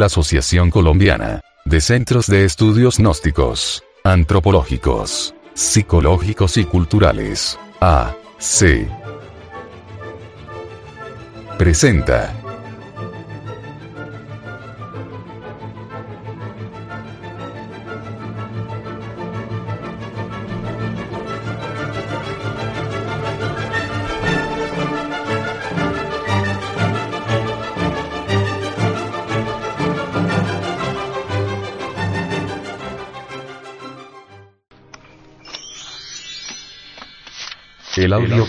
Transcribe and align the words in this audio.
la 0.00 0.06
Asociación 0.06 0.70
Colombiana 0.70 1.42
de 1.66 1.82
Centros 1.82 2.26
de 2.26 2.46
Estudios 2.46 2.98
Gnósticos, 2.98 3.84
Antropológicos, 4.02 5.34
Psicológicos 5.52 6.56
y 6.56 6.64
Culturales, 6.64 7.58
AC. 7.80 8.88
Presenta. 11.58 12.39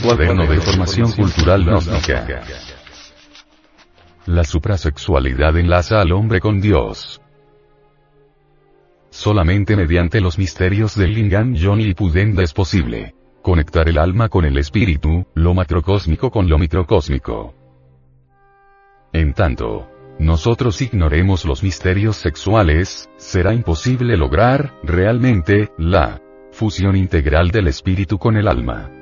Cuaderno 0.02 0.46
de 0.48 0.60
formación 0.60 1.12
cultural 1.12 1.64
gnóstica. 1.64 2.42
La 4.26 4.44
suprasexualidad 4.44 5.58
enlaza 5.58 6.02
al 6.02 6.12
hombre 6.12 6.40
con 6.40 6.60
Dios. 6.60 7.22
Solamente 9.10 9.76
mediante 9.76 10.22
los 10.22 10.38
misterios 10.38 10.96
del 10.96 11.14
Lingam 11.14 11.54
Yoni 11.54 11.86
y 11.86 11.94
Pudenda 11.94 12.44
es 12.44 12.54
posible 12.54 13.14
conectar 13.42 13.90
el 13.90 13.98
alma 13.98 14.30
con 14.30 14.46
el 14.46 14.58
espíritu, 14.58 15.26
lo 15.34 15.54
macrocósmico 15.54 16.30
con 16.30 16.48
lo 16.48 16.60
microcósmico. 16.60 17.56
En 19.14 19.34
tanto, 19.34 19.90
nosotros 20.20 20.82
ignoremos 20.82 21.46
los 21.46 21.64
misterios 21.64 22.18
sexuales, 22.18 23.10
será 23.18 23.54
imposible 23.54 24.16
lograr, 24.16 24.76
realmente, 24.84 25.72
la 25.78 26.22
fusión 26.52 26.96
integral 26.96 27.50
del 27.50 27.68
espíritu 27.68 28.20
con 28.20 28.38
el 28.38 28.48
alma. 28.48 29.01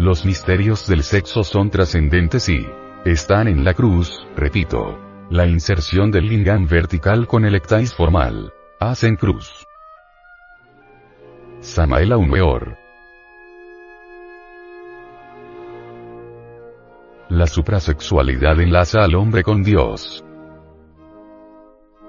Los 0.00 0.24
misterios 0.24 0.86
del 0.86 1.02
sexo 1.02 1.44
son 1.44 1.68
trascendentes 1.68 2.48
y 2.48 2.66
están 3.04 3.48
en 3.48 3.64
la 3.64 3.74
cruz, 3.74 4.26
repito. 4.34 4.98
La 5.28 5.46
inserción 5.46 6.10
del 6.10 6.26
lingam 6.26 6.66
vertical 6.66 7.26
con 7.26 7.44
el 7.44 7.54
ectais 7.54 7.94
formal. 7.94 8.50
Hacen 8.80 9.16
cruz. 9.16 9.66
Samael 11.60 12.12
Aumeor. 12.12 12.78
La 17.28 17.46
suprasexualidad 17.46 18.58
enlaza 18.58 19.04
al 19.04 19.14
hombre 19.14 19.42
con 19.42 19.62
Dios. 19.62 20.24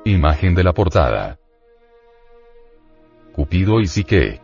Imagen 0.05 0.55
de 0.55 0.63
la 0.63 0.71
portada. 0.71 1.39
Cupido 3.33 3.81
y 3.81 3.87
Psique. 3.87 4.39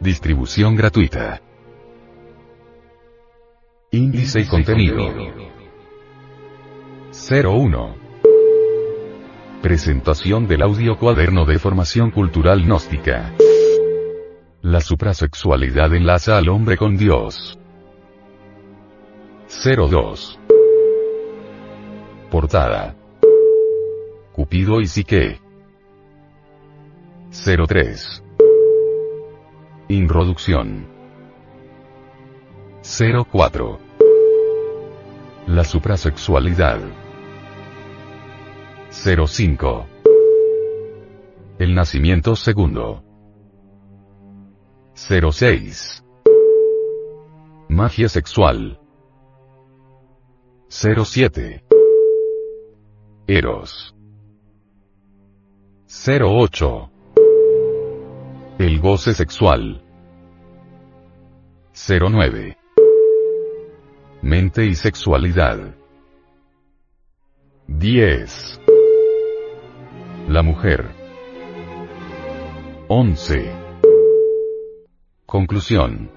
Distribución 0.00 0.74
gratuita. 0.74 1.40
Índice 3.94 4.40
y 4.40 4.46
contenido. 4.46 5.06
01. 7.12 7.96
Presentación 9.62 10.48
del 10.48 10.62
audio 10.62 10.98
cuaderno 10.98 11.44
de 11.44 11.60
formación 11.60 12.10
cultural 12.10 12.64
gnóstica. 12.64 13.32
La 14.62 14.80
suprasexualidad 14.80 15.94
enlaza 15.94 16.36
al 16.36 16.48
hombre 16.48 16.76
con 16.76 16.96
Dios. 16.96 17.56
02. 19.64 20.40
Portada. 22.32 22.96
Cupido 24.32 24.80
y 24.80 24.86
Psique. 24.86 25.40
03. 27.30 28.24
Introducción. 29.86 30.93
04. 32.84 33.78
La 35.46 35.64
suprasexualidad. 35.64 36.80
05. 38.90 39.86
El 41.58 41.74
nacimiento 41.74 42.36
segundo. 42.36 43.02
06. 44.94 46.04
Magia 47.70 48.10
sexual. 48.10 48.78
07. 50.68 51.64
Eros. 53.26 53.96
08. 55.88 56.90
El 58.58 58.80
goce 58.80 59.14
sexual. 59.14 59.82
09. 61.72 62.58
Mente 64.24 64.64
y 64.64 64.74
sexualidad. 64.74 65.74
10. 67.68 68.60
La 70.28 70.42
mujer. 70.42 70.88
11. 72.88 73.52
Conclusión. 75.26 76.10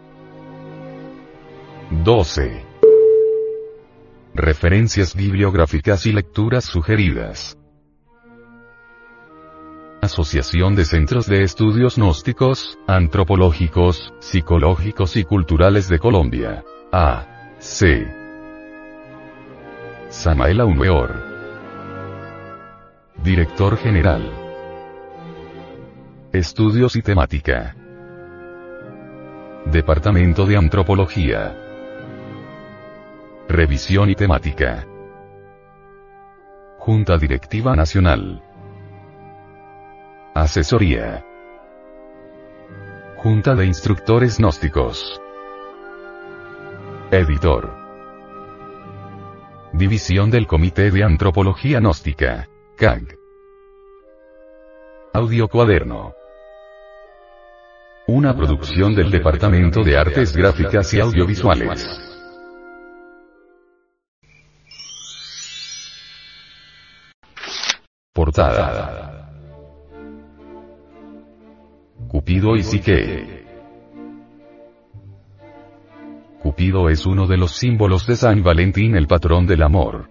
12. 2.05 2.65
Referencias 4.33 5.13
bibliográficas 5.13 6.05
y 6.05 6.13
lecturas 6.13 6.63
sugeridas. 6.63 7.57
Asociación 10.01 10.77
de 10.77 10.85
Centros 10.85 11.27
de 11.27 11.43
Estudios 11.43 11.97
Gnósticos, 11.97 12.79
Antropológicos, 12.87 14.13
Psicológicos 14.21 15.17
y 15.17 15.25
Culturales 15.25 15.89
de 15.89 15.99
Colombia. 15.99 16.63
A. 16.93 17.36
C. 17.69 18.07
Samael 20.09 20.61
Aumeor. 20.61 21.13
Director 23.21 23.77
General. 23.77 24.23
Estudios 26.31 26.95
y 26.95 27.01
temática. 27.01 27.75
Departamento 29.65 30.45
de 30.45 30.57
Antropología. 30.57 31.55
Revisión 33.49 34.09
y 34.09 34.15
temática. 34.15 34.87
Junta 36.79 37.17
Directiva 37.17 37.75
Nacional. 37.75 38.41
Asesoría. 40.33 41.23
Junta 43.17 43.55
de 43.55 43.65
Instructores 43.65 44.37
Gnósticos. 44.37 45.21
Editor. 47.09 47.73
División 49.71 50.29
del 50.29 50.45
Comité 50.45 50.91
de 50.91 51.05
Antropología 51.05 51.79
Gnóstica. 51.79 52.49
CAG. 52.75 53.17
Audio 55.13 55.47
Cuaderno. 55.47 56.13
Una 58.07 58.35
producción 58.35 58.93
del 58.93 59.09
Departamento 59.09 59.83
de 59.83 59.97
Artes 59.97 60.35
Gráficas 60.35 60.93
y 60.93 60.99
Audiovisuales. 60.99 61.87
Portada. 68.11 69.31
Cupido 72.09 72.57
y 72.57 72.63
Psique. 72.63 73.46
Cupido 76.41 76.89
es 76.89 77.05
uno 77.05 77.25
de 77.25 77.37
los 77.37 77.51
símbolos 77.51 78.05
de 78.05 78.15
San 78.15 78.43
Valentín, 78.43 78.95
el 78.95 79.07
patrón 79.07 79.47
del 79.47 79.63
amor. 79.63 80.09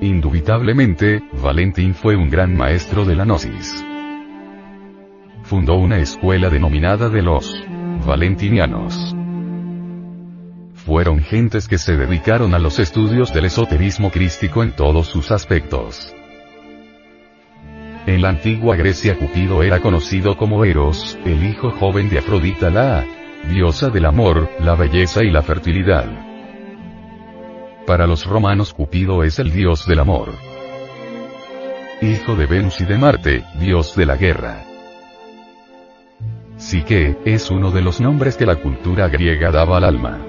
Indubitablemente, 0.00 1.22
Valentín 1.42 1.94
fue 1.94 2.16
un 2.16 2.30
gran 2.30 2.56
maestro 2.56 3.04
de 3.04 3.14
la 3.14 3.24
gnosis. 3.24 3.84
Fundó 5.42 5.74
una 5.74 5.98
escuela 5.98 6.48
denominada 6.48 7.08
de 7.08 7.22
los 7.22 7.64
valentinianos. 8.06 9.14
Fueron 10.74 11.20
gentes 11.20 11.68
que 11.68 11.78
se 11.78 11.96
dedicaron 11.96 12.54
a 12.54 12.58
los 12.58 12.78
estudios 12.78 13.32
del 13.32 13.44
esoterismo 13.44 14.10
crístico 14.10 14.62
en 14.62 14.72
todos 14.72 15.06
sus 15.06 15.30
aspectos. 15.30 16.14
En 18.06 18.22
la 18.22 18.30
antigua 18.30 18.74
Grecia 18.74 19.16
Cupido 19.16 19.62
era 19.62 19.80
conocido 19.80 20.36
como 20.36 20.64
Eros, 20.64 21.16
el 21.24 21.44
hijo 21.44 21.70
joven 21.70 22.08
de 22.08 22.18
Afrodita 22.18 22.68
la 22.70 23.04
diosa 23.48 23.88
del 23.90 24.06
amor, 24.06 24.48
la 24.60 24.74
belleza 24.74 25.22
y 25.24 25.30
la 25.30 25.42
fertilidad. 25.42 26.06
Para 27.86 28.06
los 28.06 28.24
romanos 28.26 28.72
Cupido 28.72 29.24
es 29.24 29.38
el 29.38 29.52
dios 29.52 29.86
del 29.86 30.00
amor. 30.00 30.30
Hijo 32.00 32.36
de 32.36 32.46
Venus 32.46 32.80
y 32.80 32.84
de 32.84 32.98
Marte, 32.98 33.44
dios 33.58 33.94
de 33.96 34.06
la 34.06 34.16
guerra. 34.16 34.62
Psique, 36.56 37.18
es 37.24 37.50
uno 37.50 37.70
de 37.70 37.82
los 37.82 38.00
nombres 38.00 38.36
que 38.36 38.46
la 38.46 38.56
cultura 38.56 39.08
griega 39.08 39.50
daba 39.50 39.78
al 39.78 39.84
alma. 39.84 40.20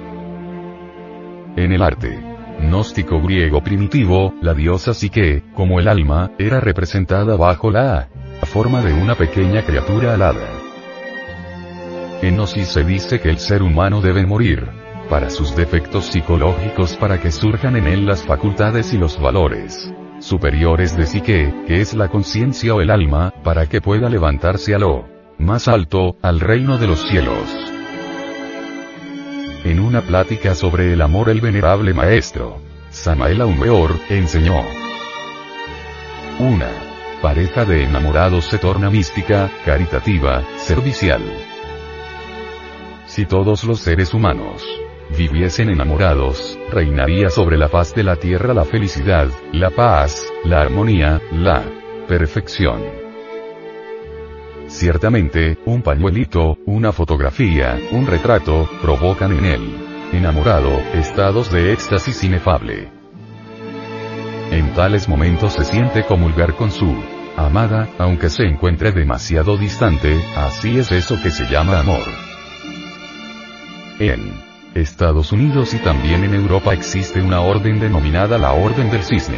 En 1.56 1.72
el 1.72 1.84
arte, 1.84 2.20
gnóstico 2.60 3.22
griego 3.22 3.64
primitivo, 3.64 4.34
la 4.42 4.54
diosa 4.54 4.94
Psique, 4.94 5.44
como 5.54 5.80
el 5.80 5.88
alma, 5.88 6.32
era 6.40 6.60
representada 6.60 7.36
bajo 7.36 7.70
la 7.70 8.10
forma 8.46 8.82
de 8.82 8.94
una 8.94 9.16
pequeña 9.16 9.64
criatura 9.64 10.16
alada. 10.16 10.63
En 12.24 12.38
Gnosis 12.38 12.70
se 12.70 12.86
dice 12.86 13.20
que 13.20 13.30
el 13.30 13.38
ser 13.38 13.62
humano 13.62 14.00
debe 14.00 14.26
morir, 14.26 14.66
para 15.10 15.30
sus 15.30 15.58
defectos 15.58 16.06
psicológicos 16.06 16.96
para 16.96 17.20
que 17.20 17.32
surjan 17.32 17.76
en 17.76 17.86
él 17.86 18.06
las 18.06 18.24
facultades 18.24 18.94
y 18.94 18.98
los 18.98 19.20
valores 19.20 19.92
superiores 20.20 20.96
de 20.96 21.06
psique, 21.06 21.54
que 21.68 21.82
es 21.82 21.94
la 21.94 22.08
conciencia 22.08 22.74
o 22.74 22.80
el 22.80 22.92
alma, 22.92 23.34
para 23.44 23.66
que 23.68 23.82
pueda 23.82 24.10
levantarse 24.10 24.74
a 24.74 24.80
lo 24.80 25.04
más 25.38 25.68
alto, 25.68 26.16
al 26.22 26.40
reino 26.40 26.78
de 26.78 26.88
los 26.88 27.02
cielos. 27.10 27.44
En 29.66 29.82
una 29.82 30.00
plática 30.00 30.56
sobre 30.56 30.94
el 30.94 31.02
amor 31.02 31.28
el 31.28 31.42
venerable 31.42 31.94
maestro, 31.94 32.62
Samael 32.90 33.42
Aumeor, 33.42 33.98
enseñó. 34.08 34.62
Una 36.40 36.70
pareja 37.22 37.66
de 37.66 37.84
enamorados 37.84 38.46
se 38.46 38.60
torna 38.60 38.90
mística, 38.90 39.52
caritativa, 39.66 40.42
servicial. 40.56 41.22
Si 43.14 43.28
todos 43.28 43.64
los 43.64 43.80
seres 43.80 44.12
humanos 44.16 44.66
viviesen 45.16 45.70
enamorados, 45.70 46.58
reinaría 46.72 47.30
sobre 47.30 47.60
la 47.60 47.70
faz 47.70 47.94
de 47.94 48.02
la 48.02 48.16
tierra 48.16 48.56
la 48.56 48.66
felicidad, 48.66 49.28
la 49.52 49.70
paz, 49.70 50.26
la 50.44 50.62
armonía, 50.62 51.22
la 51.32 51.64
perfección. 52.08 52.82
Ciertamente, 54.66 55.60
un 55.68 55.84
pañuelito, 55.84 56.58
una 56.66 56.92
fotografía, 56.92 57.80
un 57.92 58.08
retrato, 58.08 58.68
provocan 58.82 59.32
en 59.38 59.46
él, 59.46 59.76
enamorado, 60.12 60.72
estados 60.96 61.52
de 61.52 61.72
éxtasis 61.72 62.24
inefable. 62.24 62.90
En 64.50 64.74
tales 64.74 65.08
momentos 65.08 65.54
se 65.54 65.66
siente 65.66 66.04
comulgar 66.04 66.56
con 66.56 66.72
su 66.72 66.96
amada, 67.38 67.90
aunque 68.00 68.32
se 68.32 68.46
encuentre 68.46 68.92
demasiado 68.92 69.56
distante, 69.56 70.20
así 70.36 70.80
es 70.80 70.92
eso 70.92 71.22
que 71.22 71.30
se 71.30 71.46
llama 71.46 71.80
amor. 71.80 72.33
En 74.00 74.34
Estados 74.74 75.32
Unidos 75.32 75.76
y 75.76 75.78
también 75.78 76.24
en 76.24 76.34
Europa 76.34 76.74
existe 76.74 77.22
una 77.22 77.42
orden 77.42 77.80
denominada 77.80 78.40
la 78.40 78.54
Orden 78.54 78.90
del 78.90 79.04
Cisne. 79.04 79.38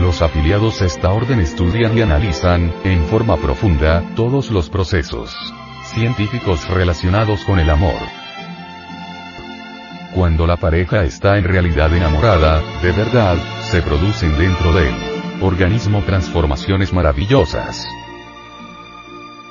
Los 0.00 0.20
afiliados 0.20 0.82
a 0.82 0.86
esta 0.86 1.12
orden 1.12 1.38
estudian 1.38 1.96
y 1.96 2.02
analizan, 2.02 2.72
en 2.82 3.04
forma 3.04 3.36
profunda, 3.36 4.02
todos 4.16 4.50
los 4.50 4.68
procesos 4.68 5.32
científicos 5.94 6.68
relacionados 6.68 7.44
con 7.44 7.60
el 7.60 7.70
amor. 7.70 8.00
Cuando 10.12 10.44
la 10.46 10.56
pareja 10.56 11.04
está 11.04 11.38
en 11.38 11.44
realidad 11.44 11.94
enamorada, 11.94 12.60
de 12.82 12.90
verdad, 12.90 13.36
se 13.70 13.80
producen 13.80 14.36
dentro 14.36 14.72
del 14.72 14.94
organismo 15.40 16.02
transformaciones 16.02 16.92
maravillosas. 16.92 17.86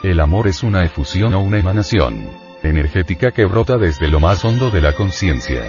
El 0.03 0.19
amor 0.19 0.50
es 0.50 0.63
una 0.63 0.83
efusión 0.83 1.33
o 1.33 1.39
una 1.39 1.59
emanación 1.59 2.44
energética 2.63 3.31
que 3.31 3.45
brota 3.45 3.77
desde 3.77 4.07
lo 4.07 4.19
más 4.19 4.44
hondo 4.44 4.71
de 4.71 4.81
la 4.81 4.94
conciencia. 4.94 5.63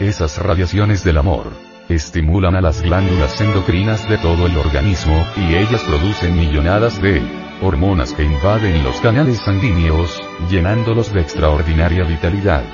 Esas 0.00 0.38
radiaciones 0.38 1.04
del 1.04 1.18
amor 1.18 1.52
estimulan 1.88 2.56
a 2.56 2.60
las 2.60 2.82
glándulas 2.82 3.40
endocrinas 3.40 4.08
de 4.08 4.18
todo 4.18 4.46
el 4.46 4.56
organismo, 4.56 5.26
y 5.36 5.54
ellas 5.54 5.82
producen 5.84 6.36
millonadas 6.36 7.00
de 7.00 7.22
hormonas 7.62 8.12
que 8.12 8.24
invaden 8.24 8.84
los 8.84 9.00
canales 9.00 9.38
sanguíneos, 9.38 10.22
llenándolos 10.50 11.12
de 11.12 11.20
extraordinaria 11.20 12.04
vitalidad. 12.04 12.64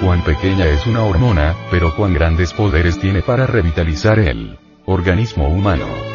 Cuán 0.00 0.22
pequeña 0.24 0.66
es 0.66 0.86
una 0.86 1.04
hormona, 1.04 1.54
pero 1.70 1.94
cuán 1.94 2.14
grandes 2.14 2.54
poderes 2.54 2.98
tiene 2.98 3.20
para 3.20 3.46
revitalizar 3.46 4.18
el 4.18 4.58
organismo 4.86 5.48
humano. 5.48 6.09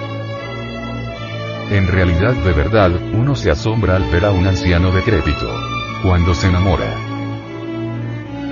En 1.70 1.88
realidad 1.88 2.34
de 2.34 2.54
verdad, 2.54 2.92
uno 3.14 3.36
se 3.36 3.50
asombra 3.50 3.96
al 3.96 4.04
ver 4.12 4.26
a 4.26 4.32
un 4.32 4.46
anciano 4.46 4.92
decrépito. 4.92 5.50
Cuando 6.04 6.36
se 6.36 6.48
enamora. 6.48 6.94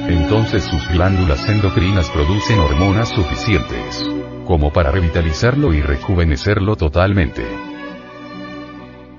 Entonces 0.07 0.63
sus 0.63 0.87
glándulas 0.89 1.47
endocrinas 1.47 2.09
producen 2.09 2.59
hormonas 2.59 3.09
suficientes. 3.09 4.09
Como 4.45 4.73
para 4.73 4.89
revitalizarlo 4.89 5.73
y 5.73 5.81
rejuvenecerlo 5.81 6.75
totalmente. 6.75 7.45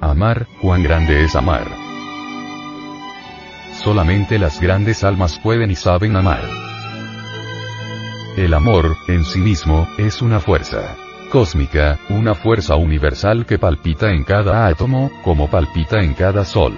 Amar, 0.00 0.48
cuán 0.60 0.82
grande 0.82 1.22
es 1.22 1.36
amar. 1.36 1.64
Solamente 3.84 4.40
las 4.40 4.60
grandes 4.60 5.04
almas 5.04 5.38
pueden 5.38 5.70
y 5.70 5.76
saben 5.76 6.16
amar. 6.16 6.42
El 8.36 8.52
amor, 8.54 8.96
en 9.06 9.24
sí 9.24 9.38
mismo, 9.38 9.86
es 9.98 10.20
una 10.20 10.40
fuerza 10.40 10.96
cósmica, 11.34 11.98
una 12.10 12.36
fuerza 12.36 12.76
universal 12.76 13.44
que 13.44 13.58
palpita 13.58 14.08
en 14.12 14.22
cada 14.22 14.68
átomo, 14.68 15.10
como 15.24 15.50
palpita 15.50 15.98
en 15.98 16.14
cada 16.14 16.44
sol. 16.44 16.74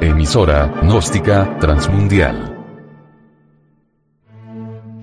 Emisora, 0.00 0.72
gnóstica, 0.80 1.58
transmundial 1.60 2.51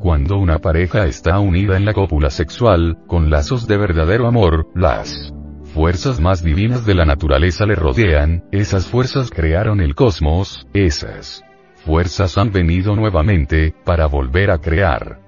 Cuando 0.00 0.38
una 0.38 0.58
pareja 0.58 1.06
está 1.06 1.38
unida 1.40 1.76
en 1.76 1.84
la 1.84 1.92
cópula 1.92 2.30
sexual, 2.30 2.98
con 3.06 3.30
lazos 3.30 3.66
de 3.66 3.76
verdadero 3.76 4.26
amor, 4.26 4.68
las 4.74 5.32
fuerzas 5.74 6.20
más 6.20 6.42
divinas 6.42 6.86
de 6.86 6.94
la 6.94 7.04
naturaleza 7.04 7.66
le 7.66 7.74
rodean, 7.74 8.44
esas 8.52 8.86
fuerzas 8.86 9.30
crearon 9.30 9.80
el 9.80 9.94
cosmos, 9.94 10.66
esas 10.72 11.44
fuerzas 11.84 12.38
han 12.38 12.52
venido 12.52 12.94
nuevamente, 12.94 13.74
para 13.84 14.06
volver 14.06 14.50
a 14.50 14.58
crear. 14.58 15.20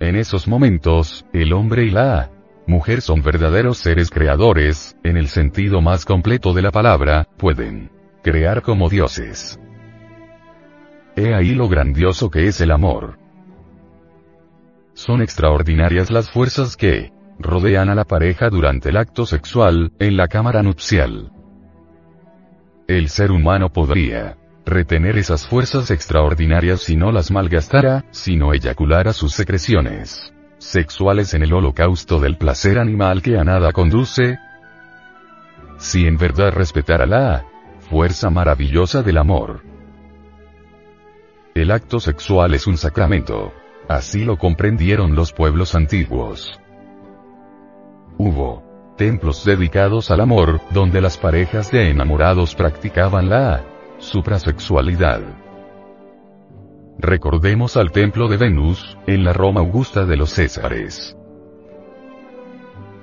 En 0.00 0.16
esos 0.16 0.48
momentos, 0.48 1.26
el 1.32 1.52
hombre 1.52 1.84
y 1.84 1.90
la 1.90 2.30
mujer 2.66 3.02
son 3.02 3.22
verdaderos 3.22 3.78
seres 3.78 4.10
creadores, 4.10 4.96
en 5.04 5.16
el 5.16 5.28
sentido 5.28 5.80
más 5.82 6.04
completo 6.04 6.54
de 6.54 6.62
la 6.62 6.70
palabra, 6.70 7.26
pueden 7.36 7.99
crear 8.22 8.62
como 8.62 8.88
dioses. 8.88 9.58
He 11.16 11.34
ahí 11.34 11.54
lo 11.54 11.68
grandioso 11.68 12.30
que 12.30 12.46
es 12.46 12.60
el 12.60 12.70
amor. 12.70 13.18
Son 14.94 15.22
extraordinarias 15.22 16.10
las 16.10 16.30
fuerzas 16.30 16.76
que 16.76 17.12
rodean 17.38 17.88
a 17.88 17.94
la 17.94 18.04
pareja 18.04 18.50
durante 18.50 18.90
el 18.90 18.96
acto 18.96 19.26
sexual, 19.26 19.92
en 19.98 20.16
la 20.16 20.28
cámara 20.28 20.62
nupcial. 20.62 21.32
El 22.86 23.08
ser 23.08 23.30
humano 23.30 23.72
podría 23.72 24.36
retener 24.66 25.16
esas 25.16 25.46
fuerzas 25.46 25.90
extraordinarias 25.90 26.82
si 26.82 26.96
no 26.96 27.12
las 27.12 27.30
malgastara, 27.30 28.04
si 28.10 28.36
no 28.36 28.52
eyaculara 28.52 29.12
sus 29.12 29.32
secreciones 29.32 30.32
sexuales 30.60 31.32
en 31.34 31.42
el 31.42 31.52
holocausto 31.52 32.20
del 32.20 32.36
placer 32.36 32.78
animal 32.78 33.22
que 33.22 33.38
a 33.38 33.44
nada 33.44 33.72
conduce, 33.72 34.38
si 35.78 36.06
en 36.06 36.18
verdad 36.18 36.52
respetara 36.52 37.06
la 37.06 37.44
fuerza 37.90 38.30
maravillosa 38.30 39.02
del 39.02 39.18
amor. 39.18 39.62
El 41.56 41.72
acto 41.72 41.98
sexual 41.98 42.54
es 42.54 42.68
un 42.68 42.76
sacramento. 42.76 43.52
Así 43.88 44.24
lo 44.24 44.38
comprendieron 44.38 45.16
los 45.16 45.32
pueblos 45.32 45.74
antiguos. 45.74 46.60
Hubo 48.16 48.62
templos 48.96 49.44
dedicados 49.44 50.12
al 50.12 50.20
amor, 50.20 50.60
donde 50.70 51.00
las 51.00 51.18
parejas 51.18 51.72
de 51.72 51.90
enamorados 51.90 52.54
practicaban 52.54 53.28
la 53.28 53.64
suprasexualidad. 53.98 55.22
Recordemos 56.98 57.76
al 57.76 57.90
templo 57.90 58.28
de 58.28 58.36
Venus, 58.36 58.96
en 59.08 59.24
la 59.24 59.32
Roma 59.32 59.60
Augusta 59.62 60.04
de 60.04 60.16
los 60.16 60.30
Césares. 60.30 61.16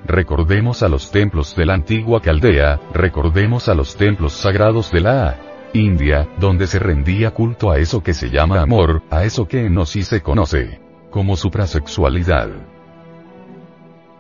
Recordemos 0.07 0.83
a 0.83 0.87
los 0.87 1.11
templos 1.11 1.53
de 1.57 1.65
la 1.65 1.73
antigua 1.73 2.21
Caldea, 2.21 2.79
recordemos 2.93 3.67
a 3.67 3.75
los 3.75 3.97
templos 3.97 4.31
sagrados 4.31 4.89
de 4.89 5.01
la 5.01 5.37
India, 5.73 6.29
donde 6.39 6.65
se 6.65 6.79
rendía 6.79 7.31
culto 7.31 7.71
a 7.71 7.77
eso 7.77 8.01
que 8.01 8.13
se 8.13 8.29
llama 8.29 8.61
amor, 8.61 9.03
a 9.09 9.25
eso 9.25 9.49
que 9.49 9.65
en 9.65 9.85
sí 9.85 10.03
se 10.03 10.21
conoce 10.21 10.79
como 11.11 11.35
suprasexualidad. 11.35 12.47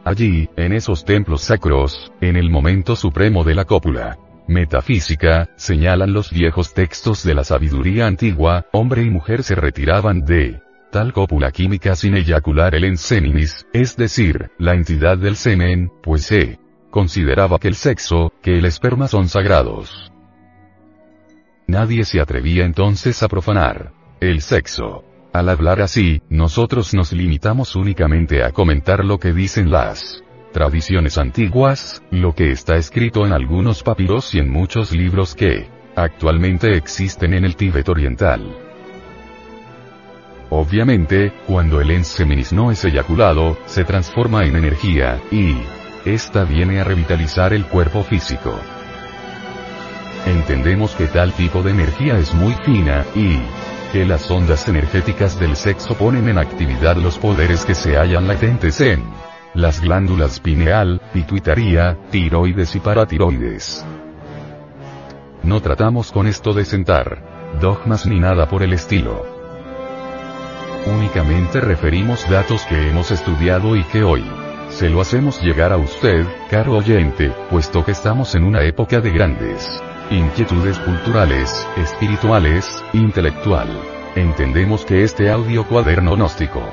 Allí, 0.03 0.49
en 0.57 0.73
esos 0.73 1.05
templos 1.05 1.43
sacros, 1.43 2.11
en 2.19 2.35
el 2.35 2.49
momento 2.49 2.97
supremo 2.97 3.45
de 3.45 3.55
la 3.55 3.63
cópula, 3.63 4.17
metafísica, 4.45 5.49
señalan 5.55 6.11
los 6.11 6.31
viejos 6.31 6.73
textos 6.73 7.23
de 7.23 7.33
la 7.33 7.45
sabiduría 7.45 8.07
antigua, 8.07 8.65
hombre 8.73 9.03
y 9.03 9.09
mujer 9.09 9.41
se 9.41 9.55
retiraban 9.55 10.25
de 10.25 10.66
cópula 11.13 11.51
química 11.51 11.95
sin 11.95 12.15
eyacular 12.15 12.73
el 12.73 12.83
enseninis, 12.83 13.67
es 13.71 13.95
decir, 13.95 14.49
la 14.57 14.73
entidad 14.73 15.17
del 15.17 15.35
semen, 15.35 15.91
pues 16.01 16.23
se 16.23 16.59
consideraba 16.89 17.59
que 17.59 17.67
el 17.67 17.75
sexo, 17.75 18.33
que 18.41 18.57
el 18.57 18.65
esperma 18.65 19.07
son 19.07 19.29
sagrados. 19.29 20.11
Nadie 21.67 22.03
se 22.03 22.19
atrevía 22.19 22.65
entonces 22.65 23.21
a 23.21 23.27
profanar 23.27 23.91
el 24.19 24.41
sexo. 24.41 25.03
Al 25.33 25.49
hablar 25.49 25.81
así, 25.81 26.23
nosotros 26.29 26.93
nos 26.95 27.13
limitamos 27.13 27.75
únicamente 27.75 28.43
a 28.43 28.51
comentar 28.51 29.05
lo 29.05 29.19
que 29.19 29.33
dicen 29.33 29.69
las 29.69 30.23
tradiciones 30.51 31.19
antiguas, 31.19 32.01
lo 32.09 32.33
que 32.33 32.49
está 32.51 32.75
escrito 32.77 33.25
en 33.25 33.33
algunos 33.33 33.83
papiros 33.83 34.33
y 34.33 34.39
en 34.39 34.49
muchos 34.49 34.91
libros 34.91 35.35
que 35.35 35.67
actualmente 35.95 36.75
existen 36.75 37.33
en 37.35 37.45
el 37.45 37.55
Tíbet 37.55 37.87
oriental. 37.87 38.66
Obviamente, 40.49 41.33
cuando 41.45 41.81
el 41.81 41.91
enseminis 41.91 42.53
no 42.53 42.71
es 42.71 42.85
eyaculado, 42.85 43.57
se 43.65 43.83
transforma 43.83 44.45
en 44.45 44.55
energía, 44.55 45.21
y 45.29 45.57
esta 46.05 46.45
viene 46.45 46.79
a 46.79 46.85
revitalizar 46.85 47.51
el 47.53 47.65
cuerpo 47.65 48.03
físico. 48.03 48.57
Entendemos 50.25 50.95
que 50.95 51.07
tal 51.07 51.33
tipo 51.33 51.61
de 51.63 51.71
energía 51.71 52.17
es 52.17 52.33
muy 52.33 52.53
fina, 52.65 53.05
y 53.13 53.41
que 53.91 54.05
las 54.05 54.29
ondas 54.31 54.67
energéticas 54.69 55.37
del 55.37 55.55
sexo 55.57 55.95
ponen 55.95 56.29
en 56.29 56.37
actividad 56.37 56.95
los 56.95 57.17
poderes 57.17 57.65
que 57.65 57.75
se 57.75 57.97
hallan 57.97 58.27
latentes 58.27 58.79
en 58.79 59.03
las 59.53 59.81
glándulas 59.81 60.39
pineal, 60.39 61.01
pituitaria, 61.13 61.97
tiroides 62.09 62.75
y 62.75 62.79
paratiroides. 62.79 63.85
No 65.43 65.61
tratamos 65.61 66.11
con 66.11 66.27
esto 66.27 66.53
de 66.53 66.63
sentar 66.63 67.59
dogmas 67.59 68.05
ni 68.05 68.19
nada 68.19 68.47
por 68.47 68.63
el 68.63 68.73
estilo. 68.73 69.36
Únicamente 70.87 71.59
referimos 71.59 72.27
datos 72.29 72.63
que 72.63 72.89
hemos 72.89 73.11
estudiado 73.11 73.75
y 73.75 73.83
que 73.83 74.03
hoy 74.03 74.23
se 74.69 74.89
lo 74.89 75.01
hacemos 75.01 75.41
llegar 75.41 75.73
a 75.73 75.77
usted, 75.77 76.25
caro 76.49 76.77
oyente, 76.77 77.33
puesto 77.49 77.83
que 77.83 77.91
estamos 77.91 78.35
en 78.35 78.45
una 78.45 78.63
época 78.63 79.01
de 79.01 79.11
grandes 79.11 79.81
inquietudes 80.09 80.79
culturales, 80.79 81.67
espirituales, 81.75 82.65
intelectual. 82.93 83.67
Entendemos 84.15 84.85
que 84.85 85.03
este 85.03 85.29
audio 85.29 85.67
cuaderno 85.67 86.15
gnóstico 86.15 86.63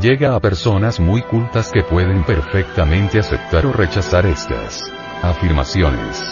llega 0.00 0.36
a 0.36 0.40
personas 0.40 1.00
muy 1.00 1.22
cultas 1.22 1.72
que 1.72 1.82
pueden 1.82 2.22
perfectamente 2.22 3.18
aceptar 3.18 3.66
o 3.66 3.72
rechazar 3.72 4.24
estas 4.26 4.84
afirmaciones. 5.20 6.22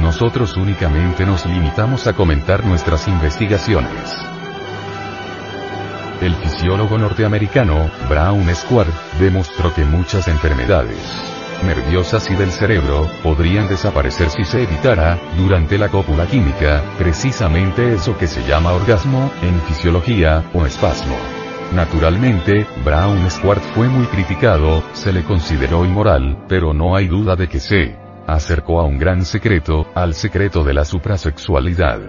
Nosotros 0.00 0.56
únicamente 0.56 1.26
nos 1.26 1.44
limitamos 1.44 2.06
a 2.06 2.14
comentar 2.14 2.64
nuestras 2.64 3.06
investigaciones. 3.08 4.27
El 6.20 6.34
fisiólogo 6.34 6.98
norteamericano, 6.98 7.90
Brown 8.08 8.52
Square, 8.54 8.90
demostró 9.20 9.72
que 9.74 9.84
muchas 9.84 10.28
enfermedades 10.28 10.98
nerviosas 11.62 12.30
y 12.30 12.34
del 12.34 12.50
cerebro, 12.50 13.08
podrían 13.22 13.68
desaparecer 13.68 14.30
si 14.30 14.44
se 14.44 14.62
evitara, 14.62 15.18
durante 15.36 15.78
la 15.78 15.88
cópula 15.88 16.26
química, 16.26 16.82
precisamente 16.98 17.94
eso 17.94 18.16
que 18.16 18.26
se 18.26 18.44
llama 18.46 18.72
orgasmo, 18.72 19.30
en 19.42 19.60
fisiología, 19.62 20.44
o 20.54 20.66
espasmo. 20.66 21.16
Naturalmente, 21.74 22.66
Brown 22.84 23.30
Squart 23.30 23.62
fue 23.74 23.88
muy 23.88 24.06
criticado, 24.06 24.82
se 24.92 25.12
le 25.12 25.22
consideró 25.22 25.84
inmoral, 25.84 26.44
pero 26.48 26.72
no 26.72 26.96
hay 26.96 27.08
duda 27.08 27.36
de 27.36 27.48
que 27.48 27.60
se 27.60 27.96
acercó 28.26 28.80
a 28.80 28.84
un 28.84 28.98
gran 28.98 29.24
secreto, 29.24 29.86
al 29.94 30.14
secreto 30.14 30.64
de 30.64 30.74
la 30.74 30.84
suprasexualidad. 30.84 32.00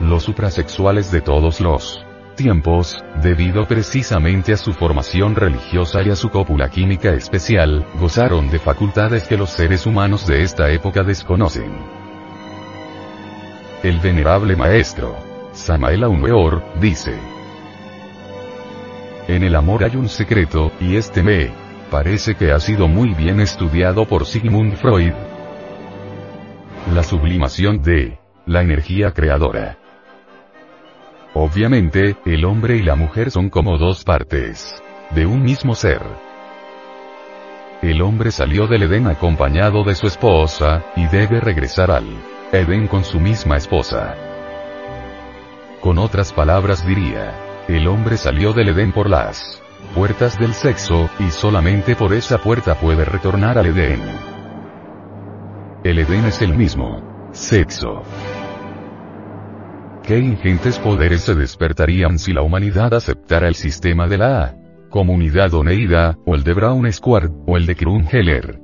Los 0.00 0.22
suprasexuales 0.22 1.10
de 1.10 1.20
todos 1.20 1.60
los 1.60 2.04
tiempos, 2.40 3.04
debido 3.22 3.66
precisamente 3.66 4.54
a 4.54 4.56
su 4.56 4.72
formación 4.72 5.34
religiosa 5.34 6.00
y 6.02 6.08
a 6.08 6.16
su 6.16 6.30
cópula 6.30 6.70
química 6.70 7.10
especial, 7.10 7.84
gozaron 7.98 8.48
de 8.48 8.58
facultades 8.58 9.24
que 9.28 9.36
los 9.36 9.50
seres 9.50 9.84
humanos 9.84 10.26
de 10.26 10.42
esta 10.42 10.70
época 10.70 11.02
desconocen. 11.02 11.70
El 13.82 13.98
venerable 14.00 14.56
maestro, 14.56 15.16
Samael 15.52 16.02
Weor, 16.06 16.62
dice, 16.80 17.12
En 19.28 19.44
el 19.44 19.54
amor 19.54 19.84
hay 19.84 19.96
un 19.96 20.08
secreto, 20.08 20.72
y 20.80 20.96
este 20.96 21.22
me 21.22 21.52
parece 21.90 22.36
que 22.36 22.52
ha 22.52 22.58
sido 22.58 22.88
muy 22.88 23.12
bien 23.12 23.40
estudiado 23.40 24.06
por 24.06 24.24
Sigmund 24.24 24.76
Freud. 24.76 25.12
La 26.94 27.02
sublimación 27.02 27.82
de 27.82 28.18
la 28.46 28.62
energía 28.62 29.10
creadora. 29.12 29.76
Obviamente, 31.34 32.16
el 32.24 32.44
hombre 32.44 32.76
y 32.76 32.82
la 32.82 32.96
mujer 32.96 33.30
son 33.30 33.50
como 33.50 33.78
dos 33.78 34.02
partes 34.04 34.82
de 35.10 35.26
un 35.26 35.42
mismo 35.42 35.74
ser. 35.74 36.02
El 37.82 38.02
hombre 38.02 38.30
salió 38.30 38.66
del 38.66 38.82
Edén 38.82 39.06
acompañado 39.06 39.84
de 39.84 39.94
su 39.94 40.06
esposa, 40.06 40.84
y 40.96 41.06
debe 41.06 41.40
regresar 41.40 41.90
al 41.90 42.04
Edén 42.52 42.88
con 42.88 43.04
su 43.04 43.20
misma 43.20 43.56
esposa. 43.56 44.16
Con 45.80 45.98
otras 45.98 46.32
palabras 46.32 46.86
diría, 46.86 47.32
el 47.68 47.86
hombre 47.86 48.16
salió 48.16 48.52
del 48.52 48.68
Edén 48.70 48.92
por 48.92 49.08
las 49.08 49.62
puertas 49.94 50.38
del 50.38 50.52
sexo, 50.52 51.08
y 51.20 51.30
solamente 51.30 51.94
por 51.94 52.12
esa 52.12 52.38
puerta 52.38 52.74
puede 52.74 53.04
retornar 53.04 53.56
al 53.56 53.66
Edén. 53.66 54.02
El 55.84 56.00
Edén 56.00 56.26
es 56.26 56.42
el 56.42 56.54
mismo 56.54 57.30
sexo. 57.32 58.02
Qué 60.10 60.18
ingentes 60.18 60.76
poderes 60.80 61.20
se 61.20 61.36
despertarían 61.36 62.18
si 62.18 62.32
la 62.32 62.42
humanidad 62.42 62.92
aceptara 62.94 63.46
el 63.46 63.54
sistema 63.54 64.08
de 64.08 64.18
la 64.18 64.56
comunidad 64.88 65.54
Oneida, 65.54 66.18
o 66.26 66.34
el 66.34 66.42
de 66.42 66.52
Brown 66.52 66.92
Square, 66.92 67.28
o 67.46 67.56
el 67.56 67.64
de 67.64 67.76
Krungeller. 67.76 68.58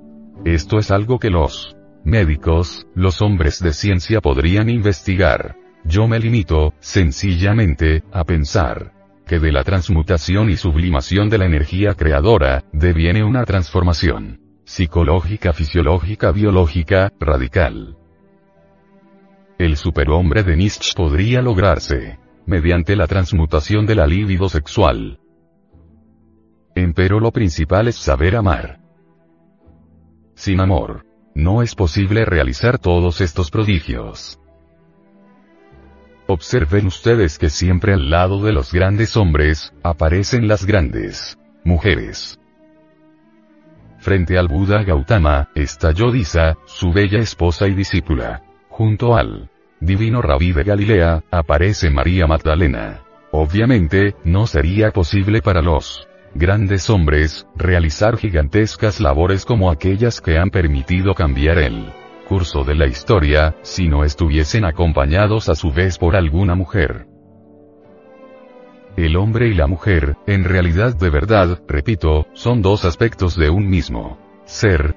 Esto 0.44 0.80
es 0.80 0.90
algo 0.90 1.20
que 1.20 1.30
los 1.30 1.76
médicos, 2.02 2.88
los 2.96 3.22
hombres 3.22 3.62
de 3.62 3.72
ciencia 3.72 4.20
podrían 4.20 4.68
investigar. 4.68 5.54
Yo 5.84 6.08
me 6.08 6.18
limito, 6.18 6.74
sencillamente, 6.80 8.02
a 8.10 8.24
pensar 8.24 8.92
que 9.24 9.38
de 9.38 9.52
la 9.52 9.62
transmutación 9.62 10.50
y 10.50 10.56
sublimación 10.56 11.28
de 11.28 11.38
la 11.38 11.46
energía 11.46 11.94
creadora, 11.94 12.64
deviene 12.72 13.22
una 13.22 13.44
transformación 13.44 14.40
psicológica, 14.64 15.52
fisiológica, 15.52 16.32
biológica, 16.32 17.12
radical. 17.20 17.95
El 19.58 19.78
superhombre 19.78 20.42
de 20.42 20.54
Nietzsche 20.54 20.92
podría 20.94 21.40
lograrse 21.40 22.18
mediante 22.44 22.94
la 22.94 23.06
transmutación 23.06 23.86
de 23.86 23.94
la 23.94 24.06
libido 24.06 24.50
sexual. 24.50 25.18
Empero 26.74 27.20
lo 27.20 27.32
principal 27.32 27.88
es 27.88 27.96
saber 27.96 28.36
amar. 28.36 28.80
Sin 30.34 30.60
amor, 30.60 31.06
no 31.34 31.62
es 31.62 31.74
posible 31.74 32.26
realizar 32.26 32.78
todos 32.78 33.22
estos 33.22 33.50
prodigios. 33.50 34.38
Observen 36.26 36.86
ustedes 36.86 37.38
que 37.38 37.48
siempre 37.48 37.94
al 37.94 38.10
lado 38.10 38.42
de 38.42 38.52
los 38.52 38.72
grandes 38.72 39.16
hombres, 39.16 39.72
aparecen 39.82 40.48
las 40.48 40.66
grandes 40.66 41.38
mujeres. 41.64 42.38
Frente 44.00 44.36
al 44.36 44.48
Buda 44.48 44.82
Gautama, 44.82 45.48
está 45.54 45.92
Yodisa, 45.92 46.58
su 46.66 46.92
bella 46.92 47.20
esposa 47.20 47.68
y 47.68 47.74
discípula. 47.74 48.45
Junto 48.76 49.16
al 49.16 49.48
divino 49.80 50.20
rabí 50.20 50.52
de 50.52 50.62
Galilea, 50.62 51.24
aparece 51.30 51.88
María 51.88 52.26
Magdalena. 52.26 53.00
Obviamente, 53.30 54.14
no 54.22 54.46
sería 54.46 54.90
posible 54.90 55.40
para 55.40 55.62
los 55.62 56.06
grandes 56.34 56.90
hombres, 56.90 57.46
realizar 57.56 58.18
gigantescas 58.18 59.00
labores 59.00 59.46
como 59.46 59.70
aquellas 59.70 60.20
que 60.20 60.36
han 60.36 60.50
permitido 60.50 61.14
cambiar 61.14 61.56
el 61.56 61.90
curso 62.28 62.64
de 62.64 62.74
la 62.74 62.86
historia, 62.86 63.56
si 63.62 63.88
no 63.88 64.04
estuviesen 64.04 64.66
acompañados 64.66 65.48
a 65.48 65.54
su 65.54 65.72
vez 65.72 65.96
por 65.96 66.14
alguna 66.14 66.54
mujer. 66.54 67.06
El 68.98 69.16
hombre 69.16 69.48
y 69.48 69.54
la 69.54 69.68
mujer, 69.68 70.18
en 70.26 70.44
realidad 70.44 70.94
de 70.94 71.08
verdad, 71.08 71.62
repito, 71.66 72.26
son 72.34 72.60
dos 72.60 72.84
aspectos 72.84 73.36
de 73.36 73.48
un 73.48 73.70
mismo 73.70 74.18
ser. 74.44 74.96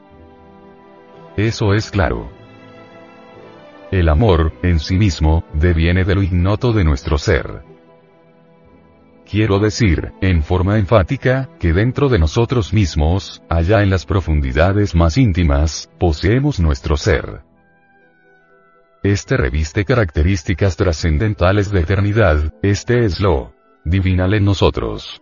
Eso 1.37 1.73
es 1.73 1.89
claro. 1.91 2.38
El 3.91 4.07
amor, 4.07 4.53
en 4.61 4.79
sí 4.79 4.97
mismo, 4.97 5.43
deviene 5.53 6.03
de 6.03 6.13
lo 6.13 6.21
ignoto 6.21 6.73
de 6.73 6.83
nuestro 6.83 7.17
ser. 7.17 7.63
Quiero 9.27 9.57
decir, 9.57 10.11
en 10.21 10.43
forma 10.43 10.77
enfática, 10.77 11.49
que 11.59 11.73
dentro 11.73 12.07
de 12.07 12.19
nosotros 12.19 12.71
mismos, 12.71 13.41
allá 13.49 13.81
en 13.81 13.89
las 13.89 14.05
profundidades 14.05 14.93
más 14.93 15.17
íntimas, 15.17 15.89
poseemos 15.99 16.59
nuestro 16.59 16.97
ser. 16.97 17.41
Este 19.01 19.37
reviste 19.37 19.85
características 19.85 20.77
trascendentales 20.77 21.71
de 21.71 21.79
eternidad, 21.79 22.53
este 22.61 23.05
es 23.05 23.19
lo 23.19 23.53
divinal 23.85 24.35
en 24.35 24.45
nosotros. 24.45 25.19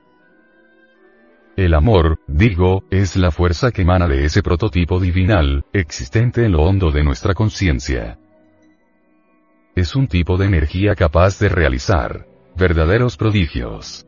El 1.55 1.73
amor, 1.73 2.19
digo, 2.27 2.83
es 2.91 3.15
la 3.15 3.31
fuerza 3.31 3.71
que 3.71 3.83
emana 3.83 4.07
de 4.07 4.25
ese 4.25 4.43
prototipo 4.43 4.99
divinal, 4.99 5.63
existente 5.71 6.43
en 6.43 6.51
lo 6.51 6.63
hondo 6.63 6.91
de 6.91 7.03
nuestra 7.03 7.33
conciencia 7.33 8.19
es 9.77 9.95
un 9.95 10.07
tipo 10.07 10.37
de 10.37 10.47
energía 10.47 10.95
capaz 10.95 11.37
de 11.37 11.49
realizar 11.49 12.25
verdaderos 12.55 13.15
prodigios. 13.15 14.07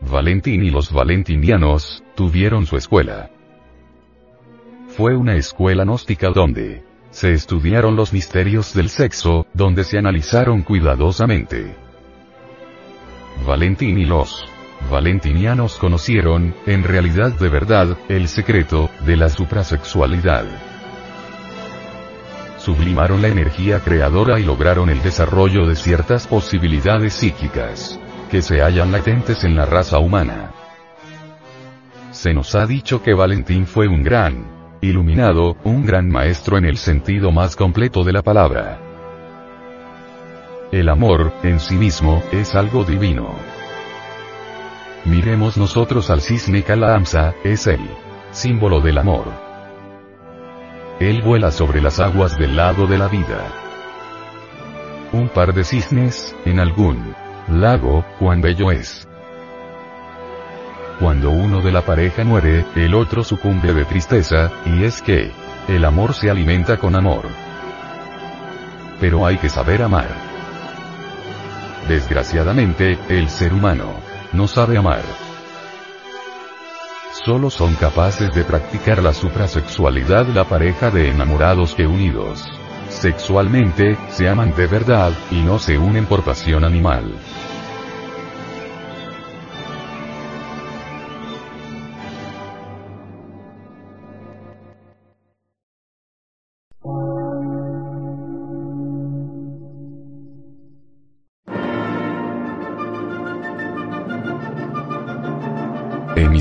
Valentín 0.00 0.62
y 0.62 0.70
los 0.70 0.92
valentinianos 0.92 2.04
tuvieron 2.14 2.64
su 2.64 2.76
escuela. 2.76 3.30
Fue 4.86 5.16
una 5.16 5.34
escuela 5.34 5.82
gnóstica 5.82 6.30
donde 6.30 6.84
se 7.10 7.32
estudiaron 7.32 7.96
los 7.96 8.12
misterios 8.12 8.72
del 8.72 8.88
sexo, 8.88 9.48
donde 9.52 9.82
se 9.82 9.98
analizaron 9.98 10.62
cuidadosamente. 10.62 11.74
Valentín 13.44 13.98
y 13.98 14.04
los 14.04 14.44
valentinianos 14.92 15.74
conocieron, 15.74 16.54
en 16.66 16.84
realidad 16.84 17.32
de 17.32 17.48
verdad, 17.48 17.98
el 18.08 18.28
secreto 18.28 18.90
de 19.04 19.16
la 19.16 19.28
suprasexualidad 19.28 20.71
sublimaron 22.62 23.20
la 23.20 23.28
energía 23.28 23.80
creadora 23.80 24.38
y 24.38 24.44
lograron 24.44 24.88
el 24.88 25.02
desarrollo 25.02 25.66
de 25.66 25.74
ciertas 25.74 26.28
posibilidades 26.28 27.14
psíquicas 27.14 27.98
que 28.30 28.40
se 28.40 28.62
hallan 28.62 28.92
latentes 28.92 29.42
en 29.42 29.56
la 29.56 29.66
raza 29.66 29.98
humana. 29.98 30.52
Se 32.12 32.32
nos 32.32 32.54
ha 32.54 32.66
dicho 32.66 33.02
que 33.02 33.14
Valentín 33.14 33.66
fue 33.66 33.88
un 33.88 34.04
gran 34.04 34.46
iluminado, 34.80 35.56
un 35.64 35.84
gran 35.84 36.08
maestro 36.08 36.56
en 36.56 36.64
el 36.64 36.76
sentido 36.76 37.32
más 37.32 37.56
completo 37.56 38.04
de 38.04 38.12
la 38.12 38.22
palabra. 38.22 38.78
El 40.70 40.88
amor, 40.88 41.32
en 41.42 41.58
sí 41.58 41.74
mismo, 41.74 42.22
es 42.30 42.54
algo 42.54 42.84
divino. 42.84 43.34
Miremos 45.04 45.56
nosotros 45.56 46.10
al 46.10 46.20
cisne 46.20 46.62
Calamsa, 46.62 47.34
es 47.42 47.66
el 47.66 47.80
símbolo 48.30 48.80
del 48.80 48.98
amor. 48.98 49.51
Él 51.00 51.22
vuela 51.22 51.50
sobre 51.50 51.80
las 51.80 52.00
aguas 52.00 52.38
del 52.38 52.56
lado 52.56 52.86
de 52.86 52.98
la 52.98 53.08
vida. 53.08 53.46
Un 55.12 55.28
par 55.28 55.52
de 55.52 55.64
cisnes, 55.64 56.34
en 56.44 56.60
algún 56.60 57.14
lago, 57.48 58.04
cuán 58.18 58.40
bello 58.40 58.70
es. 58.70 59.08
Cuando 61.00 61.30
uno 61.30 61.60
de 61.60 61.72
la 61.72 61.82
pareja 61.82 62.24
muere, 62.24 62.64
el 62.76 62.94
otro 62.94 63.24
sucumbe 63.24 63.74
de 63.74 63.84
tristeza, 63.84 64.50
y 64.66 64.84
es 64.84 65.02
que, 65.02 65.32
el 65.68 65.84
amor 65.84 66.14
se 66.14 66.30
alimenta 66.30 66.76
con 66.76 66.94
amor. 66.94 67.26
Pero 69.00 69.26
hay 69.26 69.38
que 69.38 69.48
saber 69.48 69.82
amar. 69.82 70.08
Desgraciadamente, 71.88 72.98
el 73.08 73.28
ser 73.28 73.52
humano 73.52 73.94
no 74.32 74.46
sabe 74.46 74.78
amar 74.78 75.21
solo 77.24 77.50
son 77.50 77.74
capaces 77.74 78.34
de 78.34 78.44
practicar 78.44 79.02
la 79.02 79.12
suprasexualidad 79.12 80.26
la 80.28 80.44
pareja 80.44 80.90
de 80.90 81.10
enamorados 81.10 81.74
que 81.74 81.86
unidos 81.86 82.44
sexualmente, 82.92 83.96
se 84.10 84.28
aman 84.28 84.54
de 84.54 84.66
verdad, 84.66 85.12
y 85.30 85.40
no 85.40 85.58
se 85.58 85.78
unen 85.78 86.06
por 86.06 86.22
pasión 86.22 86.64
animal. 86.64 87.14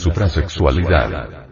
Suprasexualidad. 0.00 1.46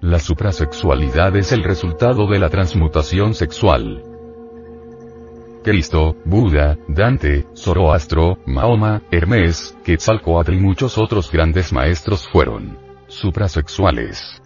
La 0.00 0.18
suprasexualidad 0.18 1.36
es 1.36 1.52
el 1.52 1.64
resultado 1.64 2.26
de 2.26 2.38
la 2.38 2.48
transmutación 2.48 3.34
sexual. 3.34 4.02
Cristo, 5.62 6.16
Buda, 6.24 6.78
Dante, 6.88 7.46
Zoroastro, 7.54 8.38
Mahoma, 8.46 9.02
Hermes, 9.10 9.76
Quetzalcoatl 9.84 10.54
y 10.54 10.60
muchos 10.60 10.96
otros 10.96 11.30
grandes 11.30 11.72
maestros 11.72 12.26
fueron 12.28 12.78
suprasexuales. 13.08 14.40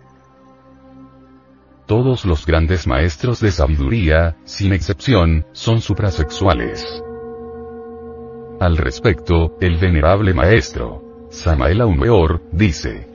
Todos 1.86 2.24
los 2.24 2.46
grandes 2.46 2.86
maestros 2.86 3.40
de 3.40 3.52
sabiduría, 3.52 4.36
sin 4.44 4.72
excepción, 4.72 5.44
son 5.52 5.82
suprasexuales. 5.82 7.03
Al 8.64 8.78
respecto, 8.78 9.58
el 9.60 9.76
venerable 9.76 10.32
maestro, 10.32 11.28
Samael 11.28 11.82
Aumeor, 11.82 12.40
dice, 12.50 13.06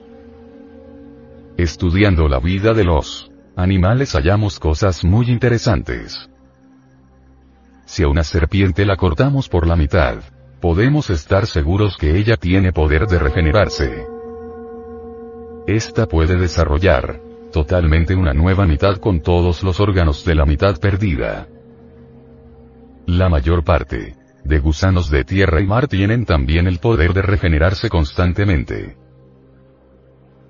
Estudiando 1.56 2.28
la 2.28 2.38
vida 2.38 2.72
de 2.72 2.84
los 2.84 3.32
animales 3.56 4.12
hallamos 4.14 4.60
cosas 4.60 5.04
muy 5.04 5.28
interesantes. 5.28 6.30
Si 7.84 8.04
a 8.04 8.06
una 8.06 8.22
serpiente 8.22 8.86
la 8.86 8.96
cortamos 8.96 9.48
por 9.48 9.66
la 9.66 9.74
mitad, 9.74 10.18
podemos 10.60 11.10
estar 11.10 11.46
seguros 11.46 11.96
que 11.96 12.16
ella 12.16 12.36
tiene 12.36 12.72
poder 12.72 13.08
de 13.08 13.18
regenerarse. 13.18 14.06
Esta 15.66 16.06
puede 16.06 16.36
desarrollar 16.36 17.20
totalmente 17.52 18.14
una 18.14 18.34
nueva 18.34 18.66
mitad 18.66 18.98
con 18.98 19.20
todos 19.20 19.64
los 19.64 19.80
órganos 19.80 20.24
de 20.24 20.36
la 20.36 20.46
mitad 20.46 20.78
perdida. 20.78 21.48
La 23.06 23.28
mayor 23.28 23.64
parte 23.64 24.19
de 24.44 24.58
gusanos 24.58 25.10
de 25.10 25.24
tierra 25.24 25.60
y 25.60 25.66
mar 25.66 25.88
tienen 25.88 26.24
también 26.24 26.66
el 26.66 26.78
poder 26.78 27.12
de 27.12 27.22
regenerarse 27.22 27.88
constantemente. 27.88 28.96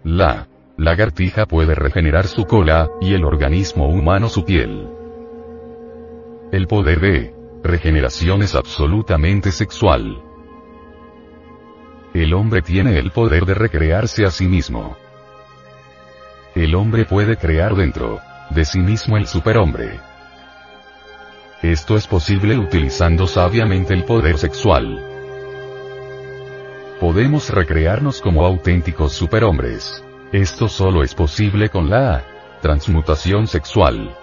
La 0.05 0.49
lagartija 0.77 1.47
puede 1.47 1.75
regenerar 1.75 2.27
su 2.27 2.47
cola, 2.47 2.89
y 3.01 3.15
el 3.15 3.25
organismo 3.25 3.89
humano 3.89 4.29
su 4.29 4.45
piel. 4.45 4.89
El 6.53 6.67
poder 6.67 7.01
de 7.01 7.35
regeneración 7.63 8.43
es 8.43 8.55
absolutamente 8.55 9.53
sexual. 9.53 10.23
El 12.15 12.35
hombre 12.35 12.63
tiene 12.63 12.99
el 12.99 13.11
poder 13.11 13.45
de 13.45 13.55
recrearse 13.55 14.25
a 14.25 14.31
sí 14.31 14.47
mismo. 14.47 14.97
El 16.55 16.75
hombre 16.75 17.05
puede 17.05 17.37
crear 17.37 17.77
dentro 17.77 18.19
de 18.51 18.65
sí 18.65 18.81
mismo 18.81 19.17
el 19.17 19.27
superhombre. 19.27 20.01
Esto 21.63 21.95
es 21.97 22.07
posible 22.07 22.57
utilizando 22.57 23.27
sabiamente 23.27 23.93
el 23.93 24.05
poder 24.05 24.39
sexual. 24.39 24.99
Podemos 26.99 27.51
recrearnos 27.51 28.23
como 28.23 28.47
auténticos 28.47 29.13
superhombres. 29.13 30.03
Esto 30.33 30.69
solo 30.69 31.03
es 31.03 31.15
posible 31.15 31.69
con 31.69 31.91
la 31.91 32.25
transmutación 32.63 33.47
sexual. 33.47 34.17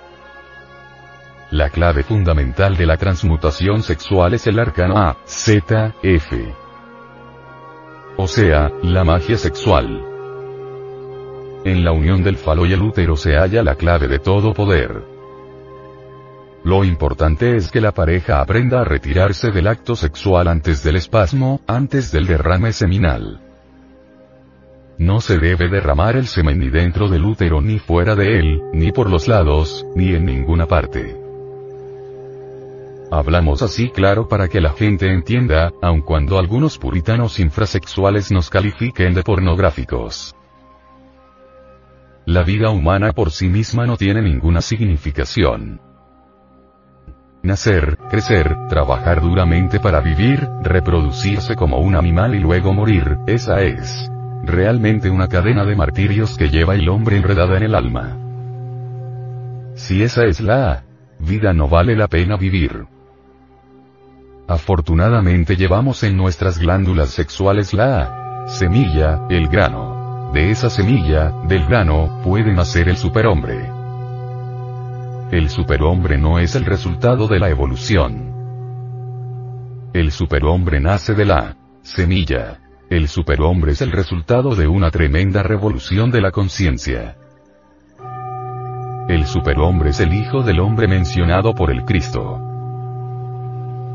La 1.51 1.69
clave 1.69 2.01
fundamental 2.01 2.75
de 2.75 2.87
la 2.87 2.97
transmutación 2.97 3.83
sexual 3.83 4.33
es 4.33 4.47
el 4.47 4.57
arcano 4.57 4.97
A, 4.97 5.17
Z, 5.25 5.93
F. 6.01 6.55
O 8.17 8.27
sea, 8.27 8.71
la 8.81 9.03
magia 9.03 9.37
sexual. 9.37 10.03
En 11.63 11.85
la 11.85 11.91
unión 11.91 12.23
del 12.23 12.37
falo 12.37 12.65
y 12.65 12.73
el 12.73 12.81
útero 12.81 13.15
se 13.15 13.35
halla 13.35 13.61
la 13.61 13.75
clave 13.75 14.07
de 14.07 14.17
todo 14.17 14.55
poder. 14.55 15.16
Lo 16.67 16.83
importante 16.83 17.55
es 17.55 17.71
que 17.71 17.79
la 17.79 17.93
pareja 17.93 18.41
aprenda 18.41 18.81
a 18.81 18.83
retirarse 18.83 19.51
del 19.51 19.67
acto 19.67 19.95
sexual 19.95 20.49
antes 20.49 20.83
del 20.83 20.97
espasmo, 20.97 21.61
antes 21.65 22.11
del 22.11 22.27
derrame 22.27 22.73
seminal. 22.73 23.39
No 24.97 25.21
se 25.21 25.37
debe 25.37 25.69
derramar 25.69 26.17
el 26.17 26.27
semen 26.27 26.59
ni 26.59 26.69
dentro 26.69 27.07
del 27.07 27.23
útero 27.23 27.61
ni 27.61 27.79
fuera 27.79 28.17
de 28.17 28.39
él, 28.39 28.61
ni 28.73 28.91
por 28.91 29.09
los 29.09 29.29
lados, 29.29 29.85
ni 29.95 30.13
en 30.13 30.25
ninguna 30.25 30.65
parte. 30.65 31.15
Hablamos 33.11 33.61
así 33.61 33.89
claro 33.89 34.27
para 34.27 34.49
que 34.49 34.59
la 34.59 34.73
gente 34.73 35.09
entienda, 35.09 35.71
aun 35.81 36.01
cuando 36.01 36.37
algunos 36.37 36.77
puritanos 36.77 37.39
infrasexuales 37.39 38.29
nos 38.29 38.49
califiquen 38.49 39.13
de 39.13 39.23
pornográficos. 39.23 40.35
La 42.25 42.43
vida 42.43 42.71
humana 42.71 43.13
por 43.13 43.31
sí 43.31 43.47
misma 43.47 43.85
no 43.85 43.95
tiene 43.95 44.21
ninguna 44.21 44.59
significación. 44.59 45.86
Nacer, 47.43 47.97
crecer, 48.09 48.55
trabajar 48.67 49.21
duramente 49.21 49.79
para 49.79 50.01
vivir, 50.01 50.47
reproducirse 50.63 51.55
como 51.55 51.79
un 51.79 51.95
animal 51.95 52.35
y 52.35 52.39
luego 52.39 52.73
morir, 52.73 53.17
esa 53.27 53.61
es 53.61 54.09
realmente 54.43 55.09
una 55.09 55.27
cadena 55.27 55.65
de 55.65 55.75
martirios 55.75 56.37
que 56.37 56.49
lleva 56.49 56.75
el 56.75 56.89
hombre 56.89 57.17
enredada 57.17 57.57
en 57.57 57.63
el 57.63 57.75
alma. 57.75 58.17
Si 59.75 60.01
esa 60.01 60.25
es 60.25 60.41
la 60.41 60.83
vida 61.19 61.53
no 61.53 61.67
vale 61.67 61.95
la 61.95 62.07
pena 62.07 62.37
vivir. 62.37 62.85
Afortunadamente 64.47 65.55
llevamos 65.55 66.03
en 66.03 66.15
nuestras 66.15 66.57
glándulas 66.57 67.09
sexuales 67.09 67.73
la 67.73 68.45
semilla, 68.47 69.21
el 69.29 69.47
grano. 69.47 70.31
De 70.33 70.51
esa 70.51 70.69
semilla, 70.69 71.31
del 71.47 71.65
grano, 71.65 72.21
puede 72.23 72.53
nacer 72.53 72.89
el 72.89 72.97
superhombre. 72.97 73.76
El 75.29 75.49
superhombre 75.49 76.17
no 76.17 76.39
es 76.39 76.55
el 76.55 76.63
resultado 76.63 77.27
de 77.27 77.37
la 77.37 77.49
evolución. 77.49 78.33
El 79.91 80.11
superhombre 80.11 80.79
nace 80.79 81.15
de 81.15 81.25
la 81.25 81.57
semilla. 81.81 82.61
El 82.89 83.09
superhombre 83.09 83.73
es 83.73 83.81
el 83.81 83.91
resultado 83.91 84.55
de 84.55 84.69
una 84.69 84.89
tremenda 84.89 85.43
revolución 85.43 86.11
de 86.11 86.21
la 86.21 86.31
conciencia. 86.31 87.17
El 89.09 89.25
superhombre 89.25 89.89
es 89.89 89.99
el 89.99 90.13
hijo 90.13 90.43
del 90.43 90.61
hombre 90.61 90.87
mencionado 90.87 91.53
por 91.53 91.71
el 91.71 91.83
Cristo. 91.83 92.39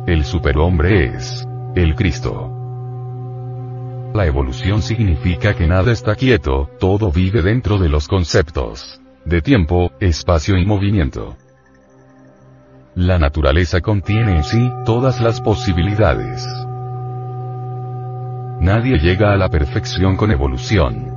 El 0.06 0.26
superhombre 0.26 1.16
es 1.16 1.48
el 1.74 1.94
Cristo. 1.94 2.50
La 4.12 4.26
evolución 4.26 4.82
significa 4.82 5.54
que 5.54 5.66
nada 5.66 5.92
está 5.92 6.14
quieto, 6.14 6.68
todo 6.78 7.10
vive 7.10 7.40
dentro 7.40 7.78
de 7.78 7.88
los 7.88 8.06
conceptos 8.06 9.01
de 9.24 9.42
tiempo, 9.42 9.92
espacio 10.00 10.56
y 10.56 10.66
movimiento. 10.66 11.37
La 12.94 13.18
naturaleza 13.18 13.80
contiene 13.80 14.37
en 14.37 14.44
sí 14.44 14.70
todas 14.85 15.20
las 15.20 15.40
posibilidades. 15.40 16.46
Nadie 18.61 18.98
llega 18.98 19.32
a 19.32 19.37
la 19.37 19.48
perfección 19.48 20.16
con 20.16 20.30
evolución. 20.30 21.12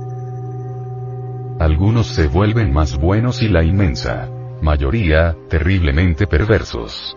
Algunos 1.60 2.06
se 2.08 2.26
vuelven 2.26 2.72
más 2.72 2.96
buenos 2.96 3.42
y 3.42 3.48
la 3.48 3.62
inmensa 3.62 4.28
mayoría, 4.62 5.36
terriblemente 5.48 6.26
perversos. 6.26 7.16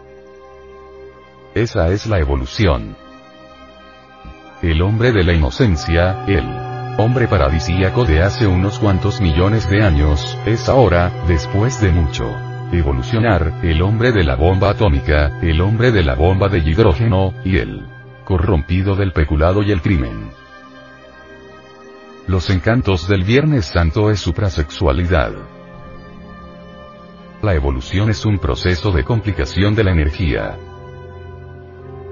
Esa 1.56 1.88
es 1.90 2.08
la 2.08 2.20
evolución. 2.20 2.96
El 4.62 4.82
hombre 4.82 5.12
de 5.12 5.24
la 5.24 5.34
inocencia, 5.34 6.26
el 6.28 6.69
hombre 7.00 7.30
paradisíaco 7.30 8.04
de 8.04 8.22
hace 8.22 8.46
unos 8.46 8.78
cuantos 8.78 9.22
millones 9.22 9.70
de 9.70 9.84
años, 9.84 10.38
es 10.46 10.68
ahora, 10.68 11.12
después 11.28 11.80
de 11.80 11.92
mucho 11.92 12.30
evolucionar, 12.72 13.62
el 13.64 13.82
hombre 13.82 14.12
de 14.12 14.24
la 14.24 14.36
bomba 14.36 14.70
atómica, 14.70 15.40
el 15.42 15.62
hombre 15.62 15.92
de 15.92 16.04
la 16.04 16.16
bomba 16.16 16.50
de 16.50 16.60
hidrógeno, 16.60 17.34
y 17.44 17.58
el 17.58 17.88
corrompido 18.26 18.96
del 18.96 19.14
peculado 19.14 19.64
y 19.64 19.72
el 19.72 19.82
crimen. 19.82 20.30
Los 22.28 22.50
encantos 22.50 23.08
del 23.08 23.24
Viernes 23.24 23.66
Santo 23.66 24.12
es 24.12 24.20
suprasexualidad. 24.20 25.32
La 27.42 27.56
evolución 27.56 28.10
es 28.10 28.26
un 28.26 28.38
proceso 28.38 28.92
de 28.92 29.04
complicación 29.04 29.74
de 29.74 29.84
la 29.86 29.92
energía. 29.92 30.58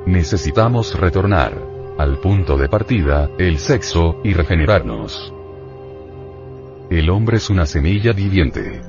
Necesitamos 0.08 0.98
retornar 0.98 1.67
al 1.98 2.20
punto 2.20 2.58
de 2.58 2.70
partida, 2.70 3.30
el 3.40 3.58
sexo, 3.58 4.22
y 4.24 4.34
regenerarnos. 4.34 5.34
El 6.90 7.10
hombre 7.10 7.38
es 7.38 7.50
una 7.50 7.66
semilla 7.66 8.14
viviente. 8.14 8.82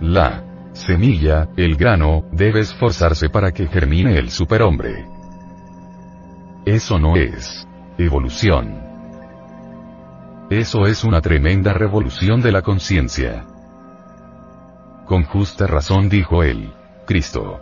La 0.00 0.44
semilla, 0.72 1.48
el 1.56 1.76
grano, 1.76 2.24
debe 2.32 2.60
esforzarse 2.60 3.30
para 3.30 3.52
que 3.52 3.66
germine 3.66 4.18
el 4.18 4.30
superhombre. 4.30 5.06
Eso 6.66 6.98
no 6.98 7.16
es 7.16 7.66
evolución. 7.98 8.82
Eso 10.50 10.86
es 10.86 11.04
una 11.04 11.20
tremenda 11.20 11.72
revolución 11.72 12.42
de 12.42 12.52
la 12.52 12.62
conciencia. 12.62 13.46
Con 15.06 15.24
justa 15.24 15.66
razón 15.66 16.08
dijo 16.08 16.42
él, 16.42 16.72
Cristo. 17.06 17.60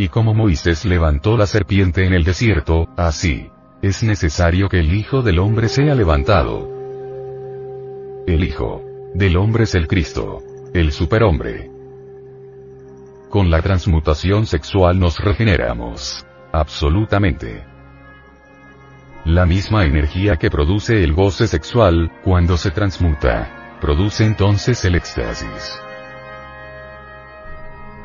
Y 0.00 0.10
como 0.10 0.32
Moisés 0.32 0.84
levantó 0.84 1.36
la 1.36 1.48
serpiente 1.48 2.06
en 2.06 2.14
el 2.14 2.22
desierto, 2.22 2.88
así, 2.96 3.50
es 3.82 4.04
necesario 4.04 4.68
que 4.68 4.78
el 4.78 4.94
Hijo 4.94 5.22
del 5.22 5.40
Hombre 5.40 5.68
sea 5.68 5.96
levantado. 5.96 6.70
El 8.24 8.44
Hijo 8.44 8.80
del 9.14 9.36
Hombre 9.36 9.64
es 9.64 9.74
el 9.74 9.88
Cristo, 9.88 10.38
el 10.72 10.92
superhombre. 10.92 11.68
Con 13.28 13.50
la 13.50 13.60
transmutación 13.60 14.46
sexual 14.46 15.00
nos 15.00 15.18
regeneramos. 15.18 16.24
Absolutamente. 16.52 17.64
La 19.24 19.46
misma 19.46 19.84
energía 19.84 20.36
que 20.36 20.48
produce 20.48 21.02
el 21.02 21.12
goce 21.12 21.48
sexual, 21.48 22.12
cuando 22.22 22.56
se 22.56 22.70
transmuta, 22.70 23.76
produce 23.80 24.24
entonces 24.24 24.84
el 24.84 24.94
éxtasis. 24.94 25.82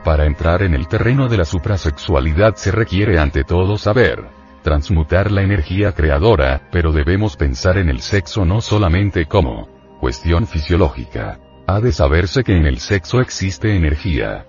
Para 0.04 0.26
entrar 0.26 0.64
en 0.64 0.74
el 0.74 0.88
terreno 0.88 1.30
de 1.30 1.38
la 1.38 1.46
suprasexualidad 1.46 2.56
se 2.56 2.72
requiere 2.72 3.20
ante 3.20 3.44
todo 3.44 3.78
saber 3.78 4.44
transmutar 4.64 5.32
la 5.32 5.44
energía 5.44 5.92
creadora, 5.92 6.70
pero 6.72 6.92
debemos 6.92 7.36
pensar 7.36 7.78
en 7.78 7.90
el 7.90 8.00
sexo 8.00 8.46
no 8.46 8.62
solamente 8.62 9.26
como 9.26 9.68
cuestión 10.00 10.48
fisiológica. 10.48 11.38
Ha 11.68 11.80
de 11.80 11.92
saberse 11.92 12.44
que 12.44 12.58
en 12.58 12.66
el 12.66 12.80
sexo 12.80 13.20
existe 13.22 13.76
energía. 13.76 14.46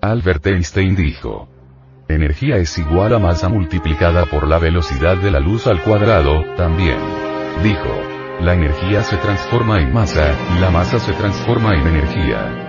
Albert 0.00 0.46
Einstein 0.46 0.96
dijo, 0.96 1.48
energía 2.08 2.56
es 2.56 2.78
igual 2.78 3.14
a 3.14 3.18
masa 3.18 3.48
multiplicada 3.48 4.26
por 4.26 4.48
la 4.48 4.58
velocidad 4.58 5.16
de 5.16 5.30
la 5.30 5.40
luz 5.40 5.66
al 5.66 5.82
cuadrado, 5.82 6.44
también. 6.56 6.98
Dijo, 7.62 8.00
la 8.40 8.54
energía 8.54 9.02
se 9.02 9.16
transforma 9.18 9.80
en 9.80 9.92
masa, 9.92 10.34
y 10.56 10.60
la 10.60 10.70
masa 10.70 10.98
se 10.98 11.12
transforma 11.12 11.74
en 11.74 11.86
energía. 11.86 12.61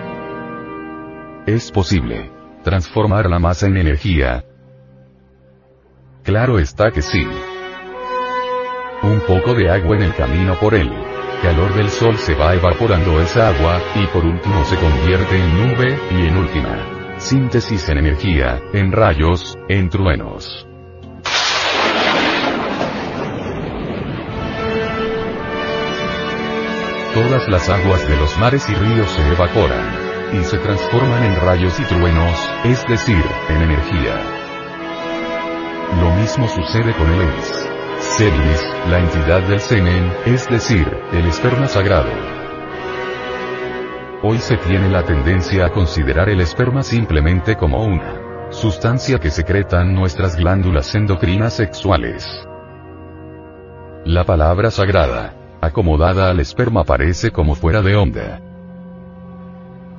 ¿Es 1.45 1.71
posible 1.71 2.31
transformar 2.63 3.29
la 3.29 3.39
masa 3.39 3.67
en 3.67 3.77
energía? 3.77 4.45
Claro 6.23 6.59
está 6.59 6.91
que 6.91 7.01
sí. 7.01 7.25
Un 9.03 9.19
poco 9.27 9.53
de 9.53 9.69
agua 9.69 9.97
en 9.97 10.03
el 10.03 10.15
camino 10.15 10.57
por 10.59 10.73
él 10.73 10.89
calor 11.43 11.73
del 11.73 11.89
sol 11.89 12.17
se 12.17 12.35
va 12.35 12.55
evaporando 12.55 13.19
esa 13.19 13.49
agua, 13.49 13.81
y 13.95 14.07
por 14.07 14.25
último 14.25 14.63
se 14.63 14.77
convierte 14.77 15.35
en 15.35 15.57
nube, 15.57 15.99
y 16.11 16.27
en 16.27 16.37
última 16.37 17.17
síntesis 17.17 17.89
en 17.89 17.97
energía, 17.97 18.61
en 18.71 18.93
rayos, 18.93 19.57
en 19.67 19.89
truenos. 19.89 20.65
Todas 27.13 27.47
las 27.49 27.69
aguas 27.69 28.07
de 28.07 28.15
los 28.15 28.37
mares 28.39 28.67
y 28.69 28.73
ríos 28.73 29.09
se 29.11 29.27
evaporan 29.33 30.02
y 30.33 30.43
se 30.43 30.57
transforman 30.57 31.23
en 31.23 31.35
rayos 31.41 31.79
y 31.79 31.83
truenos, 31.83 32.49
es 32.63 32.85
decir, 32.87 33.23
en 33.49 33.61
energía. 33.61 34.15
Lo 36.01 36.11
mismo 36.15 36.47
sucede 36.47 36.93
con 36.93 37.07
el 37.11 37.21
ENS. 37.21 37.69
Seris, 37.99 38.65
la 38.89 38.99
entidad 38.99 39.41
del 39.43 39.59
semen, 39.59 40.11
es 40.25 40.49
decir, 40.49 40.87
el 41.11 41.25
esperma 41.27 41.67
sagrado. 41.67 42.09
Hoy 44.23 44.39
se 44.39 44.57
tiene 44.57 44.89
la 44.89 45.03
tendencia 45.03 45.67
a 45.67 45.69
considerar 45.69 46.29
el 46.29 46.41
esperma 46.41 46.83
simplemente 46.83 47.55
como 47.55 47.83
una 47.83 48.23
sustancia 48.49 49.19
que 49.19 49.31
secretan 49.31 49.93
nuestras 49.95 50.35
glándulas 50.35 50.93
endocrinas 50.95 51.53
sexuales. 51.53 52.25
La 54.05 54.23
palabra 54.23 54.69
sagrada, 54.69 55.33
acomodada 55.61 56.29
al 56.29 56.39
esperma 56.39 56.83
parece 56.83 57.31
como 57.31 57.55
fuera 57.55 57.81
de 57.81 57.95
onda. 57.95 58.52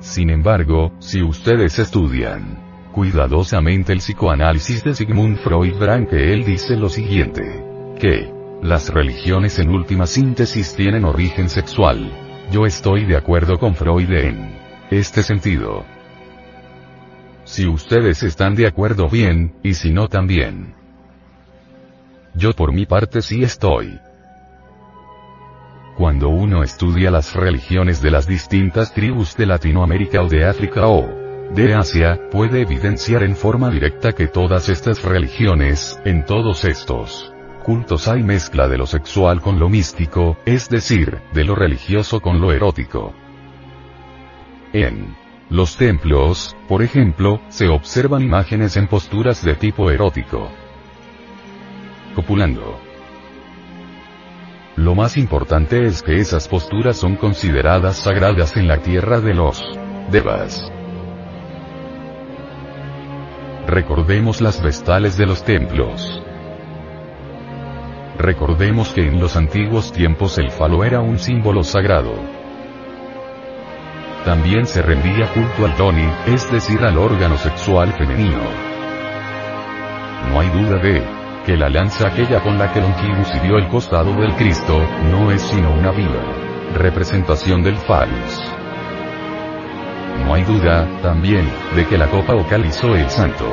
Sin 0.05 0.29
embargo, 0.29 0.93
si 0.99 1.23
ustedes 1.23 1.79
estudian 1.79 2.63
cuidadosamente 2.93 3.91
el 3.91 3.97
psicoanálisis 3.99 4.83
de 4.83 4.93
Sigmund 4.93 5.37
Freud 5.39 5.77
verán 5.79 6.05
que 6.05 6.31
él 6.31 6.45
dice 6.45 6.77
lo 6.77 6.89
siguiente, 6.89 7.41
que 7.99 8.31
las 8.61 8.89
religiones 8.89 9.57
en 9.57 9.69
última 9.71 10.05
síntesis 10.05 10.75
tienen 10.75 11.05
origen 11.05 11.49
sexual. 11.49 12.11
Yo 12.51 12.67
estoy 12.67 13.05
de 13.05 13.17
acuerdo 13.17 13.57
con 13.57 13.73
Freud 13.73 14.11
en 14.11 14.55
este 14.91 15.23
sentido. 15.23 15.83
Si 17.43 17.67
ustedes 17.67 18.21
están 18.21 18.53
de 18.53 18.67
acuerdo 18.67 19.09
bien, 19.09 19.55
y 19.63 19.73
si 19.73 19.91
no 19.91 20.07
también. 20.07 20.75
Yo 22.35 22.53
por 22.53 22.71
mi 22.71 22.85
parte 22.85 23.23
sí 23.23 23.43
estoy. 23.43 23.99
Cuando 25.97 26.27
uno 26.27 26.61
estudia 26.61 27.09
las 27.09 27.33
religiones 27.33 28.01
de 28.01 28.11
las 28.11 28.27
distintas 28.27 28.93
tribus 28.93 29.37
de 29.37 29.45
Latinoamérica 29.45 30.21
o 30.21 30.27
de 30.27 30.45
África 30.45 30.87
o 30.87 31.07
de 31.53 31.73
Asia, 31.73 32.19
puede 32.31 32.61
evidenciar 32.61 33.23
en 33.23 33.33
forma 33.33 33.69
directa 33.69 34.11
que 34.11 34.27
todas 34.27 34.67
estas 34.67 35.01
religiones, 35.03 35.97
en 36.03 36.25
todos 36.25 36.65
estos 36.65 37.31
cultos 37.63 38.09
hay 38.09 38.23
mezcla 38.23 38.67
de 38.67 38.77
lo 38.77 38.85
sexual 38.85 39.41
con 39.41 39.57
lo 39.57 39.69
místico, 39.69 40.37
es 40.45 40.69
decir, 40.69 41.21
de 41.33 41.45
lo 41.45 41.55
religioso 41.55 42.19
con 42.19 42.41
lo 42.41 42.51
erótico. 42.51 43.13
En 44.73 45.15
los 45.49 45.77
templos, 45.77 46.57
por 46.67 46.83
ejemplo, 46.83 47.39
se 47.47 47.69
observan 47.69 48.21
imágenes 48.21 48.75
en 48.75 48.87
posturas 48.87 49.43
de 49.45 49.55
tipo 49.55 49.89
erótico. 49.89 50.51
Copulando. 52.13 52.84
Lo 54.75 54.93
más 54.93 55.15
importante 55.15 55.85
es 55.85 56.01
que 56.01 56.19
esas 56.19 56.49
posturas 56.49 56.97
son 56.97 57.15
consideradas 57.15 57.95
sagradas 57.95 58.57
en 58.57 58.67
la 58.67 58.79
tierra 58.79 59.21
de 59.21 59.33
los 59.33 59.63
devas. 60.11 60.69
Recordemos 63.67 64.41
las 64.41 64.61
vestales 64.61 65.17
de 65.17 65.27
los 65.27 65.43
templos. 65.43 66.21
Recordemos 68.17 68.89
que 68.89 69.07
en 69.07 69.19
los 69.19 69.37
antiguos 69.37 69.93
tiempos 69.93 70.37
el 70.39 70.51
falo 70.51 70.83
era 70.83 70.99
un 70.99 71.19
símbolo 71.19 71.63
sagrado. 71.63 72.13
También 74.25 74.65
se 74.65 74.81
rendía 74.81 75.31
culto 75.33 75.65
al 75.65 75.75
toni, 75.75 76.07
es 76.27 76.51
decir 76.51 76.83
al 76.83 76.97
órgano 76.97 77.37
sexual 77.37 77.93
femenino. 77.93 78.43
No 80.29 80.39
hay 80.41 80.49
duda 80.49 80.79
de 80.79 81.24
que 81.45 81.55
la 81.55 81.69
lanza 81.69 82.07
aquella 82.07 82.41
con 82.41 82.57
la 82.57 82.71
que 82.73 82.81
Longinus 82.81 83.33
hirió 83.35 83.57
el 83.57 83.67
costado 83.67 84.13
del 84.13 84.33
Cristo, 84.35 84.81
no 85.11 85.31
es 85.31 85.41
sino 85.41 85.71
una 85.71 85.91
viva 85.91 86.45
representación 86.75 87.63
del 87.63 87.77
Phallus. 87.77 88.51
No 90.25 90.33
hay 90.33 90.43
duda, 90.43 90.87
también, 91.01 91.47
de 91.75 91.85
que 91.85 91.97
la 91.97 92.09
copa 92.09 92.35
ocalizó 92.35 92.95
el 92.95 93.09
santo 93.09 93.45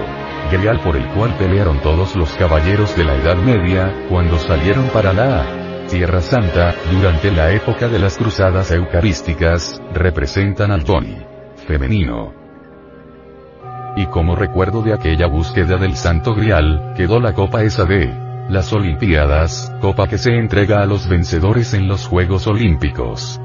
grial 0.51 0.81
por 0.81 0.97
el 0.97 1.07
cual 1.09 1.35
pelearon 1.39 1.81
todos 1.81 2.15
los 2.17 2.33
caballeros 2.35 2.97
de 2.97 3.05
la 3.05 3.15
Edad 3.15 3.37
Media, 3.37 4.07
cuando 4.09 4.39
salieron 4.39 4.87
para 4.89 5.13
la 5.13 5.87
Tierra 5.89 6.21
Santa, 6.21 6.75
durante 6.91 7.31
la 7.31 7.53
época 7.53 7.89
de 7.89 7.99
las 7.99 8.19
cruzadas 8.19 8.71
eucarísticas, 8.71 9.81
representan 9.93 10.71
al 10.71 10.85
Tony 10.85 11.17
femenino, 11.67 12.42
y 13.97 14.07
como 14.07 14.37
recuerdo 14.37 14.83
de 14.83 14.95
aquella 14.95 15.27
búsqueda 15.27 15.77
del 15.77 15.97
Santo 15.97 16.35
Grial, 16.35 16.95
quedó 16.97 17.21
la 17.21 17.35
copa 17.35 17.63
esa 17.63 17.85
de 17.85 18.13
las 18.49 18.73
Olimpiadas, 18.73 19.73
copa 19.81 20.09
que 20.09 20.19
se 20.19 20.37
entrega 20.37 20.83
a 20.83 20.87
los 20.87 21.09
vencedores 21.09 21.75
en 21.75 21.89
los 21.89 22.07
Juegos 22.07 22.47
Olímpicos. 22.47 23.41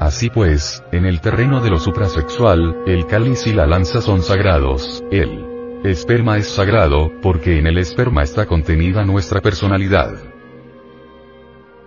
Así 0.00 0.30
pues, 0.30 0.84
en 0.92 1.06
el 1.06 1.20
terreno 1.20 1.60
de 1.60 1.70
lo 1.70 1.78
suprasexual, 1.78 2.76
el 2.86 3.06
cáliz 3.06 3.46
y 3.46 3.52
la 3.52 3.66
lanza 3.66 4.00
son 4.00 4.22
sagrados, 4.22 5.02
el 5.10 5.44
esperma 5.84 6.36
es 6.36 6.48
sagrado, 6.48 7.10
porque 7.20 7.58
en 7.58 7.66
el 7.66 7.78
esperma 7.78 8.22
está 8.22 8.46
contenida 8.46 9.04
nuestra 9.04 9.40
personalidad. 9.40 10.12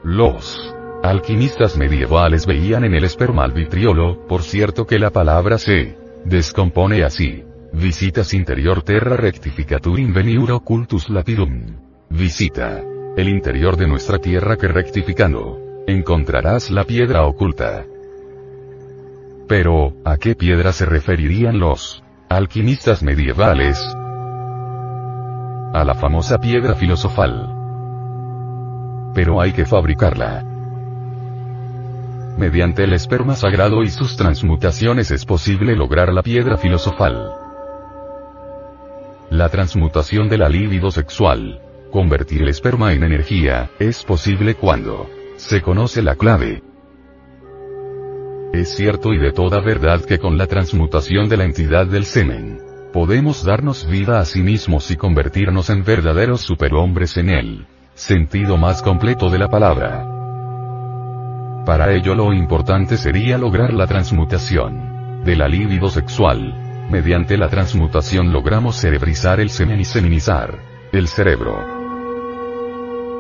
Los 0.04 0.76
alquimistas 1.04 1.78
medievales 1.78 2.46
veían 2.46 2.84
en 2.84 2.94
el 2.94 3.04
esperma 3.04 3.44
al 3.44 3.54
vitriolo, 3.54 4.26
por 4.28 4.44
cierto 4.44 4.86
que 4.86 5.00
la 5.00 5.12
palabra 5.12 5.58
se 5.58 6.01
Descompone 6.26 7.04
así. 7.04 7.44
Visitas 7.74 8.34
interior 8.34 8.84
terra 8.84 9.18
rectificatur 9.18 10.00
inveniur 10.00 10.52
occultus 10.52 11.10
lapidum. 11.10 11.78
Visita 12.10 12.84
el 13.18 13.28
interior 13.28 13.76
de 13.76 13.88
nuestra 13.88 14.20
tierra 14.20 14.56
que 14.58 14.68
rectificando, 14.68 15.60
encontrarás 15.88 16.72
la 16.72 16.86
piedra 16.86 17.26
oculta. 17.26 17.86
Pero, 19.48 19.94
¿a 20.06 20.18
qué 20.18 20.36
piedra 20.36 20.72
se 20.72 20.86
referirían 20.86 21.60
los 21.60 22.04
alquimistas 22.30 23.04
medievales? 23.04 23.78
A 25.74 25.84
la 25.86 25.96
famosa 25.96 26.38
piedra 26.40 26.76
filosofal. 26.76 27.54
Pero 29.14 29.42
hay 29.42 29.52
que 29.52 29.66
fabricarla. 29.66 30.51
Mediante 32.38 32.86
el 32.86 32.94
esperma 32.94 33.36
sagrado 33.36 33.84
y 33.84 33.90
sus 33.90 34.16
transmutaciones 34.16 35.12
es 35.12 35.26
posible 35.26 35.76
lograr 35.76 36.14
la 36.14 36.24
piedra 36.24 36.58
filosofal. 36.58 37.32
La 39.30 39.50
transmutación 39.50 40.30
de 40.30 40.38
la 40.38 40.50
libido 40.50 40.92
sexual, 40.92 41.62
convertir 41.92 42.42
el 42.42 42.50
esperma 42.50 42.94
en 42.94 43.04
energía, 43.04 43.70
es 43.80 44.04
posible 44.04 44.56
cuando 44.56 45.10
se 45.36 45.62
conoce 45.62 46.02
la 46.02 46.16
clave. 46.16 46.64
Es 48.54 48.76
cierto 48.76 49.14
y 49.14 49.18
de 49.18 49.32
toda 49.32 49.62
verdad 49.62 50.04
que 50.04 50.20
con 50.20 50.38
la 50.38 50.48
transmutación 50.48 51.30
de 51.30 51.38
la 51.38 51.46
entidad 51.46 51.86
del 51.86 52.06
semen, 52.06 52.60
podemos 52.92 53.44
darnos 53.44 53.88
vida 53.88 54.20
a 54.20 54.26
sí 54.26 54.42
mismos 54.42 54.92
y 54.92 54.98
convertirnos 54.98 55.70
en 55.70 55.84
verdaderos 55.84 56.42
superhombres 56.42 57.18
en 57.18 57.30
el 57.30 57.68
sentido 57.94 58.58
más 58.58 58.82
completo 58.82 59.30
de 59.30 59.40
la 59.40 59.48
palabra. 59.48 60.21
Para 61.66 61.94
ello 61.94 62.16
lo 62.16 62.34
importante 62.34 62.98
sería 62.98 63.38
lograr 63.38 63.74
la 63.74 63.86
transmutación 63.86 65.24
de 65.24 65.36
la 65.36 65.48
libido 65.48 65.90
sexual. 65.90 66.88
Mediante 66.90 67.38
la 67.38 67.50
transmutación 67.50 68.34
logramos 68.34 68.76
cerebrizar 68.78 69.40
el 69.40 69.50
semen 69.50 69.80
y 69.80 69.86
seminizar 69.86 70.58
el 70.92 71.08
cerebro. 71.08 71.82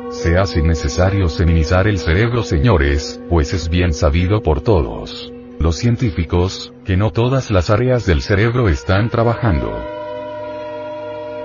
Se 0.09 0.37
hace 0.37 0.61
necesario 0.61 1.29
seminizar 1.29 1.87
el 1.87 1.97
cerebro, 1.97 2.43
señores, 2.43 3.21
pues 3.29 3.53
es 3.53 3.69
bien 3.69 3.93
sabido 3.93 4.41
por 4.41 4.61
todos 4.61 5.31
los 5.59 5.75
científicos, 5.75 6.73
que 6.83 6.97
no 6.97 7.11
todas 7.11 7.51
las 7.51 7.69
áreas 7.69 8.07
del 8.07 8.23
cerebro 8.23 8.67
están 8.67 9.09
trabajando. 9.09 9.71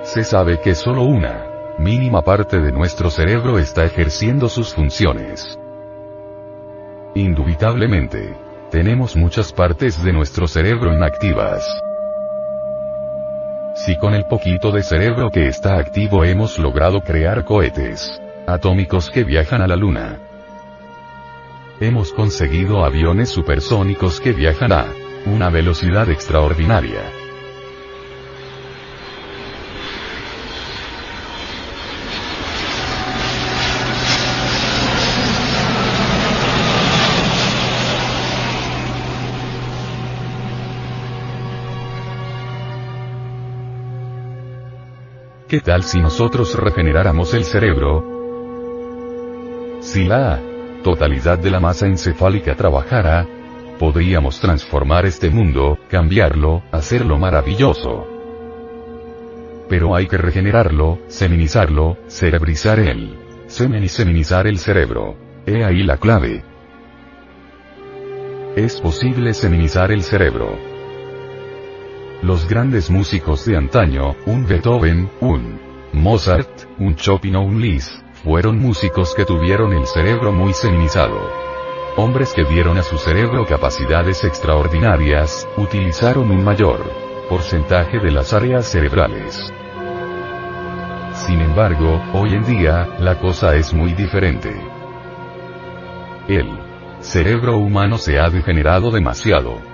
Se 0.03 0.23
sabe 0.23 0.59
que 0.59 0.73
solo 0.73 1.03
una 1.03 1.45
mínima 1.77 2.23
parte 2.23 2.59
de 2.59 2.71
nuestro 2.71 3.11
cerebro 3.11 3.59
está 3.59 3.85
ejerciendo 3.85 4.49
sus 4.49 4.73
funciones. 4.73 5.59
Indubitablemente, 7.17 8.37
tenemos 8.69 9.15
muchas 9.15 9.51
partes 9.51 10.03
de 10.03 10.13
nuestro 10.13 10.47
cerebro 10.47 10.93
inactivas. 10.93 11.65
Si 13.73 13.97
con 13.97 14.13
el 14.13 14.25
poquito 14.25 14.71
de 14.71 14.83
cerebro 14.83 15.31
que 15.31 15.47
está 15.47 15.79
activo 15.79 16.23
hemos 16.23 16.59
logrado 16.59 17.01
crear 17.01 17.43
cohetes 17.43 18.21
atómicos 18.45 19.09
que 19.09 19.23
viajan 19.23 19.63
a 19.63 19.67
la 19.67 19.75
luna, 19.75 20.19
hemos 21.79 22.13
conseguido 22.13 22.85
aviones 22.85 23.29
supersónicos 23.29 24.19
que 24.19 24.33
viajan 24.33 24.71
a 24.71 24.85
una 25.25 25.49
velocidad 25.49 26.11
extraordinaria. 26.11 27.01
¿Qué 45.47 45.61
tal 45.61 45.83
si 45.83 46.01
nosotros 46.01 46.55
regeneráramos 46.55 47.33
el 47.33 47.45
cerebro? 47.45 48.03
Si 49.79 50.03
la 50.03 50.41
totalidad 50.83 51.39
de 51.39 51.49
la 51.49 51.61
masa 51.61 51.87
encefálica 51.87 52.53
trabajara, 52.55 53.25
podríamos 53.79 54.41
transformar 54.41 55.05
este 55.05 55.29
mundo, 55.29 55.77
cambiarlo, 55.87 56.63
hacerlo 56.73 57.17
maravilloso. 57.17 58.05
Pero 59.69 59.95
hay 59.95 60.07
que 60.07 60.17
regenerarlo, 60.17 60.99
seminizarlo, 61.07 61.97
cerebrizar 62.07 62.79
el 62.79 63.17
semen 63.47 63.85
y 63.85 63.87
seminizar 63.87 64.47
el 64.47 64.59
cerebro. 64.59 65.15
He 65.45 65.63
ahí 65.63 65.81
la 65.83 65.95
clave. 65.95 66.43
Es 68.57 68.81
posible 68.81 69.33
seminizar 69.33 69.93
el 69.93 70.03
cerebro. 70.03 70.76
Los 72.23 72.47
grandes 72.47 72.89
músicos 72.89 73.45
de 73.45 73.55
antaño, 73.55 74.15
un 74.25 74.47
Beethoven, 74.47 75.07
un 75.21 75.59
Mozart, 75.93 76.63
un 76.79 76.95
Chopin 76.95 77.35
o 77.35 77.41
un 77.41 77.61
Liszt, 77.61 77.93
fueron 78.23 78.57
músicos 78.57 79.13
que 79.13 79.23
tuvieron 79.23 79.71
el 79.71 79.85
cerebro 79.85 80.31
muy 80.31 80.51
seminizado. 80.53 81.19
Hombres 81.95 82.33
que 82.33 82.43
dieron 82.43 82.79
a 82.79 82.83
su 82.83 82.97
cerebro 82.97 83.45
capacidades 83.45 84.23
extraordinarias, 84.23 85.47
utilizaron 85.57 86.31
un 86.31 86.43
mayor 86.43 86.91
porcentaje 87.29 87.99
de 87.99 88.11
las 88.11 88.33
áreas 88.33 88.65
cerebrales. 88.65 89.53
Sin 91.13 91.39
embargo, 91.39 92.01
hoy 92.13 92.33
en 92.33 92.43
día, 92.45 92.87
la 92.99 93.19
cosa 93.19 93.55
es 93.55 93.75
muy 93.75 93.93
diferente. 93.93 94.59
El 96.27 96.47
cerebro 96.99 97.57
humano 97.57 97.99
se 97.99 98.19
ha 98.19 98.29
degenerado 98.29 98.89
demasiado. 98.89 99.66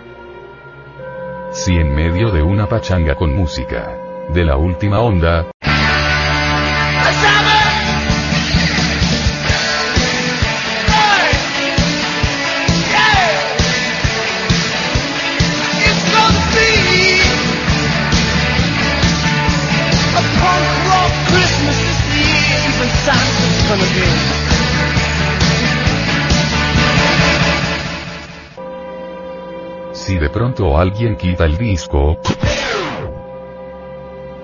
Si 1.53 1.75
en 1.75 1.93
medio 1.93 2.31
de 2.31 2.41
una 2.41 2.67
pachanga 2.67 3.13
con 3.13 3.35
música 3.35 3.95
de 4.33 4.43
la 4.43 4.57
última 4.57 5.01
onda, 5.01 5.51
Si 29.93 30.17
de 30.17 30.29
pronto 30.29 30.75
alguien 30.75 31.15
quita 31.15 31.45
el 31.45 31.55
disco 31.55 32.17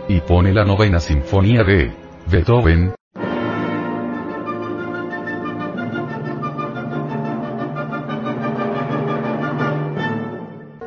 y 0.07 0.21
pone 0.21 0.53
la 0.53 0.63
novena 0.63 0.99
sinfonía 0.99 1.63
de 1.63 1.91
Beethoven, 2.27 2.93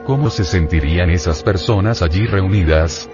¿Cómo 0.04 0.30
se 0.30 0.44
sentirían 0.44 1.10
esas 1.10 1.42
personas 1.42 2.02
allí 2.02 2.26
reunidas? 2.26 3.08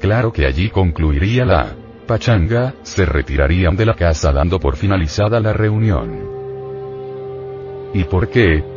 Claro 0.00 0.32
que 0.32 0.46
allí 0.46 0.68
concluiría 0.68 1.44
la 1.44 1.76
pachanga, 2.06 2.74
se 2.82 3.06
retirarían 3.06 3.76
de 3.76 3.86
la 3.86 3.94
casa 3.94 4.32
dando 4.32 4.58
por 4.58 4.76
finalizada 4.76 5.38
la 5.38 5.52
reunión. 5.52 6.18
¿Y 7.94 8.04
por 8.04 8.28
qué? 8.28 8.71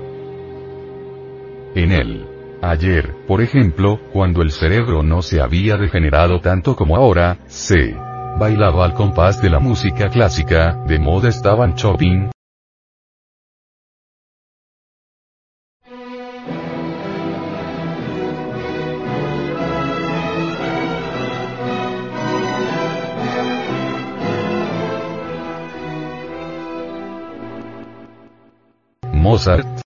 En 1.75 1.91
él. 1.91 2.25
Ayer, 2.61 3.13
por 3.27 3.41
ejemplo, 3.41 3.99
cuando 4.11 4.41
el 4.41 4.51
cerebro 4.51 5.03
no 5.03 5.21
se 5.21 5.41
había 5.41 5.77
degenerado 5.77 6.39
tanto 6.39 6.75
como 6.75 6.95
ahora, 6.95 7.37
se 7.47 7.95
bailaba 8.39 8.85
al 8.85 8.93
compás 8.93 9.41
de 9.41 9.49
la 9.49 9.59
música 9.59 10.09
clásica, 10.09 10.81
de 10.87 10.97
moda 10.99 11.29
estaban 11.29 11.75
Chopin, 11.75 12.31
Mozart, 29.11 29.84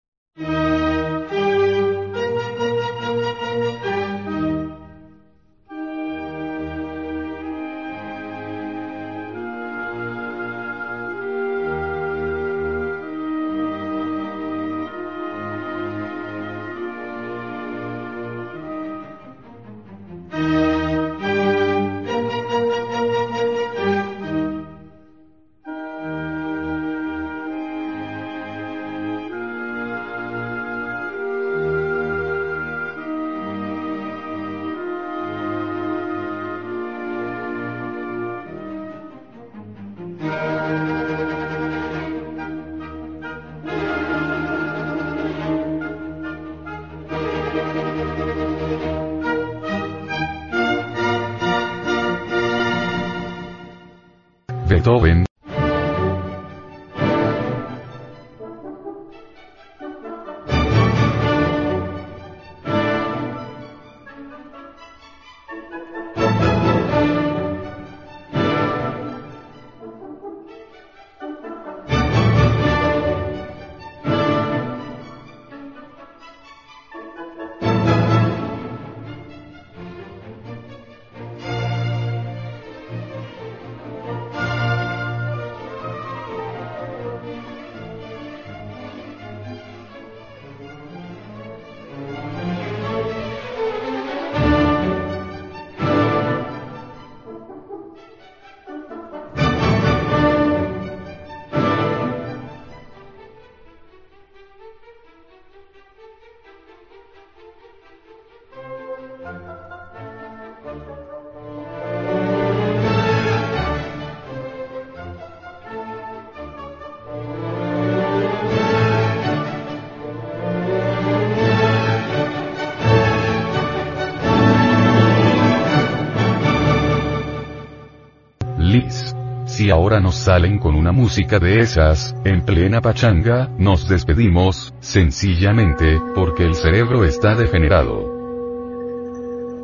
salen 130.29 130.59
con 130.59 130.75
una 130.75 130.91
música 130.91 131.39
de 131.39 131.59
esas, 131.59 132.15
en 132.23 132.45
plena 132.45 132.81
pachanga, 132.81 133.49
nos 133.57 133.89
despedimos, 133.89 134.71
sencillamente, 134.79 135.99
porque 136.13 136.43
el 136.43 136.53
cerebro 136.53 137.03
está 137.03 137.33
degenerado. 137.33 138.05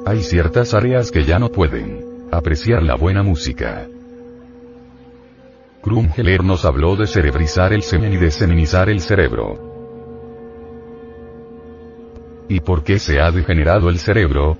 Hay 0.08 0.24
ciertas 0.24 0.74
áreas 0.74 1.12
que 1.12 1.24
ya 1.24 1.38
no 1.38 1.50
pueden 1.50 2.28
apreciar 2.32 2.82
la 2.82 2.96
buena 2.96 3.22
música. 3.22 3.88
Krumheller 5.84 6.44
nos 6.44 6.66
habló 6.66 6.96
de 6.96 7.06
cerebrizar 7.06 7.72
el 7.72 7.84
semen 7.84 8.14
y 8.14 8.18
de 8.18 8.32
seminizar 8.32 8.90
el 8.90 9.02
cerebro. 9.02 9.60
¿Y 12.50 12.60
por 12.62 12.84
qué 12.84 12.98
se 12.98 13.22
ha 13.22 13.30
degenerado 13.30 13.88
el 13.88 14.00
cerebro? 14.00 14.58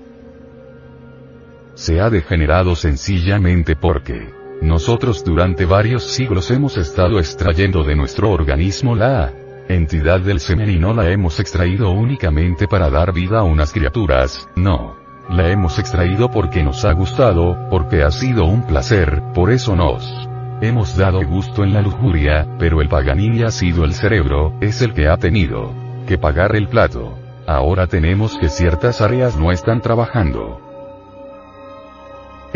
Se 1.74 2.00
ha 2.00 2.10
degenerado 2.10 2.76
sencillamente 2.76 3.74
porque 3.74 4.45
nosotros 4.62 5.24
durante 5.24 5.64
varios 5.66 6.04
siglos 6.04 6.50
hemos 6.50 6.76
estado 6.76 7.18
extrayendo 7.18 7.84
de 7.84 7.94
nuestro 7.94 8.30
organismo 8.30 8.94
la 8.94 9.32
entidad 9.68 10.20
del 10.20 10.40
semen 10.40 10.70
y 10.70 10.78
no 10.78 10.94
la 10.94 11.10
hemos 11.10 11.40
extraído 11.40 11.90
únicamente 11.90 12.66
para 12.66 12.88
dar 12.88 13.12
vida 13.12 13.40
a 13.40 13.42
unas 13.42 13.72
criaturas, 13.72 14.48
no. 14.56 14.96
La 15.28 15.50
hemos 15.50 15.78
extraído 15.78 16.30
porque 16.30 16.62
nos 16.62 16.84
ha 16.84 16.92
gustado, 16.92 17.68
porque 17.68 18.02
ha 18.02 18.10
sido 18.10 18.44
un 18.44 18.66
placer, 18.66 19.22
por 19.34 19.50
eso 19.50 19.74
nos 19.74 20.28
hemos 20.62 20.96
dado 20.96 21.22
gusto 21.26 21.64
en 21.64 21.74
la 21.74 21.82
lujuria, 21.82 22.46
pero 22.58 22.80
el 22.80 22.88
Paganini 22.88 23.42
ha 23.42 23.50
sido 23.50 23.84
el 23.84 23.92
cerebro, 23.92 24.54
es 24.60 24.80
el 24.82 24.94
que 24.94 25.08
ha 25.08 25.16
tenido 25.16 25.74
que 26.06 26.16
pagar 26.16 26.54
el 26.56 26.68
plato. 26.68 27.18
Ahora 27.46 27.86
tenemos 27.86 28.38
que 28.38 28.48
ciertas 28.48 29.00
áreas 29.00 29.36
no 29.36 29.52
están 29.52 29.80
trabajando. 29.80 30.65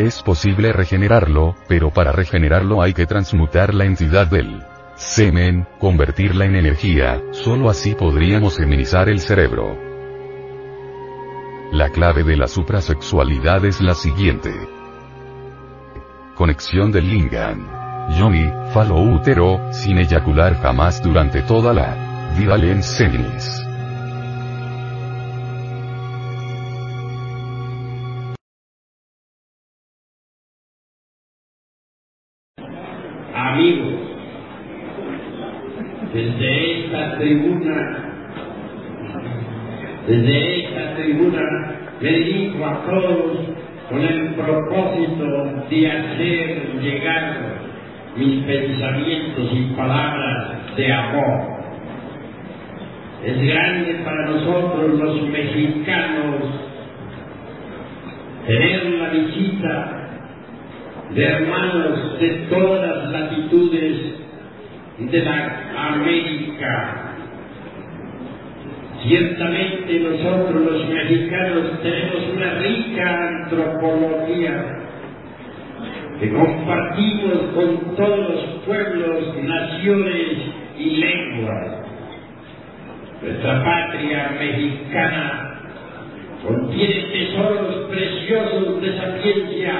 Es 0.00 0.22
posible 0.22 0.72
regenerarlo, 0.72 1.56
pero 1.68 1.90
para 1.90 2.10
regenerarlo 2.10 2.80
hay 2.80 2.94
que 2.94 3.04
transmutar 3.04 3.74
la 3.74 3.84
entidad 3.84 4.28
del 4.28 4.62
semen, 4.94 5.66
convertirla 5.78 6.46
en 6.46 6.56
energía, 6.56 7.20
solo 7.32 7.68
así 7.68 7.94
podríamos 7.94 8.56
feminizar 8.56 9.10
el 9.10 9.20
cerebro. 9.20 9.76
La 11.72 11.90
clave 11.90 12.24
de 12.24 12.38
la 12.38 12.48
suprasexualidad 12.48 13.62
es 13.66 13.82
la 13.82 13.92
siguiente. 13.92 14.50
Conexión 16.34 16.90
del 16.92 17.06
Lingan. 17.06 18.16
Yoni, 18.18 18.50
falo 18.72 19.02
útero, 19.02 19.70
sin 19.70 19.98
eyacular 19.98 20.58
jamás 20.62 21.02
durante 21.02 21.42
toda 21.42 21.74
la 21.74 22.32
vida 22.38 22.54
en 22.54 22.82
seminis. 22.82 23.69
Todos 42.86 43.38
con 43.88 44.00
el 44.00 44.34
propósito 44.34 45.24
de 45.68 45.90
hacer 45.90 46.80
llegar 46.80 47.60
mis 48.16 48.44
pensamientos 48.44 49.48
y 49.52 49.74
palabras 49.76 50.76
de 50.76 50.92
amor. 50.92 51.60
Es 53.24 53.42
grande 53.42 53.94
para 54.04 54.26
nosotros 54.30 54.98
los 54.98 55.28
mexicanos 55.28 56.36
tener 58.46 58.86
la 58.86 59.08
visita 59.10 60.00
de 61.10 61.24
hermanos 61.24 62.18
de 62.20 62.28
todas 62.48 62.88
las 62.88 63.10
latitudes 63.10 64.20
de 64.98 65.22
la 65.22 65.92
América. 65.94 67.09
Ciertamente 69.02 69.98
nosotros 70.00 70.62
los 70.62 70.88
mexicanos 70.90 71.80
tenemos 71.82 72.28
una 72.36 72.54
rica 72.58 73.28
antropología 73.28 74.76
que 76.20 76.28
compartimos 76.30 77.38
con 77.54 77.96
todos 77.96 78.18
los 78.18 78.44
pueblos, 78.66 79.42
naciones 79.42 80.26
y 80.78 80.96
lenguas. 80.96 81.66
Nuestra 83.22 83.64
patria 83.64 84.36
mexicana 84.38 85.60
contiene 86.46 87.00
tesoros 87.10 87.88
preciosos 87.88 88.82
de 88.82 88.96
sapiencia 88.98 89.72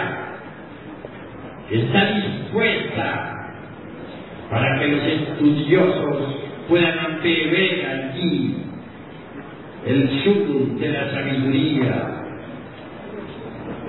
que 1.68 1.78
está 1.78 2.04
dispuesta 2.14 3.36
para 4.50 4.80
que 4.80 4.88
los 4.88 5.04
estudiosos 5.04 6.36
puedan 6.68 7.20
beber 7.22 7.86
aquí 7.86 8.69
el 9.86 10.22
sur 10.22 10.78
de 10.78 10.88
la 10.88 11.10
sabiduría. 11.10 12.16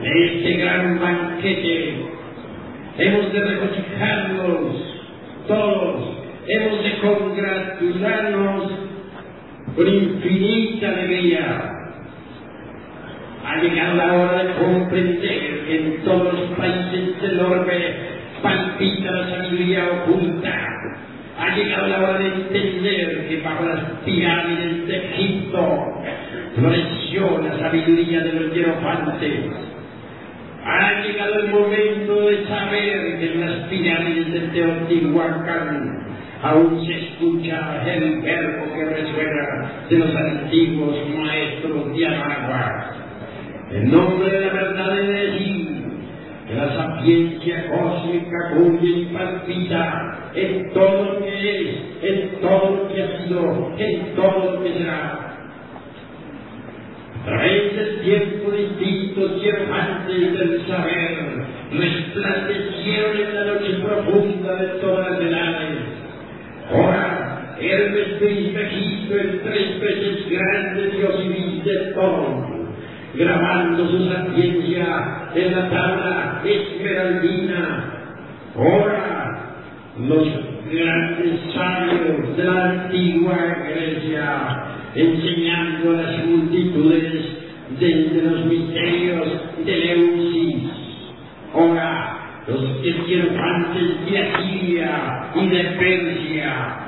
En 0.02 0.24
este 0.24 0.54
gran 0.54 1.00
banquete 1.00 1.96
hemos 2.98 3.34
de 3.34 3.40
regocijarnos 3.40 4.92
todos, 5.48 6.18
hemos 6.48 6.84
de 6.84 6.98
congratularnos 7.00 8.72
con 9.76 9.88
infinita 9.88 10.90
alegría. 10.90 11.78
Ha 13.46 13.62
llegado 13.62 13.96
la 13.96 14.14
hora 14.14 14.44
de 14.44 14.54
comprender 14.54 15.66
que 15.66 15.78
en 15.78 16.04
todos 16.04 16.34
los 16.34 16.58
países 16.58 17.22
del 17.22 17.40
orbe 17.40 17.96
palpita 18.42 19.12
la 19.12 19.30
sabiduría 19.30 20.04
oculta. 20.04 20.71
Ha 21.42 21.56
llegado 21.56 21.88
la 21.88 22.00
hora 22.04 22.20
de 22.20 22.28
entender 22.28 23.28
que 23.28 23.42
bajo 23.42 23.66
las 23.66 23.80
pirámides 24.06 24.86
de 24.86 24.96
Egipto 24.96 26.04
floreció 26.56 27.42
la 27.42 27.58
sabiduría 27.58 28.20
de 28.20 28.34
los 28.34 28.54
hierofantes. 28.54 29.40
Ha 30.64 31.02
llegado 31.02 31.40
el 31.40 31.48
momento 31.48 32.28
de 32.28 32.46
saber 32.46 33.20
que 33.20 33.34
en 33.34 33.42
las 33.42 33.68
pirámides 33.70 34.32
de 34.34 34.40
Teotihuacán 34.50 36.06
aún 36.44 36.86
se 36.86 36.94
escucha 37.00 37.84
el 37.88 38.22
verbo 38.22 38.74
que 38.76 38.86
resuena 38.86 39.72
de 39.90 39.98
los 39.98 40.16
antiguos 40.16 40.96
maestros 41.10 41.98
de 41.98 42.06
Anagua. 42.06 42.92
En 43.72 43.90
nombre 43.90 44.30
de 44.30 44.42
la 44.42 44.54
verdad 44.54 44.94
de 44.94 45.32
decir 46.52 46.58
la 46.58 46.76
sapiencia 46.76 47.70
cósmica 47.70 48.52
cuya 48.56 49.14
palpita 49.14 50.32
en 50.36 50.74
todo 50.74 51.04
lo 51.04 51.20
que 51.20 51.62
es, 51.62 51.68
en 52.02 52.42
todo 52.42 52.70
lo 52.72 52.94
que 52.94 53.04
ha 53.04 53.24
sido, 53.24 53.74
en 53.78 54.16
todo 54.16 54.52
lo 54.52 54.64
que 54.64 54.74
será. 54.74 55.28
Través 57.26 57.76
del 57.76 58.02
tiempo 58.02 58.52
distintos 58.52 59.42
diamantes 59.42 60.34
del 60.34 60.68
saber 60.68 61.46
resplandecieron 61.72 63.18
en 63.18 63.36
la 63.36 63.46
noche 63.46 63.74
profunda 63.84 64.56
de 64.56 64.68
todas 64.80 65.12
las 65.12 65.22
edades. 65.22 65.78
Ahora, 66.72 67.56
Hermes 67.60 68.18
Trismegisto, 68.18 69.16
el 69.16 69.42
tres 69.42 69.80
veces 69.80 70.30
grande 70.30 70.98
Dios 70.98 71.16
y 71.24 71.94
todo 71.94 72.62
grabando 73.14 73.90
su 73.90 74.10
sapiencia 74.10 75.21
en 75.36 75.52
la 75.52 75.70
tabla 75.70 76.42
esmeraldina. 76.46 77.86
Ahora, 78.56 79.22
los 79.98 80.28
grandes 80.72 81.40
sabios 81.54 82.38
de 82.38 82.44
la 82.44 82.70
antigua 82.70 83.38
Grecia, 83.70 84.64
enseñando 84.96 85.92
a 85.92 86.02
las 86.02 86.26
multitudes 86.26 87.14
desde 87.80 88.22
los 88.24 88.46
misterios 88.46 89.28
de 89.66 89.78
Leusis. 89.78 90.64
Ahora, 91.54 92.22
los 92.48 92.86
esquirofantes 92.86 94.06
de 94.10 94.20
Asiria 94.20 95.32
y 95.36 95.48
de 95.48 95.64
Persia. 95.64 96.82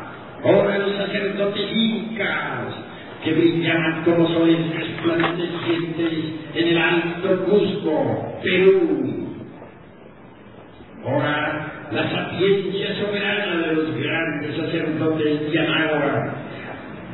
Ahora 0.44 0.78
los 0.78 0.96
sacerdotes 0.98 1.72
incas, 1.72 2.76
que 3.24 3.34
brillaban 3.34 4.04
como 4.04 4.28
soles 4.28 4.58
resplandecientes 4.76 6.14
en 6.56 6.68
el 6.68 6.78
alto 6.78 7.46
Cusco, 7.46 8.33
Perú. 8.44 9.28
Ahora, 11.06 11.88
la 11.92 12.12
sapiencia 12.12 12.96
soberana 12.96 13.68
de 13.68 13.74
los 13.74 13.96
grandes 13.96 14.56
sacerdotes 14.56 15.52
de 15.52 15.60
Anáhuac, 15.60 16.34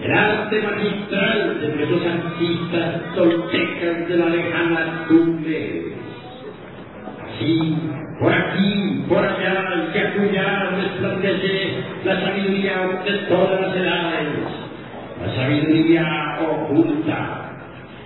el 0.04 0.12
arte 0.12 0.62
magistral 0.62 1.62
de 1.62 1.68
nuestros 1.76 2.06
artistas 2.06 3.16
toltecas 3.16 4.08
de 4.08 4.18
la 4.18 4.26
lejana 4.30 5.06
Tumbes. 5.08 5.94
Así, 7.26 7.78
por 8.20 8.34
aquí, 8.34 9.04
por 9.08 9.26
allá, 9.26 9.92
que 9.94 10.00
acullá 10.00 10.70
resplandece 10.72 11.84
la 12.06 12.22
sabiduría 12.22 13.02
de 13.06 13.18
todas 13.28 13.62
las 13.62 13.76
edades 13.76 14.70
la 15.20 15.36
sabiduría 15.36 16.38
oculta. 16.42 17.49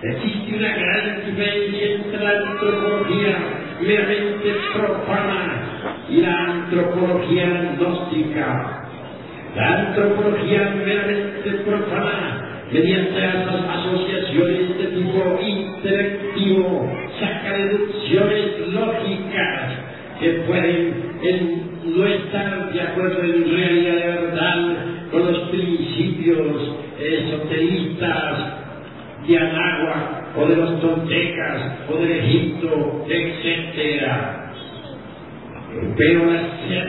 Existe 0.04 0.56
una 0.58 0.68
gran 0.68 1.24
diferencia 1.24 1.94
entre 1.94 2.22
la 2.22 2.30
antropología 2.30 3.38
meramente 3.80 4.54
profana 4.74 6.02
y 6.10 6.20
la 6.20 6.44
antropología 6.44 7.74
gnóstica. 7.78 8.86
La 9.56 9.78
antropología 9.78 10.74
meramente 10.84 11.50
profana, 11.64 12.66
mediante 12.70 13.18
las 13.18 13.46
asociaciones 13.48 14.76
de 14.76 14.84
tipo 14.88 15.40
intelectivo, 15.40 16.92
saca 17.18 17.56
deducciones 17.56 18.68
lógicas 18.74 19.72
que 20.20 20.30
pueden 20.46 21.04
no 21.96 22.06
estar 22.06 22.72
de 22.74 22.80
acuerdo 22.82 23.22
en 23.22 23.56
realidad 23.56 23.94
de 23.94 24.20
verdad 24.20 24.76
con 25.10 25.32
los 25.32 25.48
principios 25.48 26.76
esoteristas 27.00 28.63
de 29.26 29.38
Anagua 29.38 30.32
o 30.36 30.46
de 30.46 30.56
los 30.56 30.80
toltecas 30.80 31.60
o 31.88 31.96
del 31.96 32.10
Egipto, 32.12 33.06
etc. 33.08 34.10
Pero 35.96 36.26
la, 36.26 36.42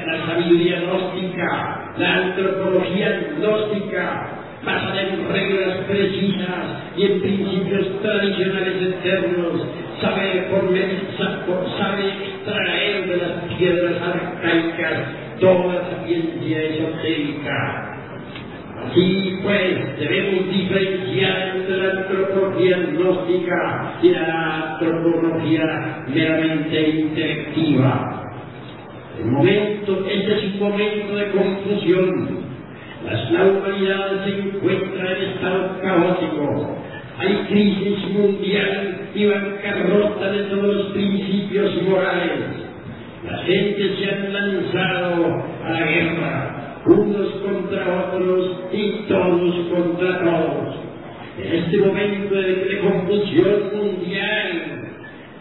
la 0.05 0.25
sabiduría 0.25 0.81
gnóstica, 0.81 1.93
la 1.97 2.15
antropología 2.15 3.29
gnóstica, 3.37 4.27
basada 4.63 5.01
en 5.01 5.27
reglas 5.31 5.77
precisas 5.87 6.65
y 6.97 7.05
en 7.05 7.21
principios 7.21 8.01
tradicionales 8.01 8.81
eternos, 8.81 9.67
sabe, 10.01 10.47
por, 10.51 11.77
sabe 11.77 12.07
extraer 12.07 13.07
de 13.07 13.17
las 13.17 13.57
piedras 13.57 14.01
arcaicas 14.01 15.03
toda 15.39 15.89
sapiencia 15.89 16.63
esotérica 16.63 17.94
Así 18.85 19.39
pues, 19.41 19.99
debemos 19.99 20.51
diferenciar 20.51 21.57
entre 21.57 21.77
la 21.77 21.91
antropología 21.91 22.77
gnóstica 22.91 23.93
y 24.01 24.09
la 24.09 24.77
antropología 24.79 26.05
meramente 26.07 26.89
intelectiva. 26.89 28.21
El 29.19 29.25
momento, 29.31 30.05
este 30.07 30.33
es 30.33 30.53
un 30.53 30.59
momento 30.59 31.15
de 31.15 31.31
confusión. 31.31 32.45
La 33.31 33.45
humanidad 33.45 34.25
se 34.25 34.39
encuentra 34.39 35.15
en 35.15 35.29
estado 35.29 35.81
caótico. 35.81 36.77
Hay 37.17 37.33
crisis 37.47 38.09
mundial 38.09 39.09
y 39.15 39.25
bancarrota 39.25 40.31
de 40.31 40.43
todos 40.43 40.75
los 40.75 40.85
principios 40.87 41.81
morales. 41.83 42.31
La 43.25 43.37
gente 43.39 43.95
se 43.97 44.09
ha 44.09 44.29
lanzado 44.29 45.43
a 45.63 45.71
la 45.71 45.85
guerra 45.85 46.64
unos 46.85 47.27
contra 47.41 48.07
otros 48.07 48.61
y 48.71 48.91
todos 49.07 49.55
contra 49.69 50.23
todos. 50.23 50.75
En 51.37 51.53
este 51.53 51.77
momento 51.79 52.35
de, 52.35 52.79
confusión 52.79 53.71
mundial 53.75 54.91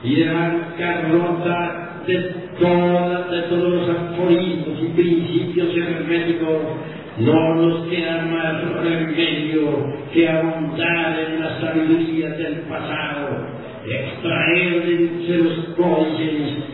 y 0.03 0.14
de 0.16 0.32
bancarrota 0.32 2.03
de, 2.07 2.14
de 2.14 3.42
todos 3.49 3.72
los 3.72 3.88
aforismos 3.88 4.78
y 4.82 4.86
principios 4.95 5.76
herméticos, 5.76 6.62
no 7.18 7.55
nos 7.55 7.86
queda 7.88 8.26
más 8.26 8.82
remedio 8.82 9.95
que 10.12 10.28
ahondar 10.28 11.18
en 11.20 11.40
la 11.40 11.61
sabiduría 11.61 12.30
del 12.30 12.55
pasado, 12.62 13.47
extraer 13.86 14.82
de 14.84 15.38
los 15.38 15.64
códices 15.76 16.73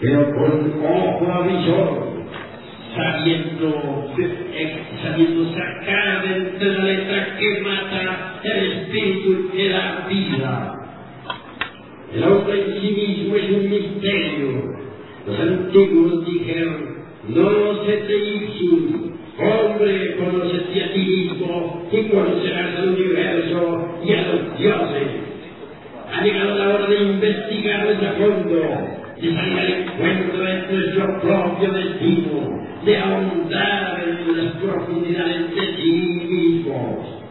pero 0.00 0.30
con 0.30 0.82
ojo 0.84 1.32
avisor, 1.32 2.16
sabiendo, 2.94 4.08
sabiendo 5.02 5.52
sacar 5.54 6.22
de 6.58 6.64
la 6.64 6.84
letra 6.84 7.36
que 7.38 7.60
mata 7.60 8.40
el 8.44 8.72
espíritu 8.72 9.50
que 9.52 9.68
da 9.70 10.06
vida. 10.08 10.72
El 12.14 12.24
hombre 12.24 12.62
en 12.62 12.80
sí 12.80 12.90
mismo 12.92 13.36
es 13.36 13.50
un 13.50 13.70
misterio. 13.70 14.76
Los 15.26 15.40
antiguos 15.40 16.26
dijeron, 16.26 16.96
no 17.28 17.84
se 17.84 17.92
te 17.92 18.16
ipsum, 18.16 19.12
hombre, 19.38 20.16
conocete 20.16 20.84
a 20.84 20.92
ti 20.92 21.00
mismo 21.00 21.88
y 21.90 22.02
conocerás 22.04 22.76
al 22.76 22.88
universo 22.90 23.88
y 24.04 24.12
a 24.12 24.22
los 24.28 24.58
dioses. 24.58 25.08
Ha 26.12 26.22
llegado 26.22 26.54
la 26.54 26.74
hora 26.74 26.86
de 26.86 27.02
investigar 27.02 27.88
a 27.88 28.12
fondo 28.12 29.05
salir 29.20 29.58
al 29.58 29.72
encuentro 29.72 30.38
de 30.38 30.72
nuestro 30.72 31.20
propio 31.20 31.72
destino, 31.72 32.60
de 32.84 32.98
ahondar 32.98 34.04
en 34.06 34.36
las 34.36 34.52
profundidades 34.56 35.54
de 35.54 35.76
sí 35.76 35.92
mismos. 36.28 37.22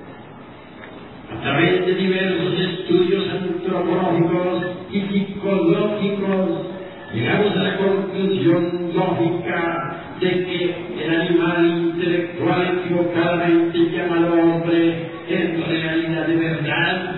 A 1.32 1.42
través 1.42 1.86
de 1.86 1.96
diversos 1.96 2.60
estudios 2.60 3.26
antropológicos 3.30 4.66
y 4.92 5.02
psicológicos, 5.02 6.68
llegamos 7.14 7.56
a 7.56 7.64
la 7.64 7.78
conclusión 7.78 8.92
lógica 8.96 10.16
de 10.20 10.30
que 10.30 10.76
el 11.04 11.22
animal 11.22 11.66
intelectual 11.66 12.80
equivocadamente 12.80 13.78
llamado 13.92 14.34
hombre, 14.34 15.12
en 15.28 15.64
realidad 15.68 16.28
de 16.28 16.36
verdad, 16.36 17.16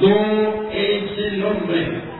no 0.00 0.70
es 0.70 1.18
el 1.18 1.44
hombre 1.44 2.13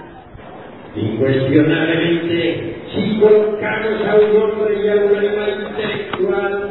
Incuestionablemente, 0.97 2.77
si 2.95 3.19
colocamos 3.19 4.01
a 4.07 4.15
un 4.15 4.37
hombre 4.43 4.77
y 4.85 4.89
a 4.89 4.95
un 4.95 5.17
animal 5.17 5.67
intelectual 5.69 6.71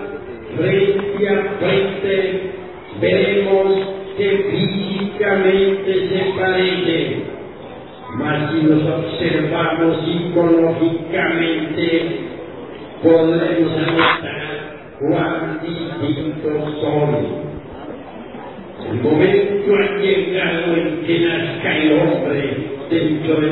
frente 0.55 1.30
a 1.30 1.32
frente, 1.59 2.17
veremos 3.01 3.67
que 4.17 4.30
físicamente 4.49 5.91
se 6.07 6.19
parecen. 6.39 7.24
Mas 8.15 8.51
si 8.51 8.61
los 8.61 8.84
observamos 8.84 10.05
psicológicamente, 10.05 11.88
podremos 13.01 13.71
notar 13.71 14.53
cuán 14.99 15.59
son. 16.80 17.43
El 18.89 18.97
momento 19.01 19.76
ha 19.76 19.97
llegado 19.97 20.76
en 20.76 21.03
que 21.05 21.19
nazca 21.19 21.78
el 21.78 21.91
hombre 21.93 22.74
dentro 22.89 23.41
de 23.41 23.51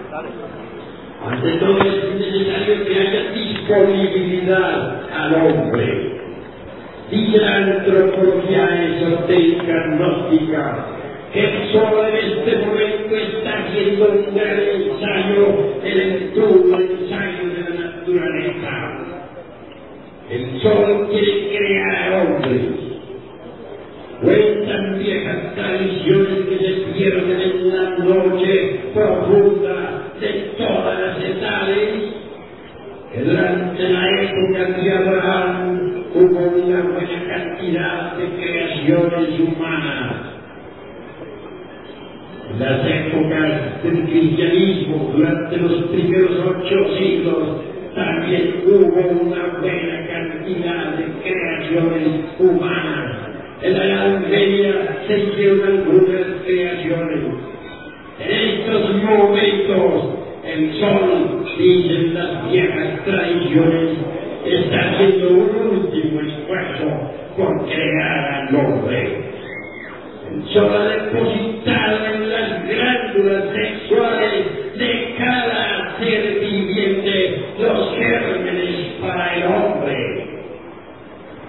Ante 1.31 1.49
todo 1.59 1.77
es 1.79 2.19
necesario 2.19 2.85
que 2.85 2.99
haya 2.99 3.31
disponibilidad 3.31 5.01
al 5.13 5.33
hombre. 5.35 6.11
Dice 7.09 7.37
la 7.37 7.55
antropología 7.55 8.85
esotérica 8.85 9.73
gnóstica 9.91 10.85
que 11.31 11.69
solo 11.71 12.05
en 12.05 12.15
este 12.17 12.57
momento 12.57 13.15
está 13.15 13.59
haciendo 13.59 14.09
un 14.11 14.35
gran 14.35 14.59
ensayo, 14.59 15.47
el 15.85 16.31
todo 16.33 16.79
ensayo 16.81 17.47
de 17.47 17.63
la 17.63 17.85
naturaleza. 17.85 18.97
El 20.29 20.61
sol 20.61 21.07
quiere 21.11 21.57
crear 21.57 22.25
hombres. 22.25 22.61
Cuentan 24.21 24.99
viejas 24.99 25.55
tradiciones 25.55 26.45
que 26.49 26.57
se 26.57 26.71
pierden 26.93 27.41
en 27.41 27.75
la 27.75 27.89
noche 27.99 28.79
profunda 28.93 30.00
de 30.21 30.53
todas 30.55 30.99
las 30.99 31.17
edades, 31.17 32.13
que 33.11 33.21
durante 33.23 33.89
la 33.89 34.21
época 34.21 34.81
de 34.81 34.93
Abraham 34.93 36.03
hubo 36.13 36.39
una 36.63 36.81
buena 36.83 37.27
cantidad 37.27 38.13
de 38.17 38.29
creaciones 38.37 39.39
humanas. 39.39 40.15
Las 42.59 42.85
épocas 42.85 43.83
del 43.83 44.03
cristianismo, 44.03 45.11
durante 45.15 45.57
los 45.57 45.83
primeros 45.85 46.31
ocho 46.45 46.97
siglos, 46.97 47.61
también 47.95 48.63
hubo 48.65 49.01
una 49.23 49.59
buena 49.59 50.07
cantidad 50.07 50.97
de 50.97 51.05
creaciones 51.23 52.25
humanas. 52.39 53.17
En 53.63 53.73
la 53.73 53.85
Edad 53.85 54.19
Media 54.27 55.03
se 55.07 55.19
hicieron 55.19 55.67
algunas 55.67 56.43
creaciones. 56.45 57.50
En 58.23 58.31
estos 58.31 59.03
momentos, 59.03 60.21
el 60.45 60.79
sol, 60.79 61.45
dicen 61.57 62.13
las 62.13 62.51
viejas 62.51 63.03
tradiciones, 63.03 63.97
está 64.45 64.79
haciendo 64.79 65.29
un 65.29 65.67
último 65.71 66.21
esfuerzo 66.21 66.85
por 67.35 67.65
crear 67.65 68.47
al 68.47 68.55
hombre. 68.55 69.31
El 70.31 70.53
sol 70.53 70.69
ha 70.71 70.87
depositado 70.87 72.05
en 72.13 72.29
las 72.29 72.67
glándulas 72.67 73.43
sexuales 73.55 74.77
de 74.77 75.15
cada 75.17 75.97
ser 75.99 76.39
viviente 76.39 77.43
los 77.59 77.95
gérmenes 77.95 78.75
para 79.01 79.35
el 79.35 79.43
hombre. 79.45 80.27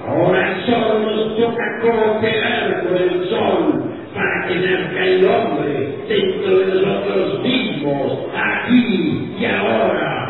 Ahora 0.07 0.59
solo 0.67 0.99
nos 1.01 1.37
toca 1.37 1.81
cooperar 1.83 2.83
con 2.85 2.97
el 2.97 3.29
sol 3.29 3.85
para 4.15 4.49
que 4.49 4.55
nazca 4.57 5.05
el 5.05 5.25
hombre 5.27 5.92
dentro 6.09 6.59
de 6.59 6.67
nosotros 6.67 7.43
mismos, 7.43 8.19
aquí 8.35 9.35
y 9.39 9.45
ahora. 9.45 10.23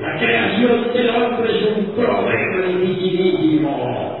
La 0.00 0.16
creación 0.16 0.92
del 0.94 1.10
hombre 1.10 1.50
es 1.50 1.76
un 1.76 1.84
problema 1.96 2.66
dificilísimo. 2.68 4.18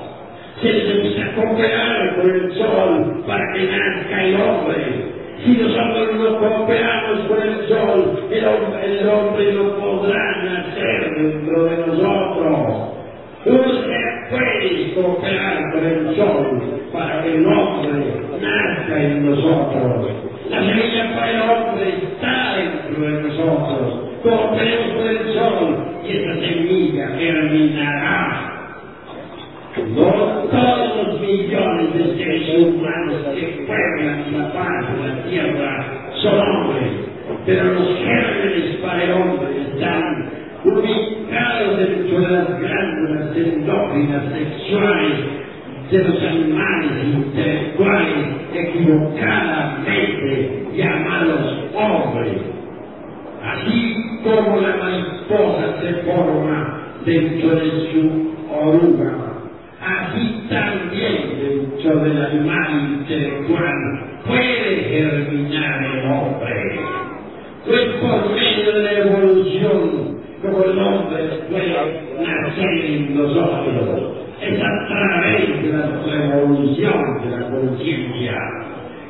Se 0.60 0.72
necesita 0.72 1.34
cooperar 1.36 2.16
con 2.16 2.30
el 2.30 2.52
sol 2.54 3.22
para 3.26 3.44
que 3.54 3.64
nazca 3.64 4.24
el 4.24 4.34
hombre. 4.40 5.18
Si 5.44 5.52
nosotros 5.52 6.16
no 6.16 6.38
cooperamos 6.40 7.20
con 7.28 7.42
el 7.42 7.68
sol, 7.68 8.28
el 8.28 8.44
hombre, 8.44 9.00
el 9.00 9.08
hombre 9.08 9.52
no 9.52 9.78
podrá 9.78 10.42
nacer 10.42 11.14
dentro 11.16 11.64
de 11.64 11.76
nosotros. 11.86 12.88
Usted 13.46 14.30
puede 14.30 14.94
cooperar 14.94 15.62
con 15.72 15.84
el 15.86 16.16
sol 16.16 16.80
para 16.92 17.22
que 17.22 17.36
el 17.36 17.46
hombre 17.46 18.14
nazca 18.40 19.00
en 19.00 19.30
nosotros. 19.30 20.27
La 20.50 20.60
semilla 20.60 21.14
para 21.14 21.30
el 21.30 21.40
hombre 21.42 21.88
está 21.88 22.56
dentro 22.56 23.04
de 23.04 23.22
nosotros. 23.22 24.08
Cooperemos 24.22 24.96
con 24.96 25.08
el 25.08 25.34
sol 25.34 25.86
y 26.04 26.16
esa 26.16 26.34
semilla 26.40 27.08
germinará. 27.18 28.54
No 29.94 30.10
todos 30.50 30.96
los 30.96 31.20
millones 31.20 31.94
de 31.94 32.16
seres 32.16 32.62
humanos 32.62 33.16
que 33.34 33.64
pueblan 33.66 34.24
la 34.32 34.52
paz 34.52 34.86
de 34.96 35.08
la 35.08 35.22
tierra 35.24 35.86
son 36.22 36.40
hombres, 36.40 36.92
pero 37.44 37.64
los 37.74 37.98
gérmenes 37.98 38.76
para 38.82 39.04
el 39.04 39.12
hombre 39.12 39.48
están 39.70 40.30
ubicados 40.64 41.78
dentro 41.78 42.20
de 42.20 42.28
las 42.28 42.60
glándulas 42.60 43.36
endógenas 43.36 44.22
sexuales 44.32 45.47
de 45.90 46.04
los 46.04 46.22
animales 46.22 46.92
intelectuales 47.14 48.26
equivocadamente 48.54 50.66
llamados 50.74 51.64
hombres. 51.74 52.42
Así 53.42 53.96
como 54.22 54.60
la 54.60 54.76
mariposa 54.76 55.80
se 55.80 55.94
forma 56.04 56.92
dentro 57.06 57.56
de 57.56 57.70
su 57.90 58.34
oruga, 58.52 59.14
así 59.80 60.44
también 60.50 61.38
dentro 61.40 62.04
del 62.04 62.22
animal 62.22 63.00
intelectual 63.00 63.74
puede 64.26 64.84
germinar 64.90 65.84
el 65.84 66.04
hombre. 66.10 66.80
Pues 67.66 67.84
por 68.00 68.30
medio 68.34 68.72
de 68.72 68.82
la 68.82 68.92
evolución, 68.92 70.18
como 70.42 70.64
el 70.64 70.78
hombre 70.78 71.18
puede 71.48 71.74
nacer 72.20 72.84
en 72.84 73.16
nosotros, 73.16 74.27
es 74.40 74.60
a 74.60 74.86
través 74.88 75.62
de 75.62 75.72
la 75.72 75.86
revolución 76.04 77.22
de 77.24 77.30
la 77.36 77.50
conciencia. 77.50 78.34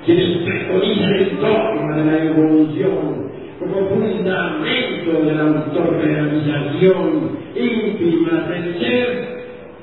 Quienes 0.05 0.39
preconizan 0.39 1.15
el 1.15 1.37
dogma 1.39 1.97
de 1.97 2.05
la 2.05 2.25
evolución 2.25 3.29
como 3.59 3.89
fundamento 3.89 5.23
de 5.25 5.35
la 5.35 5.43
autorrealización 5.43 7.39
íntima 7.57 8.49
del 8.49 8.79
ser, 8.79 9.39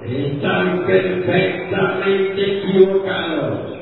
están 0.05 0.85
perfectamente 0.85 2.57
equivocados. 2.57 3.75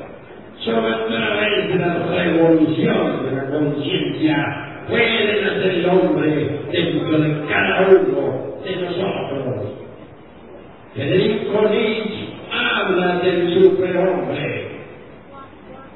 Solo 0.60 0.88
a 0.88 1.06
través 1.06 1.68
de 1.68 1.78
la 1.78 2.06
revolución 2.08 3.24
de 3.24 3.36
la 3.36 3.50
conciencia 3.50 4.84
puede 4.88 5.42
nacer 5.42 5.74
el 5.74 5.86
hombre 5.86 6.60
dentro 6.72 7.18
de 7.18 7.46
cada 7.48 7.88
uno 7.88 8.60
de 8.64 8.76
nosotros. 8.76 9.23
Federico 10.94 11.68
Nietzsche 11.70 12.28
habla 12.52 13.18
del 13.18 13.52
superhombre. 13.52 14.68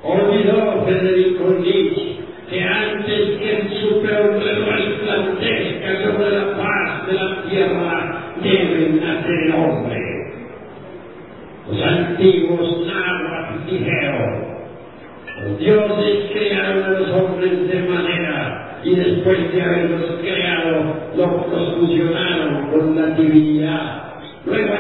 Olvidó 0.02 0.84
Federico 0.86 1.50
Nietzsche 1.60 2.16
que 2.50 2.62
antes 2.62 3.38
que 3.38 3.56
el 3.58 3.68
superhombre 3.80 4.54
resplandezca 4.54 6.02
sobre 6.02 6.30
la 6.30 6.56
paz 6.56 7.06
de 7.06 7.12
la 7.12 7.42
tierra, 7.48 8.34
debe 8.42 8.88
nacer 9.00 9.38
el 9.46 9.52
hombre. 9.52 9.98
Los 11.68 11.82
antiguos 11.82 12.86
náhuatl 12.86 13.70
dijeron, 13.70 14.48
los 15.44 15.58
dioses 15.58 16.30
crearon 16.32 16.82
a 16.82 16.90
los 16.90 17.10
hombres 17.10 17.68
de 17.68 17.82
manera 17.82 18.80
y 18.82 18.96
después 18.96 19.52
de 19.52 19.62
haberlos 19.62 20.18
creado, 20.22 20.96
los 21.14 21.76
fusionaron 21.78 22.70
con 22.70 22.96
la 22.96 23.06
divinidad. 23.14 24.07
Luego 24.48 24.72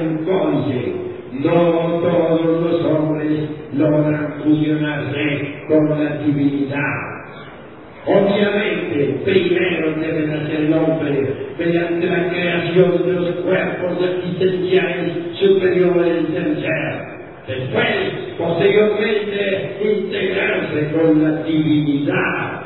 un 0.00 0.24
códice, 0.24 0.92
no 1.32 2.00
todos 2.00 2.62
los 2.62 2.84
hombres 2.84 3.48
logran 3.74 4.42
fusionarse 4.42 5.64
con 5.68 5.88
la 5.90 6.16
divinidad. 6.16 7.14
Obviamente, 8.06 9.20
primero 9.24 9.92
debe 10.00 10.26
nacer 10.26 10.60
el 10.62 10.74
hombre 10.74 11.34
mediante 11.58 12.06
la 12.06 12.28
creación 12.28 13.06
de 13.06 13.12
los 13.12 13.30
cuerpos 13.36 13.98
existenciales 14.02 15.12
superiores 15.38 16.32
del 16.32 16.60
ser. 16.60 17.14
Después, 17.46 17.86
posteriormente, 18.36 19.78
integrarse 19.80 20.92
con 20.92 21.22
la 21.22 21.42
divinidad. 21.44 22.62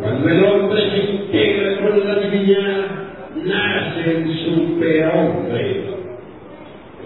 Cuando 0.00 0.28
el 0.28 0.44
hombre 0.44 0.80
se 0.90 1.12
integra 1.12 1.76
con 1.78 2.06
la 2.06 2.14
divinidad, 2.20 3.08
nace 3.36 4.10
el 4.10 4.38
superhombre. 4.38 5.84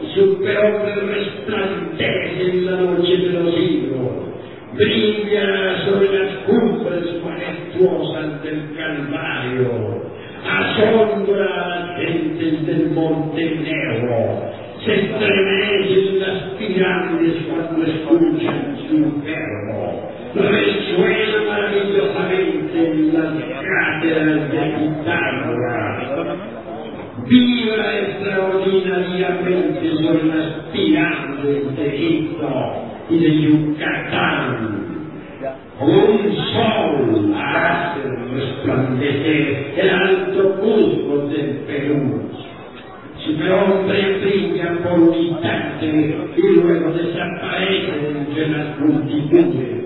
El 0.01 0.15
superhombre 0.15 0.95
resplandece 0.95 2.51
en 2.51 2.67
la 2.67 2.73
noche 2.73 3.17
de 3.17 3.29
los 3.31 3.55
siglos, 3.55 4.11
brilla 4.75 5.85
sobre 5.85 6.19
las 6.19 6.37
cumbres 6.47 7.23
majestuosas 7.25 8.43
del 8.43 8.77
Calvario, 8.77 10.03
asombra 10.45 11.45
a 11.45 11.69
las 11.69 11.99
del 12.67 12.91
Monte 12.91 13.45
Negro, 13.45 14.53
se 14.85 14.95
estremecen 14.95 16.19
las 16.19 16.43
pirámides 16.59 17.45
cuando 17.49 17.87
escuchan 17.87 18.77
su 18.89 19.23
verbo, 19.23 20.11
resuena 20.35 21.43
maravillosamente 21.47 22.91
en 22.91 23.15
las 23.15 23.33
cátedras 23.63 24.51
de 24.51 24.59
Pitágoras, 24.59 26.12
vibra 27.29 27.99
extraordinariamente 28.01 29.97
sobre 29.97 30.25
las 30.25 30.53
pirámides 30.73 31.77
de 31.77 31.87
Egipto 31.95 32.49
y 33.11 33.19
de 33.19 33.43
Yucatán. 33.43 34.83
Un 35.81 36.37
sol 36.53 37.35
hace 37.35 38.01
resplandecer 38.33 39.75
el 39.77 39.91
alto 39.91 40.55
Cusco 40.61 41.27
del 41.29 41.51
Perú. 41.67 42.23
Superhombre 43.25 44.19
brilla 44.19 44.79
por 44.83 44.99
un 44.99 45.15
instante 45.15 45.87
y 46.37 46.61
luego 46.61 46.93
desaparece 46.93 47.93
entre 48.17 48.49
las 48.49 48.79
multitudes. 48.79 49.83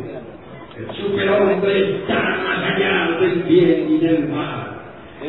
El 0.79 0.97
superhombre 0.97 1.97
está 1.97 2.15
más 2.15 2.75
allá 2.75 3.19
del 3.21 3.43
bien 3.45 3.87
y 3.91 3.99
del 3.99 4.29
mal. 4.29 4.76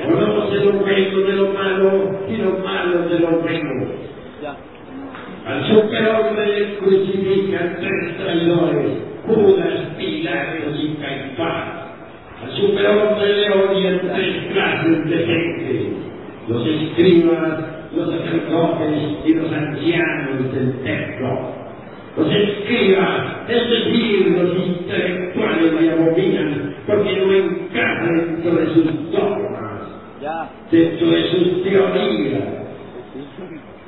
Conoce 0.03 0.55
lo 0.65 0.71
bueno 0.73 1.19
de 1.19 1.33
lo 1.33 1.53
malo 1.53 2.19
y 2.27 2.37
lo 2.37 2.57
malo 2.63 3.09
de 3.09 3.19
lo 3.19 3.39
bueno. 3.41 4.07
Al 5.45 5.65
superhombre 5.65 6.59
le 6.59 6.75
crucifican 6.77 7.77
tres 7.79 8.17
traidores, 8.17 8.97
Judas, 9.25 9.95
Pilatos 9.97 10.75
y 10.77 10.95
Caifás. 11.01 11.87
Al 12.43 12.51
superhombre 12.51 13.33
le 13.33 13.49
odian 13.49 13.99
tres 14.13 14.51
clases 14.51 15.09
de 15.09 15.17
gente, 15.17 15.89
los 16.49 16.67
escribas, 16.67 17.59
los 17.95 18.11
sacerdotes 18.11 18.97
y 19.25 19.33
los 19.33 19.51
ancianos 19.51 20.53
del 20.53 20.83
templo. 20.83 21.57
Los 22.17 22.33
escribas, 22.33 23.47
es 23.47 23.69
decir, 23.69 24.27
los 24.29 24.67
intelectuales 24.67 25.81
le 25.81 25.91
abominan 25.91 26.75
porque 26.85 27.15
no 27.15 27.31
encaja 27.31 28.05
dentro 28.05 28.55
de 28.55 28.65
sus 28.73 29.11
dogmas, 29.11 29.56
dentro 30.71 31.09
de 31.09 31.31
sus 31.31 31.63
teorías. 31.63 32.43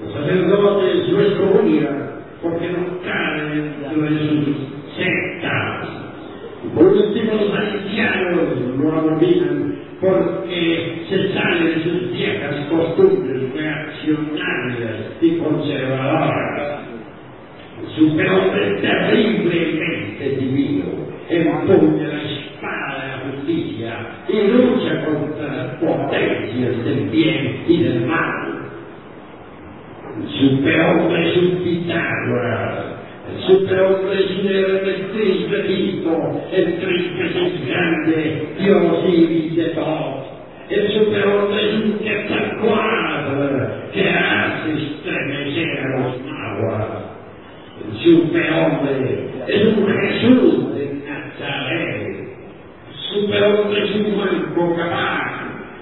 Los 0.02 1.08
su 1.10 1.20
escoria, 1.20 1.90
porque 2.42 2.70
no 2.70 3.02
cae 3.04 3.44
dentro 3.50 4.02
de 4.02 4.20
sus 4.20 4.46
sectas. 4.96 5.90
Por 6.76 6.86
último, 6.86 7.34
los 7.34 7.54
ancianos 7.54 8.78
lo 8.78 8.92
abominan 8.92 9.76
porque 10.02 11.06
se 11.10 11.34
sale 11.34 11.66
de 11.66 11.84
sus 11.84 12.12
viejas 12.14 12.56
costumbres 12.70 13.54
reaccionarias 13.54 14.96
y 15.22 15.38
conservadoras. 15.38 16.80
Superhombre 17.98 18.82
terriblemente 18.82 20.30
divino, 20.38 20.86
empuña 21.30 22.08
la 22.08 22.22
espada 22.24 23.04
de 23.04 23.08
la 23.08 23.18
justicia 23.32 24.08
y 24.28 24.48
lucha 24.48 25.06
contra 25.06 25.29
potencias 25.80 26.84
del 26.86 27.10
bien 27.10 27.64
y 27.68 27.84
del 27.84 28.02
mal. 28.06 28.60
Superhombre 30.40 31.30
es 31.30 31.38
un 31.38 31.64
Pitágoras, 31.64 33.00
el 33.30 33.44
superhombre 33.44 34.20
un 34.40 34.48
Hermetriz 34.48 35.50
bendito, 35.50 36.42
el 36.52 36.66
Cristo 36.76 37.40
es 37.46 37.68
grande, 37.68 38.48
Dios 38.60 38.98
y 39.08 39.56
de 39.56 39.66
todo. 39.70 40.40
El 40.70 40.92
superhombre 40.92 41.70
es 41.70 41.74
un 41.76 42.00
Quetzalcoatl 42.00 43.92
que 43.94 44.10
hace 44.10 44.72
estremecer 44.72 45.80
a 45.80 46.00
los 46.00 46.26
nahuas. 46.26 46.88
El 47.86 47.98
superhombre 48.04 49.30
es 49.48 49.66
un 49.66 49.88
Jesús 49.88 50.76
de 50.76 50.84
Nazaret. 51.08 52.30
El 52.90 53.24
superhombre 53.24 53.84
es 53.84 53.96
un 53.96 54.16
Juan 54.16 54.76
capaz 54.76 55.39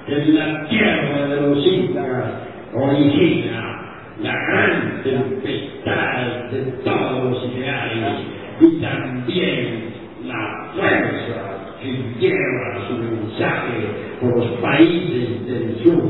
en 0.08 0.36
la 0.36 0.70
tierra 0.70 1.28
de 1.28 1.42
los 1.42 1.68
incas 1.68 2.26
origina 2.74 3.78
la 4.22 4.34
gran 4.34 5.04
tempestad 5.04 6.50
de 6.52 6.72
todos 6.84 7.24
los 7.26 7.54
ideales 7.54 8.22
y 8.62 8.82
también 8.82 9.94
la 10.26 10.72
fuerza 10.74 11.58
que 11.82 11.92
lleva 12.20 12.88
su 12.88 12.94
mensaje 12.94 13.74
por 14.22 14.38
los 14.38 14.48
países 14.62 15.46
del 15.46 15.78
sur. 15.84 16.04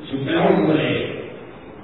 El 0.00 0.08
superhombre 0.08 1.18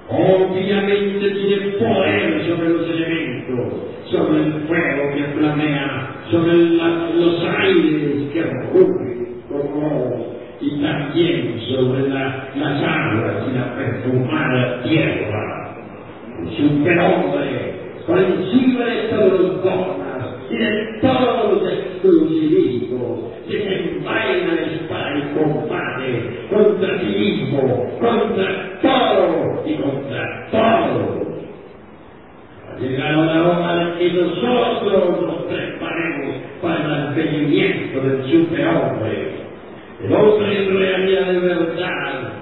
obviamente 0.08 1.30
tiene 1.30 1.66
poder 1.72 2.46
sobre 2.46 2.68
los 2.68 2.88
elementos, 2.88 3.72
sobre 4.10 4.44
el 4.44 4.52
fuego 4.68 5.14
que 5.14 5.24
flamea, 5.38 6.08
sobre 6.30 6.54
los 6.54 7.44
aires 7.44 8.32
que 8.32 8.42
rugen 8.72 9.42
como 9.48 10.33
y 10.64 10.80
también 10.80 11.60
sobre 11.68 12.08
la, 12.08 12.48
las 12.56 12.82
aguas 12.82 13.34
y 13.48 13.54
la 13.56 13.74
perfumada 13.76 14.82
tierra. 14.82 15.76
El 16.40 16.56
superhombre, 16.56 17.74
por 18.06 18.18
encima 18.18 18.84
de 18.84 19.02
todos 19.10 19.62
dogmas 19.62 20.26
y 20.50 20.56
de 20.56 20.98
todos 21.02 21.52
los 21.52 21.72
exclusivismos, 21.72 23.20
desenvaina 23.46 24.54
la 24.54 24.62
espada 24.62 25.18
y 25.18 25.38
combate 25.38 26.46
contra 26.50 26.98
sí 27.00 27.06
mismo, 27.06 27.90
contra 28.00 28.80
todo 28.80 29.62
y 29.66 29.74
contra 29.74 30.48
todo. 30.50 31.24
Ha 32.70 32.80
llegado 32.80 33.24
la 33.24 33.42
hora 33.42 33.98
que 33.98 34.12
nosotros 34.12 35.20
nos 35.20 35.42
preparemos 35.42 36.36
para 36.62 36.84
el 36.84 36.92
advenimiento 36.92 38.00
del 38.00 38.24
superhombre. 38.30 39.33
El 40.02 40.12
hombre 40.12 40.66
en 40.66 40.78
realidad 40.78 41.26
de 41.32 41.38
verdad 41.40 42.32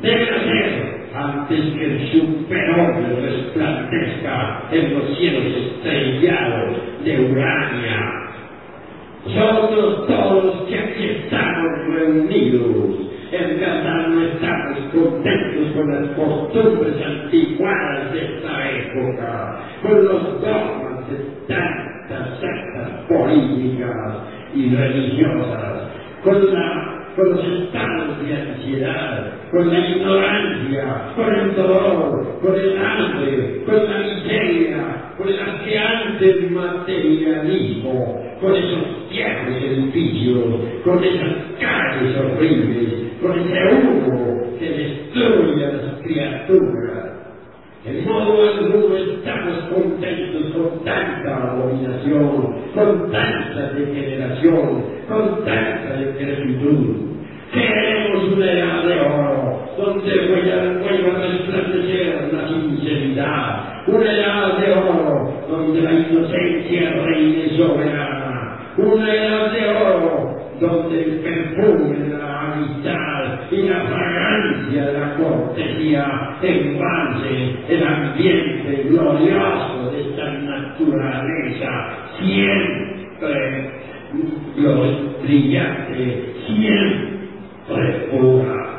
debe 0.00 0.30
nacer 0.30 0.94
antes 1.14 1.60
que 1.74 1.84
el 1.84 2.10
superhombre 2.12 3.20
resplandezca 3.20 4.62
en 4.72 4.94
los 4.94 5.18
cielos 5.18 5.44
estrellados 5.56 6.76
de 7.04 7.30
Urania. 7.30 8.24
Nosotros 9.26 10.06
todos 10.06 10.68
que 10.68 10.78
aquí 10.78 11.04
estamos 11.04 11.70
reunidos, 11.88 12.96
en 13.32 13.60
verdad 13.60 14.08
no 14.08 14.22
estamos 14.22 14.78
contentos 14.92 15.72
con 15.74 15.90
las 15.90 16.10
costumbres 16.16 16.94
anticuadas 17.04 18.12
de 18.12 18.24
esta 18.24 18.70
época, 18.70 19.60
con 19.82 20.04
los 20.04 20.40
dogmas 20.40 21.10
de 21.10 21.16
tantas 21.48 22.40
sectas 22.40 22.90
políticas 23.08 24.14
y 24.54 24.74
religiosas, 24.74 25.93
con, 26.24 26.54
la, 26.54 27.12
con 27.14 27.30
los 27.30 27.44
estados 27.44 28.26
de 28.26 28.34
ansiedad, 28.34 29.32
con 29.50 29.68
la 29.68 29.78
ignorancia, 29.78 31.12
con 31.14 31.34
el 31.34 31.54
dolor, 31.54 32.40
con 32.40 32.54
el 32.54 32.78
hambre, 32.78 33.62
con 33.66 33.74
la 33.76 33.98
miseria, 33.98 35.12
con 35.18 35.28
el 35.28 35.38
asqueante 35.38 36.48
materialismo, 36.50 38.22
con 38.40 38.54
esos 38.56 39.10
viejos 39.10 39.62
edificios, 39.62 40.44
con 40.82 41.04
esas 41.04 41.34
calles 41.60 42.16
horribles, 42.16 43.12
con 43.20 43.38
ese 43.38 43.74
humo 43.74 44.58
que 44.58 44.68
destruye 44.70 45.66
a 45.66 45.72
las 45.72 46.02
criaturas. 46.02 47.03
En 47.86 48.02
modo 48.06 48.42
alguno 48.48 48.96
estamos 48.96 49.58
contentos 49.68 50.52
con 50.54 50.84
tanta 50.84 51.50
abominación, 51.52 52.56
con 52.74 53.12
tanta 53.12 53.72
degeneración, 53.74 54.84
con 55.06 55.44
tanta 55.44 55.92
decrepitud. 55.98 56.96
Queremos 57.52 58.32
una 58.32 58.52
edad 58.52 58.84
de 58.84 59.00
oro, 59.00 59.60
donde 59.76 60.28
vuelva 60.28 61.18
a 61.18 61.26
resplandecer 61.26 62.32
la 62.32 62.48
sinceridad, 62.48 63.86
una 63.86 64.12
edad 64.12 64.58
de 64.58 64.72
oro, 64.72 65.44
donde 65.46 65.82
la 65.82 65.92
inocencia 65.92 66.90
reine 67.04 67.50
soberana, 67.58 68.60
una 68.78 69.14
edad 69.14 69.52
de 69.52 69.68
oro, 69.68 70.36
donde 70.58 71.04
el 71.04 71.20
perfume 71.20 71.98
de 71.98 72.16
la 72.16 72.40
amistad 72.40 73.50
y 73.50 73.62
la 73.68 73.80
fragancia 73.82 74.86
de 74.86 74.92
la 74.98 75.16
cortesía 75.16 75.43
embalse 76.42 77.56
el 77.68 77.86
ambiente 77.86 78.84
glorioso 78.88 79.90
de 79.90 80.00
esta 80.00 80.30
naturaleza, 80.30 81.70
siempre 82.18 83.70
brillante, 85.22 86.34
siempre 86.46 88.08
pura. 88.10 88.74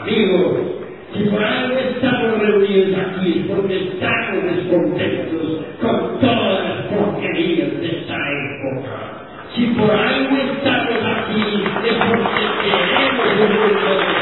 Amigos, 0.00 0.74
si 1.14 1.24
por 1.24 1.42
algo 1.42 1.78
estamos 1.78 2.38
reunidos 2.38 2.98
aquí 2.98 3.40
es 3.40 3.46
porque 3.46 3.76
estamos 3.76 4.44
descontentos 4.44 5.64
con 5.80 6.20
todas 6.20 6.64
las 6.64 6.86
porquerías 6.86 7.80
de 7.80 7.86
esta 7.86 8.14
época. 8.14 9.24
Si 9.54 9.66
por 9.68 9.90
algo 9.90 10.36
estamos 10.36 10.98
aquí 11.04 11.64
es 11.84 11.94
porque 11.94 12.44
queremos 12.62 13.26
un 13.40 13.54
mundo 13.54 14.13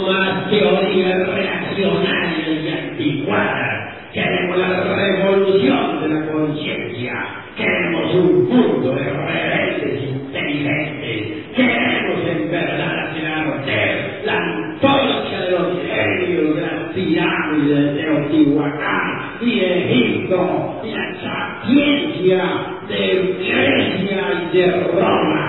más 0.00 0.50
teorías 0.50 1.28
reaccionarias 1.28 2.48
y 2.48 2.68
anticuadas. 2.68 3.94
Queremos 4.12 4.58
la 4.58 4.84
revolución 4.94 6.00
de 6.02 6.08
la 6.08 6.32
conciencia. 6.32 7.12
Queremos 7.56 8.14
un 8.14 8.48
mundo 8.48 8.94
de 8.94 9.10
rebeldes 9.10 10.02
inteligentes. 10.08 11.52
Queremos 11.56 12.20
en 12.28 12.50
verdad 12.50 13.08
hacer 13.08 13.26
arder 13.26 14.22
la 14.24 14.38
antorcha 14.38 15.40
de 15.40 15.50
los 15.50 15.82
genios 15.82 16.56
de 16.56 16.62
las 16.62 16.92
pirámides 16.94 17.94
de 17.94 18.02
Teotihuacán 18.02 19.38
y 19.40 19.60
Egipto 19.60 20.80
y 20.84 20.90
la 20.90 21.14
sapiencia 21.20 22.44
de 22.88 23.36
Grecia 23.38 24.48
y 24.52 24.56
de 24.56 24.80
Roma 24.92 25.43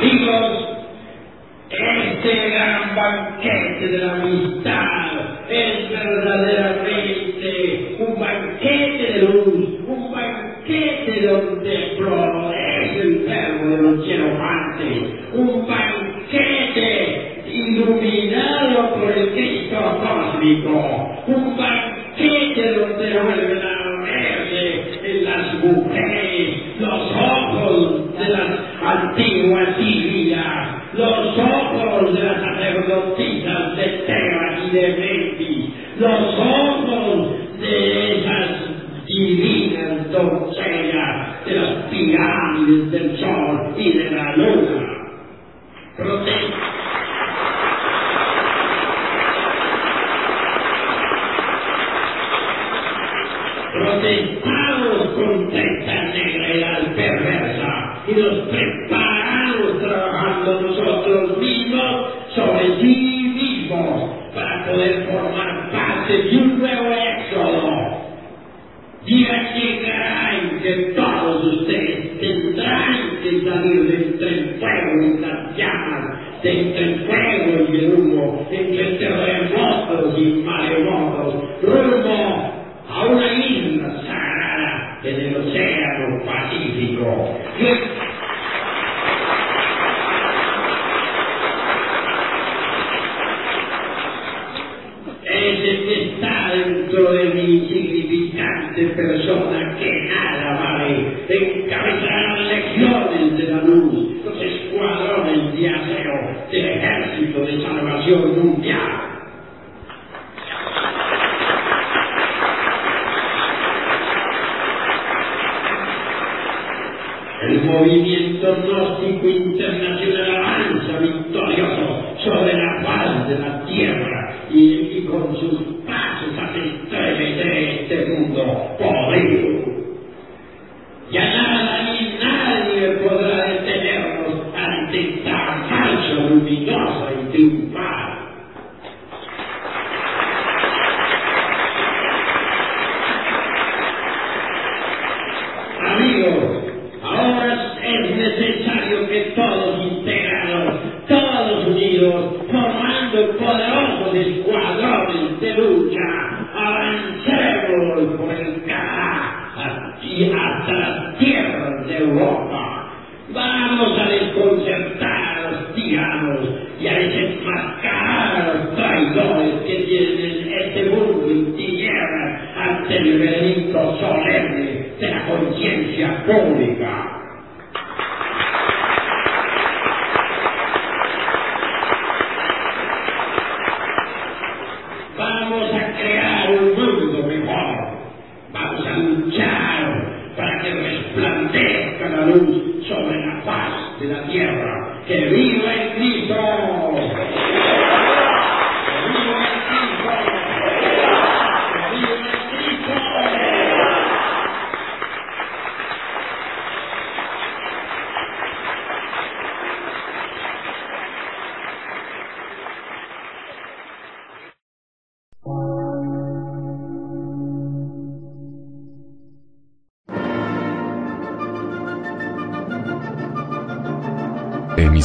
Amigos, 0.00 0.78
este 1.70 2.50
gran 2.50 2.94
banquete 2.94 3.88
de 3.88 3.98
la 3.98 4.12
amistad 4.12 5.10
es 5.50 5.90
verdaderamente 5.90 7.96
un 7.98 8.20
banquete 8.20 9.12
de 9.12 9.22
luz, 9.22 9.80
un 9.88 10.12
banquete 10.12 11.26
donde 11.26 11.96
florece 11.96 13.00
el 13.00 13.26
verbo 13.26 13.70
de 13.70 13.82
los 13.82 14.06
hierofantes, 14.06 15.02
un 15.32 15.66
banquete 15.66 17.42
iluminado 17.52 18.94
por 18.94 19.10
el 19.10 19.32
Cristo 19.32 19.98
cósmico, 19.98 21.24
un 21.26 21.56
banquete 21.56 22.72
donde 22.72 23.18
vuelven 23.18 23.62
a 23.62 23.78
verse 24.04 24.84
en 25.02 25.24
las 25.24 25.54
mujeres 25.54 26.68
los 26.78 27.12
ojos 27.12 28.16
de 28.16 28.28
las 28.28 28.57
antigo 28.88 29.56
assim 29.56 29.97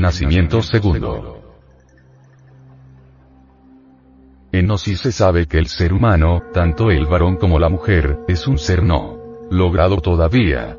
Nacimiento 0.00 0.62
segundo. 0.62 1.42
En 4.50 4.66
Gnosis 4.66 5.00
se 5.00 5.12
sabe 5.12 5.46
que 5.46 5.58
el 5.58 5.68
ser 5.68 5.92
humano, 5.92 6.42
tanto 6.52 6.90
el 6.90 7.06
varón 7.06 7.36
como 7.36 7.58
la 7.58 7.68
mujer, 7.68 8.18
es 8.28 8.46
un 8.46 8.58
ser 8.58 8.82
no 8.82 9.18
logrado 9.50 10.00
todavía. 10.00 10.76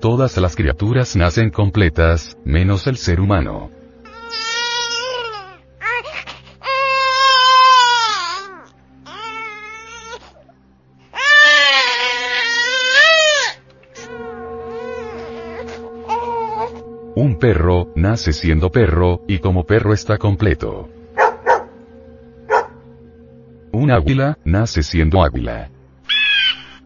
Todas 0.00 0.36
las 0.38 0.56
criaturas 0.56 1.16
nacen 1.16 1.50
completas, 1.50 2.36
menos 2.44 2.86
el 2.86 2.96
ser 2.96 3.20
humano. 3.20 3.70
Perro, 17.40 17.92
nace 17.96 18.32
siendo 18.32 18.70
perro, 18.70 19.24
y 19.26 19.40
como 19.40 19.64
perro 19.64 19.92
está 19.92 20.18
completo. 20.18 20.88
Un 23.72 23.90
águila, 23.90 24.38
nace 24.44 24.84
siendo 24.84 25.24
águila. 25.24 25.70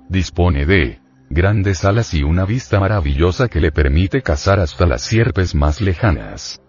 Dispone 0.09 0.65
de 0.65 1.01
grandes 1.29 1.85
alas 1.85 2.15
y 2.15 2.23
una 2.23 2.45
vista 2.45 2.79
maravillosa 2.81 3.49
que 3.49 3.61
le 3.61 3.73
permite 3.73 4.23
cazar 4.23 4.61
hasta 4.61 4.87
las 4.87 5.03
sierpes 5.03 5.55
más 5.55 5.81
lejanas. 5.81 6.61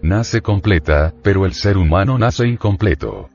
Nace 0.00 0.40
completa, 0.40 1.14
pero 1.22 1.46
el 1.46 1.52
ser 1.52 1.76
humano 1.76 2.18
nace 2.18 2.46
incompleto. 2.46 3.31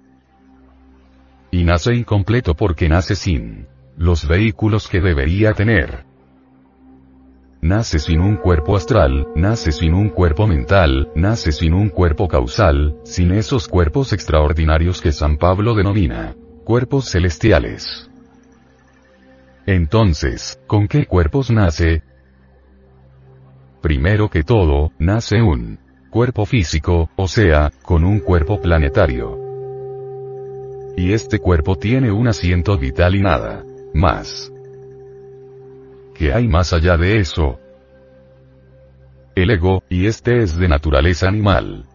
Y 1.52 1.64
nace 1.64 1.96
incompleto 1.96 2.56
porque 2.56 2.90
nace 2.90 3.16
sin 3.16 3.68
los 3.98 4.28
vehículos 4.28 4.88
que 4.88 5.02
debería 5.02 5.54
tener. 5.54 6.06
Nace 7.62 7.98
sin 7.98 8.20
un 8.20 8.36
cuerpo 8.36 8.78
astral, 8.78 9.28
nace 9.36 9.72
sin 9.72 9.94
un 9.94 10.10
cuerpo 10.10 10.46
mental, 10.46 11.10
nace 11.16 11.52
sin 11.52 11.74
un 11.74 11.90
cuerpo 11.90 12.28
causal, 12.28 12.98
sin 13.04 13.32
esos 13.32 13.68
cuerpos 13.68 14.14
extraordinarios 14.14 15.02
que 15.02 15.12
San 15.12 15.38
Pablo 15.38 15.74
denomina 15.74 16.36
cuerpos 16.64 17.10
celestiales. 17.10 18.10
Entonces, 19.66 20.62
¿con 20.68 20.88
qué 20.88 21.06
cuerpos 21.06 21.50
nace? 21.50 22.04
Primero 23.82 24.30
que 24.30 24.44
todo, 24.44 24.92
nace 25.00 25.42
un 25.42 25.80
cuerpo 26.10 26.46
físico, 26.46 27.10
o 27.16 27.28
sea, 27.28 27.72
con 27.84 28.04
un 28.04 28.20
cuerpo 28.20 28.60
planetario. 28.62 29.47
Y 30.98 31.14
este 31.14 31.38
cuerpo 31.38 31.76
tiene 31.76 32.12
un 32.12 32.28
asiento 32.28 32.76
vital 32.76 33.14
y 33.14 33.22
nada 33.22 33.64
más. 33.94 34.52
¿Qué 36.16 36.34
hay 36.34 36.48
más 36.48 36.74
allá 36.74 36.98
de 36.98 37.20
eso? 37.20 37.60
El 39.36 39.52
ego, 39.52 39.84
y 39.90 40.08
este 40.08 40.42
es 40.42 40.58
de 40.58 40.68
naturaleza 40.68 41.28
animal. 41.28 41.86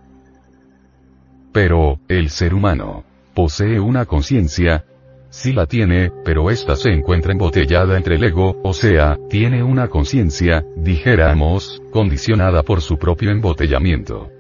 Pero, 1.53 1.98
el 2.07 2.30
ser 2.30 2.55
humano, 2.55 3.03
posee 3.34 3.80
una 3.80 4.07
conciencia, 4.07 4.84
sí 5.30 5.53
la 5.53 5.66
tiene, 5.66 6.12
pero 6.24 6.48
ésta 6.48 6.76
se 6.76 6.90
encuentra 6.90 7.32
embotellada 7.32 7.96
entre 7.96 8.14
el 8.14 8.22
ego, 8.22 8.61
o 8.62 8.72
sea, 8.72 9.18
tiene 9.28 9.64
una 9.64 9.88
conciencia, 9.88 10.64
dijéramos, 10.76 11.82
condicionada 11.90 12.62
por 12.62 12.80
su 12.80 12.98
propio 12.98 13.32
embotellamiento. 13.32 14.32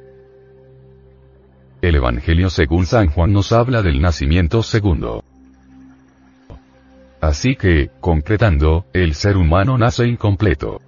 El 1.82 1.96
Evangelio 1.96 2.48
según 2.48 2.86
San 2.86 3.08
Juan 3.08 3.32
nos 3.32 3.50
habla 3.50 3.82
del 3.82 4.00
nacimiento 4.00 4.62
segundo. 4.62 5.24
Así 7.20 7.56
que, 7.56 7.90
concretando, 8.00 8.86
el 8.92 9.14
ser 9.14 9.36
humano 9.36 9.76
nace 9.76 10.06
incompleto. 10.06 10.80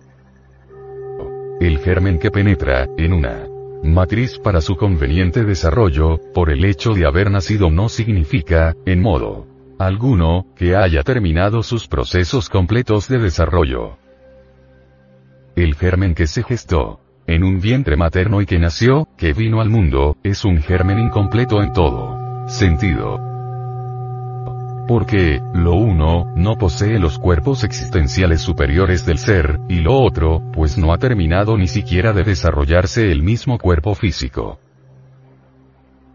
El 1.61 1.81
germen 1.81 2.21
que 2.21 2.31
penetra, 2.31 2.87
en 2.97 3.13
una 3.13 3.49
matriz 3.83 4.39
para 4.39 4.61
su 4.61 4.77
conveniente 4.77 5.45
desarrollo, 5.45 6.21
por 6.33 6.51
el 6.51 6.65
hecho 6.65 6.95
de 6.95 7.07
haber 7.07 7.29
nacido 7.29 7.71
no 7.71 7.89
significa, 7.89 8.75
en 8.87 9.03
modo 9.03 9.49
alguno, 9.81 10.47
que 10.57 10.77
haya 10.77 11.03
terminado 11.03 11.65
sus 11.65 11.89
procesos 11.89 12.49
completos 12.49 13.09
de 13.09 13.19
desarrollo. 13.19 13.99
El 15.57 15.75
germen 15.75 16.15
que 16.15 16.29
se 16.29 16.45
gestó, 16.45 17.01
en 17.27 17.43
un 17.45 17.61
vientre 17.61 17.97
materno 17.97 18.41
y 18.41 18.47
que 18.47 18.59
nació, 18.59 19.09
que 19.17 19.33
vino 19.33 19.61
al 19.61 19.71
mundo, 19.71 20.17
es 20.23 20.45
un 20.45 20.59
germen 20.59 20.99
incompleto 20.99 21.63
en 21.63 21.73
todo 21.73 22.25
sentido. 22.47 23.19
Porque, 24.87 25.41
lo 25.55 25.75
uno, 25.75 26.33
no 26.37 26.57
posee 26.57 26.99
los 26.99 27.19
cuerpos 27.19 27.65
existenciales 27.65 28.43
superiores 28.43 29.07
del 29.07 29.17
ser, 29.17 29.59
y 29.69 29.81
lo 29.81 29.99
otro, 29.99 30.43
pues 30.53 30.77
no 30.77 30.93
ha 30.93 30.99
terminado 30.99 31.57
ni 31.57 31.69
siquiera 31.69 32.13
de 32.13 32.23
desarrollarse 32.23 33.11
el 33.11 33.23
mismo 33.23 33.59
cuerpo 33.59 33.95
físico. 33.95 34.59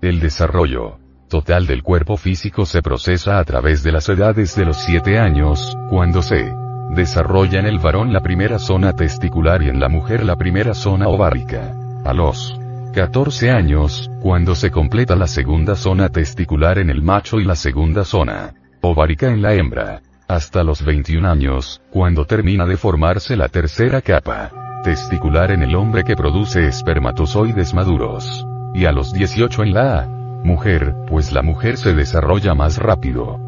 El 0.02 0.20
desarrollo 0.20 1.00
total 1.30 1.68
del 1.68 1.84
cuerpo 1.84 2.18
físico 2.18 2.66
se 2.66 2.82
procesa 2.82 3.40
a 3.40 3.44
través 3.44 3.84
de 3.84 3.92
las 3.92 4.10
edades 4.10 4.56
de 4.56 4.66
los 4.66 4.78
7 4.78 5.18
años, 5.20 5.78
cuando 5.90 6.22
se 6.22 6.52
Desarrolla 6.90 7.60
en 7.60 7.66
el 7.66 7.80
varón 7.80 8.12
la 8.12 8.22
primera 8.22 8.60
zona 8.60 8.94
testicular 8.94 9.62
y 9.62 9.70
en 9.70 9.80
la 9.80 9.90
mujer 9.90 10.24
la 10.24 10.36
primera 10.36 10.74
zona 10.74 11.08
ovárica. 11.08 11.76
A 12.06 12.14
los 12.14 12.60
14 12.94 13.52
años, 13.52 14.10
cuando 14.22 14.56
se 14.56 14.72
completa 14.72 15.16
la 15.16 15.28
segunda 15.28 15.76
zona 15.76 16.10
testicular 16.10 16.80
en 16.80 16.90
el 16.90 17.02
macho 17.02 17.40
y 17.40 17.46
la 17.46 17.56
segunda 17.56 18.04
zona 18.04 18.54
ovárica 18.82 19.28
en 19.28 19.42
la 19.42 19.54
hembra. 19.54 20.02
Hasta 20.28 20.64
los 20.64 20.84
21 20.84 21.28
años, 21.28 21.82
cuando 21.92 22.26
termina 22.26 22.66
de 22.66 22.78
formarse 22.78 23.36
la 23.36 23.50
tercera 23.50 24.02
capa 24.02 24.52
testicular 24.84 25.52
en 25.52 25.62
el 25.62 25.76
hombre 25.76 26.04
que 26.04 26.16
produce 26.16 26.68
espermatozoides 26.68 27.74
maduros. 27.74 28.46
Y 28.74 28.86
a 28.86 28.92
los 28.92 29.12
18 29.14 29.64
en 29.64 29.74
la 29.74 30.08
mujer, 30.44 30.96
pues 31.08 31.32
la 31.32 31.42
mujer 31.42 31.78
se 31.78 31.94
desarrolla 31.94 32.54
más 32.54 32.78
rápido. 32.78 33.40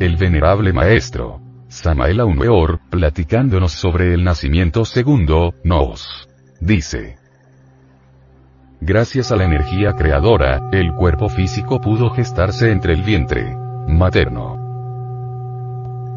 El 0.00 0.16
venerable 0.16 0.72
maestro, 0.72 1.40
Samael 1.68 2.22
Weor, 2.22 2.80
platicándonos 2.90 3.72
sobre 3.72 4.14
el 4.14 4.24
nacimiento 4.24 4.86
segundo, 4.86 5.54
nos 5.64 6.28
dice. 6.60 7.18
Gracias 8.80 9.32
a 9.32 9.36
la 9.36 9.44
energía 9.44 9.92
creadora, 9.92 10.70
el 10.72 10.94
cuerpo 10.94 11.28
físico 11.28 11.80
pudo 11.80 12.10
gestarse 12.10 12.70
entre 12.70 12.94
el 12.94 13.02
vientre 13.02 13.54
materno. 13.86 14.56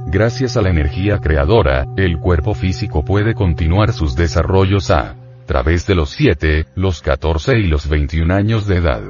Gracias 0.07 0.55
a 0.55 0.61
la 0.61 0.69
energía 0.69 1.19
creadora, 1.19 1.85
el 1.97 2.17
cuerpo 2.19 2.53
físico 2.53 3.03
puede 3.03 3.33
continuar 3.33 3.91
sus 3.91 4.15
desarrollos 4.15 4.89
a 4.89 5.15
través 5.45 5.85
de 5.85 5.95
los 5.95 6.11
7, 6.11 6.67
los 6.75 7.01
14 7.01 7.59
y 7.59 7.67
los 7.67 7.89
21 7.89 8.33
años 8.33 8.67
de 8.67 8.77
edad. 8.77 9.01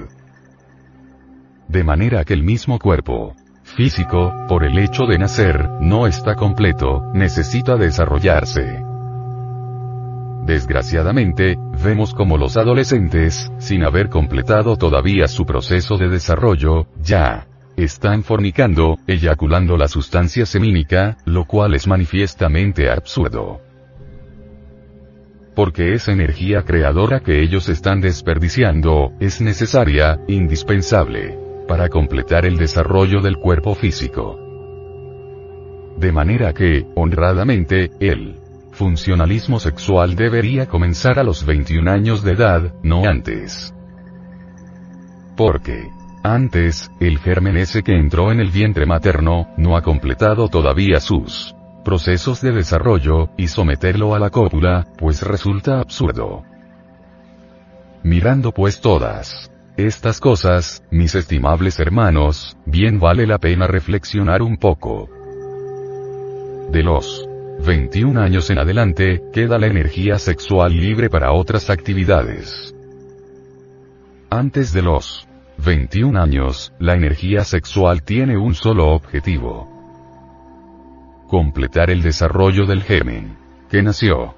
De 1.67 1.83
manera 1.83 2.25
que 2.25 2.33
el 2.33 2.43
mismo 2.43 2.79
cuerpo, 2.79 3.35
físico, 3.71 4.45
por 4.47 4.63
el 4.63 4.77
hecho 4.77 5.05
de 5.05 5.17
nacer, 5.17 5.69
no 5.79 6.07
está 6.07 6.35
completo, 6.35 7.03
necesita 7.13 7.75
desarrollarse. 7.75 8.83
Desgraciadamente, 10.45 11.57
vemos 11.83 12.13
como 12.13 12.37
los 12.37 12.57
adolescentes, 12.57 13.51
sin 13.59 13.83
haber 13.83 14.09
completado 14.09 14.75
todavía 14.75 15.27
su 15.27 15.45
proceso 15.45 15.97
de 15.97 16.09
desarrollo, 16.09 16.87
ya 17.01 17.47
están 17.77 18.23
fornicando, 18.23 18.97
eyaculando 19.07 19.77
la 19.77 19.87
sustancia 19.87 20.45
semínica, 20.45 21.17
lo 21.25 21.45
cual 21.45 21.73
es 21.73 21.87
manifiestamente 21.87 22.89
absurdo. 22.91 23.61
Porque 25.55 25.93
esa 25.93 26.11
energía 26.11 26.63
creadora 26.63 27.21
que 27.21 27.41
ellos 27.41 27.69
están 27.69 28.01
desperdiciando, 28.01 29.13
es 29.19 29.41
necesaria, 29.41 30.19
indispensable 30.27 31.50
para 31.67 31.89
completar 31.89 32.45
el 32.45 32.57
desarrollo 32.57 33.21
del 33.21 33.37
cuerpo 33.37 33.75
físico. 33.75 34.39
De 35.97 36.11
manera 36.11 36.53
que, 36.53 36.85
honradamente, 36.95 37.91
el 37.99 38.39
funcionalismo 38.71 39.59
sexual 39.59 40.15
debería 40.15 40.67
comenzar 40.67 41.19
a 41.19 41.23
los 41.23 41.45
21 41.45 41.91
años 41.91 42.23
de 42.23 42.31
edad, 42.31 42.73
no 42.81 43.05
antes. 43.05 43.73
Porque, 45.37 45.89
antes, 46.23 46.89
el 46.99 47.19
germen 47.19 47.57
ese 47.57 47.83
que 47.83 47.95
entró 47.95 48.31
en 48.31 48.39
el 48.39 48.49
vientre 48.49 48.85
materno, 48.85 49.49
no 49.57 49.75
ha 49.75 49.81
completado 49.81 50.47
todavía 50.47 50.99
sus 50.99 51.55
procesos 51.83 52.41
de 52.41 52.51
desarrollo, 52.51 53.29
y 53.37 53.47
someterlo 53.47 54.13
a 54.15 54.19
la 54.19 54.29
cópula, 54.29 54.87
pues 54.97 55.23
resulta 55.23 55.79
absurdo. 55.79 56.43
Mirando 58.03 58.51
pues 58.51 58.81
todas 58.81 59.50
estas 59.77 60.19
cosas, 60.19 60.83
mis 60.91 61.15
estimables 61.15 61.79
hermanos, 61.79 62.57
bien 62.65 62.99
vale 62.99 63.25
la 63.25 63.37
pena 63.37 63.67
reflexionar 63.67 64.41
un 64.41 64.57
poco. 64.57 65.09
De 66.71 66.83
los 66.83 67.27
21 67.65 68.19
años 68.21 68.49
en 68.49 68.59
adelante, 68.59 69.21
queda 69.31 69.57
la 69.57 69.67
energía 69.67 70.17
sexual 70.19 70.73
libre 70.73 71.09
para 71.09 71.31
otras 71.31 71.69
actividades. 71.69 72.75
Antes 74.29 74.73
de 74.73 74.81
los 74.81 75.27
21 75.57 76.19
años, 76.19 76.73
la 76.79 76.95
energía 76.95 77.43
sexual 77.43 78.03
tiene 78.03 78.37
un 78.37 78.55
solo 78.55 78.87
objetivo. 78.87 79.69
Completar 81.27 81.89
el 81.89 82.01
desarrollo 82.01 82.65
del 82.65 82.83
germen. 82.83 83.37
Que 83.69 83.81
nació. 83.81 84.35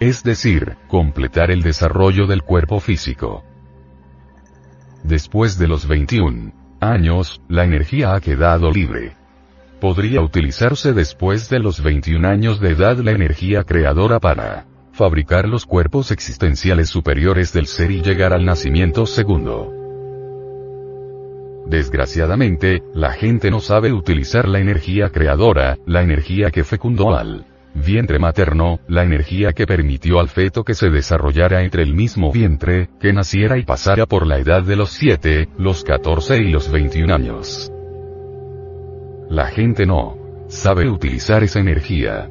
Es 0.00 0.22
decir, 0.22 0.76
completar 0.86 1.50
el 1.50 1.62
desarrollo 1.62 2.28
del 2.28 2.42
cuerpo 2.42 2.78
físico. 2.78 3.42
Después 5.02 5.58
de 5.58 5.66
los 5.66 5.88
21 5.88 6.52
años, 6.80 7.40
la 7.48 7.64
energía 7.64 8.14
ha 8.14 8.20
quedado 8.20 8.70
libre. 8.70 9.16
Podría 9.80 10.20
utilizarse 10.20 10.92
después 10.92 11.48
de 11.50 11.58
los 11.58 11.82
21 11.82 12.28
años 12.28 12.60
de 12.60 12.70
edad 12.70 12.98
la 12.98 13.10
energía 13.10 13.64
creadora 13.64 14.20
para 14.20 14.66
fabricar 14.92 15.48
los 15.48 15.66
cuerpos 15.66 16.12
existenciales 16.12 16.88
superiores 16.88 17.52
del 17.52 17.66
ser 17.66 17.90
y 17.90 18.02
llegar 18.02 18.32
al 18.32 18.44
nacimiento 18.44 19.04
segundo. 19.04 19.72
Desgraciadamente, 21.66 22.82
la 22.94 23.12
gente 23.12 23.50
no 23.50 23.60
sabe 23.60 23.92
utilizar 23.92 24.48
la 24.48 24.60
energía 24.60 25.10
creadora, 25.10 25.76
la 25.86 26.02
energía 26.02 26.50
que 26.50 26.64
fecundó 26.64 27.16
al 27.16 27.44
vientre 27.74 28.18
materno, 28.18 28.80
la 28.88 29.04
energía 29.04 29.52
que 29.52 29.66
permitió 29.66 30.20
al 30.20 30.28
feto 30.28 30.64
que 30.64 30.74
se 30.74 30.90
desarrollara 30.90 31.62
entre 31.62 31.82
el 31.82 31.94
mismo 31.94 32.32
vientre, 32.32 32.88
que 33.00 33.12
naciera 33.12 33.58
y 33.58 33.64
pasara 33.64 34.06
por 34.06 34.26
la 34.26 34.38
edad 34.38 34.62
de 34.62 34.76
los 34.76 34.90
7, 34.90 35.48
los 35.58 35.84
14 35.84 36.38
y 36.38 36.50
los 36.50 36.70
21 36.70 37.14
años. 37.14 37.72
La 39.30 39.46
gente 39.46 39.86
no 39.86 40.16
sabe 40.48 40.88
utilizar 40.88 41.42
esa 41.42 41.60
energía. 41.60 42.30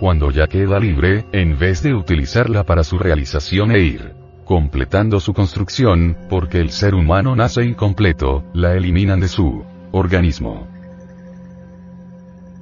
Cuando 0.00 0.30
ya 0.30 0.46
queda 0.46 0.78
libre, 0.78 1.24
en 1.32 1.58
vez 1.58 1.82
de 1.82 1.94
utilizarla 1.94 2.64
para 2.64 2.84
su 2.84 2.98
realización 2.98 3.70
e 3.72 3.80
ir 3.80 4.16
completando 4.46 5.18
su 5.18 5.34
construcción, 5.34 6.16
porque 6.30 6.58
el 6.58 6.70
ser 6.70 6.94
humano 6.94 7.34
nace 7.34 7.64
incompleto, 7.64 8.44
la 8.54 8.74
eliminan 8.74 9.18
de 9.18 9.26
su 9.28 9.64
organismo. 9.90 10.75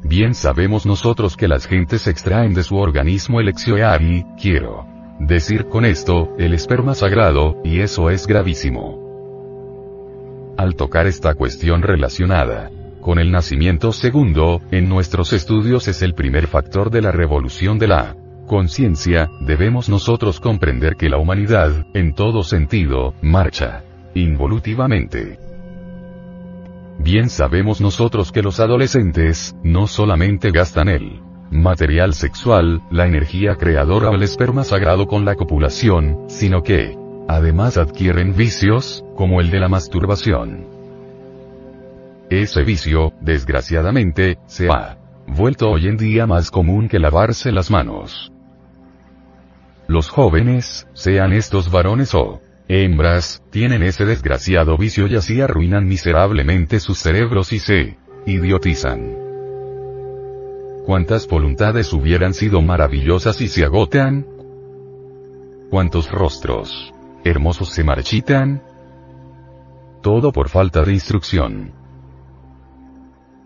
Bien 0.06 0.34
sabemos 0.34 0.84
nosotros 0.84 1.34
que 1.34 1.48
las 1.48 1.66
gentes 1.66 2.06
extraen 2.06 2.52
de 2.52 2.62
su 2.62 2.76
organismo 2.76 3.40
el 3.40 3.48
exioeari, 3.48 4.26
quiero 4.38 4.86
decir 5.18 5.64
con 5.66 5.86
esto, 5.86 6.34
el 6.38 6.52
esperma 6.52 6.94
sagrado, 6.94 7.56
y 7.64 7.80
eso 7.80 8.10
es 8.10 8.26
gravísimo. 8.26 9.00
Al 10.58 10.76
tocar 10.76 11.06
esta 11.06 11.34
cuestión 11.34 11.80
relacionada 11.80 12.70
con 13.00 13.18
el 13.18 13.30
nacimiento 13.30 13.92
segundo, 13.92 14.60
en 14.70 14.90
nuestros 14.90 15.32
estudios 15.32 15.88
es 15.88 16.02
el 16.02 16.14
primer 16.14 16.48
factor 16.48 16.90
de 16.90 17.00
la 17.00 17.10
revolución 17.10 17.78
de 17.78 17.88
la 17.88 18.14
conciencia, 18.46 19.30
debemos 19.40 19.88
nosotros 19.88 20.38
comprender 20.38 20.96
que 20.96 21.08
la 21.08 21.16
humanidad, 21.16 21.86
en 21.94 22.14
todo 22.14 22.42
sentido, 22.42 23.14
marcha 23.22 23.84
involutivamente 24.14 25.38
Bien 26.98 27.28
sabemos 27.28 27.80
nosotros 27.80 28.32
que 28.32 28.42
los 28.42 28.60
adolescentes, 28.60 29.56
no 29.62 29.86
solamente 29.86 30.50
gastan 30.50 30.88
el 30.88 31.20
material 31.50 32.14
sexual, 32.14 32.82
la 32.90 33.06
energía 33.06 33.56
creadora 33.56 34.10
o 34.10 34.14
el 34.14 34.22
esperma 34.22 34.64
sagrado 34.64 35.06
con 35.06 35.24
la 35.24 35.34
copulación, 35.34 36.24
sino 36.28 36.62
que, 36.62 36.96
además 37.28 37.76
adquieren 37.76 38.34
vicios, 38.34 39.04
como 39.16 39.40
el 39.40 39.50
de 39.50 39.60
la 39.60 39.68
masturbación. 39.68 40.66
Ese 42.30 42.62
vicio, 42.62 43.12
desgraciadamente, 43.20 44.38
se 44.46 44.68
ha 44.68 44.98
vuelto 45.26 45.70
hoy 45.70 45.86
en 45.86 45.96
día 45.96 46.26
más 46.26 46.50
común 46.50 46.88
que 46.88 46.98
lavarse 46.98 47.52
las 47.52 47.70
manos. 47.70 48.32
Los 49.86 50.08
jóvenes, 50.08 50.88
sean 50.94 51.32
estos 51.32 51.70
varones 51.70 52.14
o 52.14 52.40
hembras, 52.68 53.42
tienen 53.50 53.82
ese 53.82 54.04
desgraciado 54.04 54.76
vicio 54.76 55.06
y 55.06 55.16
así 55.16 55.40
arruinan 55.40 55.86
miserablemente 55.86 56.80
sus 56.80 56.98
cerebros 56.98 57.52
y 57.52 57.58
se 57.58 57.96
idiotizan. 58.26 59.16
¿Cuántas 60.86 61.26
voluntades 61.26 61.92
hubieran 61.92 62.34
sido 62.34 62.60
maravillosas 62.60 63.40
y 63.40 63.48
se 63.48 63.64
agotan? 63.64 64.26
¿Cuántos 65.70 66.10
rostros 66.10 66.92
hermosos 67.24 67.70
se 67.70 67.84
marchitan? 67.84 68.62
Todo 70.02 70.30
por 70.32 70.50
falta 70.50 70.82
de 70.82 70.92
instrucción. 70.92 71.72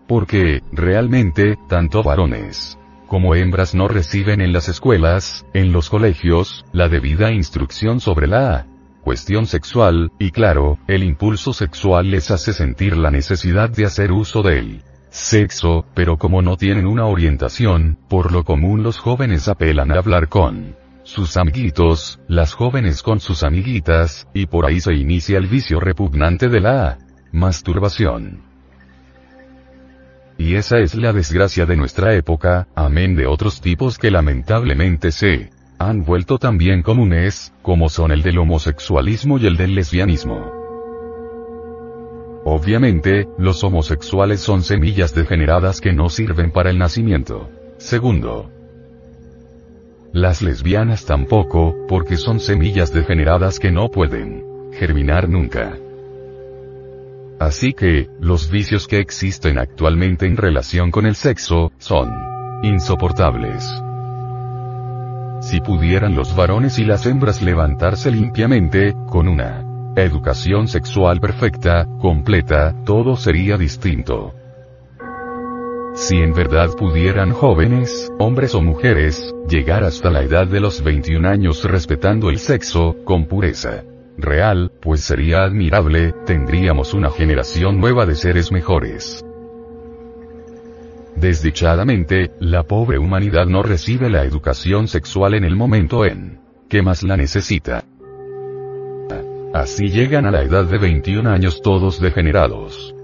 Porque, 0.05 0.61
realmente, 0.71 1.57
tanto 1.69 2.03
varones 2.03 2.79
como 3.09 3.33
hembras 3.33 3.73
no 3.73 3.87
reciben 3.87 4.39
en 4.39 4.53
las 4.53 4.69
escuelas, 4.69 5.43
en 5.53 5.71
los 5.71 5.89
colegios, 5.89 6.63
la 6.71 6.89
debida 6.89 7.31
instrucción 7.31 7.99
sobre 7.99 8.27
la 8.27 8.67
cuestión 9.03 9.45
sexual, 9.45 10.11
y 10.19 10.31
claro, 10.31 10.77
el 10.87 11.03
impulso 11.03 11.53
sexual 11.53 12.11
les 12.11 12.31
hace 12.31 12.53
sentir 12.53 12.97
la 12.97 13.11
necesidad 13.11 13.69
de 13.69 13.85
hacer 13.85 14.11
uso 14.11 14.41
del 14.41 14.83
sexo, 15.09 15.85
pero 15.93 16.17
como 16.17 16.41
no 16.41 16.57
tienen 16.57 16.85
una 16.85 17.05
orientación, 17.05 17.97
por 18.07 18.31
lo 18.31 18.43
común 18.43 18.83
los 18.83 18.99
jóvenes 18.99 19.47
apelan 19.47 19.91
a 19.91 19.99
hablar 19.99 20.27
con 20.27 20.75
sus 21.03 21.37
amiguitos, 21.37 22.19
las 22.27 22.53
jóvenes 22.53 23.01
con 23.01 23.19
sus 23.19 23.43
amiguitas, 23.43 24.27
y 24.33 24.45
por 24.45 24.65
ahí 24.65 24.79
se 24.79 24.93
inicia 24.93 25.37
el 25.37 25.47
vicio 25.47 25.79
repugnante 25.79 26.49
de 26.49 26.59
la 26.59 26.99
masturbación. 27.31 28.43
Y 30.37 30.55
esa 30.55 30.77
es 30.77 30.95
la 30.95 31.11
desgracia 31.11 31.65
de 31.65 31.75
nuestra 31.75 32.13
época, 32.13 32.67
amén 32.75 33.15
de 33.15 33.25
otros 33.25 33.59
tipos 33.59 33.97
que 33.97 34.11
lamentablemente 34.11 35.11
se 35.11 35.49
han 35.79 36.03
vuelto 36.03 36.37
también 36.37 36.83
comunes, 36.83 37.53
como 37.61 37.87
son 37.87 38.11
el 38.11 38.21
del 38.21 38.37
homosexualismo 38.37 39.37
y 39.37 39.47
el 39.47 39.55
del 39.55 39.75
lesbianismo. 39.75 40.51
Obviamente, 42.43 43.27
los 43.37 43.63
homosexuales 43.63 44.41
son 44.41 44.61
semillas 44.61 45.15
degeneradas 45.15 45.79
que 45.79 45.93
no 45.93 46.09
sirven 46.09 46.51
para 46.51 46.69
el 46.69 46.77
nacimiento. 46.77 47.49
Segundo, 47.77 48.51
las 50.11 50.41
lesbianas 50.41 51.05
tampoco, 51.05 51.75
porque 51.87 52.17
son 52.17 52.41
semillas 52.41 52.91
degeneradas 52.91 53.57
que 53.57 53.71
no 53.71 53.89
pueden 53.89 54.43
germinar 54.73 55.29
nunca. 55.29 55.77
Así 57.39 57.71
que, 57.71 58.09
los 58.19 58.51
vicios 58.51 58.85
que 58.85 58.99
existen 58.99 59.57
actualmente 59.57 60.25
en 60.25 60.35
relación 60.35 60.91
con 60.91 61.05
el 61.05 61.15
sexo, 61.15 61.71
son 61.77 62.11
insoportables. 62.63 63.65
Si 65.41 65.61
pudieran 65.61 66.15
los 66.15 66.35
varones 66.35 66.79
y 66.79 66.85
las 66.85 67.05
hembras 67.05 67.41
levantarse 67.41 68.11
limpiamente, 68.11 68.93
con 69.07 69.27
una 69.27 69.63
educación 69.95 70.67
sexual 70.67 71.19
perfecta, 71.19 71.87
completa, 71.99 72.75
todo 72.85 73.15
sería 73.15 73.57
distinto. 73.57 74.33
Si 75.93 76.17
en 76.17 76.33
verdad 76.33 76.69
pudieran 76.77 77.31
jóvenes, 77.31 78.09
hombres 78.19 78.53
o 78.55 78.61
mujeres, 78.61 79.33
llegar 79.49 79.83
hasta 79.83 80.09
la 80.09 80.21
edad 80.21 80.47
de 80.47 80.59
los 80.59 80.83
21 80.83 81.27
años 81.27 81.63
respetando 81.63 82.29
el 82.29 82.39
sexo, 82.39 82.97
con 83.03 83.25
pureza 83.25 83.83
real, 84.17 84.71
pues 84.81 85.01
sería 85.01 85.43
admirable, 85.43 86.13
tendríamos 86.25 86.93
una 86.93 87.09
generación 87.09 87.79
nueva 87.79 88.05
de 88.05 88.15
seres 88.15 88.51
mejores. 88.51 89.23
Desdichadamente, 91.19 92.31
la 92.39 92.63
pobre 92.63 92.97
humanidad 92.97 93.45
no 93.45 93.61
recibe 93.61 94.09
la 94.09 94.23
educación 94.23 94.87
sexual 94.87 95.33
en 95.33 95.43
el 95.43 95.53
momento 95.53 96.05
en 96.05 96.39
que 96.69 96.81
más 96.81 97.03
la 97.03 97.17
necesita. 97.17 97.83
Así 99.53 99.89
llegan 99.89 100.25
a 100.25 100.31
la 100.31 100.43
edad 100.43 100.63
de 100.63 100.77
21 100.77 101.29
años 101.29 101.61
todos 101.61 101.99
degenerados. 101.99 102.95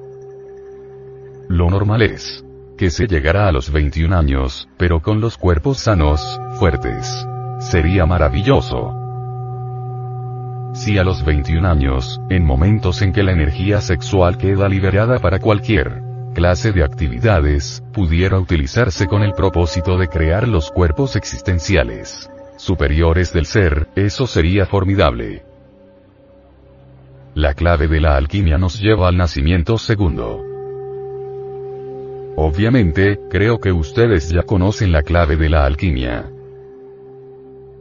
Lo 1.50 1.70
normal 1.70 2.04
es 2.04 2.46
que 2.78 2.90
se 2.90 3.06
llegará 3.08 3.50
a 3.50 3.52
los 3.52 3.70
21 3.70 4.16
años, 4.16 4.70
pero 4.78 5.02
con 5.02 5.20
los 5.20 5.38
cuerpos 5.38 5.80
sanos, 5.80 6.40
fuertes. 6.58 7.28
Sería 7.60 8.06
maravilloso. 8.06 8.94
Si 10.74 10.98
a 10.98 11.04
los 11.04 11.26
21 11.26 11.68
años, 11.68 12.22
en 12.30 12.46
momentos 12.46 13.02
en 13.02 13.12
que 13.12 13.24
la 13.24 13.34
energía 13.34 13.82
sexual 13.82 14.38
queda 14.38 14.70
liberada 14.70 15.20
para 15.20 15.40
cualquier 15.40 16.15
clase 16.36 16.72
de 16.72 16.84
actividades, 16.84 17.84
pudiera 17.92 18.38
utilizarse 18.38 19.08
con 19.08 19.24
el 19.24 19.32
propósito 19.32 19.98
de 19.98 20.08
crear 20.08 20.48
los 20.48 20.70
cuerpos 20.70 21.16
existenciales 21.16 22.30
superiores 22.58 23.34
del 23.34 23.46
ser, 23.46 23.88
eso 23.96 24.28
sería 24.28 24.66
formidable. 24.66 25.44
La 27.34 27.54
clave 27.54 27.88
de 27.88 28.00
la 28.00 28.16
alquimia 28.16 28.58
nos 28.58 28.80
lleva 28.80 29.10
al 29.10 29.18
nacimiento 29.18 29.78
segundo. 29.78 30.42
Obviamente, 32.38 33.20
creo 33.30 33.60
que 33.60 33.72
ustedes 33.72 34.30
ya 34.30 34.44
conocen 34.44 34.92
la 34.92 35.04
clave 35.04 35.36
de 35.36 35.50
la 35.50 35.66
alquimia. 35.66 36.30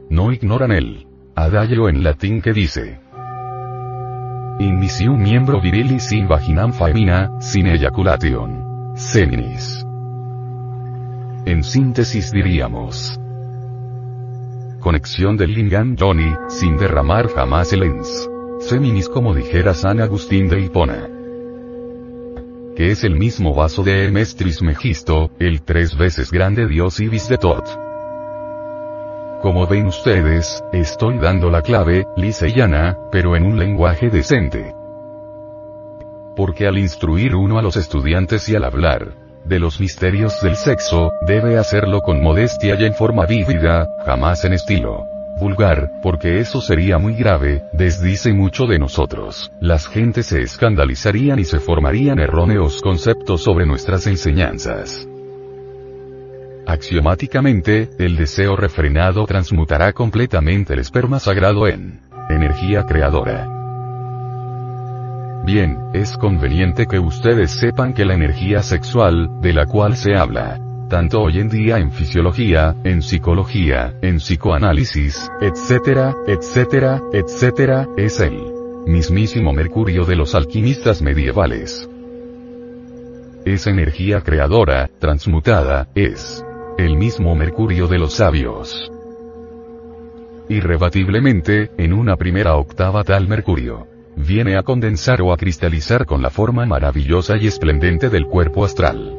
No 0.09 0.31
ignoran 0.31 0.71
el 0.71 1.07
adagio 1.35 1.89
en 1.89 2.03
latín 2.03 2.41
que 2.41 2.53
dice, 2.53 2.99
Inmisium 4.57 5.21
miembro 5.21 5.59
virilis 5.59 6.13
in 6.13 6.29
vaginam 6.29 6.71
faemina, 6.71 7.29
sin 7.41 7.67
ejaculation. 7.67 8.95
Seminis. 8.95 9.85
En 11.45 11.61
síntesis 11.61 12.31
diríamos. 12.31 13.19
Conexión 14.79 15.35
del 15.35 15.53
Lingam 15.53 15.97
Johnny, 15.99 16.33
sin 16.47 16.77
derramar 16.77 17.27
jamás 17.27 17.73
el 17.73 17.83
ens. 17.83 18.29
Seminis 18.61 19.09
como 19.09 19.35
dijera 19.35 19.73
San 19.73 19.99
Agustín 19.99 20.47
de 20.47 20.61
Hipona. 20.61 21.09
Que 22.77 22.91
es 22.91 23.03
el 23.03 23.17
mismo 23.17 23.53
vaso 23.53 23.83
de 23.83 24.05
Hermes 24.05 24.37
Trismegisto, 24.37 25.31
el 25.37 25.63
tres 25.63 25.97
veces 25.97 26.31
grande 26.31 26.65
dios 26.65 27.01
Ibis 27.01 27.27
de 27.27 27.37
Tot. 27.37 27.84
Como 29.45 29.67
ven 29.67 29.85
ustedes, 29.85 30.63
estoy 30.73 31.19
dando 31.19 31.51
la 31.51 31.61
clave, 31.61 32.07
lisa 32.15 32.47
y 32.47 32.53
llana, 32.53 32.97
pero 33.11 33.35
en 33.35 33.45
un 33.45 33.59
lenguaje 33.59 34.09
decente. 34.09 34.73
Porque 36.35 36.65
al 36.65 36.79
instruir 36.79 37.35
uno 37.35 37.59
a 37.59 37.61
los 37.61 37.77
estudiantes 37.77 38.49
y 38.49 38.55
al 38.55 38.63
hablar 38.63 39.13
de 39.45 39.59
los 39.59 39.79
misterios 39.79 40.41
del 40.41 40.55
sexo, 40.55 41.11
debe 41.27 41.59
hacerlo 41.59 42.01
con 42.01 42.23
modestia 42.23 42.73
y 42.73 42.85
en 42.85 42.95
forma 42.95 43.27
vívida, 43.27 43.87
jamás 44.03 44.43
en 44.45 44.53
estilo 44.53 45.05
vulgar, 45.39 45.91
porque 46.01 46.39
eso 46.39 46.59
sería 46.59 46.97
muy 46.97 47.13
grave, 47.13 47.65
desdice 47.71 48.33
mucho 48.33 48.65
de 48.65 48.79
nosotros. 48.79 49.51
Las 49.59 49.85
gentes 49.85 50.25
se 50.27 50.41
escandalizarían 50.41 51.37
y 51.37 51.43
se 51.43 51.59
formarían 51.59 52.17
erróneos 52.17 52.81
conceptos 52.81 53.43
sobre 53.43 53.67
nuestras 53.67 54.07
enseñanzas. 54.07 55.07
Axiomáticamente, 56.67 57.89
el 57.99 58.15
deseo 58.15 58.55
refrenado 58.55 59.25
transmutará 59.25 59.93
completamente 59.93 60.73
el 60.73 60.79
esperma 60.79 61.19
sagrado 61.19 61.67
en 61.67 61.99
energía 62.29 62.83
creadora. 62.83 63.47
Bien, 65.45 65.77
es 65.93 66.17
conveniente 66.17 66.87
que 66.87 66.97
ustedes 66.97 67.51
sepan 67.51 67.93
que 67.93 68.03
la 68.03 68.15
energía 68.15 68.63
sexual, 68.63 69.41
de 69.41 69.53
la 69.53 69.67
cual 69.67 69.95
se 69.95 70.15
habla, 70.15 70.59
tanto 70.89 71.21
hoy 71.21 71.39
en 71.39 71.49
día 71.49 71.77
en 71.77 71.91
fisiología, 71.91 72.75
en 72.83 73.03
psicología, 73.03 73.93
en 74.01 74.17
psicoanálisis, 74.17 75.31
etcétera, 75.41 76.15
etcétera, 76.25 77.01
etcétera, 77.11 77.87
es 77.97 78.19
el 78.19 78.39
mismísimo 78.87 79.53
Mercurio 79.53 80.05
de 80.05 80.15
los 80.15 80.35
alquimistas 80.35 81.01
medievales. 81.01 81.89
Esa 83.45 83.69
energía 83.69 84.21
creadora, 84.21 84.89
transmutada, 84.99 85.87
es 85.95 86.44
el 86.77 86.97
mismo 86.97 87.35
Mercurio 87.35 87.87
de 87.87 87.97
los 87.97 88.15
sabios. 88.15 88.91
Irrebatiblemente, 90.49 91.71
en 91.77 91.93
una 91.93 92.17
primera 92.17 92.55
octava 92.55 93.03
tal 93.03 93.27
Mercurio 93.27 93.87
viene 94.17 94.57
a 94.57 94.63
condensar 94.63 95.21
o 95.21 95.31
a 95.33 95.37
cristalizar 95.37 96.05
con 96.05 96.21
la 96.21 96.29
forma 96.29 96.65
maravillosa 96.65 97.37
y 97.37 97.47
esplendente 97.47 98.09
del 98.09 98.25
cuerpo 98.25 98.65
astral. 98.65 99.17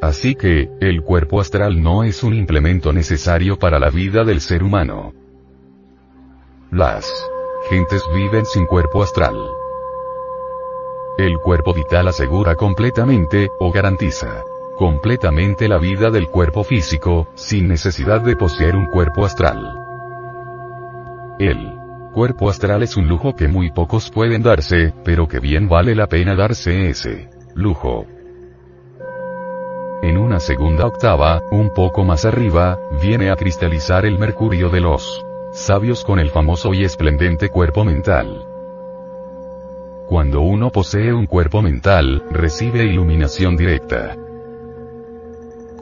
Así 0.00 0.34
que, 0.34 0.68
el 0.80 1.02
cuerpo 1.02 1.40
astral 1.40 1.82
no 1.82 2.04
es 2.04 2.22
un 2.22 2.34
implemento 2.34 2.92
necesario 2.92 3.58
para 3.58 3.78
la 3.78 3.88
vida 3.88 4.22
del 4.24 4.40
ser 4.40 4.62
humano. 4.62 5.14
Las 6.70 7.10
gentes 7.70 8.02
viven 8.14 8.44
sin 8.44 8.66
cuerpo 8.66 9.02
astral. 9.02 9.36
El 11.16 11.38
cuerpo 11.38 11.72
vital 11.72 12.08
asegura 12.08 12.54
completamente, 12.54 13.48
o 13.60 13.72
garantiza, 13.72 14.42
completamente 14.76 15.68
la 15.68 15.78
vida 15.78 16.10
del 16.10 16.28
cuerpo 16.28 16.64
físico, 16.64 17.28
sin 17.34 17.68
necesidad 17.68 18.20
de 18.20 18.36
poseer 18.36 18.76
un 18.76 18.86
cuerpo 18.86 19.24
astral. 19.24 19.78
El 21.38 21.74
cuerpo 22.12 22.48
astral 22.48 22.82
es 22.82 22.96
un 22.96 23.08
lujo 23.08 23.34
que 23.34 23.48
muy 23.48 23.70
pocos 23.70 24.10
pueden 24.10 24.42
darse, 24.42 24.92
pero 25.04 25.26
que 25.26 25.40
bien 25.40 25.68
vale 25.68 25.94
la 25.94 26.06
pena 26.06 26.34
darse 26.34 26.88
ese 26.88 27.28
lujo. 27.54 28.06
En 30.02 30.18
una 30.18 30.38
segunda 30.38 30.86
octava, 30.86 31.42
un 31.50 31.70
poco 31.72 32.04
más 32.04 32.24
arriba, 32.24 32.78
viene 33.00 33.30
a 33.30 33.36
cristalizar 33.36 34.04
el 34.04 34.18
mercurio 34.18 34.68
de 34.68 34.80
los 34.80 35.24
sabios 35.52 36.04
con 36.04 36.18
el 36.18 36.30
famoso 36.30 36.74
y 36.74 36.84
esplendente 36.84 37.48
cuerpo 37.48 37.84
mental. 37.84 38.44
Cuando 40.08 40.42
uno 40.42 40.70
posee 40.70 41.12
un 41.12 41.26
cuerpo 41.26 41.62
mental, 41.62 42.22
recibe 42.30 42.84
iluminación 42.84 43.56
directa. 43.56 44.16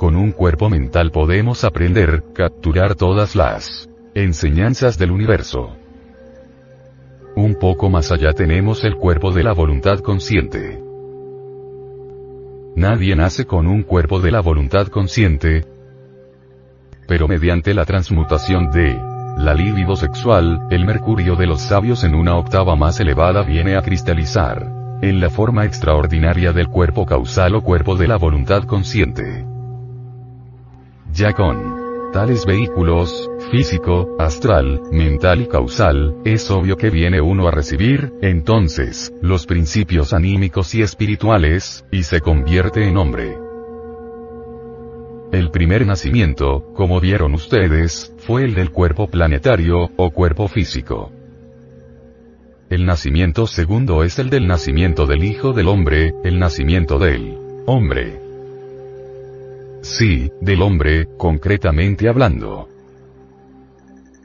Con 0.02 0.16
un 0.16 0.32
cuerpo 0.32 0.68
mental 0.68 1.12
podemos 1.12 1.62
aprender, 1.62 2.24
capturar 2.34 2.96
todas 2.96 3.36
las 3.36 3.88
enseñanzas 4.14 4.98
del 4.98 5.12
universo. 5.12 5.76
Un 7.36 7.54
poco 7.54 7.88
más 7.88 8.10
allá 8.10 8.32
tenemos 8.32 8.82
el 8.82 8.96
cuerpo 8.96 9.30
de 9.30 9.44
la 9.44 9.52
voluntad 9.52 10.00
consciente. 10.00 10.82
Nadie 12.74 13.14
nace 13.14 13.44
con 13.44 13.68
un 13.68 13.84
cuerpo 13.84 14.18
de 14.18 14.32
la 14.32 14.40
voluntad 14.40 14.88
consciente, 14.88 15.66
pero 17.06 17.28
mediante 17.28 17.72
la 17.72 17.84
transmutación 17.84 18.72
de 18.72 19.00
la 19.38 19.54
libido 19.54 19.94
sexual, 19.94 20.66
el 20.70 20.84
mercurio 20.84 21.36
de 21.36 21.46
los 21.46 21.60
sabios 21.60 22.02
en 22.02 22.16
una 22.16 22.36
octava 22.36 22.74
más 22.74 22.98
elevada 22.98 23.44
viene 23.44 23.76
a 23.76 23.82
cristalizar 23.82 24.68
en 25.00 25.20
la 25.20 25.30
forma 25.30 25.64
extraordinaria 25.64 26.52
del 26.52 26.66
cuerpo 26.66 27.06
causal 27.06 27.54
o 27.54 27.62
cuerpo 27.62 27.94
de 27.94 28.08
la 28.08 28.16
voluntad 28.16 28.64
consciente. 28.64 29.51
Ya 31.14 31.34
con 31.34 32.10
tales 32.14 32.46
vehículos, 32.46 33.30
físico, 33.50 34.16
astral, 34.18 34.80
mental 34.90 35.42
y 35.42 35.46
causal, 35.46 36.16
es 36.24 36.50
obvio 36.50 36.76
que 36.76 36.88
viene 36.88 37.20
uno 37.20 37.48
a 37.48 37.50
recibir, 37.50 38.14
entonces, 38.22 39.12
los 39.20 39.44
principios 39.44 40.14
anímicos 40.14 40.74
y 40.74 40.80
espirituales, 40.80 41.84
y 41.90 42.04
se 42.04 42.20
convierte 42.20 42.88
en 42.88 42.96
hombre. 42.96 43.36
El 45.32 45.50
primer 45.50 45.86
nacimiento, 45.86 46.72
como 46.74 46.98
vieron 46.98 47.34
ustedes, 47.34 48.14
fue 48.18 48.44
el 48.44 48.54
del 48.54 48.70
cuerpo 48.70 49.06
planetario, 49.06 49.90
o 49.96 50.10
cuerpo 50.10 50.48
físico. 50.48 51.12
El 52.70 52.86
nacimiento 52.86 53.46
segundo 53.46 54.02
es 54.02 54.18
el 54.18 54.30
del 54.30 54.46
nacimiento 54.46 55.06
del 55.06 55.24
Hijo 55.24 55.52
del 55.52 55.68
Hombre, 55.68 56.14
el 56.24 56.38
nacimiento 56.38 56.98
del 56.98 57.36
hombre. 57.66 58.21
Sí, 59.82 60.30
del 60.40 60.62
hombre, 60.62 61.08
concretamente 61.18 62.08
hablando. 62.08 62.68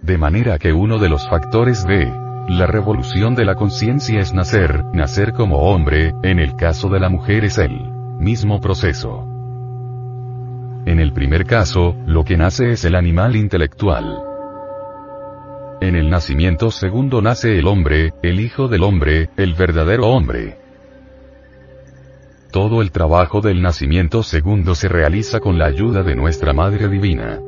De 0.04 0.16
manera 0.16 0.60
que 0.60 0.72
uno 0.72 1.00
de 1.00 1.10
los 1.10 1.28
factores 1.28 1.84
de 1.84 2.06
la 2.48 2.68
revolución 2.68 3.34
de 3.34 3.44
la 3.44 3.56
conciencia 3.56 4.20
es 4.20 4.36
nacer, 4.36 4.86
nacer 4.94 5.34
como 5.34 5.72
hombre, 5.72 6.14
en 6.22 6.38
el 6.38 6.56
caso 6.56 6.90
de 6.90 7.00
la 7.00 7.10
mujer 7.10 7.44
es 7.44 7.58
el 7.58 7.72
mismo 8.20 8.62
proceso. 8.62 9.26
En 10.86 11.00
el 11.00 11.12
primer 11.12 11.46
caso, 11.46 11.96
lo 12.06 12.24
que 12.24 12.38
nace 12.38 12.74
es 12.74 12.86
el 12.86 12.94
animal 12.94 13.36
intelectual. 13.36 14.24
En 15.82 15.96
el 15.96 16.12
nacimiento 16.12 16.70
segundo 16.70 17.22
nace 17.24 17.58
el 17.58 17.66
hombre, 17.66 18.14
el 18.22 18.40
hijo 18.40 18.68
del 18.68 18.84
hombre, 18.84 19.32
el 19.38 19.56
verdadero 19.56 20.08
hombre. 20.08 20.67
Todo 22.58 22.82
el 22.82 22.92
trabajo 22.92 23.40
del 23.40 23.62
nacimiento 23.62 24.24
segundo 24.24 24.74
se 24.74 24.88
realiza 24.88 25.40
con 25.40 25.60
la 25.60 25.66
ayuda 25.66 26.02
de 26.02 26.16
nuestra 26.16 26.54
Madre 26.54 26.88
Divina. 26.88 27.40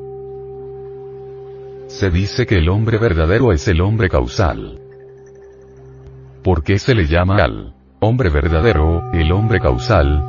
Se 1.87 2.11
dice 2.11 2.45
que 2.45 2.59
el 2.59 2.69
hombre 2.69 2.99
verdadero 2.99 3.51
es 3.51 3.67
el 3.67 3.81
hombre 3.81 4.07
causal. 4.07 4.79
¿Por 6.43 6.63
qué 6.63 6.77
se 6.77 6.93
le 6.93 7.07
llama 7.07 7.37
al 7.37 7.73
hombre 8.01 8.29
verdadero, 8.29 9.11
el 9.11 9.31
hombre 9.31 9.59
causal? 9.59 10.23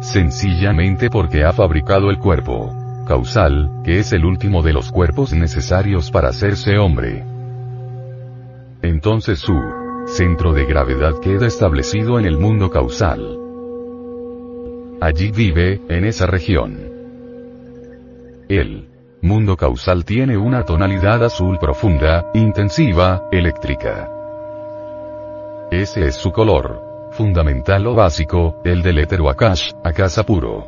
Sencillamente 0.00 1.08
porque 1.08 1.44
ha 1.44 1.52
fabricado 1.52 2.10
el 2.10 2.18
cuerpo 2.18 2.74
causal, 3.06 3.82
que 3.84 4.00
es 4.00 4.12
el 4.12 4.24
último 4.24 4.64
de 4.64 4.72
los 4.72 4.90
cuerpos 4.90 5.32
necesarios 5.32 6.10
para 6.10 6.30
hacerse 6.30 6.76
hombre. 6.76 7.24
Entonces 8.82 9.38
su 9.38 9.85
centro 10.06 10.52
de 10.52 10.64
gravedad 10.64 11.18
queda 11.20 11.46
establecido 11.46 12.18
en 12.18 12.26
el 12.26 12.38
mundo 12.38 12.70
causal. 12.70 13.38
Allí 15.00 15.30
vive, 15.30 15.80
en 15.88 16.04
esa 16.04 16.26
región. 16.26 16.78
El 18.48 18.88
mundo 19.20 19.56
causal 19.56 20.04
tiene 20.04 20.36
una 20.36 20.64
tonalidad 20.64 21.24
azul 21.24 21.58
profunda, 21.58 22.30
intensiva, 22.34 23.28
eléctrica. 23.32 24.08
Ese 25.70 26.06
es 26.06 26.14
su 26.14 26.30
color. 26.30 27.10
Fundamental 27.12 27.86
o 27.86 27.94
básico, 27.94 28.60
el 28.64 28.82
del 28.82 28.98
éter 28.98 29.20
akash, 29.28 29.72
akasa 29.82 30.24
puro. 30.24 30.66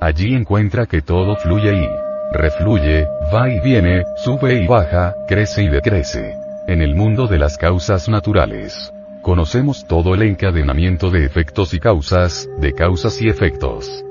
Allí 0.00 0.34
encuentra 0.34 0.86
que 0.86 1.02
todo 1.02 1.36
fluye 1.36 1.74
y 1.74 1.88
refluye, 2.32 3.06
va 3.32 3.48
y 3.48 3.60
viene, 3.60 4.04
sube 4.16 4.62
y 4.62 4.66
baja, 4.66 5.14
crece 5.28 5.62
y 5.62 5.68
decrece 5.68 6.39
en 6.70 6.82
el 6.82 6.94
mundo 6.94 7.26
de 7.26 7.36
las 7.36 7.58
causas 7.58 8.08
naturales. 8.08 8.92
Conocemos 9.22 9.88
todo 9.88 10.14
el 10.14 10.22
encadenamiento 10.22 11.10
de 11.10 11.24
efectos 11.24 11.74
y 11.74 11.80
causas, 11.80 12.48
de 12.60 12.72
causas 12.74 13.20
y 13.20 13.28
efectos. 13.28 14.04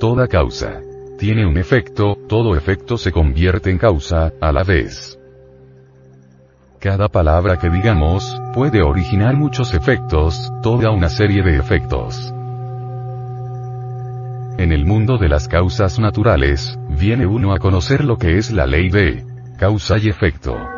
Toda 0.00 0.26
causa 0.26 0.80
tiene 1.16 1.46
un 1.46 1.58
efecto, 1.58 2.18
todo 2.28 2.56
efecto 2.56 2.98
se 2.98 3.12
convierte 3.12 3.70
en 3.70 3.78
causa, 3.78 4.32
a 4.40 4.50
la 4.50 4.64
vez. 4.64 5.16
Cada 6.80 7.08
palabra 7.08 7.56
que 7.56 7.70
digamos, 7.70 8.36
puede 8.52 8.82
originar 8.82 9.36
muchos 9.36 9.74
efectos, 9.74 10.52
toda 10.60 10.90
una 10.90 11.08
serie 11.08 11.44
de 11.44 11.56
efectos. 11.56 12.34
En 14.58 14.72
el 14.72 14.84
mundo 14.84 15.18
de 15.18 15.28
las 15.28 15.46
causas 15.46 16.00
naturales, 16.00 16.76
viene 16.88 17.28
uno 17.28 17.54
a 17.54 17.60
conocer 17.60 18.04
lo 18.04 18.18
que 18.18 18.38
es 18.38 18.50
la 18.50 18.66
ley 18.66 18.88
de 18.88 19.24
causa 19.56 19.98
y 19.98 20.08
efecto. 20.08 20.75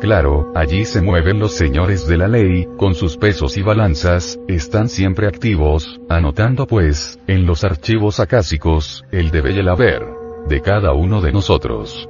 Claro, 0.00 0.52
allí 0.54 0.84
se 0.84 1.00
mueven 1.00 1.38
los 1.38 1.54
señores 1.54 2.06
de 2.06 2.18
la 2.18 2.28
ley, 2.28 2.66
con 2.76 2.94
sus 2.94 3.16
pesos 3.16 3.56
y 3.56 3.62
balanzas, 3.62 4.38
están 4.48 4.88
siempre 4.88 5.26
activos, 5.26 5.98
anotando 6.10 6.66
pues, 6.66 7.18
en 7.26 7.46
los 7.46 7.64
archivos 7.64 8.20
acásicos, 8.20 9.04
el 9.12 9.30
debe 9.30 9.52
y 9.52 9.58
el 9.60 9.68
haber, 9.68 10.04
de 10.46 10.60
cada 10.60 10.92
uno 10.92 11.22
de 11.22 11.32
nosotros. 11.32 12.08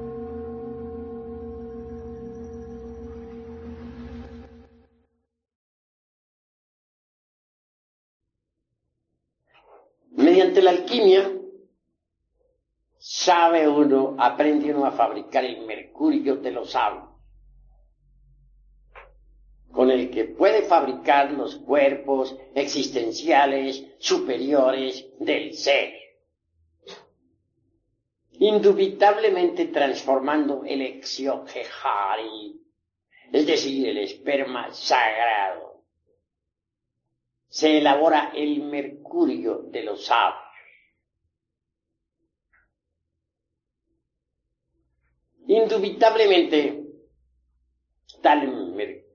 Mediante 10.16 10.62
la 10.62 10.70
alquimia, 10.70 11.31
sabe 12.98 13.69
uno, 13.69 14.16
aprende 14.19 14.74
uno 14.74 14.86
a 14.86 14.93
fabricar 14.93 15.44
el 15.44 15.65
mercurio 15.66 16.36
de 16.36 16.51
los 16.51 16.73
sabios, 16.73 17.14
con 19.75 19.91
el 19.91 20.11
que 20.11 20.25
puede 20.25 20.63
fabricar 20.63 21.33
los 21.33 21.57
cuerpos 21.57 22.37
existenciales 22.55 23.85
superiores 23.99 25.07
del 25.19 25.55
ser, 25.55 25.93
indubitablemente 28.33 29.67
transformando 29.67 30.65
el 30.65 30.83
exioquejari, 30.83 32.61
es 33.33 33.47
decir, 33.47 33.89
el 33.89 33.99
esperma 33.99 34.73
sagrado. 34.73 35.83
Se 37.49 37.79
elabora 37.79 38.33
el 38.35 38.63
mercurio 38.63 39.59
de 39.71 39.83
los 39.85 40.05
sabios 40.05 40.45
Indubitablemente, 45.47 46.85
tal, 48.23 48.49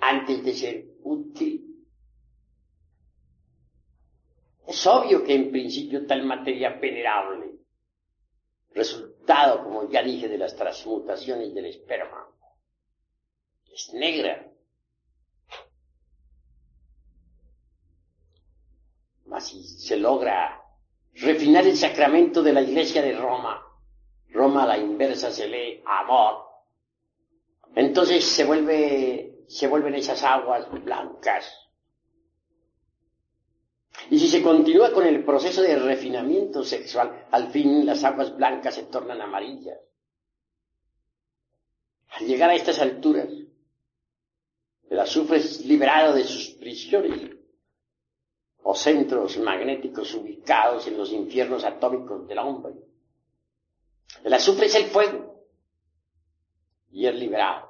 antes 0.00 0.44
de 0.44 0.54
ser 0.54 0.84
útil. 1.02 1.66
Es 4.66 4.86
obvio 4.86 5.24
que 5.24 5.34
en 5.34 5.50
principio 5.50 6.06
tal 6.06 6.24
materia 6.24 6.70
venerable, 6.70 7.58
resultado, 8.72 9.64
como 9.64 9.90
ya 9.90 10.02
dije, 10.02 10.28
de 10.28 10.38
las 10.38 10.54
transmutaciones 10.54 11.52
del 11.54 11.66
esperma, 11.66 12.28
es 13.72 13.92
negra. 13.94 14.46
Mas 19.26 19.48
si 19.48 19.62
se 19.62 19.96
logra 19.96 20.60
refinar 21.14 21.66
el 21.66 21.76
sacramento 21.76 22.42
de 22.42 22.52
la 22.52 22.62
Iglesia 22.62 23.02
de 23.02 23.16
Roma, 23.16 23.64
Roma 24.30 24.64
a 24.64 24.66
la 24.66 24.78
inversa 24.78 25.30
se 25.30 25.48
lee 25.48 25.82
amor. 25.84 26.46
Entonces 27.74 28.24
se 28.24 28.44
vuelve, 28.44 29.29
se 29.50 29.66
vuelven 29.66 29.94
esas 29.94 30.22
aguas 30.22 30.70
blancas. 30.70 31.52
Y 34.10 34.18
si 34.18 34.28
se 34.28 34.42
continúa 34.42 34.92
con 34.92 35.06
el 35.06 35.24
proceso 35.24 35.62
de 35.62 35.76
refinamiento 35.76 36.64
sexual, 36.64 37.26
al 37.30 37.48
fin 37.50 37.84
las 37.84 38.02
aguas 38.04 38.34
blancas 38.36 38.74
se 38.74 38.84
tornan 38.84 39.20
amarillas. 39.20 39.78
Al 42.08 42.26
llegar 42.26 42.50
a 42.50 42.54
estas 42.54 42.80
alturas, 42.80 43.28
el 44.88 44.98
azufre 44.98 45.38
es 45.38 45.64
liberado 45.64 46.14
de 46.14 46.24
sus 46.24 46.50
prisiones 46.50 47.30
o 48.62 48.74
centros 48.74 49.38
magnéticos 49.38 50.14
ubicados 50.14 50.86
en 50.86 50.96
los 50.96 51.12
infiernos 51.12 51.64
atómicos 51.64 52.26
del 52.26 52.38
hombre 52.38 52.90
el 54.24 54.34
azufre 54.34 54.66
es 54.66 54.74
el 54.74 54.84
fuego 54.86 55.46
y 56.90 57.06
es 57.06 57.14
liberado. 57.14 57.69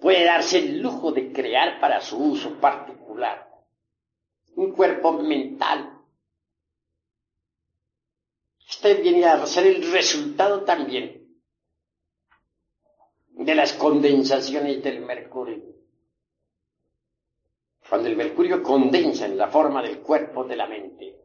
puede 0.00 0.24
darse 0.24 0.58
el 0.58 0.80
lujo 0.80 1.12
de 1.12 1.32
crear 1.32 1.78
para 1.80 2.00
su 2.00 2.16
uso 2.16 2.54
particular 2.60 3.50
un 4.56 4.72
cuerpo 4.72 5.12
mental. 5.12 5.98
Este 8.68 8.94
viene 8.94 9.24
a 9.24 9.46
ser 9.46 9.66
el 9.66 9.90
resultado 9.90 10.64
también 10.64 11.40
de 13.30 13.54
las 13.54 13.72
condensaciones 13.72 14.82
del 14.82 15.00
mercurio. 15.00 15.62
Cuando 17.88 18.08
el 18.08 18.16
mercurio 18.16 18.62
condensa 18.62 19.26
en 19.26 19.36
la 19.36 19.48
forma 19.48 19.82
del 19.82 20.00
cuerpo 20.00 20.44
de 20.44 20.56
la 20.56 20.66
mente, 20.66 21.16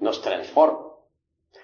nos 0.00 0.22
transforma. 0.22 0.87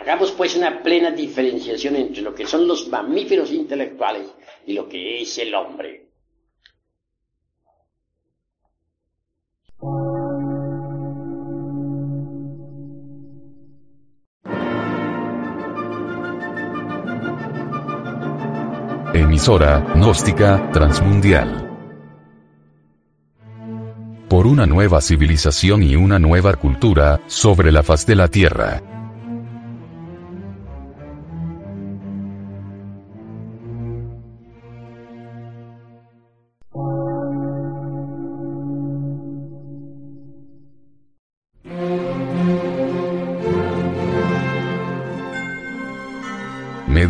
Hagamos 0.00 0.30
pues 0.32 0.54
una 0.56 0.82
plena 0.82 1.10
diferenciación 1.10 1.96
entre 1.96 2.22
lo 2.22 2.34
que 2.34 2.46
son 2.46 2.68
los 2.68 2.88
mamíferos 2.88 3.52
intelectuales 3.52 4.28
y 4.66 4.72
lo 4.72 4.88
que 4.88 5.22
es 5.22 5.38
el 5.38 5.54
hombre. 5.54 6.06
Emisora, 19.14 19.80
gnóstica, 19.94 20.70
transmundial. 20.72 21.64
Por 24.28 24.46
una 24.46 24.66
nueva 24.66 25.00
civilización 25.00 25.82
y 25.82 25.96
una 25.96 26.18
nueva 26.18 26.54
cultura, 26.54 27.20
sobre 27.26 27.72
la 27.72 27.82
faz 27.82 28.06
de 28.06 28.14
la 28.14 28.28
Tierra. 28.28 28.97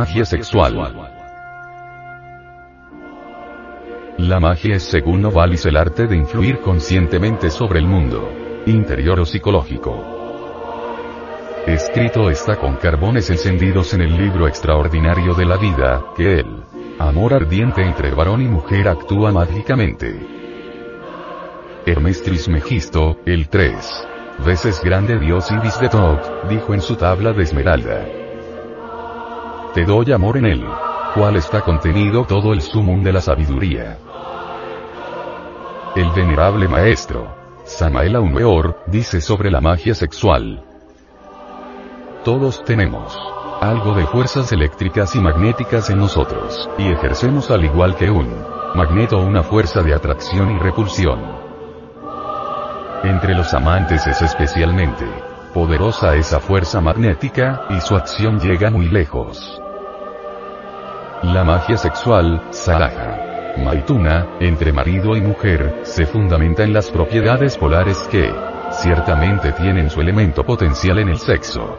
Magia 0.00 0.24
sexual. 0.24 0.74
La 4.16 4.40
magia 4.40 4.76
es 4.76 4.82
según 4.84 5.20
Novalis 5.20 5.66
el 5.66 5.76
arte 5.76 6.06
de 6.06 6.16
influir 6.16 6.60
conscientemente 6.60 7.50
sobre 7.50 7.80
el 7.80 7.86
mundo, 7.86 8.32
interior 8.64 9.20
o 9.20 9.26
psicológico. 9.26 9.92
Escrito 11.66 12.30
está 12.30 12.56
con 12.56 12.76
carbones 12.76 13.28
encendidos 13.28 13.92
en 13.92 14.00
el 14.00 14.16
libro 14.16 14.48
extraordinario 14.48 15.34
de 15.34 15.44
la 15.44 15.58
vida, 15.58 16.02
que 16.16 16.40
el 16.40 16.64
amor 16.98 17.34
ardiente 17.34 17.82
entre 17.82 18.10
varón 18.14 18.40
y 18.40 18.48
mujer 18.48 18.88
actúa 18.88 19.32
mágicamente. 19.32 20.18
Hermes 21.84 22.22
Trismegisto, 22.22 23.18
el 23.26 23.50
3 23.50 24.08
veces 24.46 24.80
grande 24.82 25.18
dios 25.18 25.50
Ibis 25.50 25.78
de 25.78 25.90
Tot, 25.90 26.48
dijo 26.48 26.72
en 26.72 26.80
su 26.80 26.96
tabla 26.96 27.34
de 27.34 27.42
esmeralda. 27.42 28.19
Te 29.74 29.84
doy 29.84 30.10
amor 30.10 30.36
en 30.36 30.46
él, 30.46 30.66
cual 31.14 31.36
está 31.36 31.60
contenido 31.60 32.24
todo 32.24 32.52
el 32.52 32.60
sumum 32.60 33.04
de 33.04 33.12
la 33.12 33.20
sabiduría. 33.20 33.98
El 35.94 36.10
venerable 36.10 36.66
maestro, 36.66 37.32
Samael 37.64 38.16
Aumeor, 38.16 38.82
dice 38.88 39.20
sobre 39.20 39.48
la 39.48 39.60
magia 39.60 39.94
sexual. 39.94 40.64
Todos 42.24 42.64
tenemos 42.64 43.16
algo 43.60 43.94
de 43.94 44.06
fuerzas 44.06 44.50
eléctricas 44.50 45.14
y 45.14 45.20
magnéticas 45.20 45.88
en 45.90 45.98
nosotros, 45.98 46.68
y 46.76 46.88
ejercemos 46.88 47.48
al 47.52 47.64
igual 47.64 47.94
que 47.94 48.10
un 48.10 48.28
magneto 48.74 49.18
una 49.18 49.44
fuerza 49.44 49.82
de 49.82 49.94
atracción 49.94 50.50
y 50.50 50.58
repulsión. 50.58 51.20
Entre 53.04 53.34
los 53.34 53.54
amantes 53.54 54.04
es 54.08 54.20
especialmente 54.20 55.06
poderosa 55.52 56.14
esa 56.14 56.40
fuerza 56.40 56.80
magnética, 56.80 57.62
y 57.70 57.80
su 57.80 57.96
acción 57.96 58.38
llega 58.38 58.70
muy 58.70 58.88
lejos. 58.88 59.59
La 61.22 61.44
magia 61.44 61.76
sexual, 61.76 62.48
Saraja. 62.50 63.54
Maituna, 63.58 64.38
entre 64.40 64.72
marido 64.72 65.14
y 65.16 65.20
mujer, 65.20 65.80
se 65.82 66.06
fundamenta 66.06 66.62
en 66.62 66.72
las 66.72 66.90
propiedades 66.90 67.58
polares 67.58 68.08
que, 68.10 68.32
ciertamente 68.70 69.52
tienen 69.52 69.90
su 69.90 70.00
elemento 70.00 70.44
potencial 70.44 70.98
en 70.98 71.10
el 71.10 71.18
sexo. 71.18 71.76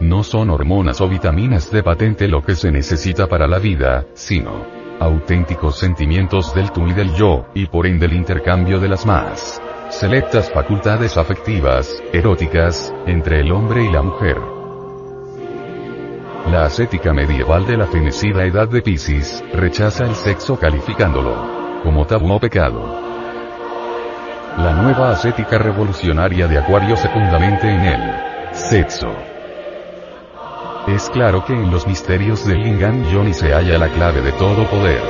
No 0.00 0.22
son 0.22 0.50
hormonas 0.50 1.00
o 1.00 1.08
vitaminas 1.08 1.70
de 1.70 1.82
patente 1.82 2.28
lo 2.28 2.42
que 2.42 2.54
se 2.54 2.70
necesita 2.70 3.26
para 3.26 3.46
la 3.46 3.58
vida, 3.58 4.04
sino 4.12 4.66
auténticos 5.00 5.78
sentimientos 5.78 6.54
del 6.54 6.70
tú 6.70 6.86
y 6.86 6.92
del 6.92 7.14
yo, 7.14 7.46
y 7.54 7.66
por 7.66 7.86
ende 7.86 8.06
el 8.06 8.12
intercambio 8.12 8.78
de 8.78 8.88
las 8.88 9.06
más 9.06 9.62
selectas 9.88 10.50
facultades 10.52 11.16
afectivas, 11.16 12.02
eróticas, 12.12 12.94
entre 13.06 13.40
el 13.40 13.52
hombre 13.52 13.84
y 13.84 13.90
la 13.90 14.02
mujer. 14.02 14.57
La 16.46 16.64
ascética 16.64 17.12
medieval 17.12 17.66
de 17.66 17.76
la 17.76 17.86
fenecida 17.86 18.44
edad 18.44 18.68
de 18.68 18.80
Piscis, 18.80 19.44
rechaza 19.52 20.06
el 20.06 20.14
sexo 20.14 20.58
calificándolo 20.58 21.58
como 21.82 22.06
tabú 22.06 22.32
o 22.32 22.40
pecado. 22.40 22.80
La 24.56 24.72
nueva 24.72 25.10
ascética 25.10 25.58
revolucionaria 25.58 26.48
de 26.48 26.58
Acuario 26.58 26.96
se 26.96 27.08
fundamenta 27.08 27.70
en 27.70 27.80
el 27.80 28.54
sexo. 28.54 29.12
Es 30.86 31.10
claro 31.10 31.44
que 31.44 31.52
en 31.52 31.70
los 31.70 31.86
misterios 31.86 32.46
del 32.46 32.62
Lingam 32.62 33.04
Yoni 33.10 33.34
se 33.34 33.52
halla 33.52 33.78
la 33.78 33.88
clave 33.88 34.22
de 34.22 34.32
todo 34.32 34.64
poder. 34.70 35.02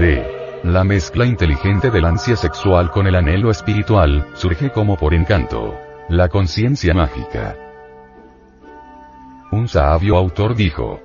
D. 0.00 0.60
La 0.64 0.82
mezcla 0.82 1.26
inteligente 1.26 1.90
del 1.90 2.06
ansia 2.06 2.36
sexual 2.36 2.90
con 2.90 3.06
el 3.06 3.14
anhelo 3.14 3.50
espiritual, 3.50 4.26
surge 4.34 4.70
como 4.70 4.96
por 4.96 5.14
encanto. 5.14 5.78
La 6.08 6.28
conciencia 6.28 6.92
mágica. 6.92 7.63
Un 9.54 9.68
sabio 9.68 10.16
autor 10.16 10.56
dijo, 10.56 10.98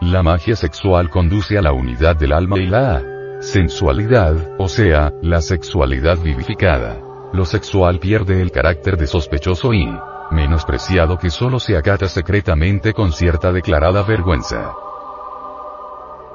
La 0.00 0.22
magia 0.22 0.54
sexual 0.54 1.10
conduce 1.10 1.58
a 1.58 1.60
la 1.60 1.72
unidad 1.72 2.14
del 2.14 2.32
alma 2.32 2.56
y 2.60 2.66
la 2.66 3.02
sensualidad, 3.40 4.36
o 4.60 4.68
sea, 4.68 5.12
la 5.20 5.40
sexualidad 5.40 6.18
vivificada. 6.18 6.96
Lo 7.32 7.46
sexual 7.46 7.98
pierde 7.98 8.40
el 8.40 8.52
carácter 8.52 8.96
de 8.96 9.08
sospechoso 9.08 9.74
y 9.74 9.92
menospreciado 10.30 11.18
que 11.18 11.30
solo 11.30 11.58
se 11.58 11.76
acata 11.76 12.06
secretamente 12.06 12.92
con 12.92 13.10
cierta 13.10 13.50
declarada 13.50 14.04
vergüenza. 14.04 14.72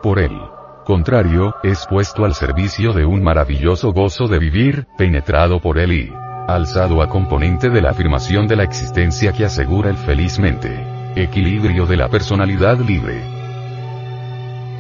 Por 0.03 0.19
él, 0.19 0.37
contrario, 0.83 1.55
es 1.63 1.87
puesto 1.89 2.25
al 2.25 2.33
servicio 2.33 2.91
de 2.91 3.05
un 3.05 3.23
maravilloso 3.23 3.93
gozo 3.93 4.27
de 4.27 4.39
vivir, 4.39 4.87
penetrado 4.97 5.61
por 5.61 5.79
él 5.79 5.93
y 5.93 6.28
alzado 6.55 7.01
a 7.01 7.09
componente 7.09 7.69
de 7.69 7.81
la 7.81 7.91
afirmación 7.91 8.47
de 8.47 8.55
la 8.55 8.63
existencia 8.63 9.31
que 9.33 9.45
asegura 9.45 9.89
el 9.89 9.97
felizmente 9.97 10.85
equilibrio 11.15 11.85
de 11.85 11.97
la 11.97 12.07
personalidad 12.07 12.77
libre. 12.79 13.23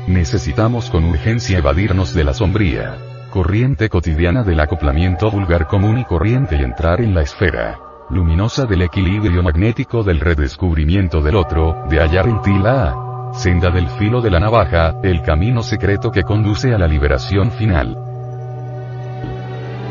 Necesitamos 0.07 0.89
con 0.89 1.03
urgencia 1.05 1.57
evadirnos 1.57 2.13
de 2.13 2.23
la 2.23 2.33
sombría 2.33 2.97
corriente 3.29 3.89
cotidiana 3.89 4.43
del 4.43 4.59
acoplamiento 4.59 5.29
vulgar 5.29 5.67
común 5.67 5.99
y 5.99 6.05
corriente 6.05 6.55
y 6.55 6.63
entrar 6.63 6.99
en 7.01 7.13
la 7.13 7.21
esfera 7.21 7.79
luminosa 8.09 8.65
del 8.65 8.81
equilibrio 8.81 9.43
magnético 9.43 10.03
del 10.03 10.19
redescubrimiento 10.19 11.21
del 11.21 11.35
otro, 11.35 11.83
de 11.89 11.99
hallar 11.99 12.27
en 12.27 12.41
ti 12.41 12.57
la 12.57 13.31
senda 13.33 13.69
del 13.69 13.87
filo 13.87 14.21
de 14.21 14.31
la 14.31 14.39
navaja, 14.39 14.95
el 15.03 15.21
camino 15.21 15.61
secreto 15.61 16.11
que 16.11 16.23
conduce 16.23 16.73
a 16.73 16.79
la 16.79 16.87
liberación 16.87 17.51
final. 17.51 18.08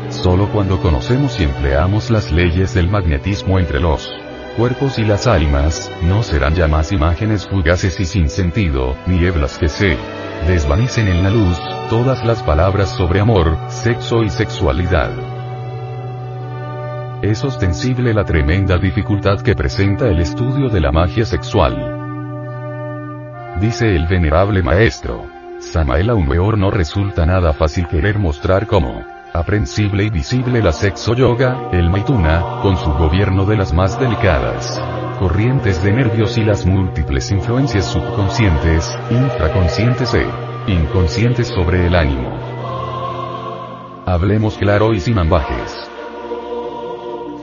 Solo 0.09 0.49
cuando 0.51 0.79
conocemos 0.81 1.39
y 1.39 1.43
empleamos 1.43 2.09
las 2.09 2.31
leyes 2.31 2.73
del 2.73 2.89
magnetismo 2.89 3.59
entre 3.59 3.79
los 3.79 4.11
cuerpos 4.57 4.97
y 4.97 5.05
las 5.05 5.27
almas, 5.27 5.91
no 6.01 6.23
serán 6.23 6.55
ya 6.55 6.67
más 6.67 6.91
imágenes 6.91 7.47
fugaces 7.47 7.99
y 7.99 8.05
sin 8.05 8.27
sentido, 8.27 8.95
nieblas 9.05 9.57
que 9.59 9.69
se 9.69 9.97
desvanecen 10.47 11.07
en 11.07 11.23
la 11.23 11.29
luz, 11.29 11.61
todas 11.89 12.25
las 12.25 12.41
palabras 12.41 12.89
sobre 12.89 13.19
amor, 13.19 13.55
sexo 13.69 14.23
y 14.23 14.29
sexualidad. 14.29 15.11
Es 17.21 17.43
ostensible 17.43 18.13
la 18.13 18.25
tremenda 18.25 18.77
dificultad 18.77 19.41
que 19.41 19.53
presenta 19.53 20.07
el 20.07 20.19
estudio 20.19 20.69
de 20.69 20.81
la 20.81 20.91
magia 20.91 21.25
sexual. 21.25 21.97
Dice 23.61 23.95
el 23.95 24.07
venerable 24.07 24.63
maestro. 24.63 25.27
Samael 25.59 26.09
Aumeor 26.09 26.57
no 26.57 26.71
resulta 26.71 27.25
nada 27.25 27.53
fácil 27.53 27.87
querer 27.87 28.17
mostrar 28.17 28.65
cómo 28.65 29.18
aprensible 29.33 30.03
y 30.03 30.09
visible 30.09 30.61
la 30.61 30.71
sexo 30.71 31.13
yoga, 31.13 31.69
el 31.71 31.89
maituna, 31.89 32.59
con 32.61 32.77
su 32.77 32.91
gobierno 32.93 33.45
de 33.45 33.57
las 33.57 33.73
más 33.73 33.99
delicadas 33.99 34.81
corrientes 35.19 35.83
de 35.83 35.91
nervios 35.91 36.37
y 36.37 36.45
las 36.45 36.65
múltiples 36.65 37.29
influencias 37.31 37.91
subconscientes, 37.91 38.97
infraconscientes 39.11 40.13
e 40.13 40.25
inconscientes 40.67 41.47
sobre 41.47 41.87
el 41.87 41.93
ánimo. 41.93 42.31
Hablemos 44.05 44.57
claro 44.57 44.93
y 44.93 45.01
sin 45.01 45.19
ambajes. 45.19 45.75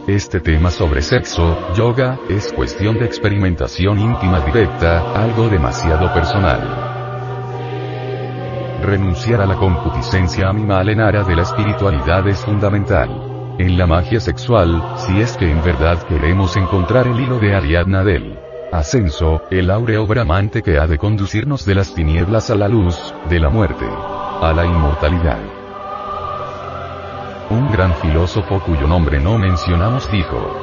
Este 0.06 0.40
tema 0.40 0.70
sobre 0.70 1.02
sexo, 1.02 1.74
yoga, 1.74 2.18
es 2.30 2.50
cuestión 2.50 2.98
de 2.98 3.04
experimentación 3.04 3.98
íntima 3.98 4.40
directa, 4.40 5.12
algo 5.14 5.48
demasiado 5.48 6.14
personal. 6.14 6.85
Renunciar 8.82 9.40
a 9.40 9.46
la 9.46 9.56
concupiscencia 9.56 10.48
animal 10.48 10.90
en 10.90 11.00
área 11.00 11.24
de 11.24 11.34
la 11.34 11.42
espiritualidad 11.42 12.28
es 12.28 12.44
fundamental. 12.44 13.56
En 13.58 13.78
la 13.78 13.86
magia 13.86 14.20
sexual, 14.20 14.82
si 14.96 15.20
es 15.20 15.36
que 15.36 15.50
en 15.50 15.62
verdad 15.62 16.02
queremos 16.06 16.56
encontrar 16.56 17.06
el 17.06 17.18
hilo 17.18 17.38
de 17.38 17.54
Ariadna 17.54 18.04
del 18.04 18.38
ascenso, 18.72 19.42
el 19.50 19.70
áureo 19.70 20.06
bramante 20.06 20.62
que 20.62 20.78
ha 20.78 20.86
de 20.86 20.98
conducirnos 20.98 21.64
de 21.64 21.74
las 21.74 21.94
tinieblas 21.94 22.50
a 22.50 22.54
la 22.54 22.68
luz, 22.68 23.14
de 23.30 23.40
la 23.40 23.48
muerte 23.48 23.86
a 23.86 24.52
la 24.52 24.66
inmortalidad. 24.66 25.40
Un 27.48 27.72
gran 27.72 27.94
filósofo 27.94 28.60
cuyo 28.60 28.86
nombre 28.86 29.18
no 29.18 29.38
mencionamos 29.38 30.10
dijo, 30.10 30.54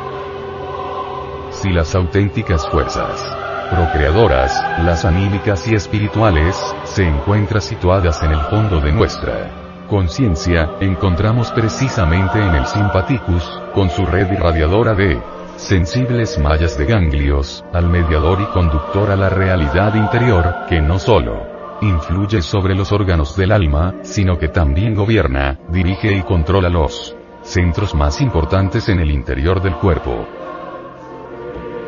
si 1.50 1.72
las 1.72 1.96
auténticas 1.96 2.68
fuerzas 2.70 3.43
procreadoras, 3.74 4.64
las 4.84 5.04
anímicas 5.04 5.68
y 5.68 5.74
espirituales, 5.74 6.56
se 6.84 7.08
encuentran 7.08 7.62
situadas 7.62 8.22
en 8.22 8.32
el 8.32 8.40
fondo 8.42 8.80
de 8.80 8.92
nuestra 8.92 9.88
conciencia, 9.90 10.70
encontramos 10.80 11.52
precisamente 11.52 12.40
en 12.40 12.56
el 12.56 12.66
simpaticus, 12.66 13.44
con 13.74 13.90
su 13.90 14.06
red 14.06 14.32
irradiadora 14.32 14.94
de 14.94 15.20
sensibles 15.56 16.38
mallas 16.38 16.78
de 16.78 16.86
ganglios, 16.86 17.66
al 17.74 17.90
mediador 17.90 18.42
y 18.42 18.46
conductor 18.54 19.10
a 19.12 19.16
la 19.16 19.30
realidad 19.30 19.96
interior, 19.96 20.66
que 20.70 20.80
no 20.80 21.00
solo 21.00 21.52
influye 21.82 22.42
sobre 22.42 22.76
los 22.76 22.92
órganos 22.92 23.36
del 23.36 23.52
alma, 23.52 23.96
sino 24.04 24.38
que 24.38 24.50
también 24.50 24.96
gobierna, 24.96 25.60
dirige 25.70 26.16
y 26.16 26.22
controla 26.22 26.70
los 26.70 27.16
centros 27.42 27.94
más 27.94 28.22
importantes 28.22 28.88
en 28.88 29.00
el 29.00 29.12
interior 29.12 29.62
del 29.62 29.76
cuerpo. 29.76 30.43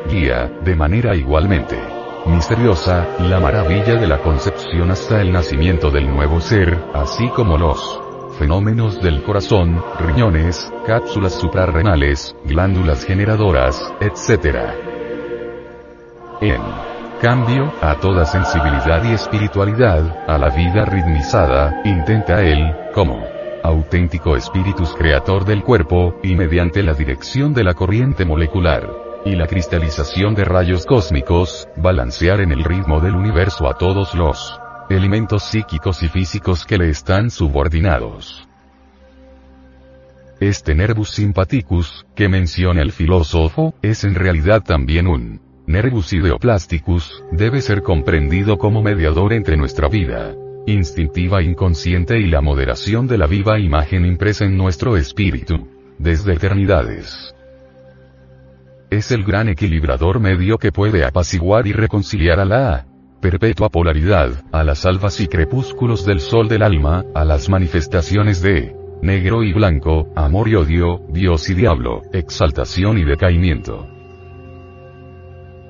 Guía, 0.10 0.52
de 0.64 0.76
manera 0.76 1.16
igualmente 1.16 1.96
misteriosa, 2.26 3.06
la 3.20 3.40
maravilla 3.40 3.96
de 3.96 4.08
la 4.08 4.20
concepción 4.20 4.92
hasta 4.92 5.22
el 5.22 5.32
nacimiento 5.32 5.92
del 5.92 6.08
nuevo 6.08 6.42
ser, 6.42 6.78
así 6.94 7.30
como 7.30 7.58
los 7.58 8.02
fenómenos 8.40 9.02
del 9.02 9.24
corazón, 9.24 9.82
riñones, 10.00 10.72
cápsulas 10.86 11.34
suprarrenales, 11.34 12.36
glándulas 12.46 13.06
generadoras, 13.06 13.94
etc. 14.02 14.58
En 16.42 16.62
cambio, 17.22 17.72
a 17.82 17.96
toda 18.00 18.26
sensibilidad 18.26 19.04
y 19.04 19.14
espiritualidad, 19.14 20.26
a 20.28 20.38
la 20.38 20.50
vida 20.50 20.86
ritmizada, 20.86 21.82
intenta 21.86 22.42
él, 22.42 22.76
como 22.94 23.24
auténtico 23.64 24.36
espíritus 24.36 24.94
creador 24.96 25.46
del 25.46 25.64
cuerpo, 25.64 26.20
y 26.24 26.36
mediante 26.36 26.84
la 26.84 26.94
dirección 26.94 27.54
de 27.54 27.64
la 27.64 27.74
corriente 27.74 28.26
molecular, 28.26 29.05
y 29.26 29.36
la 29.36 29.48
cristalización 29.48 30.36
de 30.36 30.46
rayos 30.46 30.86
cósmicos, 30.86 31.68
balancear 31.76 32.42
en 32.42 32.52
el 32.52 32.64
ritmo 32.64 33.02
del 33.02 33.16
universo 33.16 33.68
a 33.68 33.76
todos 33.76 34.14
los 34.14 34.60
elementos 34.90 35.44
psíquicos 35.44 36.04
y 36.04 36.08
físicos 36.08 36.64
que 36.64 36.78
le 36.78 36.90
están 36.90 37.32
subordinados. 37.32 38.48
Este 40.40 40.76
nervus 40.76 41.10
sympathicus, 41.10 42.06
que 42.16 42.30
menciona 42.30 42.84
el 42.84 42.92
filósofo, 42.92 43.74
es 43.82 44.04
en 44.04 44.14
realidad 44.14 44.62
también 44.62 45.08
un 45.08 45.42
nervus 45.66 46.14
ideoplasticus, 46.14 47.24
debe 47.32 47.62
ser 47.62 47.82
comprendido 47.82 48.60
como 48.60 48.84
mediador 48.84 49.34
entre 49.34 49.58
nuestra 49.58 49.88
vida 49.90 50.36
instintiva 50.68 51.44
inconsciente 51.44 52.20
y 52.20 52.26
la 52.26 52.42
moderación 52.42 53.06
de 53.06 53.20
la 53.20 53.28
viva 53.28 53.60
imagen 53.60 54.04
impresa 54.04 54.46
en 54.46 54.58
nuestro 54.58 54.98
espíritu, 54.98 55.68
desde 56.00 56.34
eternidades 56.34 57.35
es 58.90 59.12
el 59.12 59.24
gran 59.24 59.50
equilibrador 59.50 60.20
medio 60.20 60.58
que 60.58 60.72
puede 60.72 61.06
apaciguar 61.06 61.68
y 61.68 61.74
reconciliar 61.74 62.40
a 62.40 62.46
la 62.46 62.86
perpetua 63.22 63.70
polaridad, 63.70 64.44
a 64.52 64.64
las 64.64 64.86
alfas 64.86 65.20
y 65.20 65.28
crepúsculos 65.28 66.06
del 66.06 66.20
sol 66.20 66.48
del 66.48 66.62
alma, 66.62 67.04
a 67.16 67.26
las 67.26 67.50
manifestaciones 67.50 68.42
de 68.42 68.76
negro 69.02 69.44
y 69.44 69.54
blanco, 69.54 70.10
amor 70.16 70.48
y 70.48 70.56
odio, 70.56 71.02
Dios 71.10 71.50
y 71.50 71.54
diablo, 71.54 72.02
exaltación 72.14 72.98
y 72.98 73.04
decaimiento. 73.04 73.88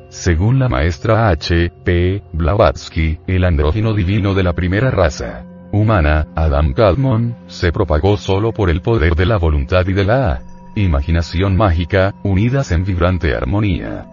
Según 0.10 0.60
la 0.60 0.70
maestra 0.70 1.30
H. 1.30 1.72
P. 1.84 2.24
Blavatsky, 2.32 3.20
el 3.28 3.44
andrógino 3.44 3.94
divino 3.94 4.34
de 4.34 4.44
la 4.44 4.54
primera 4.54 4.92
raza 4.92 5.46
humana, 5.72 6.28
Adam 6.36 6.74
Kadmon, 6.74 7.36
se 7.48 7.72
propagó 7.72 8.16
solo 8.16 8.54
por 8.54 8.70
el 8.70 8.82
poder 8.82 9.16
de 9.16 9.26
la 9.26 9.38
voluntad 9.38 9.86
y 9.88 9.94
de 9.94 10.06
la 10.06 10.42
imaginación 10.76 11.56
mágica, 11.56 12.14
unidas 12.24 12.72
en 12.72 12.84
vibrante 12.84 13.34
armonía. 13.34 14.06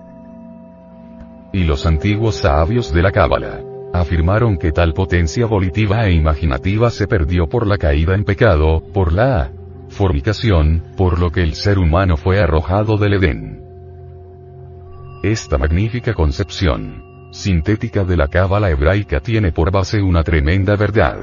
Y 1.52 1.64
los 1.64 1.86
antiguos 1.86 2.36
sabios 2.36 2.92
de 2.92 3.02
la 3.02 3.12
Cábala 3.12 3.60
afirmaron 3.92 4.56
que 4.56 4.72
tal 4.72 4.94
potencia 4.94 5.46
volitiva 5.46 6.06
e 6.06 6.12
imaginativa 6.12 6.90
se 6.90 7.06
perdió 7.06 7.48
por 7.48 7.66
la 7.66 7.76
caída 7.76 8.14
en 8.14 8.24
pecado, 8.24 8.82
por 8.94 9.12
la 9.12 9.50
fornicación, 9.88 10.82
por 10.96 11.18
lo 11.18 11.30
que 11.30 11.42
el 11.42 11.54
ser 11.54 11.78
humano 11.78 12.16
fue 12.16 12.40
arrojado 12.40 12.96
del 12.96 13.14
Edén. 13.14 13.62
Esta 15.22 15.58
magnífica 15.58 16.14
concepción 16.14 17.28
sintética 17.32 18.04
de 18.04 18.16
la 18.16 18.28
cábala 18.28 18.70
hebraica 18.70 19.20
tiene 19.20 19.52
por 19.52 19.70
base 19.70 20.02
una 20.02 20.22
tremenda 20.22 20.76
verdad. 20.76 21.18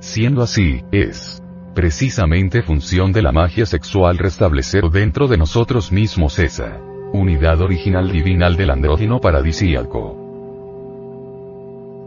Siendo 0.00 0.42
así, 0.42 0.82
es 0.92 1.42
precisamente 1.78 2.60
función 2.62 3.12
de 3.12 3.22
la 3.22 3.30
magia 3.30 3.64
sexual 3.64 4.18
restablecer 4.18 4.90
dentro 4.90 5.28
de 5.28 5.38
nosotros 5.38 5.92
mismos 5.92 6.40
esa 6.40 6.76
unidad 7.12 7.60
original 7.60 8.10
divinal 8.10 8.56
del 8.56 8.70
andrógeno 8.70 9.20
paradisíaco. 9.20 10.16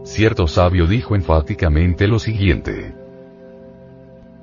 Cierto 0.04 0.46
sabio 0.46 0.86
dijo 0.86 1.14
enfáticamente 1.16 2.06
lo 2.06 2.18
siguiente. 2.18 2.94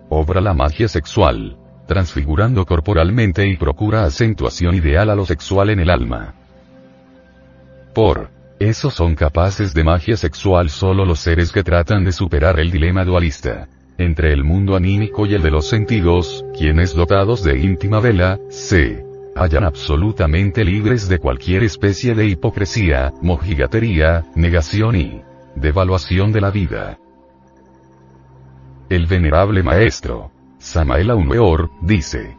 Obra 0.10 0.42
la 0.42 0.56
magia 0.56 0.88
sexual, 0.88 1.58
transfigurando 1.86 2.66
corporalmente 2.66 3.48
y 3.48 3.56
procura 3.56 4.06
acentuación 4.06 4.74
ideal 4.74 5.12
a 5.12 5.16
lo 5.16 5.28
sexual 5.28 5.70
en 5.70 5.80
el 5.80 5.92
alma. 5.92 6.34
Por 7.94 8.32
eso 8.60 8.90
son 8.90 9.14
capaces 9.14 9.76
de 9.76 9.84
magia 9.84 10.18
sexual 10.18 10.72
solo 10.72 11.06
los 11.06 11.20
seres 11.20 11.52
que 11.52 11.62
tratan 11.62 12.04
de 12.04 12.14
superar 12.14 12.60
el 12.60 12.72
dilema 12.72 13.06
dualista 13.06 13.68
entre 14.00 14.32
el 14.32 14.46
mundo 14.46 14.78
anímico 14.78 15.26
y 15.26 15.36
el 15.36 15.42
de 15.42 15.52
los 15.52 15.68
sentidos, 15.68 16.46
quienes 16.58 16.96
dotados 16.96 17.44
de 17.44 17.60
íntima 17.60 18.00
vela, 18.00 18.40
se 18.50 19.06
hallan 19.36 19.66
absolutamente 19.66 20.64
libres 20.64 21.10
de 21.10 21.20
cualquier 21.20 21.64
especie 21.64 22.16
de 22.16 22.26
hipocresía, 22.26 23.14
mojigatería, 23.22 24.26
negación 24.36 24.96
y 24.96 25.22
devaluación 25.56 26.32
de 26.32 26.42
la 26.42 26.50
vida. 26.50 26.98
El 28.90 29.06
venerable 29.06 29.64
maestro, 29.64 30.32
Samael 30.60 31.12
Aumeor, 31.12 31.70
dice, 31.82 32.38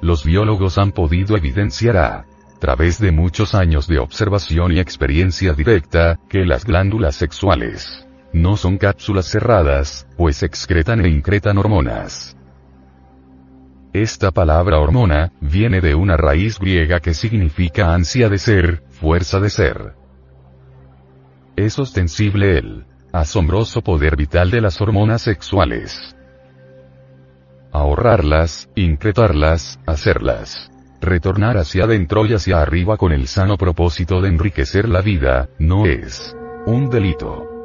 los 0.00 0.24
biólogos 0.24 0.78
han 0.78 0.92
podido 0.92 1.36
evidenciar 1.36 1.98
a 1.98 2.24
través 2.58 2.98
de 2.98 3.12
muchos 3.12 3.54
años 3.54 3.86
de 3.86 3.98
observación 3.98 4.72
y 4.72 4.80
experiencia 4.80 5.52
directa, 5.52 6.18
que 6.28 6.46
las 6.46 6.64
glándulas 6.64 7.16
sexuales 7.16 8.06
no 8.32 8.56
son 8.56 8.78
cápsulas 8.78 9.26
cerradas, 9.26 10.06
pues 10.16 10.42
excretan 10.42 11.04
e 11.04 11.08
incretan 11.08 11.58
hormonas. 11.58 12.36
Esta 13.92 14.30
palabra 14.30 14.78
hormona, 14.78 15.32
viene 15.40 15.80
de 15.80 15.96
una 15.96 16.16
raíz 16.16 16.60
griega 16.60 17.00
que 17.00 17.12
significa 17.12 17.92
ansia 17.92 18.28
de 18.28 18.38
ser, 18.38 18.82
fuerza 18.90 19.40
de 19.40 19.50
ser. 19.50 19.94
Es 21.56 21.78
ostensible 21.78 22.58
el 22.58 22.86
asombroso 23.12 23.82
poder 23.82 24.16
vital 24.16 24.50
de 24.52 24.60
las 24.60 24.80
hormonas 24.80 25.22
sexuales. 25.22 26.14
Ahorrarlas, 27.72 28.68
incretarlas, 28.76 29.80
hacerlas. 29.86 30.70
Retornar 31.00 31.56
hacia 31.56 31.84
adentro 31.84 32.26
y 32.26 32.34
hacia 32.34 32.60
arriba 32.60 32.96
con 32.96 33.10
el 33.10 33.26
sano 33.26 33.56
propósito 33.56 34.20
de 34.20 34.28
enriquecer 34.28 34.88
la 34.88 35.00
vida, 35.00 35.48
no 35.58 35.86
es 35.86 36.36
un 36.66 36.90
delito. 36.90 37.59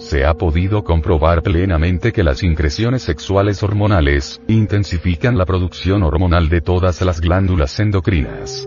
Se 0.00 0.24
ha 0.24 0.32
podido 0.32 0.82
comprobar 0.82 1.42
plenamente 1.42 2.10
que 2.10 2.24
las 2.24 2.42
increciones 2.42 3.02
sexuales 3.02 3.62
hormonales, 3.62 4.40
intensifican 4.48 5.36
la 5.36 5.44
producción 5.44 6.02
hormonal 6.02 6.48
de 6.48 6.62
todas 6.62 7.02
las 7.02 7.20
glándulas 7.20 7.78
endocrinas. 7.78 8.66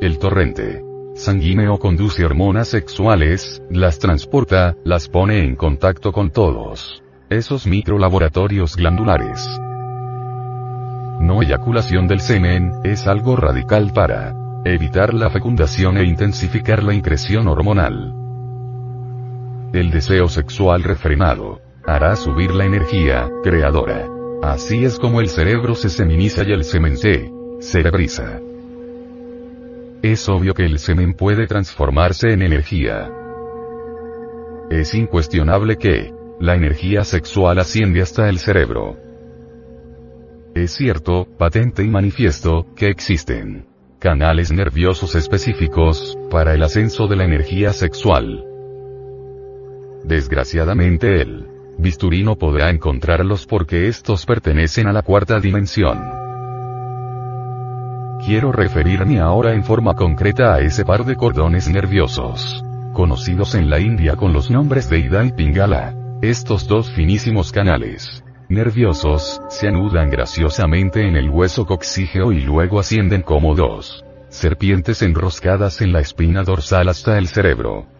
El 0.00 0.18
torrente 0.18 0.82
sanguíneo 1.14 1.78
conduce 1.78 2.24
hormonas 2.24 2.68
sexuales, 2.68 3.62
las 3.70 3.98
transporta, 3.98 4.76
las 4.82 5.08
pone 5.08 5.44
en 5.44 5.56
contacto 5.56 6.10
con 6.10 6.30
todos 6.30 7.02
esos 7.28 7.66
microlaboratorios 7.66 8.76
glandulares. 8.76 9.46
No 11.20 11.42
eyaculación 11.42 12.08
del 12.08 12.20
semen, 12.20 12.72
es 12.82 13.06
algo 13.06 13.36
radical 13.36 13.92
para 13.92 14.34
evitar 14.64 15.12
la 15.12 15.28
fecundación 15.28 15.98
e 15.98 16.04
intensificar 16.04 16.82
la 16.82 16.94
increción 16.94 17.46
hormonal. 17.46 18.25
El 19.72 19.90
deseo 19.90 20.28
sexual 20.28 20.82
refrenado 20.82 21.60
hará 21.84 22.16
subir 22.16 22.52
la 22.52 22.64
energía 22.64 23.28
creadora. 23.42 24.08
Así 24.42 24.84
es 24.84 24.98
como 24.98 25.20
el 25.20 25.28
cerebro 25.28 25.74
se 25.74 25.88
seminiza 25.88 26.44
y 26.44 26.52
el 26.52 26.64
semen 26.64 26.96
se 26.96 27.30
cerebriza. 27.60 28.40
Es 30.02 30.28
obvio 30.28 30.54
que 30.54 30.64
el 30.64 30.78
semen 30.78 31.14
puede 31.14 31.46
transformarse 31.46 32.32
en 32.32 32.42
energía. 32.42 33.10
Es 34.70 34.94
incuestionable 34.94 35.76
que 35.76 36.12
la 36.38 36.54
energía 36.54 37.04
sexual 37.04 37.58
asciende 37.58 38.02
hasta 38.02 38.28
el 38.28 38.38
cerebro. 38.38 38.96
Es 40.54 40.72
cierto, 40.72 41.26
patente 41.38 41.82
y 41.82 41.88
manifiesto, 41.88 42.66
que 42.74 42.88
existen 42.88 43.66
canales 43.98 44.52
nerviosos 44.52 45.14
específicos 45.14 46.16
para 46.30 46.54
el 46.54 46.62
ascenso 46.62 47.08
de 47.08 47.16
la 47.16 47.24
energía 47.24 47.72
sexual. 47.72 48.55
Desgraciadamente 50.06 51.20
el 51.20 51.48
bisturí 51.78 52.22
no 52.22 52.36
podrá 52.36 52.70
encontrarlos 52.70 53.44
porque 53.44 53.88
estos 53.88 54.24
pertenecen 54.24 54.86
a 54.86 54.92
la 54.92 55.02
cuarta 55.02 55.40
dimensión. 55.40 55.98
Quiero 58.24 58.52
referirme 58.52 59.18
ahora 59.18 59.52
en 59.52 59.64
forma 59.64 59.94
concreta 59.94 60.54
a 60.54 60.60
ese 60.60 60.84
par 60.84 61.04
de 61.04 61.16
cordones 61.16 61.68
nerviosos, 61.68 62.64
conocidos 62.92 63.56
en 63.56 63.68
la 63.68 63.80
India 63.80 64.14
con 64.14 64.32
los 64.32 64.48
nombres 64.48 64.88
de 64.88 65.00
Ida 65.00 65.24
y 65.24 65.32
Pingala. 65.32 65.92
Estos 66.22 66.68
dos 66.68 66.90
finísimos 66.92 67.50
canales 67.50 68.22
nerviosos, 68.48 69.42
se 69.48 69.66
anudan 69.66 70.08
graciosamente 70.08 71.06
en 71.06 71.16
el 71.16 71.28
hueso 71.30 71.66
coxígeo 71.66 72.30
y 72.30 72.42
luego 72.42 72.78
ascienden 72.78 73.22
como 73.22 73.56
dos 73.56 74.04
serpientes 74.28 75.02
enroscadas 75.02 75.80
en 75.80 75.92
la 75.92 76.00
espina 76.00 76.44
dorsal 76.44 76.88
hasta 76.88 77.18
el 77.18 77.26
cerebro. 77.26 77.95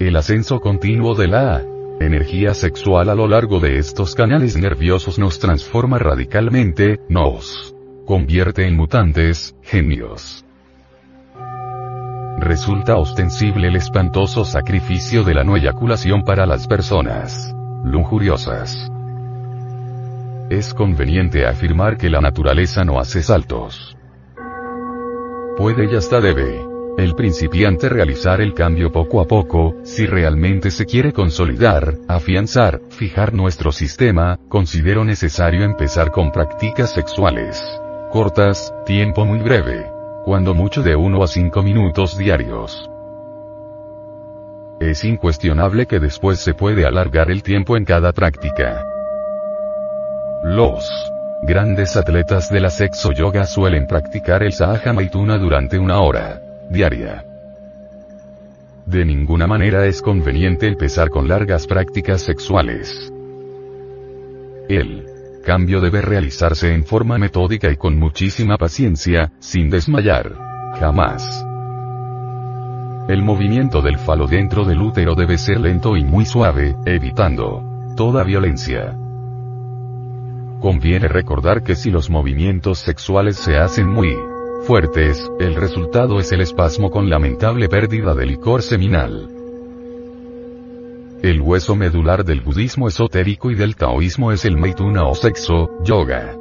El 0.00 0.16
ascenso 0.16 0.60
continuo 0.60 1.14
de 1.14 1.28
la 1.28 1.62
energía 2.00 2.54
sexual 2.54 3.10
a 3.10 3.14
lo 3.14 3.28
largo 3.28 3.60
de 3.60 3.76
estos 3.76 4.14
canales 4.14 4.56
nerviosos 4.56 5.18
nos 5.18 5.38
transforma 5.38 5.98
radicalmente, 5.98 7.00
nos 7.10 7.74
convierte 8.06 8.66
en 8.66 8.78
mutantes, 8.78 9.54
genios. 9.62 10.42
Resulta 12.38 12.96
ostensible 12.96 13.68
el 13.68 13.76
espantoso 13.76 14.46
sacrificio 14.46 15.22
de 15.22 15.34
la 15.34 15.44
no 15.44 15.58
eyaculación 15.58 16.24
para 16.24 16.46
las 16.46 16.66
personas 16.66 17.54
lujuriosas. 17.84 18.90
Es 20.48 20.72
conveniente 20.72 21.46
afirmar 21.46 21.98
que 21.98 22.08
la 22.08 22.22
naturaleza 22.22 22.84
no 22.84 22.98
hace 22.98 23.22
saltos. 23.22 23.98
Puede 25.58 25.92
y 25.92 25.94
hasta 25.94 26.22
debe 26.22 26.69
el 27.00 27.14
principiante 27.14 27.88
realizar 27.88 28.40
el 28.40 28.54
cambio 28.54 28.92
poco 28.92 29.20
a 29.20 29.26
poco, 29.26 29.76
si 29.82 30.06
realmente 30.06 30.70
se 30.70 30.86
quiere 30.86 31.12
consolidar, 31.12 31.94
afianzar, 32.08 32.80
fijar 32.90 33.34
nuestro 33.34 33.72
sistema, 33.72 34.38
considero 34.48 35.04
necesario 35.04 35.64
empezar 35.64 36.10
con 36.10 36.30
prácticas 36.30 36.92
sexuales 36.92 37.80
cortas, 38.10 38.74
tiempo 38.84 39.24
muy 39.24 39.38
breve, 39.38 39.86
cuando 40.24 40.52
mucho 40.52 40.82
de 40.82 40.96
1 40.96 41.22
a 41.22 41.26
5 41.28 41.62
minutos 41.62 42.18
diarios. 42.18 42.90
Es 44.80 45.04
incuestionable 45.04 45.86
que 45.86 46.00
después 46.00 46.40
se 46.40 46.52
puede 46.52 46.84
alargar 46.84 47.30
el 47.30 47.42
tiempo 47.42 47.76
en 47.76 47.84
cada 47.84 48.12
práctica. 48.12 48.84
Los 50.42 50.90
grandes 51.42 51.96
atletas 51.96 52.50
de 52.50 52.60
la 52.60 52.70
sexo 52.70 53.12
yoga 53.12 53.46
suelen 53.46 53.86
practicar 53.86 54.42
el 54.42 54.52
Sahaja 54.52 54.92
Maituna 54.92 55.38
durante 55.38 55.78
una 55.78 56.00
hora 56.00 56.49
diaria. 56.70 57.24
De 58.86 59.04
ninguna 59.04 59.46
manera 59.46 59.86
es 59.86 60.00
conveniente 60.00 60.66
empezar 60.66 61.10
con 61.10 61.28
largas 61.28 61.66
prácticas 61.66 62.22
sexuales. 62.22 63.12
El 64.68 65.04
cambio 65.44 65.80
debe 65.80 66.00
realizarse 66.00 66.72
en 66.72 66.84
forma 66.84 67.18
metódica 67.18 67.70
y 67.70 67.76
con 67.76 67.98
muchísima 67.98 68.56
paciencia, 68.56 69.32
sin 69.40 69.68
desmayar. 69.68 70.32
Jamás. 70.78 71.44
El 73.08 73.22
movimiento 73.22 73.82
del 73.82 73.98
falo 73.98 74.28
dentro 74.28 74.64
del 74.64 74.80
útero 74.80 75.16
debe 75.16 75.38
ser 75.38 75.60
lento 75.60 75.96
y 75.96 76.04
muy 76.04 76.24
suave, 76.24 76.76
evitando 76.86 77.92
toda 77.96 78.22
violencia. 78.22 78.96
Conviene 80.60 81.08
recordar 81.08 81.64
que 81.64 81.74
si 81.74 81.90
los 81.90 82.10
movimientos 82.10 82.78
sexuales 82.78 83.36
se 83.36 83.56
hacen 83.56 83.88
muy 83.88 84.14
fuertes, 84.66 85.30
el 85.38 85.54
resultado 85.54 86.20
es 86.20 86.32
el 86.32 86.40
espasmo 86.40 86.90
con 86.90 87.08
lamentable 87.10 87.68
pérdida 87.68 88.14
de 88.14 88.26
licor 88.26 88.62
seminal. 88.62 89.28
El 91.22 91.40
hueso 91.40 91.76
medular 91.76 92.24
del 92.24 92.40
budismo 92.40 92.88
esotérico 92.88 93.50
y 93.50 93.54
del 93.54 93.76
taoísmo 93.76 94.32
es 94.32 94.44
el 94.44 94.56
meituna 94.56 95.04
o 95.04 95.14
sexo, 95.14 95.70
yoga. 95.84 96.36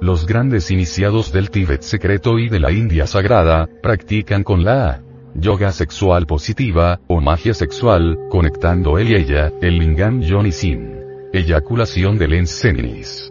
Los 0.00 0.26
grandes 0.26 0.70
iniciados 0.70 1.30
del 1.30 1.50
Tíbet 1.50 1.82
secreto 1.82 2.38
y 2.38 2.48
de 2.48 2.60
la 2.60 2.72
India 2.72 3.06
sagrada, 3.06 3.68
practican 3.82 4.42
con 4.42 4.64
la 4.64 5.02
yoga 5.34 5.72
sexual 5.72 6.26
positiva, 6.26 7.00
o 7.06 7.20
magia 7.20 7.54
sexual, 7.54 8.18
conectando 8.30 8.98
él 8.98 9.10
y 9.10 9.14
ella, 9.16 9.52
el 9.60 9.78
lingam 9.78 10.22
yoni 10.22 10.52
sin 10.52 11.00
eyaculación 11.32 12.18
del 12.18 12.34
enseninis. 12.34 13.29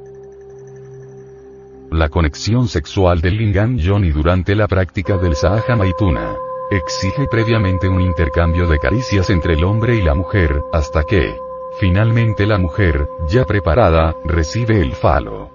La 1.91 2.07
conexión 2.09 2.67
sexual 2.67 3.19
del 3.19 3.37
lingam 3.37 3.77
yoni 3.77 4.11
durante 4.11 4.55
la 4.55 4.67
práctica 4.67 5.17
del 5.17 5.35
sahaja 5.35 5.75
maituna 5.75 6.35
exige 6.69 7.25
previamente 7.29 7.87
un 7.87 7.99
intercambio 7.99 8.67
de 8.67 8.77
caricias 8.77 9.31
entre 9.31 9.55
el 9.55 9.63
hombre 9.63 9.95
y 9.95 10.03
la 10.03 10.13
mujer, 10.13 10.61
hasta 10.71 11.03
que, 11.03 11.35
finalmente 11.79 12.45
la 12.45 12.59
mujer, 12.59 13.07
ya 13.27 13.43
preparada, 13.43 14.15
recibe 14.23 14.79
el 14.79 14.93
falo. 14.93 15.49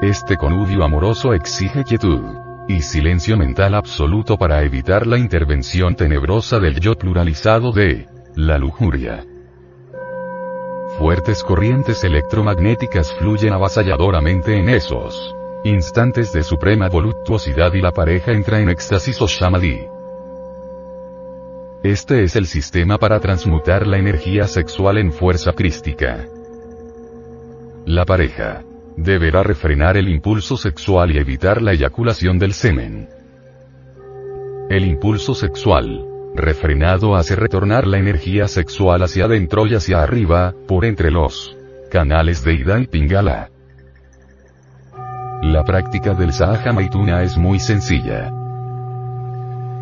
Este 0.00 0.38
conudio 0.38 0.82
amoroso 0.82 1.34
exige 1.34 1.84
quietud 1.84 2.22
y 2.66 2.80
silencio 2.80 3.36
mental 3.36 3.74
absoluto 3.74 4.38
para 4.38 4.62
evitar 4.62 5.06
la 5.06 5.18
intervención 5.18 5.94
tenebrosa 5.94 6.58
del 6.58 6.80
yo 6.80 6.94
pluralizado 6.94 7.70
de 7.72 8.08
la 8.34 8.56
lujuria. 8.56 9.26
Fuertes 11.00 11.42
corrientes 11.42 12.04
electromagnéticas 12.04 13.14
fluyen 13.14 13.54
avasalladoramente 13.54 14.58
en 14.58 14.68
esos 14.68 15.34
instantes 15.64 16.30
de 16.34 16.42
suprema 16.42 16.90
voluptuosidad 16.90 17.72
y 17.72 17.80
la 17.80 17.90
pareja 17.90 18.32
entra 18.32 18.60
en 18.60 18.68
éxtasis 18.68 19.18
o 19.22 19.26
shamadhi. 19.26 19.86
Este 21.82 22.22
es 22.22 22.36
el 22.36 22.44
sistema 22.44 22.98
para 22.98 23.18
transmutar 23.18 23.86
la 23.86 23.96
energía 23.96 24.46
sexual 24.46 24.98
en 24.98 25.10
fuerza 25.10 25.54
crística. 25.54 26.26
La 27.86 28.04
pareja 28.04 28.62
deberá 28.94 29.42
refrenar 29.42 29.96
el 29.96 30.06
impulso 30.06 30.58
sexual 30.58 31.12
y 31.12 31.18
evitar 31.18 31.62
la 31.62 31.72
eyaculación 31.72 32.38
del 32.38 32.52
semen. 32.52 33.08
El 34.68 34.84
impulso 34.84 35.34
sexual, 35.34 36.09
refrenado 36.34 37.16
hace 37.16 37.36
retornar 37.36 37.86
la 37.86 37.98
energía 37.98 38.48
sexual 38.48 39.02
hacia 39.02 39.24
adentro 39.24 39.66
y 39.66 39.74
hacia 39.74 40.02
arriba, 40.02 40.54
por 40.66 40.84
entre 40.84 41.10
los 41.10 41.56
canales 41.90 42.44
de 42.44 42.54
Ida 42.54 42.78
y 42.80 42.86
Pingala. 42.86 43.50
La 45.42 45.64
práctica 45.64 46.14
del 46.14 46.32
Sahaja 46.32 46.72
Maituna 46.72 47.22
es 47.22 47.36
muy 47.36 47.58
sencilla. 47.58 48.30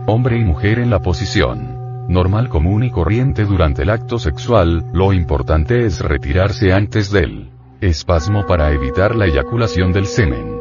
Hombre 0.07 0.39
y 0.39 0.45
mujer 0.45 0.79
en 0.79 0.91
la 0.91 1.01
posición 1.01 1.79
normal 2.09 2.49
común 2.49 2.85
y 2.85 2.91
corriente 2.91 3.45
durante 3.45 3.83
el 3.83 3.91
acto 3.91 4.19
sexual, 4.19 4.85
lo 4.93 5.13
importante 5.13 5.85
es 5.85 6.01
retirarse 6.01 6.73
antes 6.73 7.13
del 7.13 7.51
espasmo 7.81 8.47
para 8.47 8.73
evitar 8.73 9.15
la 9.15 9.27
eyaculación 9.27 9.93
del 9.93 10.07
semen. 10.07 10.58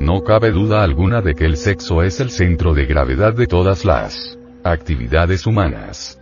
No 0.00 0.22
cabe 0.22 0.50
duda 0.50 0.82
alguna 0.82 1.22
de 1.22 1.34
que 1.34 1.46
el 1.46 1.56
sexo 1.56 2.02
es 2.02 2.20
el 2.20 2.30
centro 2.30 2.74
de 2.74 2.86
gravedad 2.86 3.34
de 3.34 3.46
todas 3.46 3.84
las 3.84 4.38
actividades 4.62 5.46
humanas. 5.46 6.20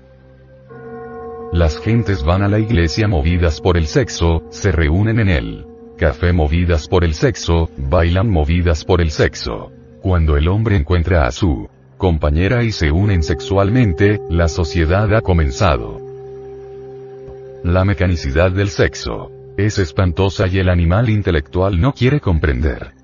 Las 1.53 1.79
gentes 1.79 2.25
van 2.25 2.43
a 2.43 2.49
la 2.49 2.59
iglesia 2.59 3.09
movidas 3.09 3.61
por 3.61 3.77
el 3.77 3.87
sexo, 3.87 4.43
se 4.51 4.73
reúnen 4.73 5.19
en 5.21 5.29
el 5.29 5.67
café 5.97 6.33
movidas 6.33 6.89
por 6.89 7.05
el 7.05 7.15
sexo, 7.15 7.71
bailan 7.77 8.29
movidas 8.29 8.85
por 8.85 9.01
el 9.01 9.11
sexo. 9.11 9.71
Cuando 10.03 10.37
el 10.37 10.49
hombre 10.49 10.77
encuentra 10.77 11.27
a 11.27 11.31
su 11.31 11.69
compañera 11.97 12.65
y 12.65 12.73
se 12.73 12.91
unen 12.91 13.23
sexualmente, 13.23 14.21
la 14.29 14.49
sociedad 14.49 15.15
ha 15.15 15.21
comenzado. 15.21 16.01
La 17.63 17.85
mecanicidad 17.85 18.53
del 18.53 18.69
sexo 18.69 19.31
es 19.57 19.79
espantosa 19.79 20.47
y 20.47 20.59
el 20.59 20.69
animal 20.69 21.09
intelectual 21.09 21.81
no 21.81 21.93
quiere 21.93 22.21
comprender. 22.21 23.04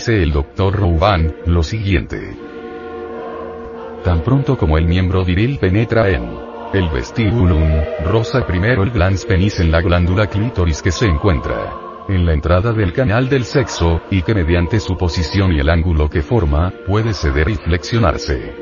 Dice 0.00 0.22
el 0.22 0.32
doctor 0.32 0.76
Rouban, 0.76 1.30
lo 1.44 1.62
siguiente. 1.62 2.34
Tan 4.02 4.22
pronto 4.22 4.56
como 4.56 4.78
el 4.78 4.86
miembro 4.86 5.26
viril 5.26 5.58
penetra 5.58 6.08
en 6.08 6.38
el 6.72 6.88
vestíbulum, 6.88 7.70
rosa 8.06 8.46
primero 8.46 8.82
el 8.82 8.92
glans 8.92 9.26
penis 9.26 9.60
en 9.60 9.70
la 9.70 9.82
glándula 9.82 10.26
clítoris 10.26 10.80
que 10.80 10.90
se 10.90 11.04
encuentra 11.04 11.74
en 12.08 12.24
la 12.24 12.32
entrada 12.32 12.72
del 12.72 12.94
canal 12.94 13.28
del 13.28 13.44
sexo, 13.44 14.00
y 14.10 14.22
que 14.22 14.34
mediante 14.34 14.80
su 14.80 14.96
posición 14.96 15.52
y 15.52 15.60
el 15.60 15.68
ángulo 15.68 16.08
que 16.08 16.22
forma, 16.22 16.72
puede 16.86 17.12
ceder 17.12 17.50
y 17.50 17.56
flexionarse. 17.56 18.54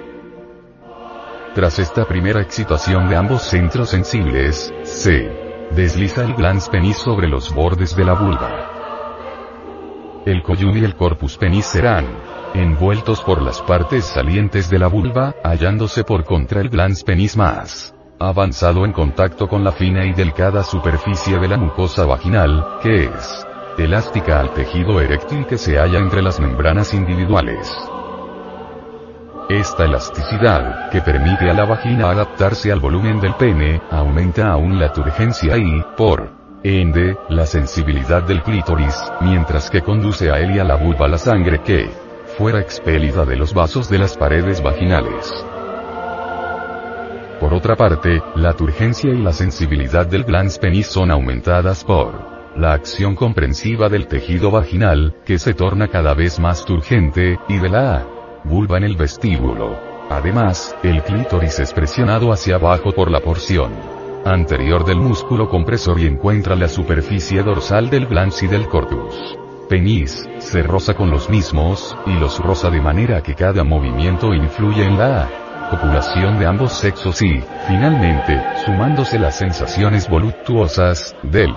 Tras 1.55 1.79
esta 1.79 2.05
primera 2.05 2.43
excitación 2.43 3.09
de 3.09 3.15
ambos 3.15 3.43
centros 3.43 3.91
sensibles, 3.91 4.75
se 4.83 5.47
Desliza 5.71 6.25
el 6.25 6.35
glans 6.35 6.69
penis 6.69 6.97
sobre 6.97 7.29
los 7.29 7.55
bordes 7.55 7.95
de 7.95 8.05
la 8.05 8.15
vulva. 8.15 8.78
El 10.27 10.43
coyún 10.43 10.77
y 10.79 10.85
el 10.85 10.95
corpus 10.95 11.37
penis 11.37 11.67
serán 11.67 12.07
envueltos 12.55 13.23
por 13.23 13.43
las 13.43 13.63
partes 13.63 14.05
salientes 14.05 14.71
de 14.71 14.79
la 14.79 14.89
vulva, 14.89 15.35
hallándose 15.45 16.05
por 16.05 16.25
contra 16.25 16.61
el 16.61 16.69
glans 16.69 17.05
penis 17.05 17.37
más 17.37 17.95
avanzado 18.21 18.85
en 18.85 18.93
contacto 18.93 19.49
con 19.49 19.63
la 19.63 19.73
fina 19.73 20.05
y 20.05 20.13
delicada 20.13 20.65
superficie 20.65 21.39
de 21.39 21.49
la 21.49 21.57
mucosa 21.57 22.05
vaginal, 22.05 22.79
que 22.83 23.05
es 23.05 23.47
elástica 23.79 24.41
al 24.41 24.53
tejido 24.55 25.01
eréctil 25.01 25.47
que 25.47 25.57
se 25.57 25.79
halla 25.79 25.99
entre 25.99 26.21
las 26.21 26.41
membranas 26.41 26.95
individuales. 26.95 27.73
Esta 29.49 29.85
elasticidad, 29.85 30.91
que 30.91 31.01
permite 31.01 31.49
a 31.49 31.55
la 31.55 31.65
vagina 31.65 32.11
adaptarse 32.11 32.73
al 32.73 32.81
volumen 32.81 33.21
del 33.21 33.35
pene, 33.35 33.81
aumenta 33.91 34.51
aún 34.51 34.79
la 34.79 34.93
turgencia 34.93 35.57
y, 35.57 35.83
por 35.97 36.38
ende, 36.63 37.17
la 37.29 37.47
sensibilidad 37.47 38.23
del 38.23 38.43
clítoris, 38.43 38.95
mientras 39.21 39.71
que 39.71 39.83
conduce 39.83 40.31
a 40.31 40.39
él 40.41 40.57
y 40.57 40.59
a 40.59 40.65
la 40.65 40.77
vulva 40.77 41.09
la 41.09 41.19
sangre 41.19 41.61
que 41.63 41.89
fuera 42.37 42.61
expelida 42.61 43.25
de 43.25 43.37
los 43.37 43.55
vasos 43.55 43.89
de 43.89 43.99
las 43.99 44.17
paredes 44.17 44.63
vaginales. 44.63 45.33
Por 47.41 47.55
otra 47.55 47.77
parte, 47.77 48.21
la 48.35 48.55
turgencia 48.55 49.13
y 49.13 49.23
la 49.23 49.33
sensibilidad 49.33 50.07
del 50.07 50.25
glans 50.25 50.59
penis 50.59 50.89
son 50.89 51.11
aumentadas 51.11 51.85
por 51.85 52.39
la 52.57 52.73
acción 52.73 53.15
comprensiva 53.15 53.89
del 53.89 54.09
tejido 54.09 54.51
vaginal, 54.51 55.15
que 55.25 55.39
se 55.39 55.55
torna 55.55 55.87
cada 55.89 56.15
vez 56.15 56.41
más 56.41 56.65
turgente, 56.65 57.39
y 57.49 57.59
de 57.59 57.69
la 57.69 58.05
vulva 58.43 58.79
en 58.79 58.85
el 58.85 58.97
vestíbulo. 58.97 59.79
Además, 60.11 60.75
el 60.83 61.03
clítoris 61.03 61.61
es 61.61 61.73
presionado 61.73 62.33
hacia 62.33 62.57
abajo 62.57 62.91
por 62.93 63.11
la 63.11 63.21
porción 63.21 63.98
anterior 64.33 64.85
del 64.85 64.99
músculo 64.99 65.49
compresor 65.49 66.01
y 66.01 66.07
encuentra 66.07 66.57
la 66.57 66.69
superficie 66.69 67.43
dorsal 67.43 67.91
del 67.91 68.07
glans 68.07 68.43
y 68.43 68.47
del 68.47 68.69
corpus. 68.69 69.15
Penis, 69.69 70.29
se 70.39 70.63
roza 70.63 70.95
con 70.95 71.11
los 71.11 71.29
mismos, 71.29 71.97
y 72.07 72.13
los 72.15 72.39
roza 72.39 72.71
de 72.71 72.81
manera 72.81 73.23
que 73.23 73.35
cada 73.35 73.65
movimiento 73.65 74.33
influye 74.33 74.85
en 74.85 74.99
la 74.99 75.29
copulación 75.71 76.39
de 76.39 76.47
ambos 76.47 76.73
sexos 76.73 77.21
y, 77.23 77.43
finalmente, 77.67 78.43
sumándose 78.65 79.19
las 79.19 79.37
sensaciones 79.37 80.09
voluptuosas, 80.09 81.15
del 81.23 81.55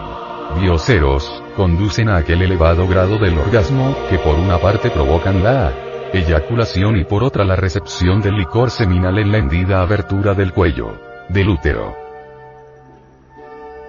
bioceros, 0.59 1.41
conducen 1.55 2.09
a 2.09 2.17
aquel 2.17 2.41
elevado 2.41 2.87
grado 2.87 3.17
del 3.17 3.37
orgasmo, 3.37 3.95
que 4.09 4.19
por 4.19 4.35
una 4.35 4.57
parte 4.57 4.89
provocan 4.89 5.43
la 5.43 5.71
eyaculación 6.13 6.97
y 6.97 7.05
por 7.05 7.23
otra 7.23 7.45
la 7.45 7.55
recepción 7.55 8.21
del 8.21 8.35
licor 8.35 8.69
seminal 8.69 9.17
en 9.17 9.31
la 9.31 9.37
hendida 9.37 9.81
abertura 9.81 10.33
del 10.33 10.51
cuello, 10.51 10.99
del 11.29 11.49
útero. 11.49 12.00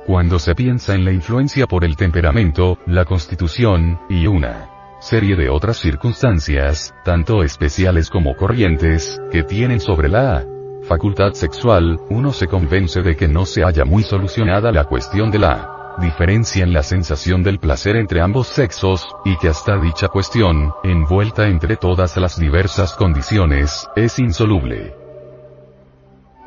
Cuando 0.07 0.41
se 0.41 0.57
piensa 0.57 0.95
en 0.95 1.05
la 1.05 1.13
influencia 1.13 1.69
por 1.69 1.85
el 1.85 1.97
temperamento, 1.97 2.77
la 2.87 3.05
constitución, 3.05 4.01
y 4.09 4.27
una 4.27 4.69
serie 5.01 5.37
de 5.37 5.49
otras 5.49 5.77
circunstancias, 5.77 6.93
tanto 7.05 7.45
especiales 7.45 8.11
como 8.11 8.37
corrientes, 8.37 9.21
que 9.31 9.45
tienen 9.45 9.79
sobre 9.79 10.09
la 10.09 10.45
facultad 10.89 11.35
sexual, 11.35 12.01
uno 12.11 12.33
se 12.33 12.49
convence 12.49 13.01
de 13.03 13.15
que 13.15 13.29
no 13.29 13.47
se 13.47 13.63
haya 13.63 13.85
muy 13.85 14.03
solucionada 14.03 14.73
la 14.73 14.85
cuestión 14.85 15.31
de 15.31 15.39
la 15.39 15.95
diferencia 16.01 16.65
en 16.65 16.73
la 16.73 16.83
sensación 16.83 17.45
del 17.45 17.61
placer 17.61 17.95
entre 17.95 18.21
ambos 18.21 18.49
sexos, 18.49 19.07
y 19.25 19.37
que 19.37 19.51
hasta 19.51 19.77
dicha 19.77 20.09
cuestión, 20.09 20.73
envuelta 20.83 21.47
entre 21.47 21.77
todas 21.77 22.17
las 22.17 22.41
diversas 22.41 22.95
condiciones, 22.95 23.89
es 23.95 24.19
insoluble. 24.19 24.97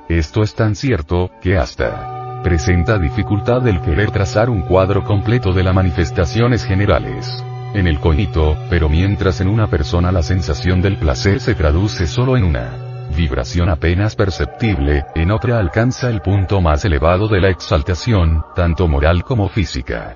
Esto 0.09 0.43
es 0.43 0.53
tan 0.55 0.75
cierto, 0.75 1.31
que 1.41 1.57
hasta 1.57 2.24
presenta 2.45 2.99
dificultad 2.99 3.67
el 3.67 3.81
querer 3.81 4.11
trazar 4.11 4.51
un 4.51 4.61
cuadro 4.61 5.03
completo 5.03 5.51
de 5.51 5.63
las 5.63 5.73
manifestaciones 5.73 6.63
generales 6.63 7.43
en 7.73 7.87
el 7.87 7.99
cognito, 7.99 8.55
pero 8.69 8.87
mientras 8.87 9.41
en 9.41 9.47
una 9.47 9.65
persona 9.65 10.11
la 10.11 10.21
sensación 10.21 10.79
del 10.79 10.97
placer 10.97 11.39
se 11.39 11.55
traduce 11.55 12.05
solo 12.05 12.37
en 12.37 12.43
una 12.43 13.07
vibración 13.17 13.67
apenas 13.67 14.15
perceptible, 14.15 15.05
en 15.15 15.31
otra 15.31 15.57
alcanza 15.57 16.07
el 16.07 16.21
punto 16.21 16.61
más 16.61 16.85
elevado 16.85 17.27
de 17.27 17.41
la 17.41 17.49
exaltación, 17.49 18.43
tanto 18.55 18.87
moral 18.87 19.23
como 19.23 19.49
física. 19.49 20.15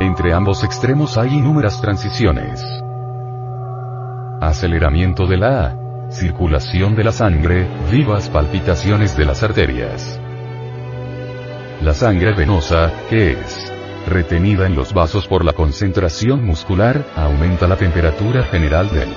Entre 0.00 0.34
ambos 0.34 0.64
extremos 0.64 1.16
hay 1.16 1.32
inúmeras 1.32 1.80
transiciones. 1.80 2.62
Aceleramiento 4.42 5.26
de 5.26 5.36
la 5.38 5.78
circulación 6.10 6.94
de 6.94 7.04
la 7.04 7.12
sangre, 7.12 7.66
vivas 7.90 8.28
palpitaciones 8.28 9.16
de 9.16 9.24
las 9.24 9.42
arterias. 9.42 10.20
La 11.82 11.92
sangre 11.92 12.32
venosa, 12.32 12.90
¿qué 13.10 13.32
es? 13.32 13.72
Retenida 14.06 14.66
en 14.66 14.74
los 14.74 14.94
vasos 14.94 15.26
por 15.26 15.44
la 15.44 15.52
concentración 15.52 16.44
muscular, 16.44 17.04
aumenta 17.14 17.66
la 17.66 17.76
temperatura 17.76 18.44
general 18.44 18.88
del 18.90 19.08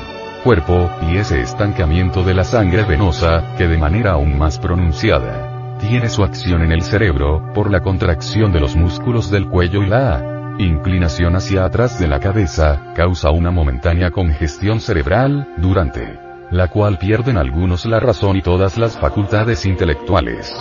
cuerpo, 0.44 0.92
y 1.10 1.18
ese 1.18 1.42
estancamiento 1.42 2.22
de 2.24 2.34
la 2.34 2.44
sangre 2.44 2.84
venosa, 2.84 3.56
que 3.58 3.68
de 3.68 3.78
manera 3.78 4.12
aún 4.12 4.38
más 4.38 4.60
pronunciada, 4.60 5.78
tiene 5.80 6.10
su 6.10 6.24
acción 6.24 6.62
en 6.62 6.74
el 6.74 6.82
cerebro, 6.82 7.52
por 7.54 7.72
la 7.72 7.80
contracción 7.80 8.52
de 8.52 8.60
los 8.60 8.76
músculos 8.76 9.32
del 9.32 9.48
cuello 9.48 9.82
y 9.82 9.88
la 9.88 10.56
inclinación 10.60 11.38
hacia 11.38 11.64
atrás 11.64 11.98
de 11.98 12.08
la 12.08 12.20
cabeza, 12.20 12.94
causa 12.94 13.32
una 13.32 13.52
momentánea 13.52 14.12
congestión 14.12 14.82
cerebral, 14.82 15.48
durante 15.58 16.20
la 16.52 16.68
cual 16.68 16.98
pierden 16.98 17.38
algunos 17.38 17.86
la 17.86 18.00
razón 18.00 18.36
y 18.36 18.42
todas 18.42 18.78
las 18.78 19.00
facultades 19.00 19.66
intelectuales. 19.66 20.54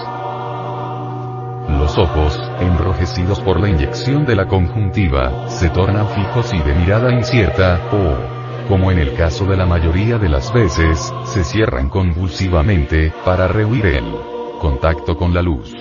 Los 1.69 1.99
ojos, 1.99 2.40
enrojecidos 2.61 3.40
por 3.40 3.61
la 3.61 3.69
inyección 3.69 4.24
de 4.24 4.35
la 4.35 4.47
conjuntiva, 4.47 5.49
se 5.49 5.69
tornan 5.69 6.09
fijos 6.09 6.55
y 6.55 6.59
de 6.61 6.74
mirada 6.74 7.12
incierta, 7.12 7.78
o, 7.93 8.69
como 8.69 8.90
en 8.90 8.99
el 8.99 9.12
caso 9.15 9.45
de 9.45 9.57
la 9.57 9.66
mayoría 9.66 10.16
de 10.16 10.31
las 10.31 10.51
veces, 10.51 11.12
se 11.24 11.45
cierran 11.45 11.90
convulsivamente, 11.90 13.12
para 13.23 13.49
rehuir 13.49 13.85
el 13.85 14.15
contacto 14.59 15.15
con 15.15 15.35
la 15.35 15.43
luz. 15.43 15.74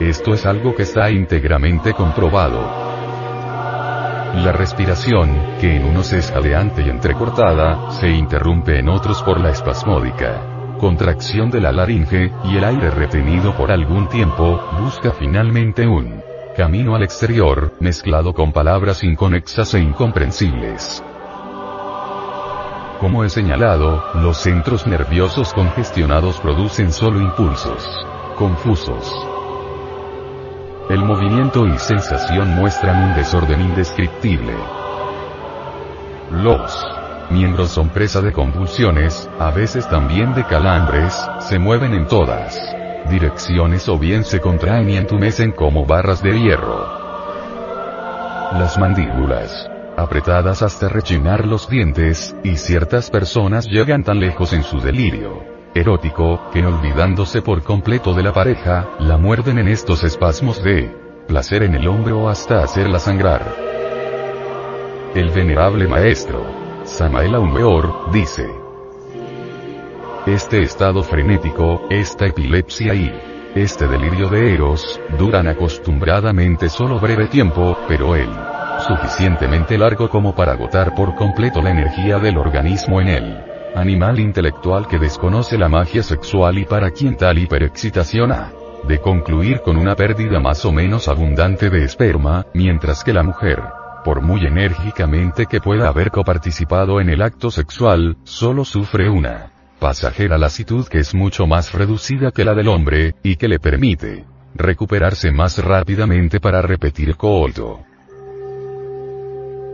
Esto 0.00 0.34
es 0.34 0.44
algo 0.46 0.74
que 0.74 0.82
está 0.82 1.10
íntegramente 1.10 1.92
comprobado. 1.92 2.60
La 4.34 4.52
respiración, 4.52 5.58
que 5.60 5.76
en 5.76 5.84
unos 5.84 6.12
es 6.12 6.32
jadeante 6.32 6.82
y 6.82 6.90
entrecortada, 6.90 7.92
se 7.92 8.08
interrumpe 8.08 8.80
en 8.80 8.88
otros 8.88 9.22
por 9.22 9.40
la 9.40 9.50
espasmódica 9.50 10.57
contracción 10.78 11.50
de 11.50 11.60
la 11.60 11.72
laringe, 11.72 12.32
y 12.44 12.56
el 12.56 12.64
aire 12.64 12.90
retenido 12.90 13.56
por 13.56 13.70
algún 13.70 14.08
tiempo, 14.08 14.60
busca 14.80 15.12
finalmente 15.12 15.86
un 15.86 16.22
camino 16.56 16.96
al 16.96 17.02
exterior, 17.02 17.74
mezclado 17.80 18.32
con 18.32 18.52
palabras 18.52 19.04
inconexas 19.04 19.74
e 19.74 19.80
incomprensibles. 19.80 21.04
Como 23.00 23.24
he 23.24 23.28
señalado, 23.28 24.02
los 24.14 24.38
centros 24.38 24.86
nerviosos 24.86 25.52
congestionados 25.52 26.40
producen 26.40 26.92
solo 26.92 27.20
impulsos 27.20 27.86
confusos. 28.38 29.12
El 30.88 31.04
movimiento 31.04 31.66
y 31.66 31.76
sensación 31.76 32.54
muestran 32.54 33.10
un 33.10 33.14
desorden 33.16 33.60
indescriptible. 33.60 34.54
Los 36.30 36.97
miembros 37.30 37.70
son 37.70 37.88
presa 37.90 38.20
de 38.20 38.32
convulsiones, 38.32 39.28
a 39.38 39.50
veces 39.50 39.88
también 39.88 40.34
de 40.34 40.44
calambres, 40.44 41.14
se 41.40 41.58
mueven 41.58 41.94
en 41.94 42.06
todas 42.06 42.58
direcciones 43.08 43.88
o 43.88 43.98
bien 43.98 44.24
se 44.24 44.40
contraen 44.40 44.90
y 44.90 44.96
entumecen 44.96 45.52
como 45.52 45.86
barras 45.86 46.22
de 46.22 46.38
hierro. 46.38 46.86
Las 48.52 48.78
mandíbulas, 48.78 49.68
apretadas 49.96 50.62
hasta 50.62 50.88
rechinar 50.88 51.46
los 51.46 51.68
dientes, 51.68 52.34
y 52.44 52.56
ciertas 52.56 53.10
personas 53.10 53.66
llegan 53.66 54.04
tan 54.04 54.20
lejos 54.20 54.52
en 54.52 54.62
su 54.62 54.80
delirio 54.80 55.58
erótico, 55.74 56.50
que 56.52 56.64
olvidándose 56.64 57.42
por 57.42 57.62
completo 57.62 58.14
de 58.14 58.22
la 58.22 58.32
pareja, 58.32 58.88
la 58.98 59.16
muerden 59.16 59.58
en 59.58 59.68
estos 59.68 60.02
espasmos 60.02 60.62
de 60.62 60.90
placer 61.28 61.62
en 61.62 61.74
el 61.74 61.86
hombro 61.86 62.28
hasta 62.28 62.62
hacerla 62.62 62.98
sangrar. 62.98 63.54
El 65.14 65.30
venerable 65.30 65.86
maestro, 65.86 66.44
Samael 66.88 67.34
Aumeor, 67.34 68.10
dice, 68.10 68.50
este 70.26 70.62
estado 70.62 71.02
frenético, 71.02 71.86
esta 71.90 72.26
epilepsia 72.26 72.94
y 72.94 73.12
este 73.54 73.86
delirio 73.86 74.28
de 74.28 74.54
Eros, 74.54 75.00
duran 75.18 75.46
acostumbradamente 75.48 76.68
solo 76.68 76.98
breve 76.98 77.26
tiempo, 77.26 77.76
pero 77.86 78.16
él 78.16 78.28
suficientemente 78.86 79.76
largo 79.76 80.08
como 80.08 80.34
para 80.34 80.52
agotar 80.52 80.94
por 80.94 81.14
completo 81.14 81.60
la 81.60 81.70
energía 81.70 82.18
del 82.18 82.38
organismo 82.38 83.00
en 83.00 83.08
él. 83.08 83.44
Animal 83.74 84.18
intelectual 84.18 84.88
que 84.88 84.98
desconoce 84.98 85.58
la 85.58 85.68
magia 85.68 86.02
sexual 86.02 86.58
y 86.58 86.64
para 86.64 86.90
quien 86.90 87.16
tal 87.16 87.38
hiperexcitación 87.38 88.32
ha 88.32 88.52
de 88.86 89.00
concluir 89.00 89.60
con 89.60 89.76
una 89.76 89.94
pérdida 89.94 90.40
más 90.40 90.64
o 90.64 90.72
menos 90.72 91.08
abundante 91.08 91.68
de 91.68 91.84
esperma, 91.84 92.46
mientras 92.54 93.04
que 93.04 93.12
la 93.12 93.22
mujer, 93.22 93.62
por 94.08 94.22
muy 94.22 94.46
enérgicamente 94.46 95.44
que 95.44 95.60
pueda 95.60 95.88
haber 95.88 96.10
coparticipado 96.10 96.98
en 96.98 97.10
el 97.10 97.20
acto 97.20 97.50
sexual, 97.50 98.16
solo 98.24 98.64
sufre 98.64 99.10
una 99.10 99.52
pasajera 99.78 100.38
lasitud 100.38 100.88
que 100.88 100.96
es 100.96 101.14
mucho 101.14 101.46
más 101.46 101.74
reducida 101.74 102.30
que 102.30 102.42
la 102.42 102.54
del 102.54 102.68
hombre, 102.68 103.16
y 103.22 103.36
que 103.36 103.48
le 103.48 103.58
permite 103.58 104.24
recuperarse 104.54 105.30
más 105.30 105.62
rápidamente 105.62 106.40
para 106.40 106.62
repetir 106.62 107.16
coito. 107.16 107.80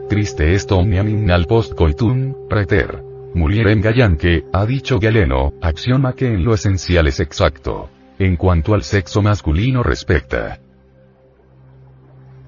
Triste 0.08 0.52
est 0.52 0.72
omnium 0.72 1.08
innal 1.10 1.46
post 1.46 1.74
coitum, 1.76 2.34
praeter. 2.48 3.04
Mulierem 3.34 3.80
gallanque, 3.80 4.46
ha 4.52 4.66
dicho 4.66 4.98
Galeno, 4.98 5.52
axioma 5.62 6.12
que 6.14 6.26
en 6.26 6.44
lo 6.44 6.54
esencial 6.54 7.06
es 7.06 7.20
exacto. 7.20 7.88
En 8.18 8.34
cuanto 8.34 8.74
al 8.74 8.82
sexo 8.82 9.22
masculino 9.22 9.84
respecta. 9.84 10.58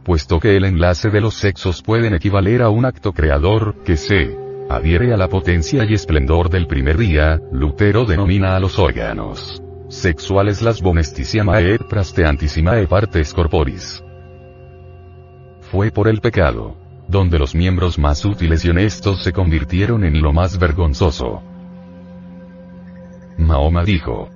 Puesto 0.07 0.39
que 0.39 0.57
el 0.57 0.65
enlace 0.65 1.11
de 1.11 1.21
los 1.21 1.35
sexos 1.35 1.83
pueden 1.83 2.15
equivaler 2.15 2.63
a 2.63 2.71
un 2.71 2.85
acto 2.85 3.13
creador, 3.13 3.83
que 3.85 3.97
se 3.97 4.39
adhiere 4.71 5.13
a 5.13 5.17
la 5.17 5.29
potencia 5.29 5.85
y 5.85 5.95
esplendor 5.95 6.49
del 6.49 6.69
primer 6.69 6.97
día, 6.97 7.41
Lutero 7.51 8.05
denomina 8.05 8.55
a 8.55 8.61
los 8.61 8.79
órganos 8.79 9.61
sexuales 9.89 10.63
las 10.63 10.81
bonesticiamae 10.81 11.75
et 11.75 11.83
prasteantissimae 11.89 12.87
partes 12.87 13.35
corporis. 13.35 14.01
Fue 15.73 15.91
por 15.91 16.07
el 16.07 16.21
pecado 16.21 16.77
donde 17.09 17.41
los 17.41 17.57
miembros 17.57 17.99
más 17.99 18.25
útiles 18.25 18.65
y 18.65 18.71
honestos 18.71 19.25
se 19.25 19.33
convirtieron 19.33 20.05
en 20.05 20.23
lo 20.23 20.33
más 20.33 20.57
vergonzoso. 20.57 21.43
Mahoma 23.39 23.83
dijo, 23.83 24.29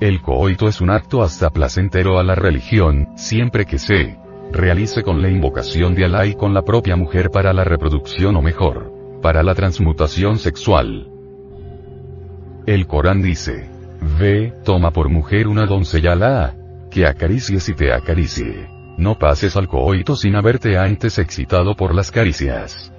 el 0.00 0.22
coito 0.22 0.68
es 0.68 0.80
un 0.80 0.90
acto 0.90 1.22
hasta 1.22 1.50
placentero 1.50 2.18
a 2.18 2.22
la 2.22 2.34
religión, 2.34 3.08
siempre 3.16 3.64
que 3.64 3.78
se 3.78 4.16
realice 4.52 5.02
con 5.02 5.20
la 5.20 5.28
invocación 5.28 5.94
de 5.94 6.04
Alá 6.04 6.26
y 6.26 6.34
con 6.34 6.54
la 6.54 6.62
propia 6.62 6.96
mujer 6.96 7.30
para 7.30 7.52
la 7.52 7.64
reproducción 7.64 8.36
o 8.36 8.42
mejor, 8.42 8.92
para 9.20 9.42
la 9.42 9.54
transmutación 9.54 10.38
sexual. 10.38 11.10
El 12.66 12.86
Corán 12.86 13.22
dice, 13.22 13.68
ve, 14.18 14.52
toma 14.64 14.92
por 14.92 15.08
mujer 15.08 15.48
una 15.48 15.66
doncella 15.66 16.12
Alá, 16.12 16.54
que 16.90 17.06
acaricies 17.06 17.68
y 17.68 17.74
te 17.74 17.92
acaricie. 17.92 18.68
No 18.96 19.18
pases 19.18 19.56
al 19.56 19.68
coito 19.68 20.16
sin 20.16 20.36
haberte 20.36 20.78
antes 20.78 21.18
excitado 21.18 21.74
por 21.74 21.94
las 21.94 22.10
caricias. 22.10 22.92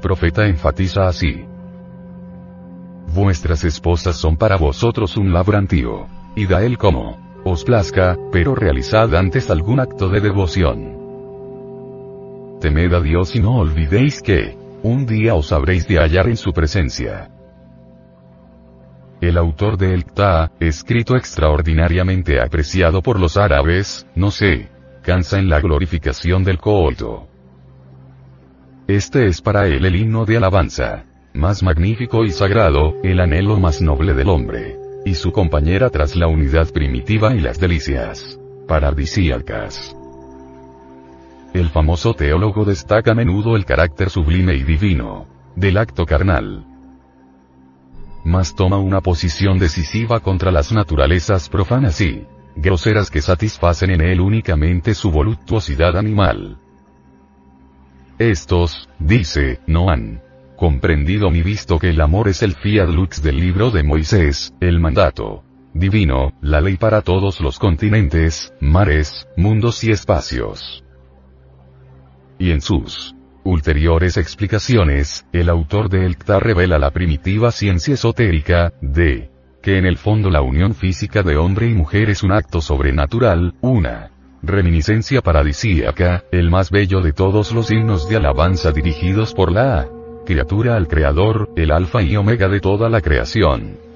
Profeta 0.00 0.46
enfatiza 0.46 1.06
así. 1.06 1.44
Vuestras 3.14 3.64
esposas 3.64 4.16
son 4.16 4.36
para 4.36 4.56
vosotros 4.56 5.16
un 5.16 5.32
labrantío. 5.32 6.06
Y 6.36 6.46
da 6.46 6.62
él 6.62 6.78
como 6.78 7.18
os 7.44 7.64
plazca, 7.64 8.16
pero 8.30 8.54
realizad 8.54 9.14
antes 9.14 9.50
algún 9.50 9.80
acto 9.80 10.08
de 10.08 10.20
devoción. 10.20 10.98
Temed 12.60 12.92
a 12.92 13.00
Dios 13.00 13.34
y 13.34 13.40
no 13.40 13.56
olvidéis 13.56 14.20
que, 14.20 14.56
un 14.82 15.06
día 15.06 15.34
os 15.34 15.50
habréis 15.52 15.88
de 15.88 15.98
hallar 15.98 16.28
en 16.28 16.36
su 16.36 16.52
presencia. 16.52 17.30
El 19.20 19.36
autor 19.36 19.76
de 19.76 19.94
El 19.94 20.04
Kta, 20.04 20.52
escrito 20.60 21.16
extraordinariamente 21.16 22.40
apreciado 22.40 23.02
por 23.02 23.18
los 23.18 23.36
árabes, 23.36 24.06
no 24.14 24.30
se 24.30 24.68
cansa 25.02 25.38
en 25.38 25.48
la 25.48 25.60
glorificación 25.60 26.44
del 26.44 26.58
coito. 26.58 27.29
Este 28.90 29.28
es 29.28 29.40
para 29.40 29.68
él 29.68 29.84
el 29.84 29.94
himno 29.94 30.24
de 30.24 30.36
alabanza, 30.36 31.04
más 31.32 31.62
magnífico 31.62 32.24
y 32.24 32.32
sagrado, 32.32 32.96
el 33.04 33.20
anhelo 33.20 33.56
más 33.56 33.80
noble 33.80 34.14
del 34.14 34.28
hombre, 34.28 34.80
y 35.04 35.14
su 35.14 35.30
compañera 35.30 35.90
tras 35.90 36.16
la 36.16 36.26
unidad 36.26 36.72
primitiva 36.72 37.32
y 37.32 37.38
las 37.38 37.60
delicias 37.60 38.40
paradisíacas. 38.66 39.96
El 41.54 41.68
famoso 41.68 42.14
teólogo 42.14 42.64
destaca 42.64 43.12
a 43.12 43.14
menudo 43.14 43.54
el 43.54 43.64
carácter 43.64 44.10
sublime 44.10 44.56
y 44.56 44.64
divino 44.64 45.28
del 45.54 45.76
acto 45.76 46.04
carnal, 46.04 46.64
mas 48.24 48.56
toma 48.56 48.78
una 48.78 49.00
posición 49.02 49.60
decisiva 49.60 50.18
contra 50.18 50.50
las 50.50 50.72
naturalezas 50.72 51.48
profanas 51.48 52.00
y 52.00 52.26
groseras 52.56 53.08
que 53.08 53.22
satisfacen 53.22 53.90
en 53.90 54.00
él 54.00 54.20
únicamente 54.20 54.94
su 54.94 55.12
voluptuosidad 55.12 55.96
animal. 55.96 56.58
Estos, 58.20 58.86
dice, 58.98 59.60
no 59.66 59.88
han 59.88 60.20
comprendido 60.54 61.30
ni 61.30 61.40
visto 61.40 61.78
que 61.78 61.88
el 61.88 62.02
amor 62.02 62.28
es 62.28 62.42
el 62.42 62.52
fiat 62.52 62.90
lux 62.90 63.22
del 63.22 63.40
libro 63.40 63.70
de 63.70 63.82
Moisés, 63.82 64.52
el 64.60 64.78
mandato 64.78 65.42
divino, 65.72 66.34
la 66.42 66.60
ley 66.60 66.76
para 66.76 67.00
todos 67.00 67.40
los 67.40 67.58
continentes, 67.58 68.52
mares, 68.60 69.26
mundos 69.38 69.82
y 69.84 69.90
espacios. 69.90 70.84
Y 72.38 72.50
en 72.50 72.60
sus 72.60 73.14
ulteriores 73.42 74.18
explicaciones, 74.18 75.24
el 75.32 75.48
autor 75.48 75.88
de 75.88 76.04
El 76.04 76.18
revela 76.40 76.78
la 76.78 76.90
primitiva 76.90 77.50
ciencia 77.52 77.94
esotérica, 77.94 78.74
de 78.82 79.30
que 79.62 79.78
en 79.78 79.86
el 79.86 79.96
fondo 79.96 80.28
la 80.28 80.42
unión 80.42 80.74
física 80.74 81.22
de 81.22 81.38
hombre 81.38 81.70
y 81.70 81.72
mujer 81.72 82.10
es 82.10 82.22
un 82.22 82.32
acto 82.32 82.60
sobrenatural, 82.60 83.54
una 83.62 84.10
reminiscencia 84.42 85.20
paradisíaca, 85.20 86.24
el 86.30 86.50
más 86.50 86.70
bello 86.70 87.00
de 87.00 87.12
todos 87.12 87.52
los 87.52 87.70
himnos 87.70 88.08
de 88.08 88.16
alabanza 88.16 88.72
dirigidos 88.72 89.34
por 89.34 89.52
la 89.52 89.88
criatura 90.24 90.76
al 90.76 90.88
Creador, 90.88 91.50
el 91.56 91.70
alfa 91.70 92.02
y 92.02 92.16
omega 92.16 92.48
de 92.48 92.60
toda 92.60 92.88
la 92.88 93.00
creación. 93.00 93.89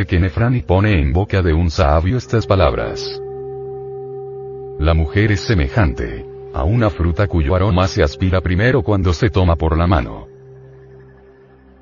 Jeque 0.00 0.18
Nefrani 0.18 0.62
pone 0.62 0.98
en 0.98 1.12
boca 1.12 1.42
de 1.42 1.52
un 1.52 1.70
sabio 1.70 2.16
estas 2.16 2.46
palabras. 2.46 3.20
La 4.78 4.94
mujer 4.94 5.30
es 5.30 5.42
semejante 5.42 6.24
a 6.54 6.64
una 6.64 6.88
fruta 6.88 7.26
cuyo 7.26 7.54
aroma 7.54 7.86
se 7.86 8.02
aspira 8.02 8.40
primero 8.40 8.82
cuando 8.82 9.12
se 9.12 9.28
toma 9.28 9.56
por 9.56 9.76
la 9.76 9.86
mano. 9.86 10.26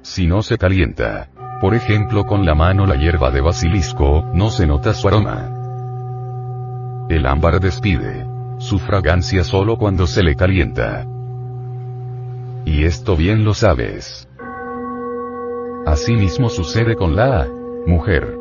Si 0.02 0.26
no 0.26 0.42
se 0.42 0.58
calienta, 0.58 1.30
por 1.60 1.76
ejemplo 1.76 2.26
con 2.26 2.44
la 2.44 2.56
mano 2.56 2.86
la 2.86 2.96
hierba 2.96 3.30
de 3.30 3.40
basilisco, 3.40 4.24
no 4.34 4.50
se 4.50 4.66
nota 4.66 4.94
su 4.94 5.06
aroma. 5.06 7.06
El 7.08 7.24
ámbar 7.24 7.60
despide 7.60 8.26
su 8.58 8.80
fragancia 8.80 9.44
solo 9.44 9.78
cuando 9.78 10.08
se 10.08 10.24
le 10.24 10.34
calienta. 10.34 11.06
Y 12.64 12.82
esto 12.82 13.14
bien 13.14 13.44
lo 13.44 13.54
sabes. 13.54 14.28
Asimismo 15.86 16.48
sucede 16.48 16.96
con 16.96 17.14
la 17.14 17.46
mujer. 17.88 18.36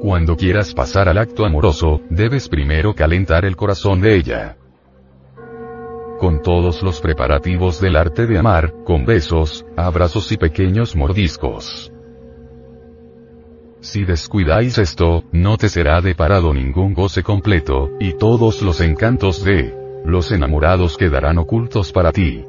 Cuando 0.00 0.36
quieras 0.36 0.74
pasar 0.74 1.08
al 1.08 1.16
acto 1.16 1.46
amoroso, 1.46 2.00
debes 2.10 2.48
primero 2.48 2.94
calentar 2.94 3.44
el 3.46 3.56
corazón 3.56 4.00
de 4.02 4.16
ella. 4.16 4.56
Con 6.18 6.42
todos 6.42 6.82
los 6.82 7.00
preparativos 7.00 7.80
del 7.80 7.96
arte 7.96 8.26
de 8.26 8.38
amar, 8.38 8.74
con 8.84 9.06
besos, 9.06 9.64
abrazos 9.76 10.30
y 10.32 10.36
pequeños 10.36 10.96
mordiscos. 10.96 11.92
Si 13.80 14.04
descuidáis 14.04 14.78
esto, 14.78 15.24
no 15.32 15.56
te 15.56 15.68
será 15.68 16.00
deparado 16.00 16.52
ningún 16.52 16.92
goce 16.92 17.22
completo, 17.22 17.90
y 18.00 18.14
todos 18.14 18.62
los 18.62 18.80
encantos 18.80 19.44
de 19.44 19.74
los 20.04 20.32
enamorados 20.32 20.96
quedarán 20.96 21.38
ocultos 21.38 21.92
para 21.92 22.12
ti. 22.12 22.44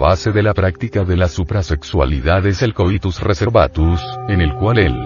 Base 0.00 0.32
de 0.32 0.42
la 0.42 0.54
práctica 0.54 1.04
de 1.04 1.14
la 1.14 1.28
suprasexualidad 1.28 2.46
es 2.46 2.62
el 2.62 2.72
coitus 2.72 3.20
reservatus, 3.20 4.00
en 4.28 4.40
el 4.40 4.54
cual 4.54 4.78
el 4.78 4.96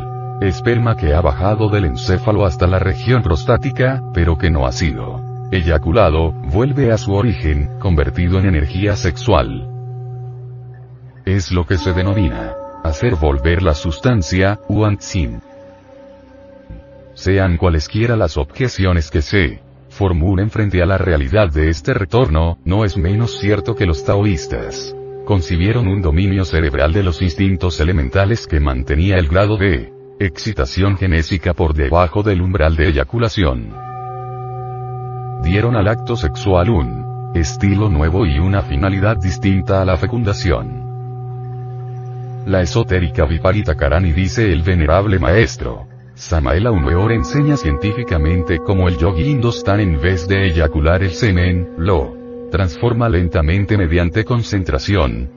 esperma 0.41 0.97
que 0.97 1.13
ha 1.13 1.21
bajado 1.21 1.69
del 1.69 1.87
encéfalo 1.87 2.47
hasta 2.47 2.69
la 2.69 2.79
región 2.79 3.23
prostática, 3.23 4.03
pero 4.15 4.39
que 4.39 4.51
no 4.51 4.67
ha 4.67 4.73
sido 4.73 5.21
eyaculado, 5.51 6.31
vuelve 6.33 6.93
a 6.93 6.99
su 6.99 7.13
origen, 7.13 7.79
convertido 7.81 8.39
en 8.39 8.47
energía 8.47 8.97
sexual. 8.97 9.69
Es 11.25 11.51
lo 11.51 11.67
que 11.67 11.77
se 11.77 11.93
denomina 11.93 12.55
hacer 12.85 13.17
volver 13.17 13.63
la 13.63 13.75
sustancia, 13.75 14.61
uantsin. 14.69 15.41
Sean 17.15 17.57
cualesquiera 17.57 18.17
las 18.17 18.37
objeciones 18.37 19.11
que 19.11 19.23
se 19.23 19.64
formulen 19.95 20.51
frente 20.51 20.83
a 20.83 20.87
la 20.87 20.99
realidad 20.99 21.51
de 21.51 21.71
este 21.71 21.95
retorno, 21.95 22.59
no 22.65 22.85
es 22.85 22.97
menos 22.97 23.39
cierto 23.39 23.75
que 23.75 23.87
los 23.87 24.05
taoístas 24.05 24.95
concibieron 25.25 25.89
un 25.89 26.03
dominio 26.03 26.45
cerebral 26.45 26.93
de 26.93 27.03
los 27.03 27.23
instintos 27.23 27.81
elementales 27.81 28.47
que 28.47 28.61
mantenía 28.61 29.17
el 29.17 29.29
grado 29.29 29.57
de 29.57 29.93
excitación 30.19 30.97
genésica 30.97 31.55
por 31.55 31.75
debajo 31.75 32.23
del 32.23 32.43
umbral 32.43 32.77
de 32.77 32.89
eyaculación. 32.89 33.73
Dieron 35.43 35.77
al 35.77 35.89
acto 35.89 36.17
sexual 36.17 36.71
un 36.71 37.33
estilo 37.35 37.89
nuevo 37.89 38.27
y 38.27 38.39
una 38.39 38.63
finalidad 38.63 39.17
distinta 39.17 39.81
a 39.81 39.85
la 39.85 39.97
fecundación. 39.97 40.83
la 42.47 42.61
esotérica 42.61 43.25
Viparita 43.25 43.75
Karani 43.75 44.13
dice 44.13 44.53
el 44.53 44.63
venerable 44.63 45.19
maestro. 45.19 45.94
Samael 46.15 46.69
Weor 46.69 47.11
enseña 47.13 47.57
científicamente 47.57 48.59
cómo 48.59 48.89
el 48.89 48.97
yogi 48.99 49.31
Indostan 49.31 49.81
en 49.81 50.01
vez 50.01 50.29
de 50.29 50.47
eyacular 50.47 51.03
el 51.03 51.11
semen, 51.11 51.75
lo 51.77 52.15
transforma 52.53 53.09
lentamente 53.09 53.77
mediante 53.77 54.25
concentración. 54.25 55.29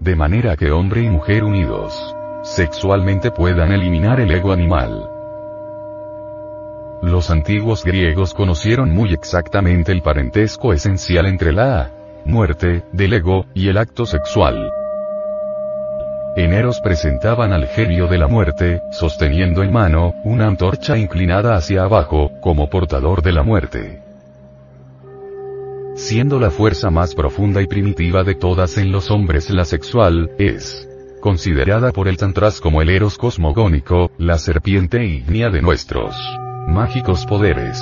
De 0.00 0.16
manera 0.16 0.56
que 0.56 0.70
hombre 0.70 1.02
y 1.02 1.10
mujer 1.10 1.44
unidos 1.44 2.14
sexualmente 2.42 3.30
puedan 3.30 3.72
eliminar 3.72 4.18
el 4.20 4.30
ego 4.30 4.52
animal. 4.52 5.10
Los 7.02 7.30
antiguos 7.30 7.84
griegos 7.84 8.32
conocieron 8.32 8.90
muy 8.90 9.12
exactamente 9.12 9.92
el 9.92 10.00
parentesco 10.00 10.72
esencial 10.72 11.26
entre 11.26 11.52
la 11.52 11.90
muerte 12.24 12.82
del 12.92 13.12
ego 13.12 13.44
y 13.52 13.68
el 13.68 13.76
acto 13.76 14.06
sexual. 14.06 14.72
En 16.36 16.52
Eros 16.52 16.80
presentaban 16.80 17.52
al 17.52 17.68
genio 17.68 18.08
de 18.08 18.18
la 18.18 18.26
muerte, 18.26 18.82
sosteniendo 18.90 19.62
en 19.62 19.72
mano, 19.72 20.14
una 20.24 20.48
antorcha 20.48 20.98
inclinada 20.98 21.54
hacia 21.54 21.84
abajo, 21.84 22.32
como 22.40 22.68
portador 22.68 23.22
de 23.22 23.30
la 23.30 23.44
muerte. 23.44 24.02
Siendo 25.94 26.40
la 26.40 26.50
fuerza 26.50 26.90
más 26.90 27.14
profunda 27.14 27.62
y 27.62 27.68
primitiva 27.68 28.24
de 28.24 28.34
todas 28.34 28.78
en 28.78 28.90
los 28.90 29.12
hombres 29.12 29.48
la 29.50 29.64
sexual, 29.64 30.32
es 30.36 30.88
considerada 31.20 31.92
por 31.92 32.08
el 32.08 32.16
Tantras 32.16 32.60
como 32.60 32.82
el 32.82 32.90
Eros 32.90 33.16
cosmogónico, 33.16 34.10
la 34.18 34.36
serpiente 34.38 35.04
ígnea 35.04 35.50
de 35.50 35.62
nuestros 35.62 36.16
mágicos 36.66 37.26
poderes. 37.26 37.80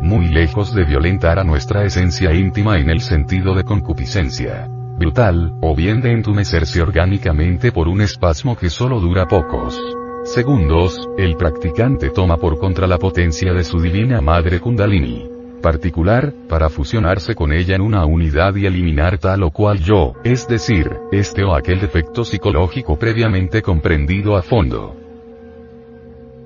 Muy 0.00 0.28
lejos 0.28 0.72
de 0.72 0.84
violentar 0.84 1.40
a 1.40 1.44
nuestra 1.44 1.84
esencia 1.84 2.32
íntima 2.32 2.78
en 2.78 2.88
el 2.88 3.00
sentido 3.00 3.54
de 3.54 3.64
concupiscencia 3.64 4.68
brutal, 4.98 5.52
o 5.60 5.74
bien 5.74 6.00
de 6.00 6.12
entumecerse 6.12 6.80
orgánicamente 6.82 7.72
por 7.72 7.88
un 7.88 8.00
espasmo 8.00 8.56
que 8.56 8.70
solo 8.70 9.00
dura 9.00 9.26
pocos 9.26 9.80
segundos, 10.24 11.08
el 11.16 11.36
practicante 11.36 12.10
toma 12.10 12.36
por 12.36 12.58
contra 12.58 12.86
la 12.86 12.98
potencia 12.98 13.52
de 13.52 13.62
su 13.62 13.78
divina 13.78 14.20
madre 14.20 14.58
Kundalini 14.58 15.36
particular, 15.66 16.32
para 16.48 16.68
fusionarse 16.68 17.34
con 17.34 17.52
ella 17.52 17.74
en 17.74 17.80
una 17.80 18.04
unidad 18.04 18.54
y 18.54 18.66
eliminar 18.66 19.18
tal 19.18 19.42
o 19.42 19.50
cual 19.50 19.80
yo, 19.80 20.12
es 20.22 20.46
decir, 20.46 20.88
este 21.10 21.42
o 21.42 21.56
aquel 21.56 21.80
defecto 21.80 22.24
psicológico 22.24 22.96
previamente 22.96 23.62
comprendido 23.62 24.36
a 24.36 24.42
fondo. 24.42 24.94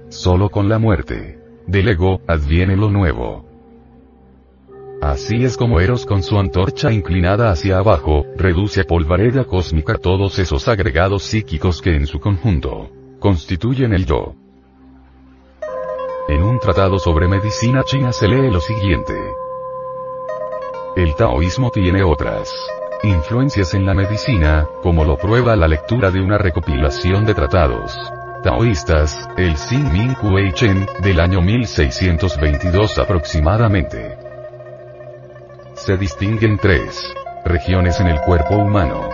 Solo 0.08 0.48
con 0.48 0.70
la 0.70 0.78
muerte 0.78 1.38
del 1.66 1.88
ego, 1.88 2.22
adviene 2.26 2.76
lo 2.76 2.90
nuevo. 2.90 3.49
Así 5.00 5.44
es 5.44 5.56
como 5.56 5.80
Eros 5.80 6.04
con 6.04 6.22
su 6.22 6.38
antorcha 6.38 6.92
inclinada 6.92 7.50
hacia 7.50 7.78
abajo, 7.78 8.26
reduce 8.36 8.82
a 8.82 8.84
polvareda 8.84 9.44
cósmica 9.44 9.96
todos 9.96 10.38
esos 10.38 10.68
agregados 10.68 11.22
psíquicos 11.22 11.80
que 11.80 11.96
en 11.96 12.06
su 12.06 12.20
conjunto 12.20 12.90
constituyen 13.18 13.94
el 13.94 14.04
yo. 14.04 14.34
En 16.28 16.42
un 16.42 16.58
tratado 16.58 16.98
sobre 16.98 17.28
medicina 17.28 17.82
china 17.82 18.12
se 18.12 18.28
lee 18.28 18.50
lo 18.50 18.60
siguiente. 18.60 19.14
El 20.96 21.14
taoísmo 21.14 21.70
tiene 21.70 22.02
otras 22.02 22.52
influencias 23.02 23.72
en 23.72 23.86
la 23.86 23.94
medicina, 23.94 24.68
como 24.82 25.06
lo 25.06 25.16
prueba 25.16 25.56
la 25.56 25.66
lectura 25.66 26.10
de 26.10 26.20
una 26.20 26.36
recopilación 26.36 27.24
de 27.24 27.34
tratados 27.34 27.96
taoístas, 28.42 29.28
el 29.36 29.54
Xin 29.54 29.92
Ming 29.92 30.14
Kuei 30.14 30.52
Chen, 30.52 30.86
del 31.02 31.20
año 31.20 31.42
1622 31.42 32.98
aproximadamente 32.98 34.19
se 35.80 35.96
distinguen 35.96 36.58
tres 36.58 37.02
regiones 37.44 37.98
en 38.00 38.08
el 38.08 38.20
cuerpo 38.20 38.54
humano. 38.54 39.08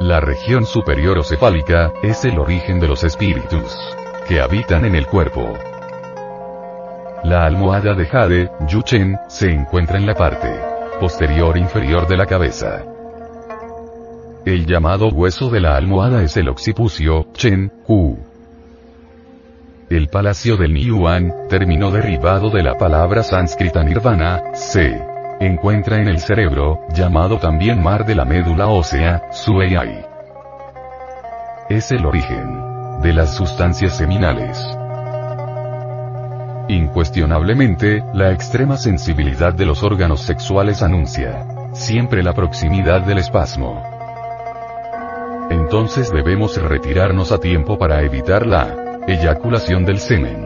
La 0.00 0.20
región 0.20 0.66
superior 0.66 1.16
o 1.18 1.22
cefálica, 1.22 1.92
es 2.02 2.24
el 2.24 2.38
origen 2.38 2.80
de 2.80 2.88
los 2.88 3.04
espíritus 3.04 3.72
que 4.26 4.40
habitan 4.40 4.84
en 4.84 4.96
el 4.96 5.06
cuerpo. 5.06 5.56
La 7.22 7.46
almohada 7.46 7.94
de 7.94 8.06
Jade, 8.06 8.50
Yuchen, 8.66 9.16
se 9.28 9.50
encuentra 9.50 9.96
en 9.96 10.06
la 10.06 10.14
parte 10.14 10.52
posterior 10.98 11.56
inferior 11.56 12.08
de 12.08 12.16
la 12.16 12.26
cabeza. 12.26 12.84
El 14.44 14.66
llamado 14.66 15.08
hueso 15.08 15.50
de 15.50 15.60
la 15.60 15.76
almohada 15.76 16.22
es 16.22 16.36
el 16.36 16.48
occipucio, 16.48 17.28
Chen, 17.32 17.70
Ku. 17.84 18.18
El 19.88 20.08
palacio 20.08 20.56
del 20.56 20.74
Niyuan, 20.74 21.32
término 21.48 21.92
derivado 21.92 22.50
de 22.50 22.60
la 22.60 22.76
palabra 22.76 23.22
sánscrita 23.22 23.84
nirvana, 23.84 24.42
se 24.52 25.00
encuentra 25.38 25.98
en 25.98 26.08
el 26.08 26.18
cerebro, 26.18 26.80
llamado 26.92 27.38
también 27.38 27.80
mar 27.80 28.04
de 28.04 28.16
la 28.16 28.24
médula 28.24 28.66
ósea, 28.66 29.22
Sueyai. 29.30 30.04
Es 31.68 31.92
el 31.92 32.04
origen 32.04 33.00
de 33.00 33.12
las 33.12 33.36
sustancias 33.36 33.96
seminales. 33.96 34.58
Incuestionablemente, 36.66 38.02
la 38.12 38.32
extrema 38.32 38.78
sensibilidad 38.78 39.54
de 39.54 39.66
los 39.66 39.84
órganos 39.84 40.20
sexuales 40.20 40.82
anuncia 40.82 41.46
siempre 41.74 42.24
la 42.24 42.32
proximidad 42.32 43.02
del 43.02 43.18
espasmo. 43.18 43.84
Entonces 45.48 46.10
debemos 46.10 46.60
retirarnos 46.60 47.30
a 47.30 47.38
tiempo 47.38 47.78
para 47.78 48.02
evitar 48.02 48.46
la 48.46 48.85
Eyaculación 49.08 49.84
del 49.84 50.00
semen. 50.00 50.45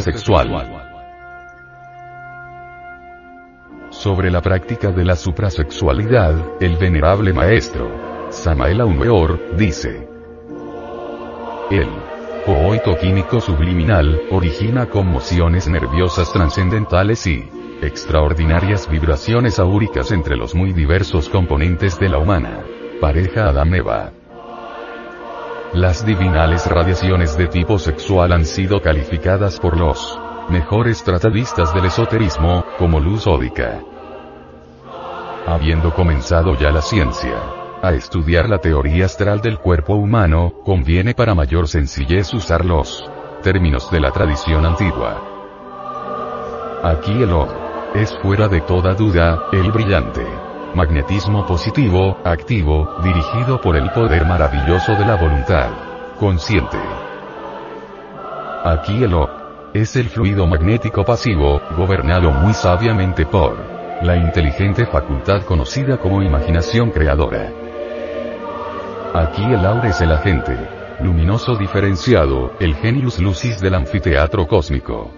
Sexual. 0.00 0.50
Sobre 3.90 4.30
la 4.30 4.40
práctica 4.40 4.90
de 4.90 5.04
la 5.04 5.16
suprasexualidad, 5.16 6.34
el 6.60 6.76
venerable 6.76 7.32
maestro, 7.32 8.28
Samael 8.30 8.80
Aumeor, 8.80 9.56
dice. 9.56 10.08
El 11.70 11.88
coito 12.44 12.96
químico 12.98 13.40
subliminal, 13.40 14.20
origina 14.30 14.86
conmociones 14.86 15.68
nerviosas 15.68 16.32
trascendentales 16.32 17.26
y 17.26 17.48
extraordinarias 17.82 18.88
vibraciones 18.88 19.58
aúricas 19.58 20.12
entre 20.12 20.36
los 20.36 20.54
muy 20.54 20.72
diversos 20.72 21.28
componentes 21.28 21.98
de 21.98 22.08
la 22.08 22.18
humana 22.18 22.64
pareja 23.00 23.48
Adameva. 23.48 24.23
Las 25.74 26.06
divinales 26.06 26.68
radiaciones 26.68 27.36
de 27.36 27.48
tipo 27.48 27.80
sexual 27.80 28.30
han 28.30 28.44
sido 28.44 28.80
calificadas 28.80 29.58
por 29.58 29.76
los 29.76 30.16
mejores 30.48 31.02
tratadistas 31.02 31.74
del 31.74 31.86
esoterismo, 31.86 32.64
como 32.78 33.00
luz 33.00 33.26
ódica. 33.26 33.80
Habiendo 35.44 35.92
comenzado 35.92 36.54
ya 36.54 36.70
la 36.70 36.80
ciencia 36.80 37.34
a 37.82 37.92
estudiar 37.92 38.48
la 38.48 38.58
teoría 38.58 39.06
astral 39.06 39.40
del 39.40 39.58
cuerpo 39.58 39.96
humano, 39.96 40.52
conviene 40.64 41.12
para 41.12 41.34
mayor 41.34 41.66
sencillez 41.66 42.32
usar 42.32 42.64
los 42.64 43.04
términos 43.42 43.90
de 43.90 43.98
la 43.98 44.12
tradición 44.12 44.64
antigua. 44.64 45.20
Aquí 46.84 47.20
el 47.20 47.32
O 47.32 47.48
es 47.96 48.16
fuera 48.22 48.46
de 48.46 48.60
toda 48.60 48.94
duda, 48.94 49.46
el 49.50 49.72
brillante 49.72 50.43
magnetismo 50.74 51.46
positivo, 51.46 52.18
activo, 52.24 52.96
dirigido 53.02 53.60
por 53.60 53.76
el 53.76 53.90
poder 53.90 54.24
maravilloso 54.26 54.92
de 54.94 55.06
la 55.06 55.16
voluntad 55.16 55.70
consciente. 56.18 56.78
Aquí 58.64 59.02
el 59.04 59.14
O 59.14 59.28
es 59.72 59.96
el 59.96 60.08
fluido 60.08 60.46
magnético 60.46 61.04
pasivo, 61.04 61.60
gobernado 61.76 62.30
muy 62.30 62.54
sabiamente 62.54 63.26
por 63.26 63.56
la 64.02 64.16
inteligente 64.16 64.86
facultad 64.86 65.42
conocida 65.42 65.98
como 65.98 66.22
imaginación 66.22 66.90
creadora. 66.90 67.50
Aquí 69.14 69.42
el 69.44 69.64
aura 69.64 69.88
es 69.88 70.00
el 70.00 70.12
agente 70.12 70.56
luminoso 71.00 71.56
diferenciado, 71.56 72.52
el 72.60 72.74
genius 72.76 73.18
lucis 73.18 73.60
del 73.60 73.74
anfiteatro 73.74 74.46
cósmico. 74.46 75.10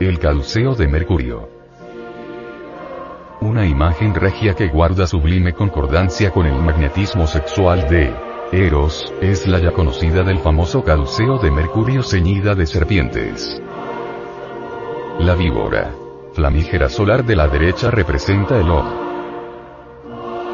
El 0.00 0.18
caduceo 0.18 0.74
de 0.74 0.88
Mercurio. 0.88 1.55
Una 3.46 3.64
imagen 3.64 4.12
regia 4.12 4.54
que 4.56 4.66
guarda 4.66 5.06
sublime 5.06 5.54
concordancia 5.54 6.32
con 6.32 6.46
el 6.46 6.60
magnetismo 6.60 7.28
sexual 7.28 7.88
de 7.88 8.12
Eros, 8.50 9.14
es 9.20 9.46
la 9.46 9.60
ya 9.60 9.70
conocida 9.70 10.24
del 10.24 10.40
famoso 10.40 10.82
caduceo 10.82 11.38
de 11.38 11.52
Mercurio 11.52 12.02
ceñida 12.02 12.56
de 12.56 12.66
serpientes. 12.66 13.62
La 15.20 15.36
víbora. 15.36 15.94
Flamígera 16.32 16.88
solar 16.88 17.24
de 17.24 17.36
la 17.36 17.46
derecha 17.46 17.88
representa 17.88 18.58
el 18.58 18.68
O. 18.68 18.82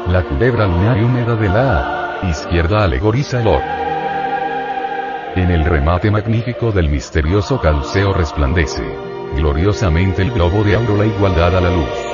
La 0.09 0.23
culebra 0.25 0.67
lunar 0.67 0.95
y 0.99 1.03
húmeda 1.03 1.35
de 1.35 1.49
la 1.49 2.19
izquierda 2.29 2.83
alegoriza 2.83 3.41
el 3.41 3.47
O. 3.47 3.59
En 5.35 5.49
el 5.49 5.65
remate 5.65 6.11
magnífico 6.11 6.71
del 6.71 6.89
misterioso 6.89 7.59
caduceo 7.59 8.13
resplandece 8.13 8.83
gloriosamente 9.35 10.21
el 10.21 10.29
globo 10.29 10.63
de 10.63 10.75
auro 10.75 10.95
la 10.95 11.07
igualdad 11.07 11.57
a 11.57 11.61
la 11.61 11.71
luz 11.71 12.12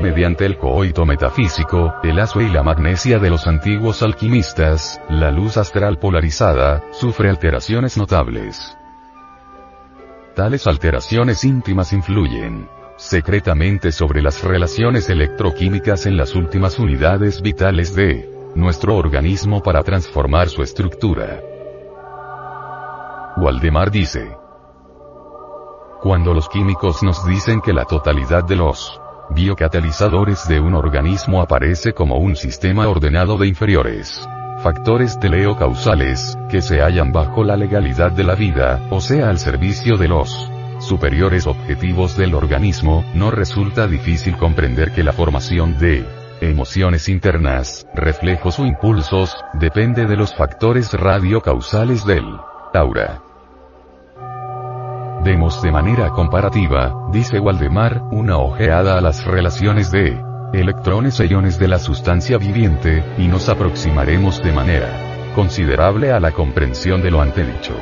mediante 0.00 0.46
el 0.46 0.56
coito 0.56 1.04
metafísico, 1.04 1.94
el 2.02 2.18
aso 2.18 2.40
y 2.40 2.48
la 2.48 2.62
magnesia 2.62 3.18
de 3.18 3.30
los 3.30 3.46
antiguos 3.46 4.02
alquimistas, 4.02 5.00
la 5.08 5.30
luz 5.30 5.56
astral 5.56 5.98
polarizada, 5.98 6.82
sufre 6.92 7.28
alteraciones 7.28 7.96
notables. 7.96 8.76
Tales 10.34 10.66
alteraciones 10.66 11.44
íntimas 11.44 11.92
influyen 11.92 12.68
secretamente 12.96 13.92
sobre 13.92 14.20
las 14.20 14.44
relaciones 14.44 15.08
electroquímicas 15.08 16.04
en 16.06 16.16
las 16.16 16.34
últimas 16.34 16.78
unidades 16.78 17.40
vitales 17.40 17.94
de 17.94 18.30
nuestro 18.54 18.96
organismo 18.96 19.62
para 19.62 19.82
transformar 19.82 20.48
su 20.48 20.62
estructura. 20.62 21.40
Waldemar 23.36 23.90
dice, 23.90 24.36
cuando 26.02 26.34
los 26.34 26.48
químicos 26.48 27.02
nos 27.02 27.24
dicen 27.26 27.60
que 27.60 27.72
la 27.72 27.84
totalidad 27.84 28.44
de 28.44 28.56
los 28.56 29.00
biocatalizadores 29.34 30.46
de 30.48 30.60
un 30.60 30.74
organismo 30.74 31.40
aparece 31.40 31.92
como 31.92 32.18
un 32.18 32.36
sistema 32.36 32.88
ordenado 32.88 33.38
de 33.38 33.48
inferiores 33.48 34.28
factores 34.60 35.18
teleocausales, 35.18 36.36
que 36.50 36.60
se 36.60 36.80
hallan 36.80 37.12
bajo 37.12 37.44
la 37.44 37.56
legalidad 37.56 38.12
de 38.12 38.24
la 38.24 38.34
vida, 38.34 38.80
o 38.90 39.00
sea 39.00 39.30
al 39.30 39.38
servicio 39.38 39.96
de 39.96 40.08
los 40.08 40.50
superiores 40.80 41.46
objetivos 41.46 42.16
del 42.16 42.34
organismo, 42.34 43.04
no 43.14 43.30
resulta 43.30 43.86
difícil 43.86 44.36
comprender 44.36 44.92
que 44.92 45.02
la 45.02 45.12
formación 45.12 45.78
de 45.78 46.04
emociones 46.40 47.08
internas, 47.08 47.86
reflejos 47.94 48.58
o 48.58 48.66
impulsos, 48.66 49.36
depende 49.54 50.06
de 50.06 50.16
los 50.16 50.34
factores 50.34 50.92
radiocausales 50.92 52.04
del 52.04 52.24
aura. 52.74 53.29
Demos 55.22 55.60
de 55.60 55.70
manera 55.70 56.08
comparativa, 56.10 56.94
dice 57.12 57.38
Waldemar, 57.38 58.04
una 58.10 58.38
ojeada 58.38 58.96
a 58.96 59.02
las 59.02 59.26
relaciones 59.26 59.90
de 59.90 60.18
electrones 60.54 61.20
e 61.20 61.26
iones 61.26 61.58
de 61.58 61.68
la 61.68 61.78
sustancia 61.78 62.38
viviente, 62.38 63.04
y 63.18 63.28
nos 63.28 63.50
aproximaremos 63.50 64.42
de 64.42 64.52
manera 64.52 65.32
considerable 65.34 66.10
a 66.10 66.20
la 66.20 66.32
comprensión 66.32 67.02
de 67.02 67.10
lo 67.10 67.20
antedicho. 67.20 67.74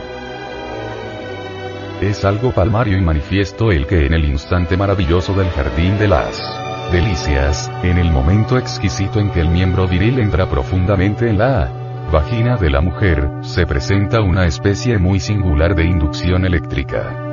Es 2.00 2.24
algo 2.24 2.50
palmario 2.50 2.98
y 2.98 3.02
manifiesto 3.02 3.70
el 3.70 3.86
que 3.86 4.06
en 4.06 4.14
el 4.14 4.24
instante 4.24 4.76
maravilloso 4.76 5.32
del 5.34 5.48
jardín 5.50 5.96
de 5.96 6.08
las 6.08 6.42
delicias, 6.90 7.70
en 7.84 7.98
el 7.98 8.10
momento 8.10 8.58
exquisito 8.58 9.20
en 9.20 9.30
que 9.30 9.40
el 9.40 9.48
miembro 9.48 9.86
viril 9.86 10.18
entra 10.18 10.48
profundamente 10.50 11.30
en 11.30 11.38
la 11.38 11.70
vagina 12.12 12.56
de 12.56 12.70
la 12.70 12.80
mujer, 12.80 13.30
se 13.42 13.64
presenta 13.64 14.22
una 14.22 14.46
especie 14.46 14.98
muy 14.98 15.20
singular 15.20 15.76
de 15.76 15.84
inducción 15.84 16.44
eléctrica. 16.44 17.27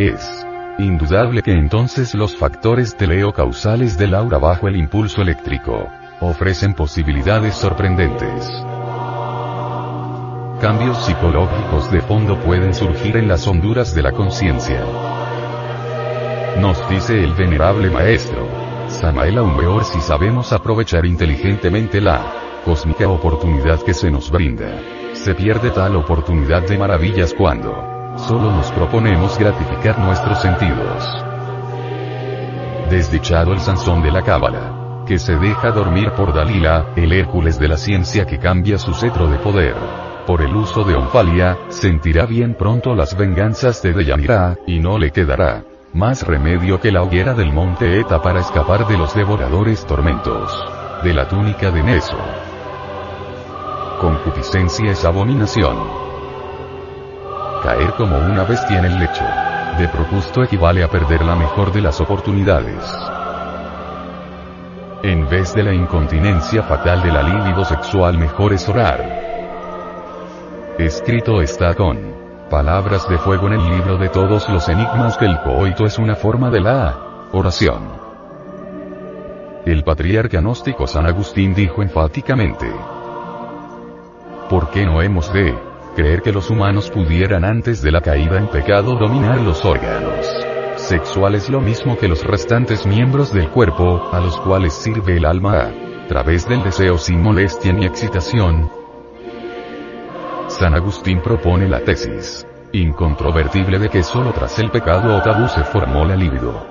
Es 0.00 0.46
indudable 0.78 1.42
que 1.42 1.52
entonces 1.52 2.14
los 2.14 2.34
factores 2.34 2.96
teleocausales 2.96 3.98
del 3.98 4.14
aura 4.14 4.38
bajo 4.38 4.66
el 4.66 4.76
impulso 4.76 5.20
eléctrico 5.20 5.90
ofrecen 6.22 6.72
posibilidades 6.72 7.54
sorprendentes. 7.54 8.50
Cambios 10.58 11.04
psicológicos 11.04 11.90
de 11.92 12.00
fondo 12.00 12.40
pueden 12.40 12.72
surgir 12.72 13.18
en 13.18 13.28
las 13.28 13.46
honduras 13.46 13.94
de 13.94 14.02
la 14.02 14.12
conciencia. 14.12 14.82
Nos 16.58 16.88
dice 16.88 17.22
el 17.22 17.34
venerable 17.34 17.90
maestro, 17.90 18.48
Samael 18.88 19.36
Aumeor 19.36 19.84
si 19.84 20.00
sabemos 20.00 20.50
aprovechar 20.54 21.04
inteligentemente 21.04 22.00
la 22.00 22.62
cósmica 22.64 23.06
oportunidad 23.06 23.82
que 23.82 23.92
se 23.92 24.10
nos 24.10 24.30
brinda. 24.30 24.80
Se 25.12 25.34
pierde 25.34 25.70
tal 25.70 25.94
oportunidad 25.96 26.66
de 26.66 26.78
maravillas 26.78 27.34
cuando 27.34 27.99
Solo 28.26 28.52
nos 28.52 28.70
proponemos 28.72 29.38
gratificar 29.38 29.98
nuestros 29.98 30.40
sentidos. 30.40 31.24
Desdichado 32.90 33.52
el 33.52 33.60
Sansón 33.60 34.02
de 34.02 34.10
la 34.10 34.22
Cábala. 34.22 35.04
Que 35.06 35.18
se 35.18 35.36
deja 35.36 35.70
dormir 35.70 36.12
por 36.12 36.32
Dalila, 36.32 36.92
el 36.96 37.12
Hércules 37.12 37.58
de 37.58 37.68
la 37.68 37.76
ciencia 37.76 38.26
que 38.26 38.38
cambia 38.38 38.78
su 38.78 38.94
cetro 38.94 39.26
de 39.28 39.38
poder. 39.38 39.74
Por 40.26 40.42
el 40.42 40.54
uso 40.54 40.84
de 40.84 40.94
Onfalia, 40.94 41.58
sentirá 41.68 42.26
bien 42.26 42.54
pronto 42.54 42.94
las 42.94 43.16
venganzas 43.16 43.82
de 43.82 43.92
Deyanira, 43.92 44.56
y 44.66 44.78
no 44.78 44.98
le 44.98 45.10
quedará 45.10 45.64
más 45.92 46.24
remedio 46.24 46.78
que 46.80 46.92
la 46.92 47.02
hoguera 47.02 47.34
del 47.34 47.52
monte 47.52 47.98
Eta 47.98 48.22
para 48.22 48.40
escapar 48.40 48.86
de 48.86 48.96
los 48.96 49.12
devoradores 49.14 49.84
tormentos. 49.86 50.52
De 51.02 51.12
la 51.12 51.26
túnica 51.26 51.70
de 51.70 51.82
Neso. 51.82 52.18
Concupiscencia 54.00 54.92
es 54.92 55.04
abominación. 55.04 55.99
Caer 57.62 57.92
como 57.92 58.16
una 58.16 58.44
bestia 58.44 58.78
en 58.78 58.86
el 58.86 58.98
lecho. 58.98 59.24
De 59.78 59.86
propusto 59.88 60.42
equivale 60.42 60.82
a 60.82 60.88
perder 60.88 61.22
la 61.22 61.36
mejor 61.36 61.72
de 61.72 61.82
las 61.82 62.00
oportunidades. 62.00 62.82
En 65.02 65.28
vez 65.28 65.54
de 65.54 65.62
la 65.62 65.74
incontinencia 65.74 66.62
fatal 66.62 67.02
de 67.02 67.12
la 67.12 67.22
libido 67.22 67.64
sexual 67.64 68.18
mejor 68.18 68.52
es 68.54 68.68
orar. 68.68 69.00
Escrito 70.78 71.40
está 71.42 71.74
con 71.74 71.98
palabras 72.50 73.08
de 73.08 73.18
fuego 73.18 73.46
en 73.46 73.54
el 73.54 73.70
libro 73.70 73.96
de 73.96 74.08
todos 74.08 74.48
los 74.48 74.68
enigmas 74.68 75.16
que 75.16 75.26
el 75.26 75.40
coito 75.40 75.86
es 75.86 75.98
una 75.98 76.16
forma 76.16 76.50
de 76.50 76.60
la 76.60 76.98
oración. 77.32 77.88
El 79.66 79.84
patriarca 79.84 80.40
gnóstico 80.40 80.86
San 80.86 81.06
Agustín 81.06 81.54
dijo 81.54 81.82
enfáticamente, 81.82 82.70
¿por 84.48 84.70
qué 84.70 84.84
no 84.86 85.00
hemos 85.02 85.32
de 85.32 85.69
creer 85.94 86.22
que 86.22 86.32
los 86.32 86.50
humanos 86.50 86.90
pudieran 86.90 87.44
antes 87.44 87.82
de 87.82 87.90
la 87.90 88.00
caída 88.00 88.38
en 88.38 88.48
pecado 88.48 88.96
dominar 88.96 89.40
los 89.40 89.64
órganos 89.64 90.26
sexuales 90.76 91.48
lo 91.50 91.60
mismo 91.60 91.96
que 91.96 92.08
los 92.08 92.24
restantes 92.24 92.86
miembros 92.86 93.32
del 93.32 93.48
cuerpo, 93.50 94.10
a 94.12 94.20
los 94.20 94.36
cuales 94.40 94.72
sirve 94.72 95.18
el 95.18 95.24
alma 95.24 95.68
a 95.68 96.06
través 96.08 96.48
del 96.48 96.62
deseo 96.62 96.98
sin 96.98 97.22
molestia 97.22 97.72
ni 97.72 97.86
excitación, 97.86 98.70
San 100.48 100.74
Agustín 100.74 101.20
propone 101.20 101.68
la 101.68 101.80
tesis 101.80 102.46
incontrovertible 102.72 103.78
de 103.78 103.88
que 103.88 104.02
solo 104.02 104.32
tras 104.32 104.58
el 104.58 104.70
pecado 104.70 105.16
o 105.16 105.22
tabú 105.22 105.48
se 105.48 105.64
formó 105.64 106.04
la 106.04 106.16
libido. 106.16 106.66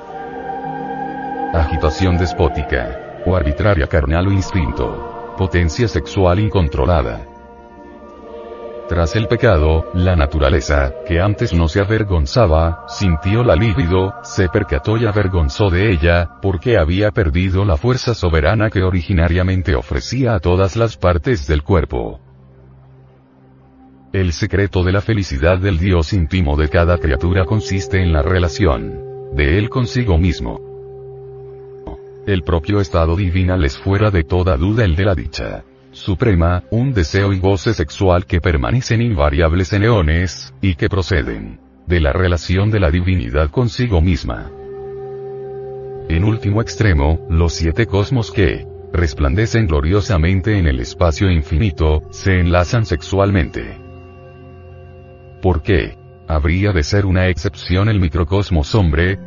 Agitación 1.54 2.18
despótica, 2.18 3.22
o 3.26 3.36
arbitraria 3.36 3.88
carnal 3.88 4.28
o 4.28 4.32
instinto, 4.32 5.34
potencia 5.38 5.88
sexual 5.88 6.40
incontrolada. 6.40 7.39
Tras 8.90 9.16
el 9.16 9.28
pecado, 9.28 9.86
la 9.94 10.16
naturaleza, 10.16 10.95
que 11.07 11.22
antes 11.22 11.53
no 11.53 11.68
se 11.68 11.80
avergonzaba, 11.80 12.86
sintió 12.88 13.44
la 13.44 13.56
libido, 13.56 14.16
se 14.24 14.49
percató 14.49 14.98
y 14.98 15.06
avergonzó 15.06 15.70
de 15.70 15.91
ella, 15.91 16.40
porque 16.41 16.76
había 16.76 17.11
perdido 17.11 17.66
la 17.66 17.78
fuerza 17.78 18.16
soberana 18.16 18.72
que 18.72 18.82
originariamente 18.82 19.76
ofrecía 19.76 20.34
a 20.34 20.40
todas 20.40 20.76
las 20.76 20.98
partes 20.98 21.45
del 21.45 21.61
cuerpo. 21.61 22.20
El 24.11 24.34
secreto 24.34 24.84
de 24.84 24.91
la 24.91 25.02
felicidad 25.02 25.60
del 25.60 25.78
Dios 25.78 26.11
íntimo 26.11 26.57
de 26.57 26.70
cada 26.70 26.98
criatura 26.98 27.45
consiste 27.45 28.02
en 28.02 28.11
la 28.11 28.24
relación 28.24 29.36
de 29.36 29.60
Él 29.60 29.70
consigo 29.70 30.18
mismo. 30.18 30.60
El 32.26 32.41
propio 32.41 32.82
estado 32.82 33.16
divinal 33.16 33.64
es 33.66 33.78
fuera 33.78 34.10
de 34.10 34.24
toda 34.24 34.57
duda 34.57 34.84
el 34.84 34.95
de 34.95 35.06
la 35.06 35.14
dicha 35.14 35.64
suprema, 35.91 36.64
un 36.72 36.94
deseo 36.94 37.34
y 37.34 37.40
goce 37.40 37.74
sexual 37.74 38.26
que 38.26 38.41
permanecen 38.41 39.02
invariables 39.02 39.74
en 39.74 39.84
eones, 39.84 40.53
y 40.61 40.76
que 40.76 40.90
proceden 40.90 41.60
de 41.90 41.99
la 41.99 42.14
relación 42.14 42.70
de 42.70 42.80
la 42.80 42.91
divinidad 42.91 43.49
consigo 43.49 43.99
misma. 43.99 44.52
En 46.07 46.24
último 46.24 46.61
extremo, 46.61 47.26
los 47.30 47.53
siete 47.53 47.88
cosmos 47.88 48.32
que 48.32 48.68
resplandecen 48.94 49.68
gloriosamente 49.68 50.57
en 50.57 50.68
el 50.68 50.80
espacio 50.80 51.32
infinito, 51.32 52.03
se 52.11 52.40
enlazan 52.40 52.86
sexualmente. 52.86 53.78
¿Por 55.41 55.64
qué? 55.64 55.98
¿Habría 56.28 56.74
de 56.74 56.84
ser 56.84 57.07
una 57.07 57.28
excepción 57.28 57.90
el 57.90 57.99
microcosmos 57.99 58.74
hombre? 58.76 59.20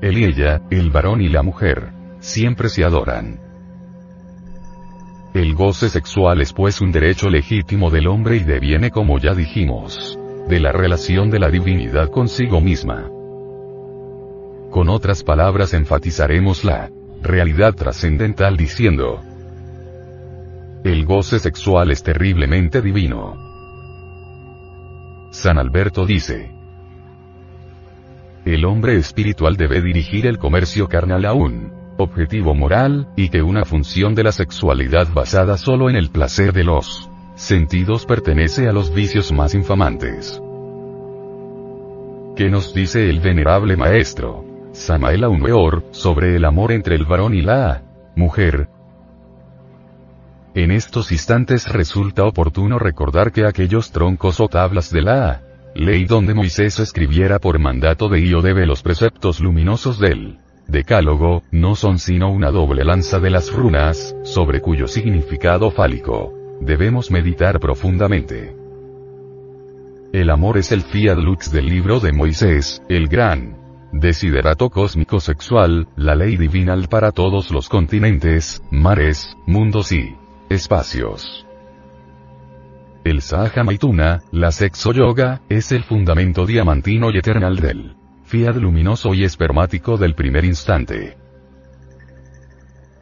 Él 0.00 0.18
y 0.18 0.24
ella, 0.24 0.62
el 0.70 0.90
varón 0.90 1.20
y 1.20 1.28
la 1.28 1.42
mujer, 1.42 1.90
siempre 2.20 2.68
se 2.68 2.84
adoran. 2.84 3.43
El 5.34 5.56
goce 5.56 5.88
sexual 5.88 6.40
es 6.42 6.52
pues 6.52 6.80
un 6.80 6.92
derecho 6.92 7.28
legítimo 7.28 7.90
del 7.90 8.06
hombre 8.06 8.36
y 8.36 8.44
deviene 8.44 8.92
como 8.92 9.18
ya 9.18 9.34
dijimos, 9.34 10.16
de 10.48 10.60
la 10.60 10.70
relación 10.70 11.28
de 11.28 11.40
la 11.40 11.50
divinidad 11.50 12.08
consigo 12.08 12.60
misma. 12.60 13.10
Con 14.70 14.88
otras 14.88 15.24
palabras 15.24 15.74
enfatizaremos 15.74 16.64
la 16.64 16.88
realidad 17.20 17.74
trascendental 17.74 18.56
diciendo, 18.56 19.22
el 20.84 21.04
goce 21.04 21.40
sexual 21.40 21.90
es 21.90 22.04
terriblemente 22.04 22.80
divino. 22.80 23.34
San 25.32 25.58
Alberto 25.58 26.06
dice, 26.06 26.52
el 28.44 28.64
hombre 28.66 28.94
espiritual 28.98 29.56
debe 29.56 29.80
dirigir 29.80 30.28
el 30.28 30.38
comercio 30.38 30.88
carnal 30.88 31.24
a 31.24 31.32
un 31.32 31.83
objetivo 31.96 32.54
moral, 32.54 33.08
y 33.16 33.28
que 33.28 33.42
una 33.42 33.64
función 33.64 34.14
de 34.14 34.24
la 34.24 34.32
sexualidad 34.32 35.08
basada 35.12 35.56
solo 35.56 35.90
en 35.90 35.96
el 35.96 36.10
placer 36.10 36.52
de 36.52 36.64
los 36.64 37.08
sentidos 37.34 38.06
pertenece 38.06 38.68
a 38.68 38.72
los 38.72 38.94
vicios 38.94 39.32
más 39.32 39.54
infamantes. 39.54 40.40
¿Qué 42.36 42.50
nos 42.50 42.74
dice 42.74 43.08
el 43.08 43.20
venerable 43.20 43.76
maestro? 43.76 44.44
Samael 44.72 45.24
Aumeor, 45.24 45.84
sobre 45.92 46.36
el 46.36 46.44
amor 46.44 46.72
entre 46.72 46.96
el 46.96 47.04
varón 47.04 47.34
y 47.34 47.42
la 47.42 47.82
mujer, 48.16 48.68
en 50.54 50.70
estos 50.70 51.10
instantes 51.10 51.66
resulta 51.72 52.22
oportuno 52.24 52.78
recordar 52.78 53.32
que 53.32 53.44
aquellos 53.44 53.90
troncos 53.90 54.38
o 54.38 54.46
tablas 54.46 54.92
de 54.92 55.02
la 55.02 55.42
ley 55.74 56.04
donde 56.04 56.32
Moisés 56.32 56.78
escribiera 56.78 57.40
por 57.40 57.58
mandato 57.58 58.08
de 58.08 58.20
Iodebe 58.20 58.64
los 58.64 58.80
preceptos 58.80 59.40
luminosos 59.40 59.98
del 59.98 60.38
Decálogo, 60.68 61.42
no 61.50 61.74
son 61.74 61.98
sino 61.98 62.30
una 62.30 62.50
doble 62.50 62.84
lanza 62.84 63.20
de 63.20 63.30
las 63.30 63.52
runas, 63.52 64.16
sobre 64.22 64.60
cuyo 64.60 64.88
significado 64.88 65.70
fálico 65.70 66.32
debemos 66.60 67.10
meditar 67.10 67.60
profundamente. 67.60 68.54
El 70.12 70.30
amor 70.30 70.58
es 70.58 70.72
el 70.72 70.82
fiat 70.82 71.18
lux 71.18 71.50
del 71.50 71.66
libro 71.66 72.00
de 72.00 72.12
Moisés, 72.12 72.82
el 72.88 73.08
gran 73.08 73.56
desiderato 73.92 74.70
cósmico 74.70 75.20
sexual, 75.20 75.88
la 75.96 76.14
ley 76.14 76.36
divinal 76.36 76.88
para 76.88 77.12
todos 77.12 77.50
los 77.50 77.68
continentes, 77.68 78.62
mares, 78.70 79.36
mundos 79.46 79.92
y 79.92 80.16
espacios. 80.48 81.46
El 83.04 83.20
Sahaja 83.20 83.64
Maituna, 83.64 84.22
la 84.32 84.50
sexo 84.50 84.92
yoga, 84.92 85.42
es 85.48 85.72
el 85.72 85.84
fundamento 85.84 86.46
diamantino 86.46 87.10
y 87.10 87.18
eternal 87.18 87.56
del 87.56 87.96
fiat 88.24 88.56
luminoso 88.56 89.14
y 89.14 89.24
espermático 89.24 89.96
del 89.96 90.14
primer 90.14 90.44
instante. 90.44 91.16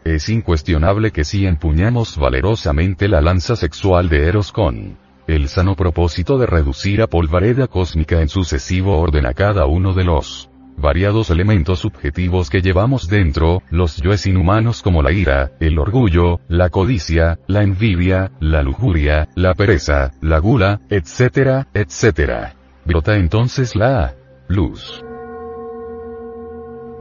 Es 0.05 0.29
incuestionable 0.29 1.13
que 1.13 1.25
si 1.25 1.47
empuñamos 1.47 2.19
valerosamente 2.19 3.09
la 3.09 3.21
lanza 3.21 3.55
sexual 3.55 4.09
de 4.09 4.27
Eros 4.27 4.51
con 4.51 4.99
el 5.29 5.49
sano 5.49 5.77
propósito 5.77 6.39
de 6.39 6.47
reducir 6.47 7.01
a 7.01 7.07
polvareda 7.07 7.69
cósmica 7.69 8.21
en 8.21 8.29
sucesivo 8.29 8.99
orden 8.99 9.27
a 9.27 9.35
cada 9.35 9.67
uno 9.67 9.95
de 9.95 10.05
los 10.05 10.51
variados 10.77 11.31
elementos 11.31 11.81
subjetivos 11.81 12.51
que 12.51 12.61
llevamos 12.61 13.09
dentro, 13.09 13.63
los 13.71 13.99
yoes 13.99 14.27
inhumanos 14.27 14.83
como 14.83 15.03
la 15.03 15.13
ira, 15.13 15.53
el 15.61 15.79
orgullo, 15.79 16.41
la 16.49 16.71
codicia, 16.71 17.39
la 17.47 17.63
envidia, 17.63 18.33
la 18.41 18.63
lujuria, 18.63 19.29
la 19.37 19.55
pereza, 19.55 20.11
la 20.21 20.39
gula, 20.39 20.81
etcétera, 20.91 21.69
etcétera. 21.73 22.55
Brota 22.85 23.17
entonces 23.17 23.77
la 23.77 24.15
luz. 24.49 25.05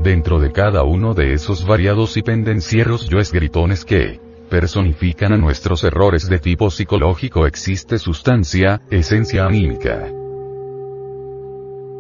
Dentro 0.04 0.40
de 0.40 0.52
cada 0.52 0.82
uno 0.82 1.14
de 1.14 1.34
esos 1.34 1.64
variados 1.64 2.18
y 2.18 2.24
pendencieros 2.24 3.08
yoes 3.08 3.32
gritones 3.32 3.86
que 3.86 4.20
personifican 4.50 5.32
a 5.32 5.38
nuestros 5.38 5.84
errores 5.84 6.28
de 6.28 6.40
tipo 6.40 6.72
psicológico 6.72 7.46
existe 7.46 8.00
sustancia, 8.00 8.82
esencia 8.90 9.46
anímica. 9.46 10.10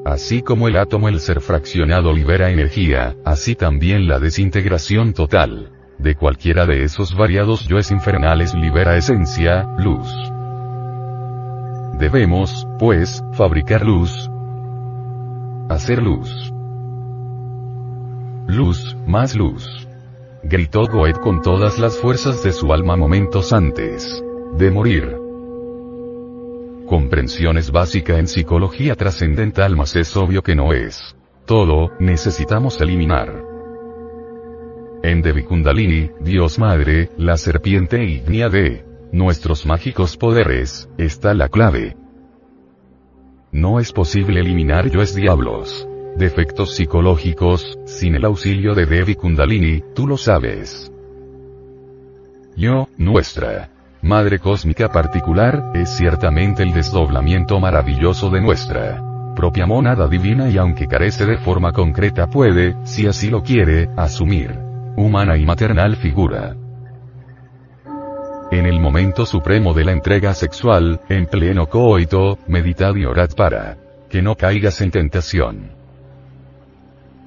Así 0.03 0.41
como 0.41 0.67
el 0.67 0.77
átomo 0.77 1.09
el 1.09 1.19
ser 1.19 1.41
fraccionado 1.41 2.11
libera 2.11 2.49
energía, 2.49 3.15
así 3.23 3.53
también 3.53 4.07
la 4.07 4.17
desintegración 4.17 5.13
total 5.13 5.69
de 5.99 6.15
cualquiera 6.15 6.65
de 6.65 6.83
esos 6.83 7.15
variados 7.15 7.67
yoes 7.67 7.91
infernales 7.91 8.55
libera 8.55 8.97
esencia, 8.97 9.67
luz. 9.77 10.07
Debemos, 11.99 12.65
pues, 12.79 13.23
fabricar 13.33 13.85
luz. 13.85 14.27
Hacer 15.69 16.01
luz. 16.01 16.50
Luz, 18.51 18.97
más 19.07 19.35
luz. 19.35 19.87
Gritó 20.43 20.85
Goethe 20.85 21.19
con 21.21 21.41
todas 21.41 21.79
las 21.79 21.97
fuerzas 21.97 22.43
de 22.43 22.51
su 22.51 22.73
alma 22.73 22.95
momentos 22.97 23.53
antes 23.53 24.23
de 24.57 24.71
morir 24.71 25.21
comprensión 26.91 27.57
es 27.57 27.71
básica 27.71 28.19
en 28.19 28.27
psicología 28.27 28.95
trascendental 28.95 29.77
mas 29.77 29.95
es 29.95 30.17
obvio 30.17 30.43
que 30.43 30.55
no 30.55 30.73
es. 30.73 31.15
Todo, 31.45 31.91
necesitamos 32.01 32.81
eliminar. 32.81 33.45
En 35.01 35.21
Devi 35.21 35.43
Kundalini, 35.43 36.11
Dios 36.19 36.59
Madre, 36.59 37.09
la 37.15 37.37
serpiente 37.37 38.03
ignia 38.03 38.49
de 38.49 38.83
nuestros 39.13 39.65
mágicos 39.65 40.17
poderes, 40.17 40.89
está 40.97 41.33
la 41.33 41.47
clave. 41.47 41.95
No 43.53 43.79
es 43.79 43.93
posible 43.93 44.41
eliminar 44.41 44.91
yoes 44.91 45.15
diablos. 45.15 45.87
Defectos 46.17 46.75
psicológicos, 46.75 47.77
sin 47.85 48.15
el 48.15 48.25
auxilio 48.25 48.73
de 48.75 48.85
Devi 48.85 49.15
Kundalini, 49.15 49.83
tú 49.93 50.07
lo 50.07 50.17
sabes. 50.17 50.91
Yo, 52.55 52.87
nuestra 52.97 53.69
Madre 54.01 54.39
Cósmica 54.39 54.89
particular, 54.89 55.71
es 55.75 55.89
ciertamente 55.95 56.63
el 56.63 56.73
desdoblamiento 56.73 57.59
maravilloso 57.59 58.29
de 58.31 58.41
nuestra 58.41 59.03
propia 59.35 59.65
monada 59.65 60.07
divina 60.07 60.49
y 60.49 60.57
aunque 60.57 60.87
carece 60.87 61.25
de 61.25 61.37
forma 61.37 61.71
concreta 61.71 62.27
puede, 62.27 62.75
si 62.83 63.07
así 63.07 63.29
lo 63.29 63.43
quiere, 63.43 63.89
asumir 63.95 64.71
humana 64.97 65.37
y 65.37 65.45
maternal 65.45 65.95
figura. 65.95 66.55
En 68.51 68.65
el 68.65 68.79
momento 68.79 69.25
supremo 69.25 69.73
de 69.73 69.85
la 69.85 69.93
entrega 69.93 70.33
sexual, 70.33 70.99
en 71.07 71.25
pleno 71.27 71.67
coito, 71.67 72.37
meditad 72.47 72.95
y 72.95 73.05
orad 73.05 73.29
para 73.35 73.77
que 74.09 74.21
no 74.21 74.35
caigas 74.35 74.81
en 74.81 74.91
tentación. 74.91 75.80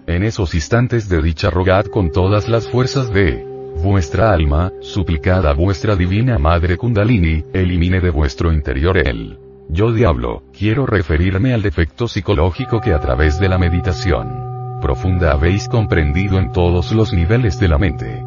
En 0.06 0.22
esos 0.22 0.54
instantes 0.54 1.08
de 1.08 1.22
dicha 1.22 1.48
rogad 1.48 1.86
con 1.86 2.10
todas 2.10 2.48
las 2.48 2.68
fuerzas 2.68 3.10
de 3.10 3.42
vuestra 3.82 4.32
alma, 4.32 4.70
suplicad 4.80 5.46
a 5.46 5.54
vuestra 5.54 5.96
divina 5.96 6.38
Madre 6.38 6.76
Kundalini, 6.76 7.42
elimine 7.54 8.00
de 8.00 8.10
vuestro 8.10 8.52
interior 8.52 8.98
el 8.98 9.38
yo 9.70 9.92
diablo, 9.92 10.42
quiero 10.56 10.84
referirme 10.84 11.54
al 11.54 11.62
defecto 11.62 12.06
psicológico 12.06 12.80
que 12.82 12.92
a 12.92 13.00
través 13.00 13.40
de 13.40 13.48
la 13.48 13.56
meditación 13.56 14.78
profunda 14.82 15.32
habéis 15.32 15.68
comprendido 15.68 16.38
en 16.38 16.52
todos 16.52 16.92
los 16.92 17.14
niveles 17.14 17.58
de 17.58 17.68
la 17.68 17.78
mente. 17.78 18.22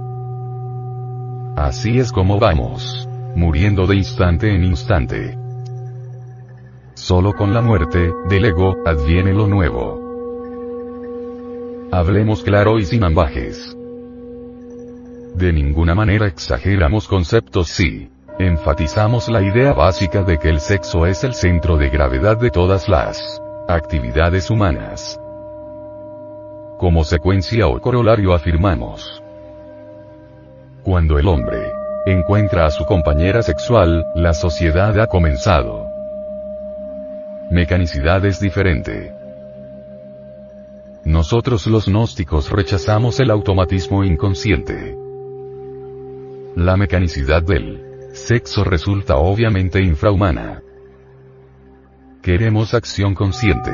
Así 1.56 2.00
es 2.00 2.12
como 2.12 2.40
vamos. 2.40 3.08
Muriendo 3.36 3.86
de 3.86 3.98
instante 3.98 4.52
en 4.56 4.64
instante. 4.64 5.38
Solo 6.96 7.34
con 7.34 7.54
la 7.54 7.62
muerte, 7.62 8.12
del 8.28 8.46
ego, 8.46 8.76
adviene 8.84 9.32
lo 9.32 9.48
nuevo. 9.48 10.07
Hablemos 11.92 12.44
claro 12.44 12.80
y 12.80 12.86
sin 12.86 13.04
ambajes. 13.06 13.76
De 15.36 15.54
ninguna 15.54 15.96
manera 15.96 16.28
exageramos 16.28 17.08
conceptos 17.08 17.70
si 17.70 18.10
enfatizamos 18.40 19.30
la 19.30 19.42
idea 19.42 19.72
básica 19.72 20.24
de 20.24 20.38
que 20.38 20.50
el 20.50 20.60
sexo 20.60 21.06
es 21.06 21.24
el 21.24 21.34
centro 21.34 21.78
de 21.78 21.90
gravedad 21.90 22.38
de 22.38 22.50
todas 22.50 22.90
las 22.90 23.42
actividades 23.70 24.50
humanas. 24.50 25.18
Como 26.78 27.06
secuencia 27.06 27.68
o 27.68 27.80
corolario 27.80 28.34
afirmamos, 28.34 29.24
cuando 30.84 31.18
el 31.18 31.28
hombre 31.28 31.72
encuentra 32.06 32.66
a 32.66 32.72
su 32.72 32.86
compañera 32.86 33.42
sexual, 33.42 34.06
la 34.14 34.34
sociedad 34.34 35.00
ha 35.00 35.08
comenzado. 35.08 35.88
Mecanicidad 37.50 38.26
es 38.26 38.42
diferente. 38.42 39.17
Nosotros 41.08 41.66
los 41.68 41.88
gnósticos 41.88 42.52
rechazamos 42.52 43.22
el 43.22 43.32
automatismo 43.32 44.04
inconsciente. 44.04 44.98
La 46.54 46.76
mecanicidad 46.76 47.42
del 47.42 48.10
sexo 48.12 48.66
resulta 48.66 49.16
obviamente 49.16 49.82
infrahumana. 49.82 50.62
Queremos 52.22 52.74
acción 52.74 53.16
consciente. 53.16 53.72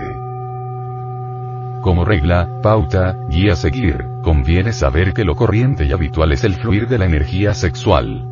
Como 1.81 2.05
regla, 2.05 2.61
pauta, 2.61 3.26
guía 3.31 3.55
seguir, 3.55 4.05
conviene 4.22 4.72
saber 4.72 5.11
que 5.14 5.26
lo 5.26 5.35
corriente 5.35 5.85
y 5.85 5.91
habitual 5.91 6.34
es 6.34 6.43
el 6.43 6.53
fluir 6.53 6.88
de 6.88 6.99
la 6.99 7.05
energía 7.05 7.55
sexual. 7.55 8.27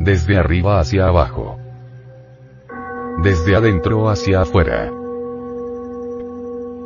Desde 0.00 0.36
arriba 0.36 0.80
hacia 0.80 1.06
abajo. 1.06 1.60
Desde 3.22 3.54
adentro 3.54 4.10
hacia 4.10 4.40
afuera. 4.40 4.95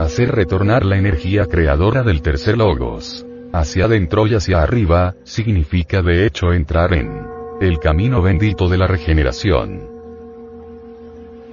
Hacer 0.01 0.35
retornar 0.35 0.86
la 0.86 0.97
energía 0.97 1.44
creadora 1.44 2.02
del 2.02 2.22
tercer 2.22 2.56
logos. 2.56 3.27
Hacia 3.52 3.85
adentro 3.85 4.27
y 4.27 4.35
hacia 4.35 4.62
arriba, 4.62 5.14
significa 5.24 6.01
de 6.01 6.24
hecho 6.24 6.55
entrar 6.55 6.94
en 6.94 7.27
el 7.60 7.78
camino 7.78 8.22
bendito 8.22 8.70
de 8.70 8.78
la 8.78 8.86
regeneración. 8.86 9.82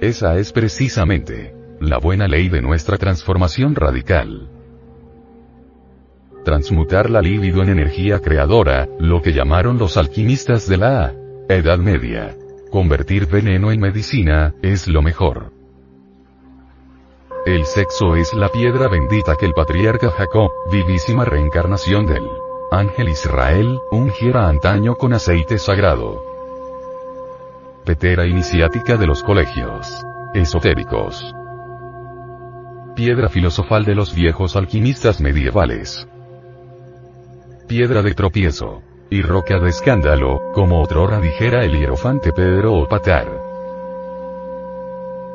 Esa 0.00 0.38
es 0.38 0.52
precisamente 0.52 1.54
la 1.78 1.98
buena 1.98 2.26
ley 2.26 2.48
de 2.48 2.62
nuestra 2.62 2.96
transformación 2.96 3.74
radical. 3.74 4.48
Transmutar 6.42 7.10
la 7.10 7.20
libido 7.20 7.62
en 7.62 7.68
energía 7.68 8.20
creadora, 8.20 8.88
lo 8.98 9.20
que 9.20 9.34
llamaron 9.34 9.76
los 9.76 9.98
alquimistas 9.98 10.66
de 10.66 10.78
la 10.78 11.12
Edad 11.50 11.76
Media. 11.76 12.34
Convertir 12.70 13.26
veneno 13.26 13.72
en 13.72 13.80
medicina, 13.80 14.54
es 14.62 14.88
lo 14.88 15.02
mejor. 15.02 15.57
El 17.48 17.64
sexo 17.64 18.14
es 18.14 18.34
la 18.34 18.50
piedra 18.50 18.88
bendita 18.88 19.34
que 19.34 19.46
el 19.46 19.54
patriarca 19.54 20.10
Jacob, 20.10 20.50
vivísima 20.70 21.24
reencarnación 21.24 22.04
del 22.04 22.28
ángel 22.70 23.08
Israel, 23.08 23.80
ungiera 23.90 24.50
antaño 24.50 24.96
con 24.96 25.14
aceite 25.14 25.58
sagrado. 25.58 26.22
Petera 27.86 28.26
iniciática 28.26 28.98
de 28.98 29.06
los 29.06 29.22
colegios 29.22 29.88
esotéricos 30.34 31.34
piedra 32.94 33.30
filosofal 33.30 33.86
de 33.86 33.94
los 33.94 34.14
viejos 34.14 34.54
alquimistas 34.54 35.18
medievales. 35.22 36.06
Piedra 37.66 38.02
de 38.02 38.12
tropiezo. 38.12 38.82
Y 39.08 39.22
roca 39.22 39.58
de 39.58 39.70
escándalo, 39.70 40.52
como 40.52 40.82
otrora 40.82 41.18
dijera 41.18 41.64
el 41.64 41.78
hierofante 41.78 42.30
Pedro 42.30 42.74
Opatar. 42.74 43.47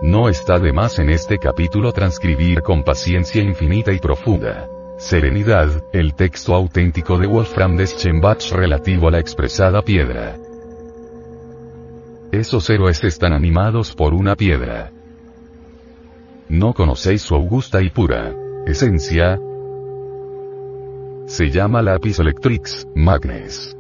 No 0.04 0.28
está 0.28 0.60
de 0.60 0.74
más 0.74 1.00
en 1.00 1.10
este 1.10 1.38
capítulo 1.38 1.94
transcribir 1.94 2.62
con 2.62 2.84
paciencia 2.84 3.42
infinita 3.42 3.94
y 3.94 4.00
profunda 4.00 4.68
serenidad, 4.98 5.70
el 5.94 6.14
texto 6.14 6.54
auténtico 6.54 7.18
de 7.18 7.26
Wolfram 7.26 7.78
de 7.78 7.88
Schembach 7.88 8.52
relativo 8.52 9.08
a 9.08 9.12
la 9.12 9.20
expresada 9.20 9.82
piedra. 9.82 10.36
Esos 12.34 12.70
héroes 12.70 13.02
están 13.06 13.32
animados 13.32 13.96
por 13.96 14.14
una 14.14 14.36
piedra. 14.36 14.92
¿No 16.50 16.74
conocéis 16.74 17.22
su 17.22 17.36
augusta 17.36 17.82
y 17.82 17.90
pura 17.90 18.36
esencia? 18.68 19.40
Se 21.28 21.50
llama 21.50 21.82
lápiz 21.82 22.20
electrix, 22.20 22.86
magnes. 22.94 23.74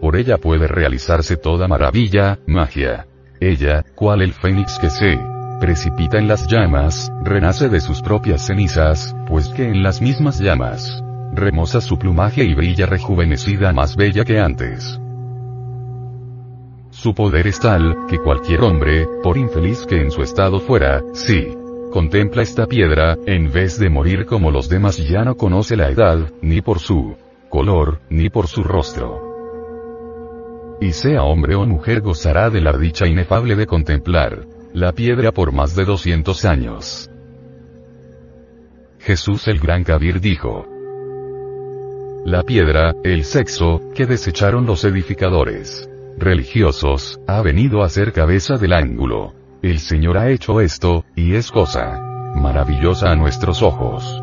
Por 0.00 0.16
ella 0.16 0.38
puede 0.38 0.66
realizarse 0.68 1.36
toda 1.36 1.68
maravilla, 1.68 2.38
magia. 2.46 3.06
Ella, 3.40 3.84
cual 3.94 4.22
el 4.22 4.32
fénix 4.32 4.78
que 4.78 4.88
se 4.88 5.18
precipita 5.60 6.18
en 6.18 6.26
las 6.26 6.48
llamas, 6.48 7.12
renace 7.22 7.68
de 7.68 7.80
sus 7.80 8.02
propias 8.02 8.46
cenizas, 8.46 9.14
pues 9.28 9.48
que 9.50 9.68
en 9.68 9.82
las 9.82 10.00
mismas 10.00 10.40
llamas 10.40 11.02
remoza 11.32 11.80
su 11.80 11.96
plumaje 11.96 12.42
y 12.42 12.54
brilla 12.54 12.86
rejuvenecida 12.86 13.72
más 13.72 13.94
bella 13.94 14.24
que 14.24 14.40
antes. 14.40 14.98
Su 16.90 17.14
poder 17.14 17.46
es 17.46 17.60
tal, 17.60 18.06
que 18.08 18.18
cualquier 18.18 18.62
hombre, 18.62 19.06
por 19.22 19.38
infeliz 19.38 19.86
que 19.86 20.00
en 20.00 20.10
su 20.10 20.22
estado 20.22 20.58
fuera, 20.58 21.02
sí, 21.12 21.54
Contempla 21.90 22.42
esta 22.42 22.66
piedra, 22.66 23.18
en 23.26 23.50
vez 23.50 23.76
de 23.80 23.90
morir 23.90 24.24
como 24.24 24.52
los 24.52 24.68
demás 24.68 24.96
ya 24.96 25.24
no 25.24 25.36
conoce 25.36 25.76
la 25.76 25.90
edad, 25.90 26.30
ni 26.40 26.60
por 26.60 26.78
su 26.78 27.16
color, 27.48 27.98
ni 28.08 28.30
por 28.30 28.46
su 28.46 28.62
rostro. 28.62 30.78
Y 30.80 30.92
sea 30.92 31.24
hombre 31.24 31.56
o 31.56 31.66
mujer 31.66 32.00
gozará 32.00 32.48
de 32.48 32.60
la 32.60 32.78
dicha 32.78 33.08
inefable 33.08 33.56
de 33.56 33.66
contemplar 33.66 34.46
la 34.72 34.92
piedra 34.92 35.32
por 35.32 35.52
más 35.52 35.74
de 35.74 35.84
200 35.84 36.44
años. 36.44 37.10
Jesús 38.98 39.48
el 39.48 39.58
Gran 39.58 39.84
Kabir 39.84 40.20
dijo, 40.20 40.66
La 42.24 42.42
piedra, 42.42 42.94
el 43.02 43.24
sexo, 43.24 43.80
que 43.94 44.06
desecharon 44.06 44.66
los 44.66 44.84
edificadores 44.84 45.88
religiosos, 46.18 47.18
ha 47.26 47.40
venido 47.40 47.82
a 47.82 47.88
ser 47.88 48.12
cabeza 48.12 48.56
del 48.56 48.74
ángulo. 48.74 49.32
El 49.62 49.78
Señor 49.78 50.18
ha 50.18 50.30
hecho 50.30 50.60
esto, 50.60 51.04
y 51.16 51.34
es 51.34 51.50
cosa 51.50 51.98
maravillosa 52.34 53.10
a 53.10 53.16
nuestros 53.16 53.62
ojos. 53.62 54.22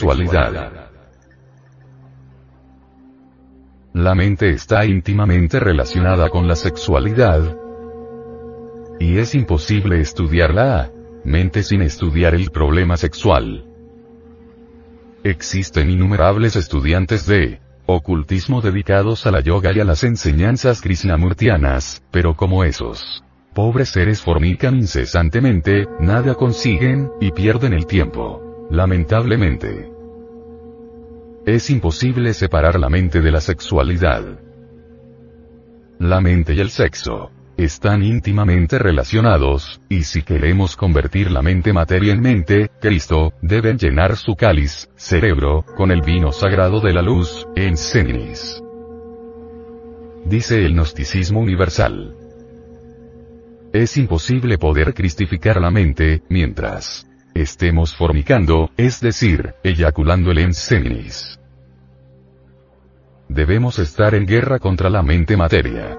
Sexualidad. 0.00 0.88
La 3.92 4.14
mente 4.14 4.50
está 4.50 4.86
íntimamente 4.86 5.60
relacionada 5.60 6.30
con 6.30 6.48
la 6.48 6.56
sexualidad. 6.56 7.56
Y 8.98 9.18
es 9.18 9.34
imposible 9.34 10.00
estudiar 10.00 10.54
la 10.54 10.90
mente 11.24 11.62
sin 11.62 11.82
estudiar 11.82 12.34
el 12.34 12.50
problema 12.50 12.96
sexual. 12.96 13.66
Existen 15.22 15.90
innumerables 15.90 16.56
estudiantes 16.56 17.26
de 17.26 17.60
ocultismo 17.84 18.62
dedicados 18.62 19.26
a 19.26 19.30
la 19.30 19.40
yoga 19.40 19.72
y 19.74 19.80
a 19.80 19.84
las 19.84 20.04
enseñanzas 20.04 20.80
krishnamurtianas, 20.80 22.02
pero 22.10 22.36
como 22.36 22.64
esos 22.64 23.22
pobres 23.52 23.90
seres 23.90 24.22
fornican 24.22 24.76
incesantemente, 24.76 25.86
nada 25.98 26.36
consiguen, 26.36 27.10
y 27.20 27.32
pierden 27.32 27.74
el 27.74 27.86
tiempo. 27.86 28.49
Lamentablemente. 28.70 29.90
Es 31.44 31.70
imposible 31.70 32.32
separar 32.34 32.78
la 32.78 32.88
mente 32.88 33.20
de 33.20 33.32
la 33.32 33.40
sexualidad. 33.40 34.38
La 35.98 36.20
mente 36.20 36.54
y 36.54 36.60
el 36.60 36.70
sexo 36.70 37.32
están 37.56 38.04
íntimamente 38.04 38.78
relacionados, 38.78 39.80
y 39.88 40.04
si 40.04 40.22
queremos 40.22 40.76
convertir 40.76 41.32
la 41.32 41.42
mente 41.42 41.72
materia 41.72 42.12
en 42.12 42.20
mente, 42.20 42.70
Cristo, 42.80 43.32
debe 43.42 43.74
llenar 43.74 44.16
su 44.16 44.36
cáliz, 44.36 44.88
cerebro, 44.94 45.64
con 45.76 45.90
el 45.90 46.00
vino 46.02 46.30
sagrado 46.30 46.80
de 46.80 46.94
la 46.94 47.02
luz, 47.02 47.48
en 47.56 47.76
Seninis. 47.76 48.62
Dice 50.24 50.64
el 50.64 50.74
gnosticismo 50.74 51.40
universal. 51.40 52.14
Es 53.72 53.96
imposible 53.96 54.58
poder 54.58 54.94
cristificar 54.94 55.60
la 55.60 55.72
mente, 55.72 56.22
mientras 56.28 57.09
estemos 57.34 57.94
fornicando, 57.94 58.70
es 58.76 59.00
decir, 59.00 59.54
eyaculando 59.62 60.30
el 60.30 60.38
enseminis. 60.38 61.38
Debemos 63.28 63.78
estar 63.78 64.14
en 64.14 64.26
guerra 64.26 64.58
contra 64.58 64.90
la 64.90 65.02
mente 65.02 65.36
materia. 65.36 65.96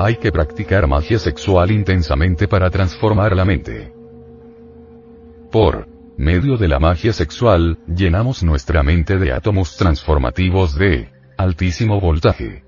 Hay 0.00 0.16
que 0.16 0.32
practicar 0.32 0.86
magia 0.86 1.18
sexual 1.18 1.70
intensamente 1.70 2.48
para 2.48 2.70
transformar 2.70 3.34
la 3.36 3.44
mente. 3.44 3.92
Por 5.50 5.88
medio 6.16 6.56
de 6.56 6.68
la 6.68 6.78
magia 6.80 7.12
sexual, 7.12 7.78
llenamos 7.86 8.42
nuestra 8.42 8.82
mente 8.82 9.18
de 9.18 9.32
átomos 9.32 9.76
transformativos 9.76 10.74
de 10.74 11.10
altísimo 11.36 12.00
voltaje. 12.00 12.64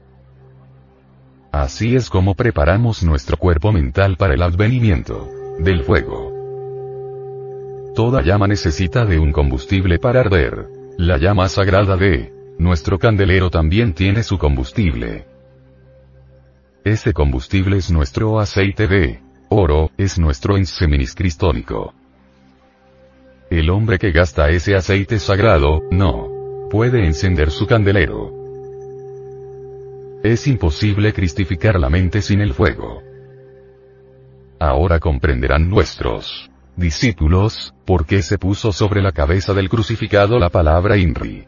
Así 1.53 1.97
es 1.97 2.09
como 2.09 2.37
preparamos 2.37 3.03
nuestro 3.03 3.37
cuerpo 3.37 3.73
mental 3.73 4.17
para 4.17 4.35
el 4.35 4.43
advenimiento 4.43 5.29
del 5.59 5.83
fuego. 5.83 6.30
Toda 7.95 8.23
llama 8.23 8.47
necesita 8.47 9.05
de 9.05 9.19
un 9.19 9.33
combustible 9.33 9.99
para 9.99 10.21
arder. 10.21 10.69
La 10.97 11.19
llama 11.19 11.49
sagrada 11.49 11.97
de 11.97 12.33
nuestro 12.59 12.99
candelero 12.99 13.51
también 13.51 13.95
tiene 13.95 14.23
su 14.23 14.39
combustible. 14.39 15.27
Ese 16.85 17.13
combustible 17.13 17.79
es 17.79 17.91
nuestro 17.91 18.39
aceite 18.39 18.87
de 18.87 19.21
oro, 19.49 19.91
es 19.99 20.19
nuestro 20.19 20.57
inseminis 20.57 21.15
cristónico. 21.15 21.93
El 23.51 23.69
hombre 23.71 23.99
que 23.99 24.13
gasta 24.13 24.49
ese 24.51 24.77
aceite 24.77 25.19
sagrado, 25.19 25.83
no 25.91 26.69
puede 26.71 27.05
encender 27.05 27.51
su 27.51 27.67
candelero. 27.67 28.33
Es 30.23 30.47
imposible 30.47 31.13
cristificar 31.13 31.81
la 31.81 31.91
mente 31.91 32.23
sin 32.23 32.41
el 32.41 32.55
fuego. 32.55 33.03
Ahora 34.61 35.01
comprenderán 35.01 35.69
nuestros 35.69 36.50
discípulos, 36.81 37.75
¿por 37.85 38.07
qué 38.07 38.23
se 38.23 38.39
puso 38.39 38.73
sobre 38.73 39.03
la 39.03 39.13
cabeza 39.13 39.55
del 39.55 39.69
crucificado 39.69 40.39
la 40.39 40.49
palabra 40.49 40.97
INRI? 40.97 41.47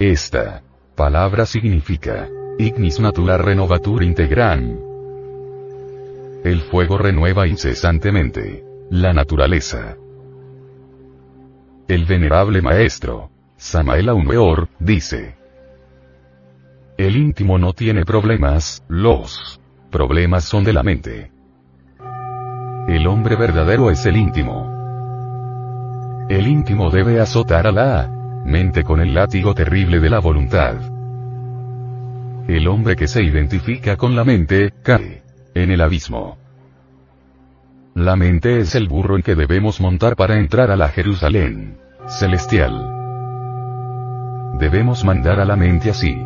Esta 0.00 0.62
palabra 0.96 1.46
significa 1.46 2.28
Ignis 2.58 2.98
Natura 2.98 3.36
Renovatur 3.36 4.02
Integran. 4.02 4.80
El 6.42 6.62
fuego 6.62 6.98
renueva 6.98 7.46
incesantemente 7.46 8.64
la 8.90 9.12
naturaleza. 9.12 9.96
El 11.86 12.04
venerable 12.06 12.62
maestro, 12.62 13.30
Samael 13.56 14.08
Aumeor, 14.08 14.68
dice, 14.80 15.36
el 16.96 17.16
íntimo 17.16 17.58
no 17.58 17.74
tiene 17.74 18.04
problemas, 18.04 18.82
los 18.88 19.60
problemas 19.90 20.44
son 20.44 20.64
de 20.64 20.72
la 20.72 20.82
mente. 20.82 21.35
El 22.86 23.08
hombre 23.08 23.34
verdadero 23.34 23.90
es 23.90 24.06
el 24.06 24.16
íntimo. 24.16 24.72
El 26.28 26.46
íntimo 26.46 26.88
debe 26.88 27.20
azotar 27.20 27.66
a 27.66 27.72
la 27.72 28.08
mente 28.44 28.84
con 28.84 29.00
el 29.00 29.12
látigo 29.12 29.54
terrible 29.54 29.98
de 29.98 30.08
la 30.08 30.20
voluntad. 30.20 30.76
El 32.46 32.68
hombre 32.68 32.94
que 32.94 33.08
se 33.08 33.24
identifica 33.24 33.96
con 33.96 34.14
la 34.14 34.22
mente, 34.22 34.72
cae 34.84 35.22
en 35.52 35.72
el 35.72 35.80
abismo. 35.80 36.38
La 37.94 38.14
mente 38.14 38.60
es 38.60 38.76
el 38.76 38.86
burro 38.86 39.16
en 39.16 39.22
que 39.22 39.34
debemos 39.34 39.80
montar 39.80 40.14
para 40.14 40.38
entrar 40.38 40.70
a 40.70 40.76
la 40.76 40.88
Jerusalén 40.88 41.78
celestial. 42.06 42.88
Debemos 44.60 45.04
mandar 45.04 45.40
a 45.40 45.44
la 45.44 45.56
mente 45.56 45.90
así. 45.90 46.16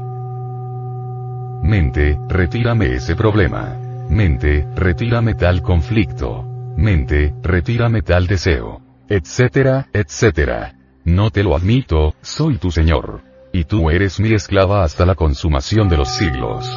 Mente, 1.63 2.19
retírame 2.29 2.97
ese 2.97 3.17
problema. 3.17 3.79
Mente, 4.11 4.67
retírame 4.77 5.35
tal 5.35 5.63
conflicto 5.63 6.50
mente, 6.81 7.35
retírame 7.43 8.03
tal 8.03 8.27
deseo. 8.27 8.81
Etcétera, 9.09 9.89
etcétera. 9.93 10.75
No 11.05 11.31
te 11.31 11.43
lo 11.43 11.55
admito, 11.57 12.15
soy 12.23 12.57
tu 12.59 12.71
Señor. 12.71 13.23
Y 13.53 13.65
tú 13.65 13.91
eres 13.91 14.21
mi 14.21 14.33
esclava 14.33 14.85
hasta 14.85 15.05
la 15.05 15.15
consumación 15.15 15.89
de 15.89 15.97
los 15.97 16.09
siglos. 16.09 16.69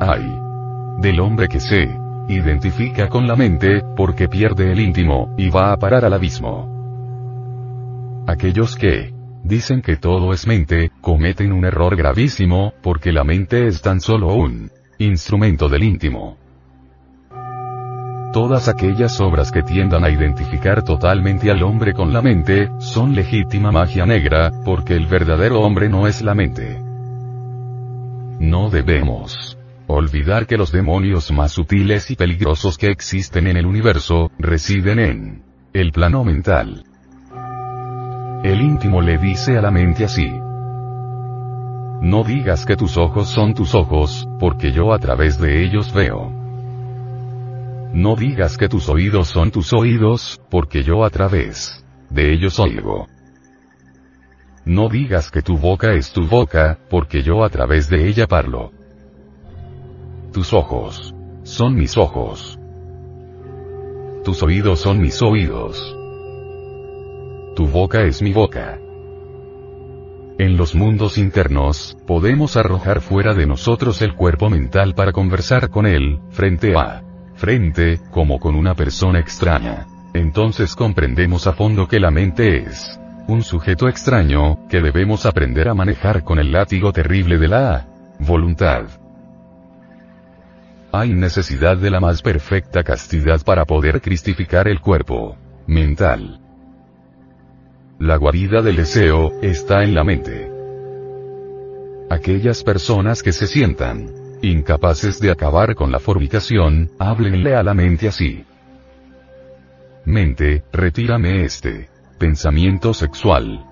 Ay. 0.00 0.22
Del 1.00 1.20
hombre 1.20 1.48
que 1.48 1.60
se 1.60 1.88
identifica 2.28 3.08
con 3.08 3.26
la 3.26 3.36
mente, 3.36 3.82
porque 3.96 4.28
pierde 4.28 4.70
el 4.72 4.80
íntimo, 4.80 5.34
y 5.38 5.48
va 5.48 5.72
a 5.72 5.76
parar 5.76 6.04
al 6.04 6.12
abismo. 6.12 6.68
Aquellos 8.26 8.76
que 8.76 9.14
dicen 9.42 9.80
que 9.80 9.96
todo 9.96 10.32
es 10.34 10.46
mente, 10.46 10.90
cometen 11.00 11.52
un 11.52 11.64
error 11.64 11.96
gravísimo, 11.96 12.74
porque 12.82 13.12
la 13.12 13.24
mente 13.24 13.66
es 13.66 13.80
tan 13.80 14.00
solo 14.00 14.34
un 14.34 14.70
instrumento 14.98 15.68
del 15.68 15.84
íntimo. 15.84 16.36
Todas 18.32 18.68
aquellas 18.68 19.20
obras 19.20 19.50
que 19.50 19.62
tiendan 19.62 20.04
a 20.04 20.10
identificar 20.10 20.82
totalmente 20.82 21.50
al 21.50 21.62
hombre 21.62 21.94
con 21.94 22.12
la 22.12 22.20
mente, 22.20 22.68
son 22.78 23.14
legítima 23.14 23.72
magia 23.72 24.04
negra, 24.04 24.52
porque 24.64 24.94
el 24.94 25.06
verdadero 25.06 25.60
hombre 25.60 25.88
no 25.88 26.06
es 26.06 26.20
la 26.20 26.34
mente. 26.34 26.78
No 28.38 28.68
debemos 28.68 29.56
olvidar 29.86 30.46
que 30.46 30.58
los 30.58 30.70
demonios 30.70 31.32
más 31.32 31.52
sutiles 31.52 32.10
y 32.10 32.16
peligrosos 32.16 32.76
que 32.76 32.88
existen 32.88 33.46
en 33.46 33.56
el 33.56 33.64
universo, 33.64 34.30
residen 34.38 34.98
en 34.98 35.42
el 35.72 35.92
plano 35.92 36.22
mental. 36.22 36.84
El 38.44 38.60
íntimo 38.60 39.00
le 39.00 39.16
dice 39.16 39.56
a 39.56 39.62
la 39.62 39.70
mente 39.70 40.04
así. 40.04 40.30
No 42.02 42.22
digas 42.24 42.66
que 42.66 42.76
tus 42.76 42.98
ojos 42.98 43.28
son 43.28 43.54
tus 43.54 43.74
ojos, 43.74 44.28
porque 44.38 44.70
yo 44.70 44.92
a 44.92 44.98
través 44.98 45.40
de 45.40 45.64
ellos 45.64 45.92
veo. 45.92 46.37
No 47.92 48.16
digas 48.16 48.56
que 48.56 48.68
tus 48.68 48.88
oídos 48.88 49.28
son 49.28 49.50
tus 49.50 49.72
oídos, 49.72 50.40
porque 50.50 50.82
yo 50.82 51.04
a 51.04 51.10
través 51.10 51.84
de 52.10 52.32
ellos 52.32 52.58
oigo. 52.58 53.06
No 54.64 54.88
digas 54.88 55.30
que 55.30 55.40
tu 55.40 55.56
boca 55.56 55.94
es 55.94 56.12
tu 56.12 56.26
boca, 56.26 56.78
porque 56.90 57.22
yo 57.22 57.42
a 57.42 57.48
través 57.48 57.88
de 57.88 58.06
ella 58.06 58.26
parlo. 58.26 58.70
Tus 60.32 60.52
ojos 60.52 61.14
son 61.42 61.74
mis 61.74 61.96
ojos. 61.96 62.58
Tus 64.24 64.42
oídos 64.42 64.80
son 64.80 65.00
mis 65.00 65.22
oídos. 65.22 65.96
Tu 67.56 67.66
boca 67.66 68.02
es 68.02 68.20
mi 68.20 68.34
boca. 68.34 68.78
En 70.38 70.56
los 70.56 70.74
mundos 70.74 71.16
internos, 71.16 71.96
podemos 72.06 72.56
arrojar 72.56 73.00
fuera 73.00 73.34
de 73.34 73.46
nosotros 73.46 74.02
el 74.02 74.14
cuerpo 74.14 74.50
mental 74.50 74.94
para 74.94 75.12
conversar 75.12 75.70
con 75.70 75.86
él, 75.86 76.20
frente 76.30 76.76
a 76.76 77.07
frente, 77.38 78.00
como 78.10 78.38
con 78.38 78.54
una 78.54 78.74
persona 78.74 79.20
extraña. 79.20 79.86
Entonces 80.12 80.74
comprendemos 80.74 81.46
a 81.46 81.52
fondo 81.52 81.86
que 81.86 82.00
la 82.00 82.10
mente 82.10 82.58
es 82.58 83.00
un 83.28 83.42
sujeto 83.42 83.88
extraño, 83.88 84.66
que 84.68 84.80
debemos 84.80 85.24
aprender 85.26 85.68
a 85.68 85.74
manejar 85.74 86.24
con 86.24 86.38
el 86.38 86.50
látigo 86.50 86.92
terrible 86.92 87.38
de 87.38 87.48
la 87.48 87.86
voluntad. 88.18 88.86
Hay 90.90 91.12
necesidad 91.12 91.76
de 91.76 91.90
la 91.90 92.00
más 92.00 92.22
perfecta 92.22 92.82
castidad 92.82 93.42
para 93.44 93.66
poder 93.66 94.00
cristificar 94.00 94.66
el 94.66 94.80
cuerpo 94.80 95.36
mental. 95.66 96.40
La 97.98 98.16
guarida 98.16 98.62
del 98.62 98.76
deseo 98.76 99.32
está 99.42 99.84
en 99.84 99.94
la 99.94 100.04
mente. 100.04 100.50
Aquellas 102.08 102.64
personas 102.64 103.22
que 103.22 103.32
se 103.32 103.46
sientan 103.46 104.17
incapaces 104.42 105.20
de 105.20 105.30
acabar 105.30 105.74
con 105.74 105.90
la 105.90 105.98
fornicación, 105.98 106.90
háblenle 106.98 107.54
a 107.54 107.62
la 107.62 107.74
mente 107.74 108.08
así. 108.08 108.44
Mente, 110.04 110.64
retírame 110.72 111.44
este 111.44 111.88
pensamiento 112.18 112.94
sexual. 112.94 113.64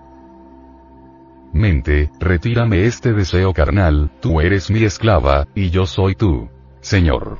Mente, 1.53 2.11
retírame 2.21 2.85
este 2.85 3.13
deseo 3.13 3.53
carnal, 3.53 4.11
tú 4.21 4.41
eres 4.41 4.71
mi 4.71 4.85
esclava, 4.85 5.47
y 5.55 5.71
yo 5.71 5.87
soy 5.87 6.15
tú, 6.15 6.49
Señor. 6.81 7.39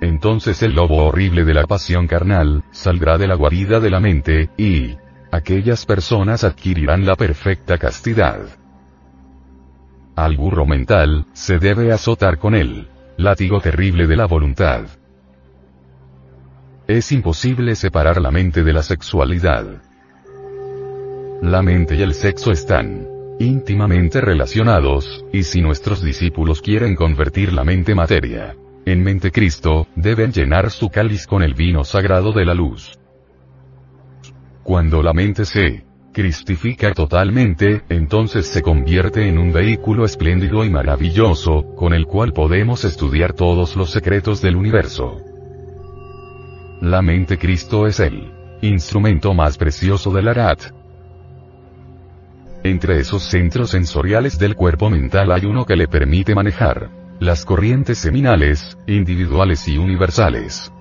Entonces 0.00 0.62
el 0.62 0.74
lobo 0.74 1.04
horrible 1.06 1.44
de 1.44 1.54
la 1.54 1.66
pasión 1.66 2.06
carnal, 2.06 2.64
saldrá 2.70 3.18
de 3.18 3.26
la 3.26 3.34
guarida 3.34 3.80
de 3.80 3.90
la 3.90 4.00
mente, 4.00 4.50
y 4.56 4.96
aquellas 5.30 5.86
personas 5.86 6.44
adquirirán 6.44 7.06
la 7.06 7.16
perfecta 7.16 7.78
castidad. 7.78 8.40
Al 10.16 10.36
burro 10.36 10.64
mental, 10.64 11.26
se 11.34 11.58
debe 11.58 11.92
azotar 11.92 12.38
con 12.38 12.54
el 12.54 12.88
látigo 13.18 13.60
terrible 13.60 14.06
de 14.06 14.16
la 14.16 14.26
voluntad. 14.26 14.86
Es 16.86 17.12
imposible 17.12 17.74
separar 17.74 18.20
la 18.20 18.30
mente 18.30 18.64
de 18.64 18.72
la 18.72 18.82
sexualidad. 18.82 19.82
La 21.42 21.60
mente 21.60 21.96
y 21.96 22.02
el 22.02 22.14
sexo 22.14 22.50
están 22.50 23.06
íntimamente 23.38 24.22
relacionados, 24.22 25.24
y 25.32 25.42
si 25.42 25.60
nuestros 25.60 26.02
discípulos 26.02 26.62
quieren 26.62 26.96
convertir 26.96 27.52
la 27.52 27.64
mente 27.64 27.94
materia 27.94 28.56
en 28.86 29.02
mente 29.02 29.32
Cristo, 29.32 29.88
deben 29.96 30.32
llenar 30.32 30.70
su 30.70 30.88
cáliz 30.88 31.26
con 31.26 31.42
el 31.42 31.54
vino 31.54 31.82
sagrado 31.82 32.32
de 32.32 32.44
la 32.44 32.54
luz. 32.54 32.96
Cuando 34.62 35.02
la 35.02 35.12
mente 35.12 35.44
se 35.44 35.85
cristifica 36.16 36.94
totalmente, 36.94 37.82
entonces 37.90 38.46
se 38.46 38.62
convierte 38.62 39.28
en 39.28 39.36
un 39.36 39.52
vehículo 39.52 40.06
espléndido 40.06 40.64
y 40.64 40.70
maravilloso, 40.70 41.74
con 41.76 41.92
el 41.92 42.06
cual 42.06 42.32
podemos 42.32 42.86
estudiar 42.86 43.34
todos 43.34 43.76
los 43.76 43.90
secretos 43.90 44.40
del 44.40 44.56
universo. 44.56 45.18
La 46.80 47.02
mente 47.02 47.36
Cristo 47.36 47.86
es 47.86 48.00
el 48.00 48.32
instrumento 48.62 49.34
más 49.34 49.58
precioso 49.58 50.10
del 50.10 50.28
Arat. 50.28 50.62
Entre 52.64 52.98
esos 52.98 53.22
centros 53.24 53.68
sensoriales 53.68 54.38
del 54.38 54.56
cuerpo 54.56 54.88
mental 54.88 55.30
hay 55.30 55.44
uno 55.44 55.66
que 55.66 55.76
le 55.76 55.86
permite 55.86 56.34
manejar 56.34 56.88
las 57.20 57.44
corrientes 57.44 57.98
seminales, 57.98 58.78
individuales 58.86 59.68
y 59.68 59.76
universales. 59.76 60.72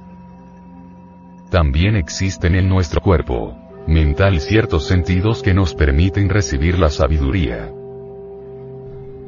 También 1.52 1.98
existen 1.98 2.56
en 2.56 2.70
nuestro 2.70 3.02
cuerpo 3.02 3.65
mental 3.88 4.40
ciertos 4.40 4.86
sentidos 4.86 5.44
que 5.44 5.54
nos 5.54 5.76
permiten 5.76 6.30
recibir 6.30 6.80
la 6.80 6.90
sabiduría. 6.90 7.72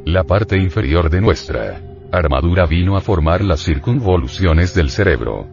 La 0.06 0.24
parte 0.24 0.58
inferior 0.58 1.10
de 1.10 1.22
nuestra 1.22 1.82
armadura 2.12 2.66
vino 2.66 2.96
a 2.98 3.02
formar 3.02 3.44
las 3.44 3.62
circunvoluciones 3.62 4.74
del 4.74 4.90
cerebro. 4.90 5.48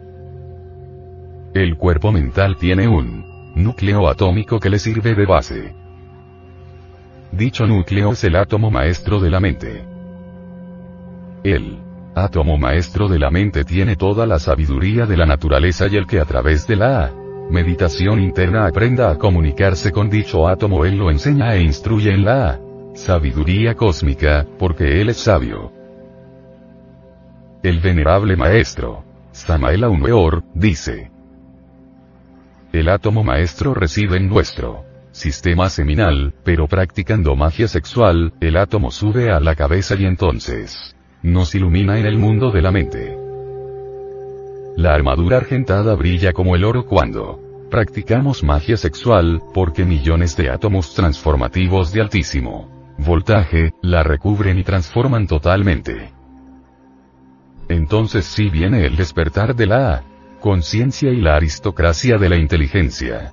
El 1.52 1.76
cuerpo 1.76 2.12
mental 2.12 2.56
tiene 2.56 2.88
un 2.88 3.52
núcleo 3.54 4.08
atómico 4.08 4.58
que 4.58 4.70
le 4.70 4.78
sirve 4.78 5.14
de 5.14 5.26
base. 5.26 5.74
Dicho 7.30 7.66
núcleo 7.66 8.12
es 8.12 8.24
el 8.24 8.36
átomo 8.36 8.70
maestro 8.70 9.20
de 9.20 9.30
la 9.30 9.40
mente. 9.40 9.84
El 11.42 11.78
átomo 12.14 12.56
maestro 12.56 13.08
de 13.08 13.18
la 13.18 13.30
mente 13.30 13.64
tiene 13.64 13.96
toda 13.96 14.26
la 14.26 14.38
sabiduría 14.38 15.04
de 15.04 15.16
la 15.16 15.26
naturaleza 15.26 15.88
y 15.88 15.96
el 15.96 16.06
que 16.06 16.20
a 16.20 16.24
través 16.24 16.66
de 16.66 16.76
la 16.76 17.12
meditación 17.50 18.20
interna 18.20 18.66
aprenda 18.66 19.10
a 19.10 19.18
comunicarse 19.18 19.92
con 19.92 20.10
dicho 20.10 20.48
átomo, 20.48 20.84
él 20.84 20.96
lo 20.96 21.10
enseña 21.10 21.54
e 21.54 21.62
instruye 21.62 22.12
en 22.12 22.24
la 22.24 22.60
sabiduría 22.94 23.74
cósmica, 23.74 24.46
porque 24.58 25.00
él 25.00 25.08
es 25.08 25.18
sabio. 25.18 25.72
El 27.62 27.80
venerable 27.80 28.36
maestro, 28.36 29.04
Samael 29.32 29.84
Aumeor, 29.84 30.44
dice, 30.54 31.10
el 32.72 32.88
átomo 32.88 33.22
maestro 33.22 33.72
reside 33.72 34.16
en 34.16 34.28
nuestro 34.28 34.84
sistema 35.12 35.70
seminal, 35.70 36.34
pero 36.42 36.66
practicando 36.66 37.36
magia 37.36 37.68
sexual, 37.68 38.32
el 38.40 38.56
átomo 38.56 38.90
sube 38.90 39.30
a 39.30 39.38
la 39.38 39.54
cabeza 39.54 39.94
y 39.94 40.04
entonces 40.06 40.96
nos 41.22 41.54
ilumina 41.54 41.98
en 41.98 42.06
el 42.06 42.18
mundo 42.18 42.50
de 42.50 42.62
la 42.62 42.72
mente. 42.72 43.23
La 44.76 44.94
armadura 44.94 45.36
argentada 45.36 45.94
brilla 45.94 46.32
como 46.32 46.56
el 46.56 46.64
oro 46.64 46.86
cuando 46.86 47.40
practicamos 47.70 48.42
magia 48.42 48.76
sexual, 48.76 49.42
porque 49.52 49.84
millones 49.84 50.36
de 50.36 50.50
átomos 50.50 50.94
transformativos 50.94 51.92
de 51.92 52.00
altísimo 52.00 52.74
voltaje, 52.98 53.72
la 53.82 54.02
recubren 54.02 54.58
y 54.58 54.64
transforman 54.64 55.26
totalmente. 55.26 56.12
Entonces 57.68 58.24
sí 58.24 58.50
viene 58.50 58.86
el 58.86 58.96
despertar 58.96 59.54
de 59.54 59.66
la 59.66 60.04
conciencia 60.40 61.10
y 61.10 61.20
la 61.20 61.36
aristocracia 61.36 62.18
de 62.18 62.28
la 62.28 62.36
inteligencia. 62.36 63.32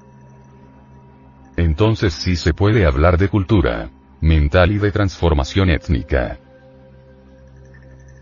Entonces 1.57 2.13
sí 2.13 2.35
se 2.35 2.53
puede 2.53 2.85
hablar 2.85 3.17
de 3.17 3.27
cultura 3.27 3.89
mental 4.21 4.71
y 4.71 4.77
de 4.77 4.91
transformación 4.91 5.69
étnica. 5.69 6.39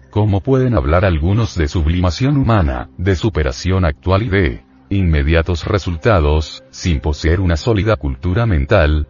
¿Cómo 0.10 0.42
pueden 0.42 0.74
hablar 0.76 1.06
algunos 1.06 1.56
de 1.56 1.68
sublimación 1.68 2.38
humana, 2.38 2.90
de 2.98 3.16
superación 3.16 3.86
actual 3.86 4.24
y 4.24 4.30
de 4.30 4.64
inmediatos 4.90 5.66
resultados, 5.66 6.64
sin 6.72 7.00
poseer 7.00 7.40
una 7.40 7.58
sólida 7.58 7.96
cultura 7.96 8.48
mental? 8.48 9.08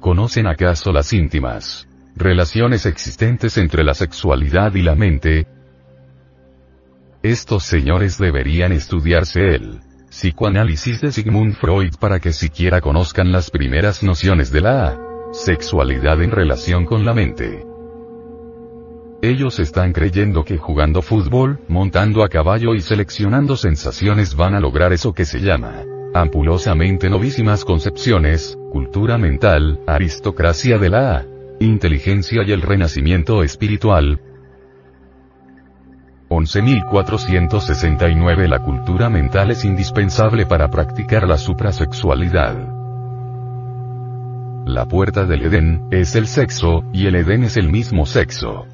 ¿Conocen 0.00 0.46
acaso 0.46 0.92
las 0.92 1.12
íntimas 1.14 1.88
relaciones 2.14 2.84
existentes 2.84 3.56
entre 3.56 3.82
la 3.82 3.94
sexualidad 3.94 4.74
y 4.74 4.82
la 4.82 4.94
mente? 4.94 5.46
Estos 7.22 7.64
señores 7.64 8.18
deberían 8.18 8.72
estudiarse 8.72 9.54
el 9.54 9.80
psicoanálisis 10.10 11.00
de 11.00 11.10
Sigmund 11.10 11.54
Freud 11.54 11.94
para 11.98 12.20
que 12.20 12.32
siquiera 12.32 12.82
conozcan 12.82 13.32
las 13.32 13.50
primeras 13.50 14.02
nociones 14.02 14.52
de 14.52 14.60
la 14.60 14.98
sexualidad 15.32 16.22
en 16.22 16.30
relación 16.30 16.84
con 16.84 17.06
la 17.06 17.14
mente. 17.14 17.73
Ellos 19.24 19.58
están 19.58 19.92
creyendo 19.94 20.44
que 20.44 20.58
jugando 20.58 21.00
fútbol, 21.00 21.58
montando 21.66 22.22
a 22.22 22.28
caballo 22.28 22.74
y 22.74 22.82
seleccionando 22.82 23.56
sensaciones 23.56 24.36
van 24.36 24.54
a 24.54 24.60
lograr 24.60 24.92
eso 24.92 25.14
que 25.14 25.24
se 25.24 25.40
llama 25.40 25.82
ampulosamente 26.12 27.08
novísimas 27.08 27.64
concepciones, 27.64 28.58
cultura 28.70 29.16
mental, 29.16 29.80
aristocracia 29.86 30.76
de 30.76 30.90
la 30.90 31.24
inteligencia 31.58 32.42
y 32.46 32.52
el 32.52 32.60
renacimiento 32.60 33.42
espiritual. 33.42 34.20
11.469 36.28 38.46
La 38.46 38.58
cultura 38.58 39.08
mental 39.08 39.52
es 39.52 39.64
indispensable 39.64 40.44
para 40.44 40.68
practicar 40.68 41.26
la 41.26 41.38
suprasexualidad. 41.38 42.58
La 44.66 44.86
puerta 44.86 45.24
del 45.24 45.46
Edén, 45.46 45.88
es 45.90 46.14
el 46.14 46.26
sexo, 46.26 46.84
y 46.92 47.06
el 47.06 47.14
Edén 47.14 47.44
es 47.44 47.56
el 47.56 47.72
mismo 47.72 48.04
sexo. 48.04 48.66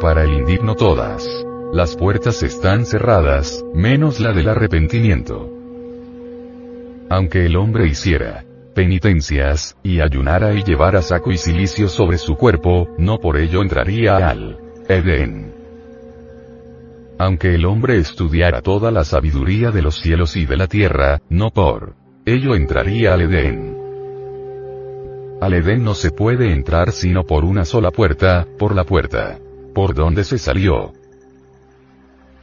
Para 0.00 0.24
el 0.24 0.34
indigno 0.34 0.74
todas. 0.74 1.26
Las 1.72 1.96
puertas 1.96 2.42
están 2.42 2.84
cerradas, 2.84 3.64
menos 3.74 4.20
la 4.20 4.32
del 4.32 4.48
arrepentimiento. 4.48 5.50
Aunque 7.08 7.46
el 7.46 7.56
hombre 7.56 7.86
hiciera 7.86 8.44
penitencias, 8.74 9.74
y 9.82 10.00
ayunara 10.00 10.52
y 10.52 10.62
llevara 10.62 11.00
saco 11.00 11.32
y 11.32 11.38
silicio 11.38 11.88
sobre 11.88 12.18
su 12.18 12.36
cuerpo, 12.36 12.88
no 12.98 13.16
por 13.16 13.38
ello 13.38 13.62
entraría 13.62 14.18
al 14.18 14.58
Edén. 14.86 15.54
Aunque 17.18 17.54
el 17.54 17.64
hombre 17.64 17.96
estudiara 17.96 18.60
toda 18.60 18.90
la 18.90 19.02
sabiduría 19.02 19.70
de 19.70 19.80
los 19.80 19.96
cielos 19.96 20.36
y 20.36 20.44
de 20.44 20.58
la 20.58 20.66
tierra, 20.66 21.22
no 21.30 21.48
por 21.48 21.94
ello 22.26 22.54
entraría 22.54 23.14
al 23.14 23.22
Edén. 23.22 23.78
Al 25.40 25.54
Edén 25.54 25.82
no 25.82 25.94
se 25.94 26.10
puede 26.10 26.52
entrar 26.52 26.92
sino 26.92 27.24
por 27.24 27.46
una 27.46 27.64
sola 27.64 27.90
puerta, 27.90 28.46
por 28.58 28.74
la 28.74 28.84
puerta. 28.84 29.38
¿Por 29.76 29.94
donde 29.94 30.24
se 30.24 30.38
salió? 30.38 30.94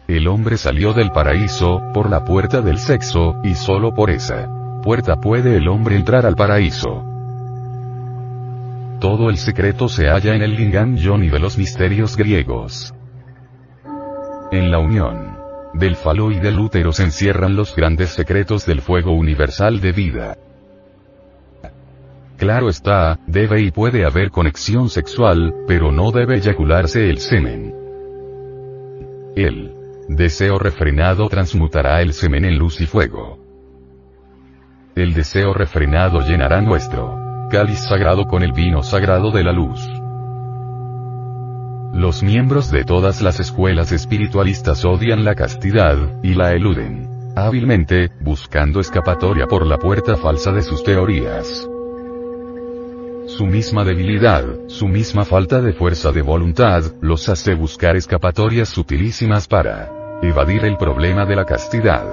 El 0.08 0.28
hombre 0.28 0.56
salió 0.56 0.94
del 0.94 1.10
paraíso, 1.10 1.82
por 1.92 2.08
la 2.08 2.24
puerta 2.24 2.62
del 2.62 2.78
sexo, 2.78 3.38
y 3.44 3.56
solo 3.56 3.96
por 3.96 4.12
esa 4.12 4.48
puerta 4.84 5.16
puede 5.16 5.58
el 5.58 5.68
hombre 5.68 5.96
entrar 5.96 6.28
al 6.28 6.36
paraíso. 6.36 7.04
Todo 9.00 9.32
el 9.32 9.38
secreto 9.38 9.90
se 9.90 10.10
halla 10.10 10.36
en 10.36 10.44
el 10.44 10.56
Lingam 10.56 10.96
Yoni 10.96 11.30
de 11.30 11.40
los 11.40 11.58
misterios 11.58 12.16
griegos. 12.16 12.94
En 14.52 14.70
la 14.70 14.78
unión 14.78 15.36
del 15.74 15.96
falo 15.96 16.30
y 16.30 16.40
del 16.40 16.60
útero 16.60 16.92
se 16.92 17.06
encierran 17.06 17.56
los 17.56 17.76
grandes 17.76 18.12
secretos 18.12 18.68
del 18.68 18.82
fuego 18.82 19.12
universal 19.14 19.82
de 19.82 19.92
vida. 19.92 20.38
Claro 22.44 22.68
está, 22.68 23.20
debe 23.26 23.62
y 23.62 23.72
puede 23.72 24.04
haber 24.04 24.30
conexión 24.30 24.90
sexual, 24.90 25.56
pero 25.66 25.94
no 25.94 26.12
debe 26.12 26.36
eyacularse 26.36 27.10
el 27.10 27.20
semen. 27.20 27.74
El 29.34 29.74
deseo 30.10 30.60
refrenado 30.60 31.30
transmutará 31.30 32.02
el 32.02 32.12
semen 32.12 32.44
en 32.44 32.58
luz 32.58 32.82
y 32.82 32.86
fuego. 32.86 33.40
El 34.94 35.14
deseo 35.14 35.54
refrenado 35.54 36.20
llenará 36.20 36.60
nuestro 36.60 37.48
cáliz 37.50 37.80
sagrado 37.80 38.26
con 38.26 38.44
el 38.44 38.52
vino 38.52 38.84
sagrado 38.84 39.32
de 39.32 39.44
la 39.46 39.54
luz. 39.54 39.80
Los 41.94 42.24
miembros 42.24 42.70
de 42.72 42.84
todas 42.84 43.22
las 43.22 43.40
escuelas 43.40 43.94
espiritualistas 43.94 44.84
odian 44.84 45.24
la 45.24 45.36
castidad, 45.36 46.22
y 46.22 46.34
la 46.34 46.52
eluden 46.52 47.10
hábilmente, 47.38 48.12
buscando 48.20 48.82
escapatoria 48.82 49.48
por 49.48 49.66
la 49.66 49.78
puerta 49.78 50.18
falsa 50.18 50.52
de 50.52 50.62
sus 50.62 50.84
teorías. 50.84 51.70
Su 53.26 53.46
misma 53.46 53.86
debilidad, 53.86 54.44
su 54.68 54.88
misma 54.88 55.24
falta 55.24 55.62
de 55.62 55.72
fuerza 55.72 56.12
de 56.12 56.22
voluntad, 56.22 56.84
los 57.00 57.30
hace 57.30 57.56
buscar 57.56 57.96
escapatorias 57.96 58.68
sutilísimas 58.68 59.48
para 59.48 60.20
evadir 60.22 60.66
el 60.66 60.76
problema 60.76 61.26
de 61.26 61.38
la 61.38 61.46
castidad. 61.46 62.04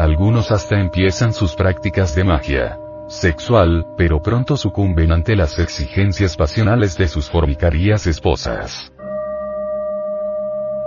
Algunos 0.00 0.50
hasta 0.50 0.80
empiezan 0.80 1.32
sus 1.32 1.54
prácticas 1.54 2.16
de 2.16 2.24
magia 2.24 2.78
sexual, 3.06 3.86
pero 3.96 4.20
pronto 4.20 4.56
sucumben 4.56 5.12
ante 5.12 5.36
las 5.36 5.58
exigencias 5.60 6.36
pasionales 6.36 6.98
de 6.98 7.06
sus 7.06 7.30
formicarías 7.30 8.08
esposas. 8.08 8.92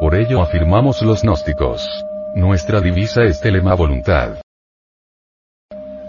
Por 0.02 0.14
ello 0.14 0.42
afirmamos 0.42 1.02
los 1.02 1.24
gnósticos. 1.24 1.88
Nuestra 2.36 2.82
divisa 2.82 3.24
es 3.24 3.40
telema 3.40 3.76
voluntad. 3.76 4.42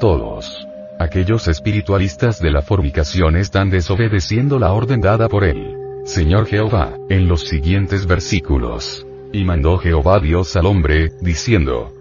Todos 0.01 0.67
Aquellos 1.03 1.49
espiritualistas 1.49 2.39
de 2.39 2.53
la 2.53 2.63
fornicación 2.63 3.35
están 3.37 3.71
desobedeciendo 3.71 4.61
la 4.61 4.73
orden 4.73 5.01
dada 5.01 5.29
por 5.29 5.43
él. 5.43 5.75
Señor 6.05 6.47
Jehová, 6.47 6.97
en 7.09 7.27
los 7.27 7.49
siguientes 7.49 8.07
versículos. 8.07 9.05
Y 9.33 9.43
mandó 9.43 9.79
Jehová 9.79 10.21
Dios 10.21 10.55
al 10.55 10.67
hombre, 10.67 11.11
diciendo, 11.21 11.93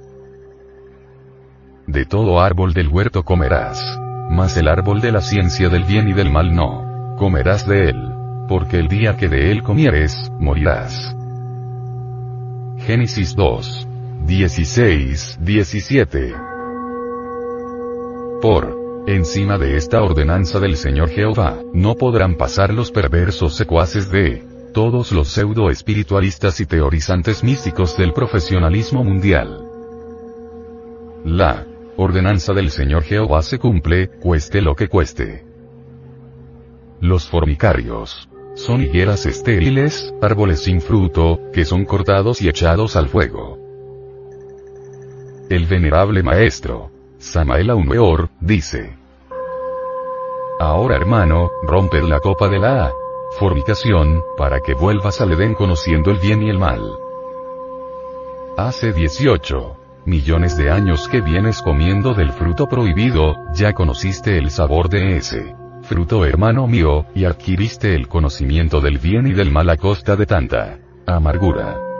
De 1.87 2.05
todo 2.05 2.39
árbol 2.39 2.73
del 2.73 2.89
huerto 2.89 3.23
comerás, 3.23 3.81
mas 4.29 4.55
el 4.55 4.67
árbol 4.67 5.01
de 5.01 5.11
la 5.11 5.21
ciencia 5.21 5.67
del 5.69 5.83
bien 5.83 6.07
y 6.07 6.13
del 6.13 6.31
mal 6.31 6.53
no, 6.53 7.15
comerás 7.17 7.67
de 7.67 7.89
él, 7.89 8.07
porque 8.47 8.77
el 8.77 8.87
día 8.87 9.17
que 9.17 9.29
de 9.29 9.51
él 9.51 9.63
comieres, 9.63 10.15
morirás. 10.37 11.15
Génesis 12.85 13.35
2. 13.35 13.87
16, 14.27 15.39
17. 15.41 16.35
Por 18.39 18.80
Encima 19.07 19.57
de 19.57 19.77
esta 19.77 20.03
ordenanza 20.03 20.59
del 20.59 20.77
Señor 20.77 21.09
Jehová, 21.09 21.59
no 21.73 21.95
podrán 21.95 22.35
pasar 22.35 22.71
los 22.71 22.91
perversos 22.91 23.55
secuaces 23.55 24.11
de 24.11 24.43
todos 24.73 25.11
los 25.11 25.27
pseudo 25.27 25.71
espiritualistas 25.71 26.59
y 26.59 26.67
teorizantes 26.67 27.43
místicos 27.43 27.97
del 27.97 28.13
profesionalismo 28.13 29.03
mundial. 29.03 29.65
La 31.25 31.65
ordenanza 31.97 32.53
del 32.53 32.69
Señor 32.69 33.03
Jehová 33.03 33.41
se 33.41 33.57
cumple, 33.57 34.07
cueste 34.07 34.61
lo 34.61 34.75
que 34.75 34.87
cueste. 34.87 35.45
Los 36.99 37.27
formicarios 37.27 38.29
son 38.53 38.83
higueras 38.83 39.25
estériles, 39.25 40.13
árboles 40.21 40.61
sin 40.61 40.79
fruto, 40.79 41.39
que 41.51 41.65
son 41.65 41.85
cortados 41.85 42.39
y 42.43 42.49
echados 42.49 42.95
al 42.95 43.09
fuego. 43.09 43.57
El 45.49 45.65
venerable 45.65 46.21
maestro, 46.21 46.90
Samael 47.21 47.69
Aumeor, 47.69 48.29
dice. 48.39 48.97
Ahora 50.59 50.95
hermano, 50.95 51.51
romped 51.61 52.01
la 52.01 52.19
copa 52.19 52.49
de 52.49 52.57
la 52.57 52.91
fornicación, 53.37 54.23
para 54.37 54.59
que 54.59 54.73
vuelvas 54.73 55.21
al 55.21 55.31
Edén 55.33 55.53
conociendo 55.53 56.09
el 56.09 56.17
bien 56.17 56.41
y 56.41 56.49
el 56.49 56.57
mal. 56.57 56.81
Hace 58.57 58.91
18 58.91 59.77
millones 60.05 60.57
de 60.57 60.71
años 60.71 61.07
que 61.07 61.21
vienes 61.21 61.61
comiendo 61.61 62.15
del 62.15 62.31
fruto 62.31 62.67
prohibido, 62.67 63.35
ya 63.53 63.73
conociste 63.73 64.39
el 64.39 64.49
sabor 64.49 64.89
de 64.89 65.17
ese 65.17 65.55
fruto 65.83 66.25
hermano 66.25 66.65
mío, 66.65 67.05
y 67.13 67.25
adquiriste 67.25 67.93
el 67.93 68.07
conocimiento 68.07 68.81
del 68.81 68.97
bien 68.97 69.27
y 69.27 69.33
del 69.33 69.51
mal 69.51 69.69
a 69.69 69.77
costa 69.77 70.15
de 70.15 70.25
tanta 70.25 70.79
amargura. 71.05 71.90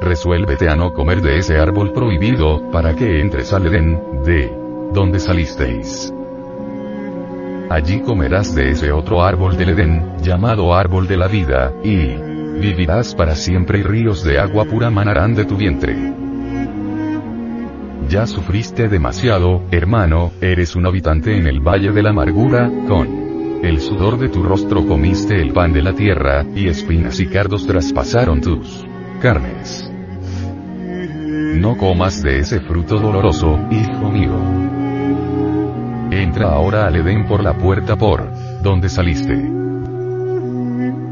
Resuélvete 0.00 0.68
a 0.68 0.76
no 0.76 0.92
comer 0.92 1.20
de 1.20 1.38
ese 1.38 1.58
árbol 1.58 1.92
prohibido, 1.92 2.70
para 2.70 2.94
que 2.94 3.20
entres 3.20 3.52
al 3.52 3.66
Edén, 3.66 4.00
de 4.24 4.52
donde 4.92 5.18
salisteis. 5.18 6.12
Allí 7.68 8.00
comerás 8.00 8.54
de 8.54 8.70
ese 8.70 8.92
otro 8.92 9.22
árbol 9.22 9.56
del 9.56 9.70
Edén, 9.70 10.16
llamado 10.22 10.74
árbol 10.74 11.08
de 11.08 11.16
la 11.16 11.26
vida, 11.26 11.72
y 11.82 12.14
vivirás 12.60 13.14
para 13.14 13.34
siempre 13.34 13.80
y 13.80 13.82
ríos 13.82 14.22
de 14.22 14.38
agua 14.38 14.64
pura 14.64 14.88
manarán 14.88 15.34
de 15.34 15.44
tu 15.44 15.56
vientre. 15.56 15.96
Ya 18.08 18.26
sufriste 18.26 18.88
demasiado, 18.88 19.64
hermano, 19.70 20.30
eres 20.40 20.76
un 20.76 20.86
habitante 20.86 21.36
en 21.36 21.46
el 21.46 21.60
valle 21.60 21.90
de 21.90 22.02
la 22.02 22.10
amargura, 22.10 22.70
con 22.86 23.60
el 23.62 23.80
sudor 23.80 24.18
de 24.18 24.28
tu 24.28 24.44
rostro 24.44 24.86
comiste 24.86 25.42
el 25.42 25.52
pan 25.52 25.72
de 25.72 25.82
la 25.82 25.92
tierra, 25.92 26.46
y 26.54 26.68
espinas 26.68 27.20
y 27.20 27.26
cardos 27.26 27.66
traspasaron 27.66 28.40
tus 28.40 28.87
carnes. 29.18 29.90
No 31.56 31.76
comas 31.76 32.22
de 32.22 32.38
ese 32.38 32.60
fruto 32.60 32.98
doloroso, 32.98 33.58
hijo 33.70 34.10
mío. 34.10 34.32
Entra 36.10 36.50
ahora 36.50 36.86
al 36.86 36.96
Edén 36.96 37.26
por 37.26 37.42
la 37.42 37.54
puerta 37.54 37.96
por 37.96 38.30
donde 38.62 38.88
saliste. 38.88 39.34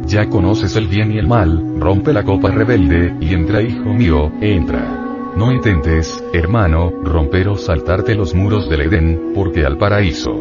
Ya 0.07 0.28
conoces 0.28 0.76
el 0.76 0.86
bien 0.86 1.10
y 1.12 1.18
el 1.18 1.26
mal, 1.26 1.81
rompe 1.81 2.12
la 2.12 2.23
copa 2.23 2.51
rebelde, 2.51 3.15
y 3.20 3.35
entra, 3.35 3.60
hijo 3.60 3.93
mío, 3.93 4.31
entra. 4.41 5.07
No 5.36 5.52
intentes, 5.52 6.25
hermano, 6.33 6.93
romper 7.02 7.49
o 7.49 7.57
saltarte 7.57 8.15
los 8.15 8.35
muros 8.35 8.70
del 8.70 8.83
Edén, 8.83 9.33
porque 9.35 9.67
al 9.67 9.76
paraíso 9.76 10.33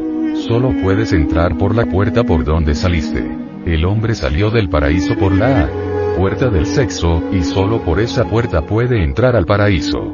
solo 0.47 0.71
puedes 0.83 1.11
entrar 1.13 1.57
por 1.57 1.75
la 1.75 1.85
puerta 1.85 2.23
por 2.23 2.43
donde 2.43 2.75
saliste. 2.75 3.25
El 3.65 3.85
hombre 3.85 4.13
salió 4.13 4.51
del 4.51 4.69
paraíso 4.69 5.15
por 5.15 5.31
la 5.31 5.69
puerta 6.15 6.49
del 6.49 6.65
sexo, 6.65 7.21
y 7.31 7.43
solo 7.43 7.81
por 7.81 7.99
esa 7.99 8.23
puerta 8.25 8.61
puede 8.61 9.03
entrar 9.03 9.35
al 9.35 9.45
paraíso. 9.45 10.13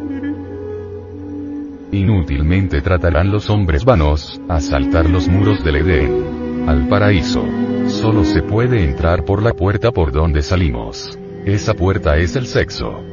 Inútilmente 1.92 2.82
tratarán 2.82 3.32
los 3.32 3.50
hombres 3.50 3.84
vanos, 3.84 4.42
a 4.48 4.62
saltar 4.62 5.10
los 5.10 5.28
muros 5.28 5.64
del 5.64 5.78
Edén. 5.78 6.66
Al 6.68 6.88
paraíso. 6.88 7.44
Solo 7.88 8.24
se 8.24 8.42
puede 8.42 8.84
entrar 8.84 9.26
por 9.26 9.44
la 9.44 9.54
puerta 9.54 9.92
por 9.92 10.12
donde 10.12 10.42
salimos. 10.42 11.18
Esa 11.46 11.74
puerta 11.74 12.18
es 12.18 12.36
el 12.36 12.48
sexo. 12.48 13.04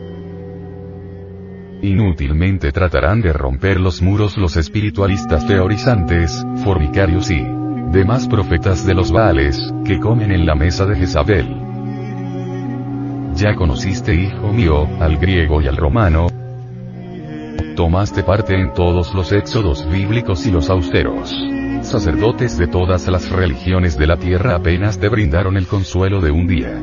Inútilmente 1.82 2.70
tratarán 2.72 3.20
de 3.20 3.32
romper 3.32 3.80
los 3.80 4.02
muros 4.02 4.36
los 4.36 4.56
espiritualistas 4.56 5.46
teorizantes, 5.46 6.44
fornicarios 6.62 7.30
y 7.30 7.44
demás 7.92 8.28
profetas 8.28 8.84
de 8.86 8.94
los 8.94 9.10
Baales, 9.10 9.72
que 9.84 9.98
comen 9.98 10.30
en 10.30 10.44
la 10.44 10.54
mesa 10.54 10.86
de 10.86 10.96
Jezabel. 10.96 11.67
Ya 13.38 13.54
conociste, 13.54 14.14
hijo 14.16 14.52
mío, 14.52 14.88
al 14.98 15.16
griego 15.16 15.62
y 15.62 15.68
al 15.68 15.76
romano. 15.76 16.26
Tomaste 17.76 18.24
parte 18.24 18.60
en 18.60 18.74
todos 18.74 19.14
los 19.14 19.30
éxodos 19.30 19.88
bíblicos 19.88 20.44
y 20.44 20.50
los 20.50 20.68
austeros. 20.68 21.32
Sacerdotes 21.82 22.58
de 22.58 22.66
todas 22.66 23.06
las 23.06 23.30
religiones 23.30 23.96
de 23.96 24.08
la 24.08 24.16
tierra 24.16 24.56
apenas 24.56 24.98
te 24.98 25.08
brindaron 25.08 25.56
el 25.56 25.68
consuelo 25.68 26.20
de 26.20 26.32
un 26.32 26.48
día. 26.48 26.82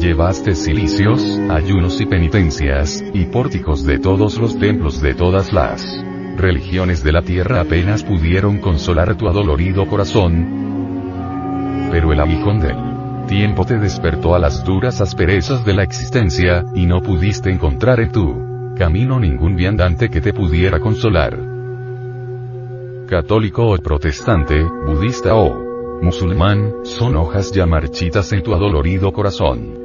Llevaste 0.00 0.56
cilicios, 0.56 1.22
ayunos 1.48 2.00
y 2.00 2.06
penitencias, 2.06 3.04
y 3.14 3.26
pórticos 3.26 3.84
de 3.84 4.00
todos 4.00 4.36
los 4.38 4.58
templos 4.58 5.00
de 5.00 5.14
todas 5.14 5.52
las 5.52 5.86
religiones 6.36 7.04
de 7.04 7.12
la 7.12 7.22
tierra 7.22 7.60
apenas 7.60 8.02
pudieron 8.02 8.58
consolar 8.58 9.14
tu 9.14 9.28
adolorido 9.28 9.86
corazón. 9.86 11.88
Pero 11.92 12.12
el 12.12 12.18
aguijón 12.18 12.58
del 12.58 12.89
tiempo 13.30 13.64
te 13.64 13.78
despertó 13.78 14.34
a 14.34 14.40
las 14.40 14.64
duras 14.64 15.00
asperezas 15.00 15.64
de 15.64 15.72
la 15.72 15.84
existencia, 15.84 16.64
y 16.74 16.84
no 16.84 17.00
pudiste 17.00 17.48
encontrar 17.48 18.00
en 18.00 18.10
tu 18.10 18.74
camino 18.76 19.20
ningún 19.20 19.54
viandante 19.54 20.08
que 20.10 20.20
te 20.20 20.32
pudiera 20.32 20.80
consolar. 20.80 21.38
Católico 23.08 23.70
o 23.70 23.78
protestante, 23.78 24.64
budista 24.64 25.36
o 25.36 26.00
musulmán, 26.02 26.72
son 26.82 27.14
hojas 27.14 27.52
ya 27.52 27.66
marchitas 27.66 28.32
en 28.32 28.42
tu 28.42 28.52
adolorido 28.52 29.12
corazón. 29.12 29.78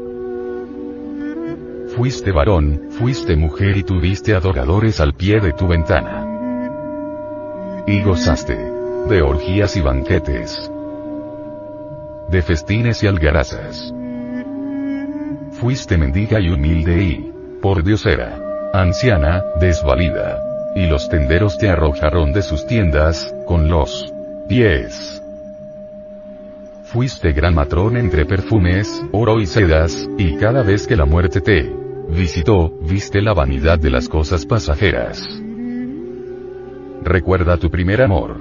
Fuiste 1.96 2.32
varón, 2.32 2.88
fuiste 2.90 3.36
mujer 3.36 3.78
y 3.78 3.84
tuviste 3.84 4.34
adoradores 4.34 5.00
al 5.00 5.14
pie 5.14 5.40
de 5.40 5.54
tu 5.54 5.68
ventana. 5.68 6.26
Y 7.86 8.02
gozaste. 8.02 8.74
De 9.08 9.22
orgías 9.22 9.78
y 9.78 9.82
banquetes. 9.82 10.72
De 12.30 12.42
festines 12.42 13.04
y 13.04 13.08
algarazas. 13.08 13.94
Fuiste 15.52 15.98
mendiga 15.98 16.40
y 16.40 16.50
humilde 16.50 17.02
y, 17.04 17.32
por 17.62 17.84
Dios 17.84 18.06
era, 18.06 18.38
anciana, 18.74 19.44
desvalida. 19.60 20.42
Y 20.76 20.88
los 20.88 21.08
tenderos 21.08 21.58
te 21.58 21.70
arrojaron 21.70 22.34
de 22.34 22.42
sus 22.42 22.68
tiendas, 22.68 23.34
con 23.46 23.70
los 23.70 24.12
pies. 24.50 25.22
Fuiste 26.86 27.32
gran 27.32 27.56
matrón 27.56 27.98
entre 27.98 28.26
perfumes, 28.26 29.04
oro 29.12 29.40
y 29.40 29.46
sedas, 29.46 30.08
y 30.18 30.36
cada 30.38 30.64
vez 30.64 30.88
que 30.88 30.96
la 30.96 31.06
muerte 31.06 31.42
te 31.42 31.72
visitó, 32.10 32.72
viste 32.82 33.22
la 33.22 33.34
vanidad 33.34 33.80
de 33.80 33.90
las 33.90 34.08
cosas 34.08 34.46
pasajeras. 34.46 35.28
Recuerda 37.04 37.58
tu 37.58 37.70
primer 37.70 38.02
amor. 38.02 38.38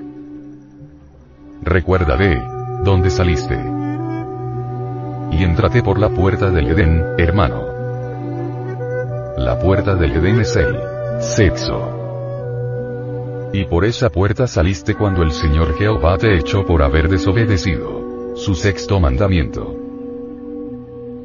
Recuerda 1.62 2.16
de 2.16 2.40
dónde 2.82 3.10
saliste. 3.10 3.73
Y 5.36 5.42
entrate 5.42 5.82
por 5.82 5.98
la 5.98 6.10
puerta 6.10 6.50
del 6.50 6.68
Edén, 6.68 7.02
hermano. 7.18 7.64
La 9.36 9.58
puerta 9.58 9.96
del 9.96 10.12
Edén 10.12 10.40
es 10.40 10.54
el 10.54 10.78
sexo. 11.20 13.50
Y 13.52 13.64
por 13.64 13.84
esa 13.84 14.10
puerta 14.10 14.46
saliste 14.46 14.94
cuando 14.94 15.22
el 15.22 15.32
Señor 15.32 15.76
Jehová 15.76 16.18
te 16.18 16.36
echó 16.36 16.64
por 16.64 16.82
haber 16.82 17.08
desobedecido 17.08 18.36
su 18.36 18.54
sexto 18.54 19.00
mandamiento. 19.00 19.76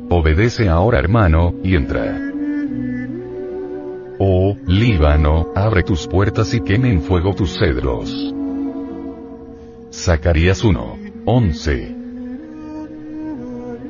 Obedece 0.09 0.69
ahora 0.69 0.97
hermano, 0.97 1.53
y 1.63 1.75
entra. 1.75 2.19
Oh, 4.17 4.57
Líbano, 4.65 5.49
abre 5.55 5.83
tus 5.83 6.07
puertas 6.07 6.51
y 6.55 6.61
queme 6.61 6.91
en 6.91 7.03
fuego 7.03 7.35
tus 7.35 7.59
cedros. 7.59 8.33
Zacarías 9.91 10.63
1. 10.63 10.97
11. 11.25 11.99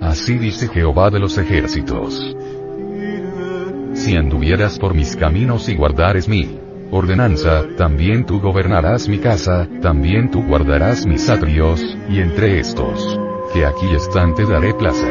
Así 0.02 0.38
dice 0.38 0.68
Jehová 0.68 1.10
de 1.10 1.19
los 1.19 1.38
ejércitos. 1.38 2.36
Si 3.94 4.16
anduvieras 4.16 4.80
por 4.80 4.94
mis 4.94 5.16
caminos 5.16 5.68
y 5.69 5.76
guardares 5.76 6.28
mi 6.28 6.58
ordenanza, 6.92 7.64
también 7.78 8.26
tú 8.26 8.40
gobernarás 8.40 9.08
mi 9.08 9.19
casa, 9.19 9.68
también 9.82 10.32
tú 10.32 10.44
guardarás 10.44 11.06
mis 11.06 11.30
atrios, 11.30 11.82
y 12.10 12.19
entre 12.19 12.60
estos, 12.60 13.19
que 13.53 13.66
aquí 13.66 13.88
están 13.95 14.36
te 14.36 14.45
daré 14.45 14.74
plaza. 14.74 15.08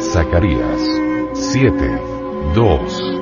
Zacarías 0.00 0.80
7. 1.34 2.00
2. 2.54 3.21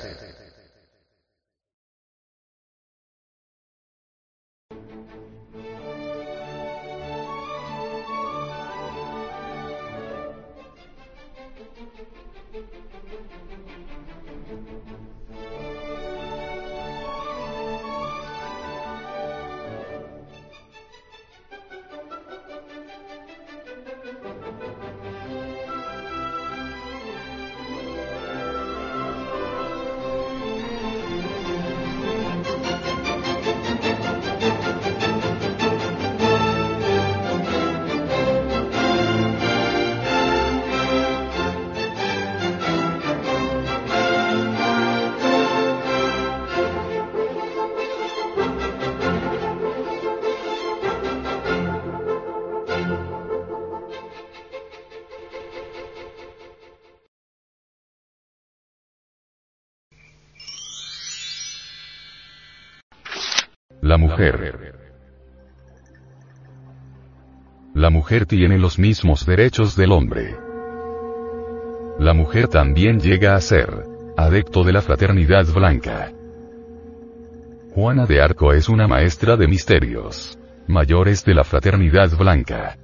Mujer 68.11 68.25
tiene 68.25 68.57
los 68.57 68.77
mismos 68.77 69.25
derechos 69.25 69.77
del 69.77 69.93
hombre. 69.93 70.35
La 71.97 72.13
mujer 72.13 72.49
también 72.49 72.99
llega 72.99 73.35
a 73.35 73.39
ser 73.39 73.85
adepto 74.17 74.65
de 74.65 74.73
la 74.73 74.81
fraternidad 74.81 75.45
blanca. 75.53 76.11
Juana 77.73 78.05
de 78.05 78.21
Arco 78.21 78.51
es 78.51 78.67
una 78.67 78.85
maestra 78.85 79.37
de 79.37 79.47
misterios 79.47 80.37
mayores 80.67 81.23
de 81.23 81.35
la 81.35 81.45
fraternidad 81.45 82.09
blanca. 82.17 82.77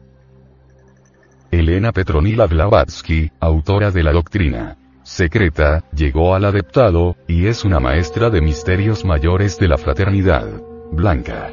Elena 1.52 1.92
Petronila 1.92 2.48
Blavatsky, 2.48 3.30
autora 3.42 3.92
de 3.92 4.04
la 4.04 4.14
doctrina 4.14 4.78
secreta, 5.04 5.84
llegó 5.94 6.36
al 6.36 6.46
adeptado, 6.46 7.18
y 7.28 7.48
es 7.48 7.66
una 7.66 7.82
maestra 7.82 8.30
de 8.30 8.40
misterios 8.40 9.04
mayores 9.04 9.60
de 9.60 9.68
la 9.68 9.78
fraternidad 9.78 10.48
blanca. 10.94 11.52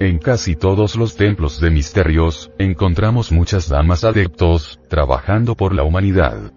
En 0.00 0.16
casi 0.16 0.56
todos 0.56 0.96
los 0.96 1.14
templos 1.14 1.60
de 1.60 1.68
misterios, 1.68 2.50
encontramos 2.58 3.30
muchas 3.30 3.68
damas 3.68 4.02
adeptos, 4.02 4.80
trabajando 4.88 5.54
por 5.54 5.74
la 5.74 5.82
humanidad. 5.82 6.54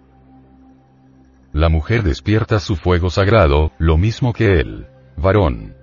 La 1.52 1.68
mujer 1.68 2.04
despierta 2.04 2.58
su 2.58 2.74
fuego 2.74 3.10
sagrado, 3.10 3.70
lo 3.78 3.98
mismo 3.98 4.32
que 4.32 4.60
el 4.60 4.86
varón. 5.18 5.76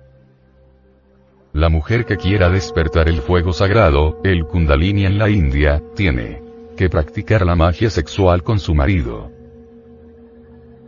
La 1.52 1.68
mujer 1.68 2.04
que 2.04 2.16
quiera 2.16 2.50
despertar 2.50 3.08
el 3.08 3.20
fuego 3.20 3.52
sagrado, 3.52 4.18
el 4.24 4.44
kundalini 4.44 5.06
en 5.06 5.18
la 5.18 5.30
India, 5.30 5.80
tiene 5.94 6.42
que 6.76 6.90
practicar 6.90 7.46
la 7.46 7.54
magia 7.54 7.90
sexual 7.90 8.42
con 8.42 8.58
su 8.58 8.74
marido. 8.74 9.30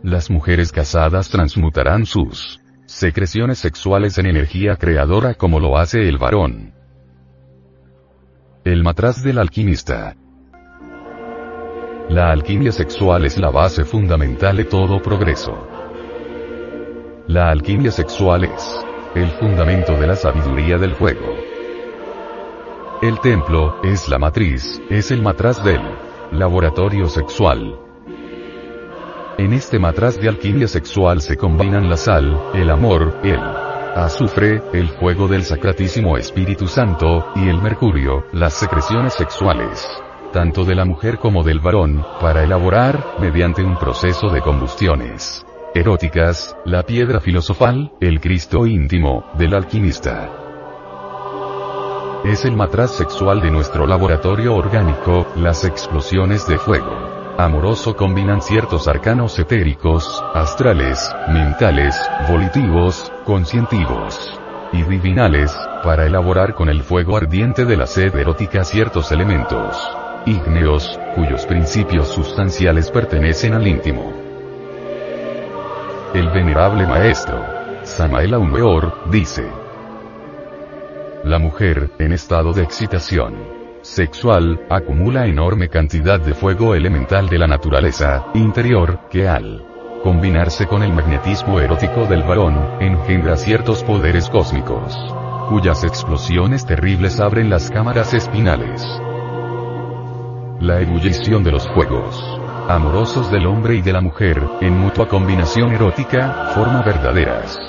Las 0.03 0.29
mujeres 0.29 0.73
casadas 0.73 1.29
transmutarán 1.29 2.05
sus 2.05 2.59
secreciones 2.95 3.59
sexuales 3.59 4.17
en 4.19 4.25
energía 4.25 4.77
creadora 4.77 5.33
como 5.33 5.59
lo 5.59 5.77
hace 5.77 6.07
el 6.07 6.17
varón. 6.17 6.73
El 8.63 8.83
matraz 8.83 9.21
del 9.21 9.37
alquimista. 9.37 10.15
La 12.07 12.31
alquimia 12.31 12.71
sexual 12.71 13.25
es 13.25 13.37
la 13.37 13.49
base 13.49 13.83
fundamental 13.83 14.55
de 14.55 14.63
todo 14.63 15.01
progreso. 15.01 15.67
La 17.27 17.49
alquimia 17.49 17.91
sexual 17.91 18.45
es 18.45 18.85
el 19.13 19.29
fundamento 19.31 19.97
de 19.97 20.07
la 20.07 20.15
sabiduría 20.15 20.77
del 20.77 20.95
fuego. 20.95 21.35
El 23.01 23.19
templo 23.19 23.75
es 23.83 24.07
la 24.07 24.19
matriz, 24.19 24.81
es 24.89 25.11
el 25.11 25.21
matraz 25.21 25.61
del 25.65 25.81
laboratorio 26.31 27.09
sexual. 27.09 27.84
En 29.37 29.51
este 29.51 29.79
matraz 29.79 30.17
de 30.17 30.29
alquimia 30.29 30.65
sexual 30.65 31.19
se 31.19 31.35
combinan 31.35 31.89
la 31.89 31.97
sal, 31.97 32.51
el 32.53 32.69
amor, 32.69 33.19
el 33.21 33.37
azufre, 33.37 34.61
el 34.71 34.87
fuego 34.87 35.27
del 35.27 35.43
Sacratísimo 35.43 36.15
Espíritu 36.15 36.67
Santo, 36.67 37.33
y 37.35 37.49
el 37.49 37.61
mercurio, 37.61 38.27
las 38.31 38.53
secreciones 38.53 39.13
sexuales, 39.13 39.85
tanto 40.31 40.63
de 40.63 40.75
la 40.75 40.85
mujer 40.85 41.17
como 41.17 41.43
del 41.43 41.59
varón, 41.59 42.05
para 42.21 42.45
elaborar, 42.45 43.17
mediante 43.19 43.61
un 43.61 43.77
proceso 43.77 44.29
de 44.29 44.39
combustiones 44.39 45.45
eróticas, 45.73 46.55
la 46.63 46.83
piedra 46.83 47.19
filosofal, 47.19 47.91
el 47.99 48.21
Cristo 48.21 48.65
íntimo, 48.65 49.25
del 49.37 49.53
alquimista. 49.53 50.31
Es 52.23 52.45
el 52.45 52.55
matraz 52.55 52.91
sexual 52.91 53.41
de 53.41 53.51
nuestro 53.51 53.85
laboratorio 53.85 54.55
orgánico, 54.55 55.27
las 55.35 55.65
explosiones 55.65 56.47
de 56.47 56.57
fuego 56.57 57.24
amoroso 57.37 57.95
combinan 57.95 58.41
ciertos 58.41 58.87
arcanos 58.87 59.37
etéricos, 59.39 60.23
astrales, 60.33 61.13
mentales, 61.27 61.95
volitivos, 62.29 63.11
conscientivos 63.25 64.39
y 64.71 64.83
divinales, 64.83 65.55
para 65.83 66.05
elaborar 66.05 66.55
con 66.55 66.69
el 66.69 66.81
fuego 66.81 67.17
ardiente 67.17 67.65
de 67.65 67.77
la 67.77 67.85
sed 67.85 68.15
erótica 68.15 68.63
ciertos 68.63 69.11
elementos 69.11 69.77
ígneos, 70.25 70.99
cuyos 71.15 71.45
principios 71.45 72.07
sustanciales 72.07 72.89
pertenecen 72.89 73.53
al 73.53 73.67
íntimo. 73.67 74.11
El 76.13 76.29
venerable 76.29 76.87
maestro, 76.87 77.45
Samael 77.83 78.33
Aumeor, 78.33 79.09
dice, 79.11 79.47
La 81.23 81.37
mujer, 81.37 81.91
en 81.99 82.13
estado 82.13 82.53
de 82.53 82.63
excitación, 82.63 83.64
sexual, 83.85 84.65
acumula 84.69 85.27
enorme 85.27 85.69
cantidad 85.69 86.19
de 86.19 86.33
fuego 86.33 86.73
elemental 86.73 87.29
de 87.29 87.37
la 87.37 87.47
naturaleza 87.47 88.25
interior, 88.33 89.01
que 89.09 89.27
al 89.27 89.63
combinarse 90.03 90.65
con 90.65 90.83
el 90.83 90.91
magnetismo 90.91 91.59
erótico 91.59 92.05
del 92.05 92.23
varón, 92.23 92.77
engendra 92.81 93.37
ciertos 93.37 93.83
poderes 93.83 94.29
cósmicos, 94.29 94.97
cuyas 95.49 95.83
explosiones 95.83 96.65
terribles 96.65 97.19
abren 97.19 97.49
las 97.49 97.69
cámaras 97.69 98.13
espinales. 98.13 98.83
La 100.59 100.81
ebullición 100.81 101.43
de 101.43 101.51
los 101.51 101.67
fuegos 101.69 102.21
amorosos 102.67 103.29
del 103.29 103.45
hombre 103.45 103.75
y 103.75 103.81
de 103.81 103.93
la 103.93 104.01
mujer, 104.01 104.41
en 104.61 104.79
mutua 104.79 105.07
combinación 105.07 105.71
erótica, 105.71 106.51
forma 106.55 106.81
verdaderas 106.81 107.59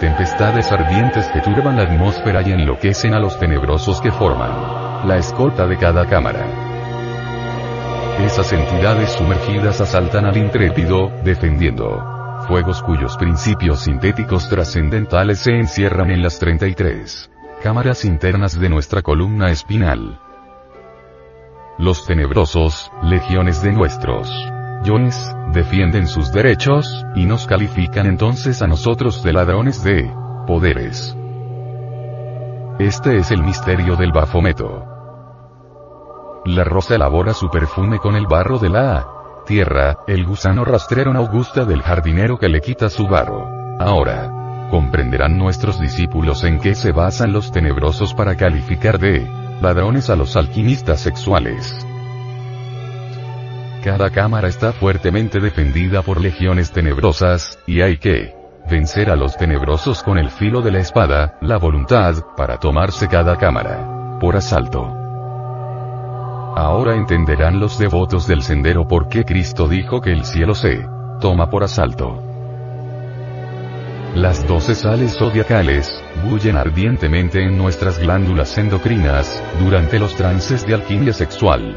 tempestades 0.00 0.70
ardientes 0.72 1.26
que 1.28 1.40
turban 1.40 1.76
la 1.76 1.84
atmósfera 1.84 2.42
y 2.42 2.52
enloquecen 2.52 3.14
a 3.14 3.18
los 3.18 3.38
tenebrosos 3.38 4.00
que 4.02 4.12
forman 4.12 4.85
la 5.04 5.18
escolta 5.18 5.66
de 5.66 5.76
cada 5.76 6.06
cámara. 6.06 6.46
Esas 8.24 8.52
entidades 8.52 9.10
sumergidas 9.12 9.80
asaltan 9.80 10.24
al 10.24 10.36
intrépido, 10.36 11.10
defendiendo 11.22 12.02
fuegos 12.48 12.82
cuyos 12.82 13.16
principios 13.16 13.80
sintéticos 13.80 14.48
trascendentales 14.48 15.40
se 15.40 15.52
encierran 15.52 16.10
en 16.10 16.22
las 16.22 16.38
33 16.38 17.30
cámaras 17.62 18.04
internas 18.04 18.58
de 18.58 18.68
nuestra 18.68 19.02
columna 19.02 19.50
espinal. 19.50 20.20
Los 21.78 22.06
tenebrosos, 22.06 22.90
legiones 23.02 23.62
de 23.62 23.72
nuestros 23.72 24.30
yones, 24.84 25.34
defienden 25.52 26.06
sus 26.06 26.32
derechos, 26.32 27.04
y 27.16 27.24
nos 27.24 27.46
califican 27.46 28.06
entonces 28.06 28.62
a 28.62 28.66
nosotros 28.66 29.22
de 29.22 29.32
ladrones 29.32 29.82
de 29.82 30.10
poderes. 30.46 31.16
Este 32.78 33.16
es 33.16 33.30
el 33.30 33.42
misterio 33.42 33.96
del 33.96 34.12
Bafometo. 34.12 34.84
La 36.44 36.62
rosa 36.62 36.96
elabora 36.96 37.32
su 37.32 37.48
perfume 37.48 37.98
con 37.98 38.16
el 38.16 38.26
barro 38.26 38.58
de 38.58 38.68
la 38.68 39.06
tierra, 39.46 40.00
el 40.06 40.26
gusano 40.26 40.62
rastrero 40.62 41.10
augusta 41.12 41.64
del 41.64 41.80
jardinero 41.80 42.36
que 42.36 42.50
le 42.50 42.60
quita 42.60 42.90
su 42.90 43.06
barro. 43.08 43.48
Ahora, 43.80 44.68
comprenderán 44.70 45.38
nuestros 45.38 45.80
discípulos 45.80 46.44
en 46.44 46.60
qué 46.60 46.74
se 46.74 46.92
basan 46.92 47.32
los 47.32 47.50
tenebrosos 47.50 48.12
para 48.12 48.36
calificar 48.36 48.98
de 48.98 49.26
ladrones 49.62 50.10
a 50.10 50.16
los 50.16 50.36
alquimistas 50.36 51.00
sexuales. 51.00 51.74
Cada 53.82 54.10
cámara 54.10 54.48
está 54.48 54.72
fuertemente 54.72 55.40
defendida 55.40 56.02
por 56.02 56.20
legiones 56.20 56.72
tenebrosas, 56.72 57.58
y 57.66 57.80
hay 57.80 57.96
que 57.96 58.35
vencer 58.68 59.10
a 59.10 59.16
los 59.16 59.36
tenebrosos 59.36 60.02
con 60.02 60.18
el 60.18 60.30
filo 60.30 60.60
de 60.60 60.72
la 60.72 60.80
espada, 60.80 61.38
la 61.40 61.56
voluntad, 61.56 62.14
para 62.36 62.58
tomarse 62.58 63.08
cada 63.08 63.36
cámara 63.36 64.18
por 64.20 64.36
asalto. 64.36 64.84
Ahora 66.56 66.94
entenderán 66.96 67.60
los 67.60 67.78
devotos 67.78 68.26
del 68.26 68.42
sendero 68.42 68.88
por 68.88 69.08
qué 69.08 69.24
Cristo 69.24 69.68
dijo 69.68 70.00
que 70.00 70.12
el 70.12 70.24
cielo 70.24 70.54
se 70.54 70.86
toma 71.20 71.50
por 71.50 71.64
asalto. 71.64 72.22
Las 74.14 74.46
doce 74.46 74.74
sales 74.74 75.16
zodiacales, 75.18 76.02
bullen 76.24 76.56
ardientemente 76.56 77.42
en 77.42 77.58
nuestras 77.58 77.98
glándulas 77.98 78.56
endocrinas, 78.56 79.42
durante 79.58 79.98
los 79.98 80.14
trances 80.14 80.66
de 80.66 80.74
alquimia 80.74 81.12
sexual. 81.12 81.76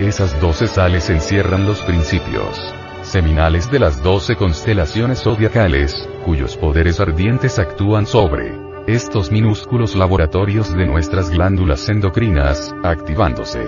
Esas 0.00 0.40
doce 0.40 0.66
sales 0.66 1.08
encierran 1.08 1.66
los 1.66 1.80
principios 1.82 2.74
seminales 3.04 3.70
de 3.70 3.78
las 3.78 4.02
doce 4.02 4.36
constelaciones 4.36 5.22
zodiacales, 5.22 6.08
cuyos 6.24 6.56
poderes 6.56 7.00
ardientes 7.00 7.58
actúan 7.58 8.06
sobre 8.06 8.58
estos 8.86 9.30
minúsculos 9.30 9.94
laboratorios 9.94 10.74
de 10.74 10.86
nuestras 10.86 11.30
glándulas 11.30 11.88
endocrinas, 11.88 12.74
activándose 12.82 13.60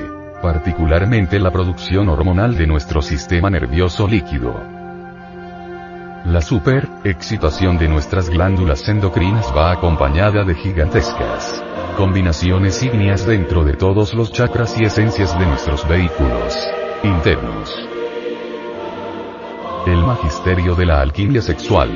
particularmente 0.43 1.39
la 1.39 1.51
producción 1.51 2.09
hormonal 2.09 2.57
de 2.57 2.67
nuestro 2.67 3.01
sistema 3.01 3.49
nervioso 3.49 4.07
líquido. 4.07 4.55
La 6.25 6.43
super 6.43 6.89
excitación 7.05 7.79
de 7.79 7.89
nuestras 7.89 8.29
glándulas 8.29 8.89
endocrinas 8.89 9.53
va 9.57 9.73
acompañada 9.73 10.45
de 10.45 10.55
gigantescas 10.55 11.63
combinaciones 11.97 12.83
ígneas 12.83 13.27
dentro 13.27 13.65
de 13.65 13.73
todos 13.73 14.13
los 14.13 14.31
chakras 14.31 14.79
y 14.79 14.85
esencias 14.85 15.39
de 15.39 15.47
nuestros 15.47 15.89
vehículos 15.89 16.55
internos. 17.03 17.96
El 19.87 20.03
magisterio 20.05 20.75
de 20.75 20.87
la 20.87 21.01
alquimia 21.01 21.41
sexual 21.41 21.91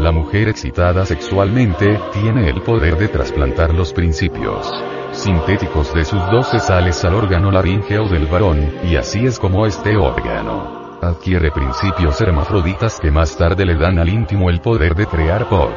la 0.00 0.12
mujer 0.12 0.48
excitada 0.48 1.04
sexualmente, 1.04 2.00
tiene 2.14 2.48
el 2.48 2.62
poder 2.62 2.96
de 2.96 3.08
trasplantar 3.08 3.74
los 3.74 3.92
principios 3.92 4.72
sintéticos 5.12 5.92
de 5.92 6.06
sus 6.06 6.24
doce 6.30 6.58
sales 6.58 7.04
al 7.04 7.14
órgano 7.14 7.50
laríngeo 7.50 8.08
del 8.08 8.26
varón, 8.26 8.72
y 8.88 8.96
así 8.96 9.26
es 9.26 9.38
como 9.38 9.66
este 9.66 9.96
órgano 9.98 10.98
adquiere 11.02 11.50
principios 11.50 12.20
hermafroditas 12.20 12.98
que 12.98 13.10
más 13.10 13.36
tarde 13.36 13.66
le 13.66 13.74
dan 13.74 13.98
al 13.98 14.08
íntimo 14.08 14.48
el 14.48 14.60
poder 14.60 14.94
de 14.94 15.06
crear 15.06 15.48
por 15.48 15.70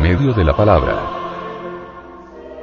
medio 0.00 0.32
de 0.32 0.44
la 0.44 0.56
palabra. 0.56 0.94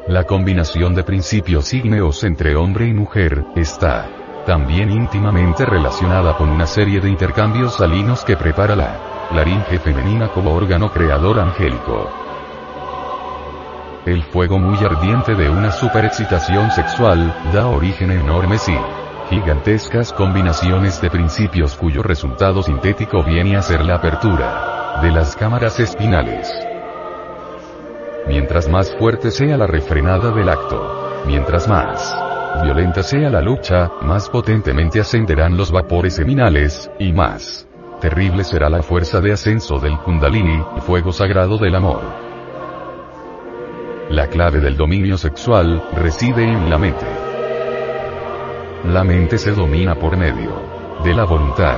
La 0.08 0.24
combinación 0.24 0.96
de 0.96 1.04
principios 1.04 1.74
ígneos 1.74 2.24
entre 2.24 2.56
hombre 2.56 2.88
y 2.88 2.94
mujer, 2.94 3.46
está 3.56 4.23
también 4.46 4.92
íntimamente 4.92 5.66
relacionada 5.66 6.36
con 6.36 6.50
una 6.50 6.68
serie 6.68 7.00
de 7.00 7.10
intercambios 7.10 7.76
salinos 7.76 8.24
que 8.26 8.36
prepara 8.36 8.76
la 8.76 9.30
laringe 9.32 9.80
femenina 9.80 10.30
como 10.30 10.54
órgano 10.54 10.92
creador 10.92 11.40
angélico. 11.40 12.10
El 14.06 14.22
fuego 14.24 14.60
muy 14.60 14.78
ardiente 14.84 15.34
de 15.34 15.50
una 15.50 15.72
superexcitación 15.72 16.72
sexual, 16.72 17.34
da 17.54 17.68
origen 17.68 18.12
a 18.12 18.16
enormes 18.16 18.68
y 18.68 18.78
gigantescas 19.30 20.12
combinaciones 20.12 21.00
de 21.02 21.10
principios 21.10 21.76
cuyo 21.76 22.04
resultado 22.04 22.62
sintético 22.62 23.24
viene 23.24 23.56
a 23.56 23.62
ser 23.62 23.86
la 23.86 23.96
apertura 23.96 25.00
de 25.02 25.10
las 25.10 25.38
cámaras 25.38 25.80
espinales. 25.80 26.52
Mientras 28.28 28.68
más 28.68 28.94
fuerte 28.98 29.32
sea 29.32 29.58
la 29.58 29.68
refrenada 29.68 30.32
del 30.32 30.50
acto, 30.50 31.24
mientras 31.26 31.68
más 31.70 32.33
violenta 32.62 33.02
sea 33.02 33.30
la 33.30 33.42
lucha, 33.42 33.90
más 34.02 34.30
potentemente 34.30 35.00
ascenderán 35.00 35.58
los 35.58 35.72
vapores 35.72 36.16
seminales, 36.16 36.92
y 37.00 37.12
más 37.12 37.68
terrible 38.00 38.44
será 38.44 38.70
la 38.70 38.84
fuerza 38.84 39.22
de 39.22 39.32
ascenso 39.32 39.80
del 39.80 39.98
kundalini, 40.00 40.62
fuego 40.82 41.14
sagrado 41.14 41.58
del 41.58 41.74
amor. 41.74 42.02
La 44.10 44.28
clave 44.28 44.60
del 44.60 44.76
dominio 44.76 45.18
sexual, 45.18 45.82
reside 45.94 46.44
en 46.44 46.70
la 46.70 46.78
mente. 46.78 47.06
La 48.92 49.06
mente 49.06 49.38
se 49.38 49.54
domina 49.54 49.96
por 49.96 50.18
medio 50.18 50.52
de 51.02 51.14
la 51.14 51.24
voluntad. 51.24 51.78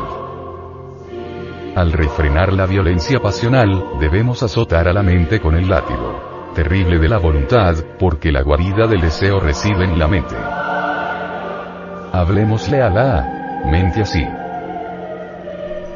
Al 1.76 1.92
refrenar 1.92 2.54
la 2.54 2.66
violencia 2.66 3.20
pasional, 3.20 4.00
debemos 4.00 4.42
azotar 4.42 4.88
a 4.88 4.94
la 4.94 5.04
mente 5.04 5.40
con 5.40 5.56
el 5.56 5.70
látigo 5.70 6.35
terrible 6.56 6.98
de 6.98 7.08
la 7.08 7.20
voluntad, 7.20 7.76
porque 8.00 8.32
la 8.32 8.42
guarida 8.42 8.88
del 8.88 9.02
deseo 9.02 9.40
reside 9.40 9.84
en 9.84 10.00
la 10.00 10.08
mente. 10.08 10.36
Hablemosle 12.12 12.82
a 12.82 12.90
la 12.90 13.62
mente 13.70 14.02
así. 14.02 14.26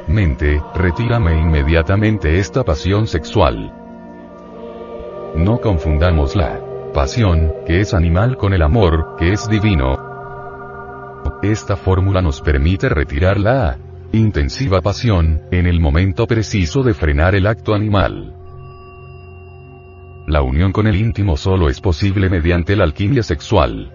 Mente, 0.08 0.62
retírame 0.76 1.40
inmediatamente 1.40 2.38
esta 2.38 2.64
pasión 2.64 3.08
sexual. 3.08 3.74
No 5.36 5.60
confundamos 5.60 6.36
la 6.36 6.60
pasión, 6.94 7.54
que 7.66 7.80
es 7.80 7.94
animal, 7.94 8.38
con 8.38 8.54
el 8.54 8.62
amor, 8.62 9.16
que 9.18 9.32
es 9.32 9.48
divino. 9.48 9.98
Esta 11.42 11.78
fórmula 11.78 12.22
nos 12.22 12.42
permite 12.42 12.90
retirar 12.90 13.40
la 13.40 13.78
intensiva 14.12 14.82
pasión, 14.82 15.42
en 15.52 15.68
el 15.68 15.80
momento 15.80 16.28
preciso 16.28 16.84
de 16.84 16.94
frenar 16.94 17.36
el 17.36 17.48
acto 17.48 17.74
animal. 17.74 18.39
La 20.30 20.44
unión 20.44 20.72
con 20.72 20.86
el 20.86 20.96
íntimo 20.96 21.38
solo 21.38 21.70
es 21.70 21.82
posible 21.82 22.30
mediante 22.30 22.76
la 22.76 22.84
alquimia 22.84 23.24
sexual. 23.24 23.92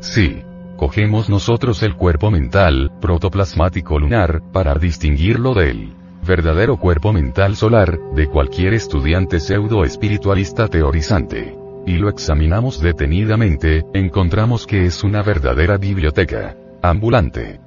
Sí. 0.00 0.42
Cogemos 0.78 1.28
nosotros 1.28 1.82
el 1.82 1.96
cuerpo 1.96 2.30
mental, 2.30 2.90
protoplasmático 2.98 3.98
lunar, 3.98 4.40
para 4.54 4.74
distinguirlo 4.76 5.52
del 5.52 5.92
verdadero 6.26 6.78
cuerpo 6.78 7.12
mental 7.12 7.56
solar, 7.56 7.98
de 8.14 8.26
cualquier 8.28 8.72
estudiante 8.72 9.38
pseudo 9.38 9.84
espiritualista 9.84 10.66
teorizante. 10.68 11.54
Y 11.86 11.98
lo 11.98 12.08
examinamos 12.08 12.80
detenidamente, 12.80 13.84
encontramos 13.92 14.66
que 14.66 14.86
es 14.86 15.04
una 15.04 15.22
verdadera 15.22 15.76
biblioteca 15.76 16.56
ambulante. 16.80 17.60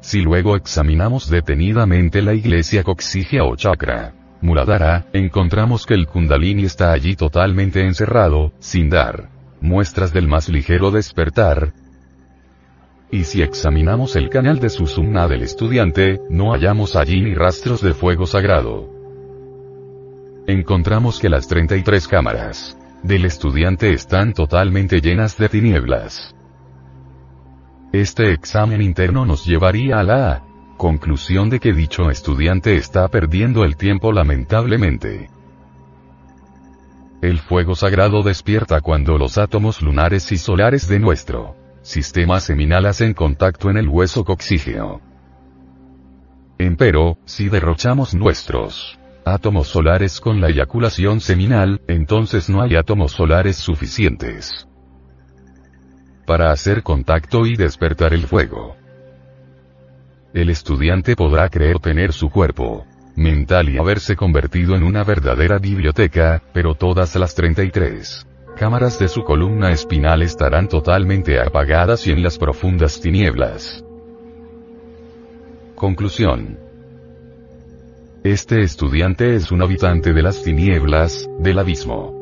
Si 0.00 0.22
luego 0.22 0.56
examinamos 0.56 1.30
detenidamente 1.30 2.20
la 2.20 2.34
iglesia 2.34 2.82
coxigia 2.82 3.44
o 3.44 3.54
chakra, 3.54 4.12
Muladhara, 4.42 5.06
encontramos 5.12 5.86
que 5.86 5.94
el 5.94 6.08
kundalini 6.08 6.64
está 6.64 6.92
allí 6.92 7.14
totalmente 7.14 7.86
encerrado, 7.86 8.52
sin 8.58 8.90
dar 8.90 9.30
muestras 9.60 10.12
del 10.12 10.26
más 10.26 10.48
ligero 10.48 10.90
despertar. 10.90 11.72
Y 13.10 13.22
si 13.24 13.40
examinamos 13.40 14.16
el 14.16 14.28
canal 14.28 14.58
de 14.58 14.68
Susumna 14.68 15.28
del 15.28 15.42
estudiante, 15.42 16.20
no 16.28 16.52
hallamos 16.52 16.96
allí 16.96 17.20
ni 17.20 17.34
rastros 17.34 17.80
de 17.82 17.94
fuego 17.94 18.26
sagrado. 18.26 18.90
Encontramos 20.48 21.20
que 21.20 21.28
las 21.28 21.46
33 21.46 22.08
cámaras 22.08 22.76
del 23.04 23.24
estudiante 23.24 23.92
están 23.92 24.32
totalmente 24.32 25.00
llenas 25.00 25.38
de 25.38 25.48
tinieblas. 25.48 26.34
Este 27.92 28.32
examen 28.32 28.82
interno 28.82 29.24
nos 29.24 29.44
llevaría 29.44 30.00
a 30.00 30.02
la 30.02 30.42
conclusión 30.82 31.48
de 31.48 31.60
que 31.60 31.72
dicho 31.72 32.10
estudiante 32.10 32.74
está 32.74 33.06
perdiendo 33.06 33.62
el 33.62 33.76
tiempo 33.76 34.10
lamentablemente. 34.10 35.30
El 37.20 37.38
fuego 37.38 37.76
sagrado 37.76 38.24
despierta 38.24 38.80
cuando 38.80 39.16
los 39.16 39.38
átomos 39.38 39.80
lunares 39.80 40.32
y 40.32 40.38
solares 40.38 40.88
de 40.88 40.98
nuestro 40.98 41.54
sistema 41.82 42.40
seminal 42.40 42.86
hacen 42.86 43.14
contacto 43.14 43.70
en 43.70 43.76
el 43.76 43.88
hueso 43.88 44.24
coxígeo. 44.24 45.00
Empero, 46.58 47.16
si 47.26 47.48
derrochamos 47.48 48.12
nuestros 48.12 48.98
átomos 49.24 49.68
solares 49.68 50.20
con 50.20 50.40
la 50.40 50.48
eyaculación 50.48 51.20
seminal, 51.20 51.80
entonces 51.86 52.50
no 52.50 52.60
hay 52.60 52.74
átomos 52.74 53.12
solares 53.12 53.56
suficientes 53.56 54.66
para 56.26 56.50
hacer 56.50 56.82
contacto 56.82 57.46
y 57.46 57.54
despertar 57.54 58.12
el 58.14 58.26
fuego. 58.26 58.81
El 60.34 60.48
estudiante 60.48 61.14
podrá 61.14 61.50
creer 61.50 61.78
tener 61.78 62.14
su 62.14 62.30
cuerpo 62.30 62.86
mental 63.16 63.68
y 63.68 63.76
haberse 63.76 64.16
convertido 64.16 64.74
en 64.74 64.82
una 64.82 65.04
verdadera 65.04 65.58
biblioteca, 65.58 66.42
pero 66.54 66.74
todas 66.74 67.14
las 67.16 67.34
33 67.34 68.26
cámaras 68.56 68.98
de 68.98 69.08
su 69.08 69.24
columna 69.24 69.72
espinal 69.72 70.22
estarán 70.22 70.68
totalmente 70.68 71.38
apagadas 71.38 72.06
y 72.06 72.12
en 72.12 72.22
las 72.22 72.38
profundas 72.38 72.98
tinieblas. 73.00 73.84
Conclusión. 75.74 76.58
Este 78.24 78.62
estudiante 78.62 79.34
es 79.34 79.52
un 79.52 79.62
habitante 79.62 80.14
de 80.14 80.22
las 80.22 80.42
tinieblas, 80.42 81.28
del 81.40 81.58
abismo. 81.58 82.14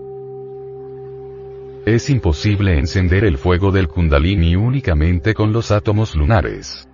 Es 1.87 2.11
imposible 2.11 2.77
encender 2.77 3.25
el 3.25 3.39
fuego 3.39 3.71
del 3.71 3.87
kundalini 3.87 4.57
únicamente 4.57 5.35
con 5.35 5.53
los 5.53 5.71
átomos 5.71 6.17
lunares 6.17 6.90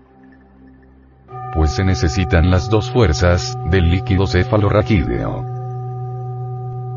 pues 1.55 1.73
se 1.73 1.85
necesitan 1.85 2.51
las 2.51 2.69
dos 2.69 2.91
fuerzas, 2.91 3.57
del 3.71 3.91
líquido 3.91 4.27
cefalorraquídeo. 4.27 5.45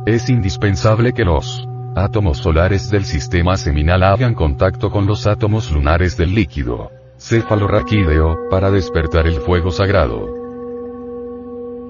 Es 0.06 0.30
indispensable 0.30 1.14
que 1.14 1.26
los 1.26 1.68
átomos 1.96 2.38
solares 2.38 2.90
del 2.90 3.06
sistema 3.06 3.58
seminal 3.58 4.04
hagan 4.04 4.34
contacto 4.34 4.90
con 4.90 5.06
los 5.06 5.28
átomos 5.28 5.72
lunares 5.72 6.18
del 6.18 6.34
líquido 6.34 6.92
cefalorraquídeo, 7.20 8.50
para 8.50 8.72
despertar 8.72 9.28
el 9.28 9.36
fuego 9.42 9.72
sagrado. 9.72 10.40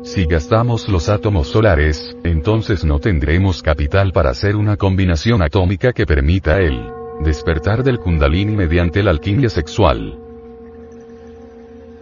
Si 0.04 0.26
gastamos 0.26 0.90
los 0.90 1.08
átomos 1.10 1.50
solares, 1.50 2.16
entonces 2.24 2.84
no 2.84 3.00
tendremos 3.00 3.62
capital 3.62 4.12
para 4.12 4.32
hacer 4.32 4.56
una 4.56 4.76
combinación 4.76 5.42
atómica 5.42 5.94
que 5.94 6.06
permita 6.06 6.58
el 6.60 6.92
despertar 7.24 7.84
del 7.84 8.00
kundalini 8.00 8.56
mediante 8.56 9.04
la 9.04 9.12
alquimia 9.12 9.50
sexual. 9.50 10.29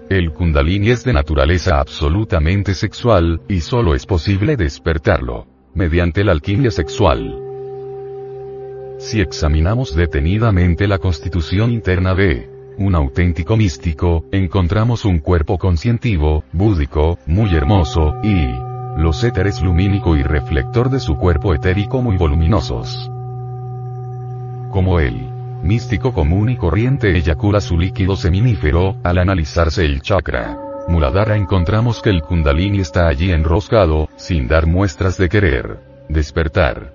El 0.09 0.31
kundalini 0.31 0.91
es 0.91 1.03
de 1.03 1.11
naturaleza 1.11 1.81
absolutamente 1.81 2.73
sexual, 2.73 3.41
y 3.49 3.59
solo 3.59 3.93
es 3.93 4.05
posible 4.05 4.55
despertarlo 4.55 5.47
mediante 5.73 6.23
la 6.23 6.31
alquimia 6.31 6.71
sexual. 6.71 7.37
Si 8.99 9.19
examinamos 9.19 9.93
detenidamente 9.93 10.87
la 10.87 10.97
constitución 10.97 11.71
interna 11.71 12.15
de 12.15 12.49
un 12.77 12.95
auténtico 12.95 13.57
místico, 13.57 14.23
encontramos 14.31 15.03
un 15.03 15.19
cuerpo 15.19 15.57
conscientivo, 15.57 16.45
búdico, 16.53 17.19
muy 17.25 17.53
hermoso, 17.53 18.15
y 18.23 18.47
los 18.97 19.25
éteres 19.25 19.61
lumínico 19.61 20.15
y 20.15 20.23
reflector 20.23 20.89
de 20.89 21.01
su 21.01 21.17
cuerpo 21.17 21.53
etérico 21.53 22.01
muy 22.01 22.15
voluminosos. 22.15 23.11
Como 24.71 25.01
él 25.01 25.36
místico 25.67 26.13
común 26.13 26.49
y 26.49 26.55
corriente 26.55 27.15
eyacula 27.15 27.61
su 27.61 27.77
líquido 27.77 28.15
seminífero, 28.15 28.95
al 29.03 29.19
analizarse 29.19 29.85
el 29.85 30.01
chakra. 30.01 30.57
Muladhara 30.87 31.35
encontramos 31.35 32.01
que 32.01 32.09
el 32.09 32.21
kundalini 32.21 32.79
está 32.79 33.07
allí 33.07 33.31
enroscado, 33.31 34.07
sin 34.15 34.47
dar 34.47 34.65
muestras 34.65 35.17
de 35.17 35.29
querer 35.29 35.79
despertar. 36.07 36.93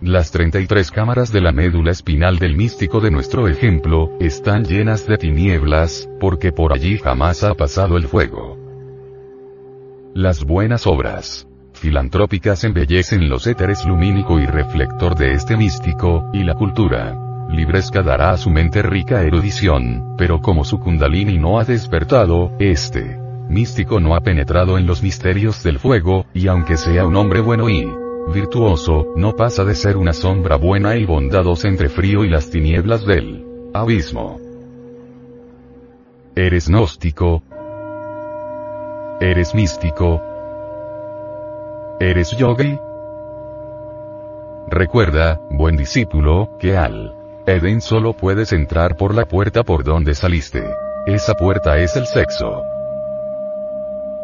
Las 0.00 0.30
33 0.30 0.90
cámaras 0.90 1.30
de 1.30 1.42
la 1.42 1.52
médula 1.52 1.90
espinal 1.90 2.38
del 2.38 2.56
místico 2.56 3.00
de 3.00 3.10
nuestro 3.10 3.48
ejemplo, 3.48 4.12
están 4.18 4.64
llenas 4.64 5.06
de 5.06 5.18
tinieblas, 5.18 6.08
porque 6.18 6.52
por 6.52 6.72
allí 6.72 6.96
jamás 6.96 7.44
ha 7.44 7.54
pasado 7.54 7.98
el 7.98 8.08
fuego. 8.08 8.56
Las 10.14 10.42
buenas 10.44 10.86
obras 10.86 11.49
filantrópicas 11.80 12.62
embellecen 12.64 13.28
los 13.28 13.46
éteres 13.46 13.84
lumínico 13.86 14.38
y 14.38 14.46
reflector 14.46 15.16
de 15.16 15.32
este 15.32 15.56
místico, 15.56 16.30
y 16.32 16.44
la 16.44 16.54
cultura 16.54 17.16
libresca 17.48 18.02
dará 18.02 18.30
a 18.30 18.36
su 18.36 18.50
mente 18.50 18.82
rica 18.82 19.22
erudición, 19.22 20.14
pero 20.16 20.40
como 20.40 20.64
su 20.64 20.78
kundalini 20.78 21.38
no 21.38 21.58
ha 21.58 21.64
despertado, 21.64 22.52
este 22.60 23.18
místico 23.48 23.98
no 23.98 24.14
ha 24.14 24.20
penetrado 24.20 24.78
en 24.78 24.86
los 24.86 25.02
misterios 25.02 25.62
del 25.64 25.78
fuego, 25.78 26.26
y 26.34 26.46
aunque 26.46 26.76
sea 26.76 27.06
un 27.06 27.16
hombre 27.16 27.40
bueno 27.40 27.68
y 27.68 27.88
virtuoso, 28.32 29.14
no 29.16 29.34
pasa 29.34 29.64
de 29.64 29.74
ser 29.74 29.96
una 29.96 30.12
sombra 30.12 30.56
buena 30.56 30.96
y 30.96 31.06
bondadosa 31.06 31.66
entre 31.66 31.88
frío 31.88 32.24
y 32.24 32.28
las 32.28 32.50
tinieblas 32.50 33.04
del 33.04 33.44
abismo. 33.72 34.38
¿Eres 36.36 36.68
gnóstico? 36.68 37.42
¿Eres 39.20 39.54
místico? 39.54 40.29
¿Eres 42.02 42.30
yogi? 42.30 42.80
Recuerda, 44.68 45.38
buen 45.50 45.76
discípulo, 45.76 46.56
que 46.58 46.74
al 46.74 47.14
Edén 47.44 47.82
solo 47.82 48.14
puedes 48.14 48.54
entrar 48.54 48.96
por 48.96 49.14
la 49.14 49.26
puerta 49.26 49.64
por 49.64 49.84
donde 49.84 50.14
saliste. 50.14 50.64
Esa 51.06 51.34
puerta 51.34 51.76
es 51.76 51.96
el 51.96 52.06
sexo. 52.06 52.62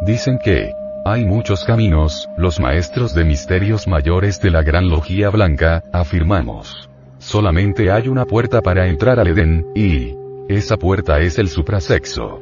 Dicen 0.07 0.39
que 0.43 0.73
hay 1.05 1.27
muchos 1.27 1.67
caminos, 1.67 2.31
los 2.39 2.59
maestros 2.61 3.15
de 3.15 3.25
misterios 3.25 3.87
mayores 3.87 4.41
de 4.41 4.53
la 4.53 4.63
Gran 4.63 4.89
Logía 4.89 5.29
Blanca, 5.29 5.83
afirmamos. 5.93 6.89
Solamente 7.19 7.91
hay 7.91 8.09
una 8.09 8.25
puerta 8.25 8.63
para 8.63 8.87
entrar 8.87 9.21
al 9.21 9.29
Edén, 9.29 9.67
y 9.75 10.17
esa 10.49 10.79
puerta 10.79 11.21
es 11.21 11.39
el 11.39 11.51
suprasexo. 11.51 12.41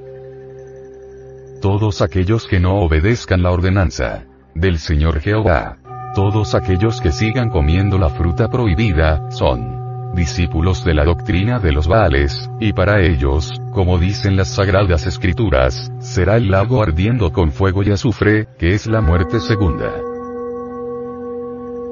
Todos 1.60 2.02
aquellos 2.02 2.46
que 2.46 2.60
no 2.60 2.76
obedezcan 2.76 3.42
la 3.42 3.50
ordenanza 3.50 4.26
del 4.54 4.78
Señor 4.78 5.20
Jehová, 5.20 5.78
todos 6.14 6.54
aquellos 6.54 7.00
que 7.00 7.10
sigan 7.10 7.50
comiendo 7.50 7.98
la 7.98 8.08
fruta 8.08 8.48
prohibida, 8.48 9.30
son 9.30 10.12
discípulos 10.14 10.84
de 10.84 10.94
la 10.94 11.04
doctrina 11.04 11.58
de 11.58 11.72
los 11.72 11.88
Baales, 11.88 12.48
y 12.60 12.72
para 12.72 13.02
ellos, 13.02 13.60
como 13.72 13.98
dicen 13.98 14.36
las 14.36 14.48
sagradas 14.48 15.06
escrituras, 15.06 15.90
será 15.98 16.36
el 16.36 16.50
lago 16.50 16.82
ardiendo 16.82 17.32
con 17.32 17.50
fuego 17.50 17.82
y 17.82 17.90
azufre, 17.90 18.46
que 18.58 18.74
es 18.74 18.86
la 18.86 19.00
muerte 19.00 19.40
segunda. 19.40 19.92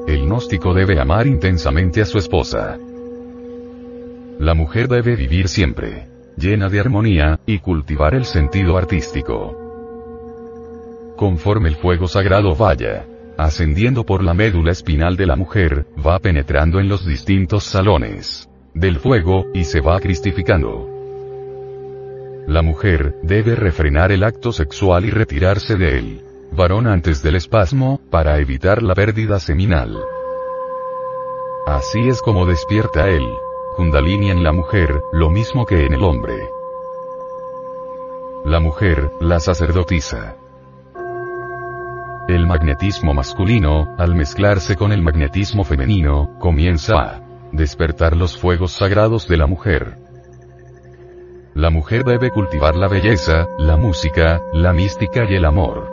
El 0.07 0.27
gnóstico 0.27 0.73
debe 0.73 1.01
amar 1.01 1.27
intensamente 1.27 2.01
a 2.01 2.05
su 2.05 2.19
esposa. 2.19 2.79
La 4.39 4.55
mujer 4.55 4.89
debe 4.89 5.17
vivir 5.17 5.49
siempre, 5.49 6.09
llena 6.37 6.69
de 6.69 6.81
armonía, 6.81 7.41
y 7.47 7.59
cultivar 7.59 8.15
el 8.15 8.25
sentido 8.25 8.77
artístico. 8.77 9.62
Conforme 11.17 11.69
el 11.69 11.77
fuego 11.77 12.09
sagrado 12.09 12.55
vaya 12.55 13.07
ascendiendo 13.39 14.05
por 14.05 14.23
la 14.23 14.35
médula 14.35 14.71
espinal 14.73 15.17
de 15.17 15.27
la 15.27 15.37
mujer, 15.37 15.87
va 16.05 16.19
penetrando 16.19 16.81
en 16.81 16.89
los 16.89 17.07
distintos 17.07 17.65
salones 17.65 18.49
del 18.75 18.99
fuego, 18.99 19.47
y 19.53 19.65
se 19.65 19.81
va 19.81 20.01
cristificando. 20.01 20.89
La 22.47 22.63
mujer, 22.63 23.17
debe 23.23 23.55
refrenar 23.55 24.13
el 24.13 24.25
acto 24.25 24.51
sexual 24.51 25.05
y 25.05 25.11
retirarse 25.11 25.77
de 25.77 25.99
él. 25.99 26.25
Varón 26.53 26.87
antes 26.87 27.23
del 27.23 27.37
espasmo, 27.37 28.01
para 28.11 28.39
evitar 28.39 28.83
la 28.83 28.95
pérdida 28.95 29.39
seminal. 29.41 29.99
Así 31.67 32.09
es 32.09 32.21
como 32.21 32.47
despierta 32.47 33.09
él. 33.09 33.27
Kundalini 33.77 34.31
en 34.31 34.43
la 34.43 34.53
mujer, 34.53 35.03
lo 35.13 35.31
mismo 35.31 35.65
que 35.65 35.87
en 35.87 35.95
el 35.95 36.03
hombre. 36.03 36.35
La 38.45 38.59
mujer, 38.59 39.11
la 39.21 39.39
sacerdotisa. 39.39 40.37
El 42.29 42.47
magnetismo 42.47 43.15
masculino, 43.15 43.97
al 43.99 44.15
mezclarse 44.15 44.77
con 44.77 44.93
el 44.93 45.03
magnetismo 45.03 45.65
femenino, 45.65 46.39
comienza 46.39 46.95
a 46.95 47.21
despertar 47.51 48.17
los 48.17 48.39
fuegos 48.39 48.73
sagrados 48.73 49.27
de 49.27 49.37
la 49.37 49.49
mujer. 49.49 49.99
La 51.55 51.71
mujer 51.71 52.05
debe 52.05 52.31
cultivar 52.31 52.77
la 52.77 52.87
belleza, 52.87 53.49
la 53.59 53.77
música, 53.77 54.41
la 54.53 54.73
mística 54.73 55.25
y 55.29 55.35
el 55.35 55.45
amor. 55.45 55.91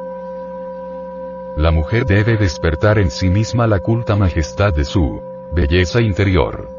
La 1.57 1.71
mujer 1.71 2.05
debe 2.05 2.37
despertar 2.37 2.99
en 2.99 3.09
sí 3.09 3.29
misma 3.29 3.65
la 3.65 3.79
culta 3.79 4.15
majestad 4.15 4.71
de 4.71 4.85
su 4.85 5.21
belleza 5.53 5.99
interior. 5.99 6.78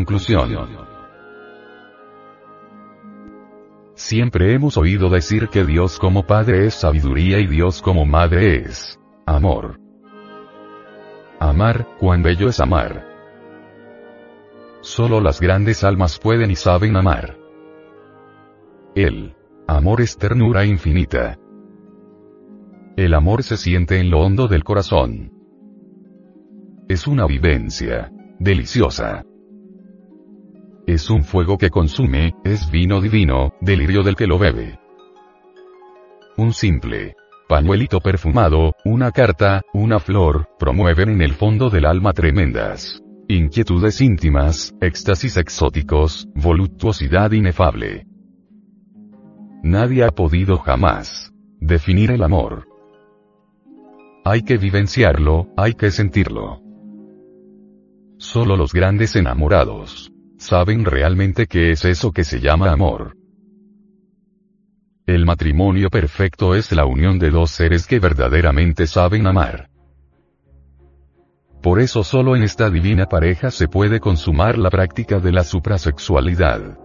Conclusión. 0.00 0.48
Siempre 3.92 4.54
hemos 4.54 4.78
oído 4.78 5.10
decir 5.10 5.48
que 5.48 5.66
Dios 5.66 5.98
como 5.98 6.26
Padre 6.26 6.64
es 6.64 6.72
sabiduría 6.72 7.38
y 7.38 7.46
Dios 7.46 7.82
como 7.82 8.06
Madre 8.06 8.62
es 8.64 8.98
amor. 9.26 9.78
Amar, 11.38 11.86
cuán 11.98 12.22
bello 12.22 12.48
es 12.48 12.60
amar. 12.60 13.06
Solo 14.80 15.20
las 15.20 15.38
grandes 15.38 15.84
almas 15.84 16.18
pueden 16.18 16.50
y 16.50 16.56
saben 16.56 16.96
amar. 16.96 17.36
El 18.94 19.36
amor 19.68 20.00
es 20.00 20.16
ternura 20.16 20.64
infinita. 20.64 21.36
El 22.96 23.12
amor 23.12 23.42
se 23.42 23.58
siente 23.58 24.00
en 24.00 24.08
lo 24.08 24.20
hondo 24.20 24.48
del 24.48 24.64
corazón. 24.64 25.30
Es 26.88 27.06
una 27.06 27.26
vivencia 27.26 28.10
deliciosa. 28.38 29.26
Es 30.92 31.08
un 31.08 31.22
fuego 31.22 31.56
que 31.56 31.70
consume, 31.70 32.34
es 32.44 32.70
vino 32.70 33.00
divino, 33.00 33.52
delirio 33.60 34.02
del 34.02 34.16
que 34.16 34.26
lo 34.26 34.38
bebe. 34.38 34.78
Un 36.36 36.52
simple 36.52 37.14
pañuelito 37.48 38.00
perfumado, 38.00 38.74
una 38.84 39.10
carta, 39.10 39.62
una 39.72 39.98
flor, 39.98 40.48
promueven 40.58 41.08
en 41.10 41.22
el 41.22 41.34
fondo 41.34 41.68
del 41.68 41.84
alma 41.84 42.12
tremendas 42.12 43.02
inquietudes 43.28 44.00
íntimas, 44.00 44.74
éxtasis 44.80 45.36
exóticos, 45.36 46.28
voluptuosidad 46.34 47.30
inefable. 47.30 48.04
Nadie 49.62 50.02
ha 50.02 50.10
podido 50.10 50.58
jamás 50.58 51.32
definir 51.60 52.10
el 52.10 52.24
amor. 52.24 52.66
Hay 54.24 54.42
que 54.42 54.58
vivenciarlo, 54.58 55.46
hay 55.56 55.74
que 55.74 55.92
sentirlo. 55.92 56.60
Solo 58.18 58.56
los 58.56 58.72
grandes 58.72 59.14
enamorados 59.14 60.10
saben 60.40 60.86
realmente 60.86 61.46
qué 61.46 61.70
es 61.70 61.84
eso 61.84 62.12
que 62.12 62.24
se 62.24 62.40
llama 62.40 62.72
amor. 62.72 63.14
El 65.06 65.26
matrimonio 65.26 65.90
perfecto 65.90 66.54
es 66.54 66.72
la 66.72 66.86
unión 66.86 67.18
de 67.18 67.30
dos 67.30 67.50
seres 67.50 67.86
que 67.86 68.00
verdaderamente 68.00 68.86
saben 68.86 69.26
amar. 69.26 69.68
Por 71.62 71.78
eso 71.78 72.02
solo 72.04 72.36
en 72.36 72.42
esta 72.42 72.70
divina 72.70 73.04
pareja 73.04 73.50
se 73.50 73.68
puede 73.68 74.00
consumar 74.00 74.56
la 74.56 74.70
práctica 74.70 75.20
de 75.20 75.30
la 75.30 75.44
suprasexualidad. 75.44 76.78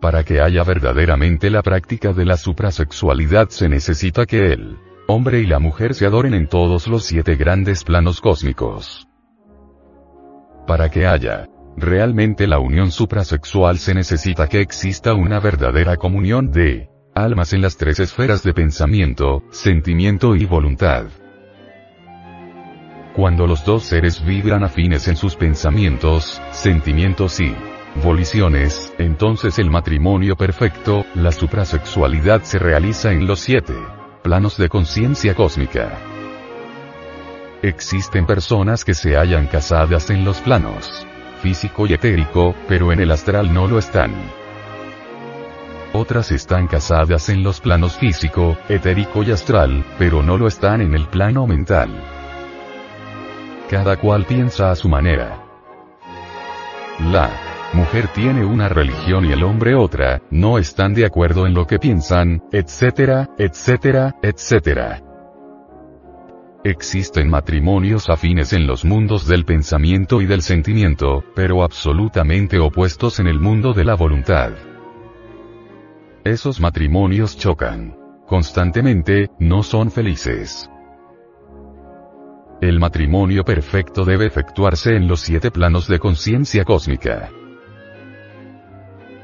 Para 0.00 0.24
que 0.24 0.40
haya 0.40 0.64
verdaderamente 0.64 1.50
la 1.50 1.62
práctica 1.62 2.14
de 2.14 2.24
la 2.24 2.38
suprasexualidad 2.38 3.50
se 3.50 3.68
necesita 3.68 4.24
que 4.24 4.52
el 4.52 4.78
hombre 5.06 5.40
y 5.40 5.46
la 5.46 5.58
mujer 5.58 5.94
se 5.94 6.06
adoren 6.06 6.32
en 6.32 6.48
todos 6.48 6.88
los 6.88 7.04
siete 7.04 7.36
grandes 7.36 7.84
planos 7.84 8.22
cósmicos. 8.22 9.06
Para 10.66 10.90
que 10.90 11.06
haya 11.06 11.46
realmente 11.80 12.46
la 12.46 12.58
unión 12.58 12.90
suprasexual 12.90 13.78
se 13.78 13.94
necesita 13.94 14.48
que 14.48 14.60
exista 14.60 15.14
una 15.14 15.40
verdadera 15.40 15.96
comunión 15.96 16.50
de 16.50 16.88
almas 17.14 17.52
en 17.52 17.62
las 17.62 17.76
tres 17.76 17.98
esferas 17.98 18.42
de 18.42 18.54
pensamiento, 18.54 19.42
sentimiento 19.50 20.36
y 20.36 20.44
voluntad. 20.44 21.06
Cuando 23.14 23.46
los 23.48 23.64
dos 23.64 23.82
seres 23.82 24.24
vibran 24.24 24.62
afines 24.62 25.08
en 25.08 25.16
sus 25.16 25.34
pensamientos, 25.34 26.40
sentimientos 26.52 27.40
y 27.40 27.52
voliciones, 28.04 28.94
entonces 28.98 29.58
el 29.58 29.70
matrimonio 29.70 30.36
perfecto, 30.36 31.04
la 31.14 31.32
suprasexualidad 31.32 32.42
se 32.42 32.60
realiza 32.60 33.10
en 33.10 33.26
los 33.26 33.40
siete 33.40 33.74
planos 34.22 34.56
de 34.56 34.68
conciencia 34.68 35.34
cósmica. 35.34 35.98
Existen 37.62 38.26
personas 38.26 38.84
que 38.84 38.94
se 38.94 39.16
hallan 39.16 39.48
casadas 39.48 40.10
en 40.10 40.24
los 40.24 40.40
planos 40.40 41.07
físico 41.38 41.86
y 41.86 41.94
etérico, 41.94 42.54
pero 42.68 42.92
en 42.92 43.00
el 43.00 43.10
astral 43.10 43.52
no 43.52 43.66
lo 43.66 43.78
están. 43.78 44.12
Otras 45.92 46.32
están 46.32 46.66
casadas 46.66 47.30
en 47.30 47.42
los 47.42 47.60
planos 47.60 47.96
físico, 47.96 48.58
etérico 48.68 49.22
y 49.22 49.30
astral, 49.30 49.84
pero 49.98 50.22
no 50.22 50.36
lo 50.36 50.46
están 50.46 50.82
en 50.82 50.94
el 50.94 51.06
plano 51.06 51.46
mental. 51.46 51.88
Cada 53.70 53.96
cual 53.96 54.24
piensa 54.26 54.70
a 54.70 54.76
su 54.76 54.88
manera. 54.88 55.44
La 57.00 57.30
mujer 57.72 58.08
tiene 58.08 58.44
una 58.44 58.68
religión 58.68 59.24
y 59.24 59.32
el 59.32 59.42
hombre 59.42 59.74
otra, 59.74 60.20
no 60.30 60.58
están 60.58 60.94
de 60.94 61.06
acuerdo 61.06 61.46
en 61.46 61.54
lo 61.54 61.66
que 61.66 61.78
piensan, 61.78 62.42
etcétera, 62.52 63.30
etcétera, 63.38 64.14
etcétera. 64.22 65.07
Existen 66.68 67.30
matrimonios 67.30 68.10
afines 68.10 68.52
en 68.52 68.66
los 68.66 68.84
mundos 68.84 69.26
del 69.26 69.46
pensamiento 69.46 70.20
y 70.20 70.26
del 70.26 70.42
sentimiento, 70.42 71.24
pero 71.34 71.62
absolutamente 71.62 72.58
opuestos 72.58 73.20
en 73.20 73.26
el 73.26 73.40
mundo 73.40 73.72
de 73.72 73.86
la 73.86 73.94
voluntad. 73.94 74.52
Esos 76.24 76.60
matrimonios 76.60 77.38
chocan. 77.38 77.96
Constantemente, 78.26 79.30
no 79.38 79.62
son 79.62 79.90
felices. 79.90 80.68
El 82.60 82.78
matrimonio 82.78 83.46
perfecto 83.46 84.04
debe 84.04 84.26
efectuarse 84.26 84.94
en 84.94 85.08
los 85.08 85.20
siete 85.20 85.50
planos 85.50 85.88
de 85.88 85.98
conciencia 85.98 86.66
cósmica. 86.66 87.30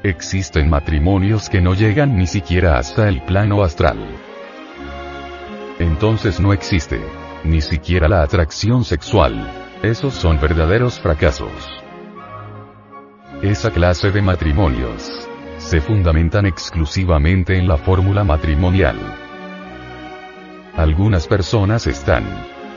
Existen 0.01 0.67
matrimonios 0.67 1.47
que 1.47 1.61
no 1.61 1.75
llegan 1.75 2.17
ni 2.17 2.25
siquiera 2.25 2.79
hasta 2.79 3.07
el 3.07 3.21
plano 3.21 3.61
astral. 3.61 3.99
Entonces 5.77 6.39
no 6.39 6.51
existe 6.51 6.99
ni 7.45 7.61
siquiera 7.61 8.07
la 8.07 8.23
atracción 8.23 8.83
sexual. 8.83 9.49
Esos 9.81 10.13
son 10.13 10.39
verdaderos 10.39 10.99
fracasos. 10.99 11.51
Esa 13.41 13.71
clase 13.71 14.11
de 14.11 14.21
matrimonios 14.21 15.27
se 15.57 15.81
fundamentan 15.81 16.45
exclusivamente 16.45 17.57
en 17.57 17.67
la 17.67 17.77
fórmula 17.77 18.23
matrimonial. 18.23 18.97
Algunas 20.75 21.27
personas 21.27 21.87
están 21.87 22.23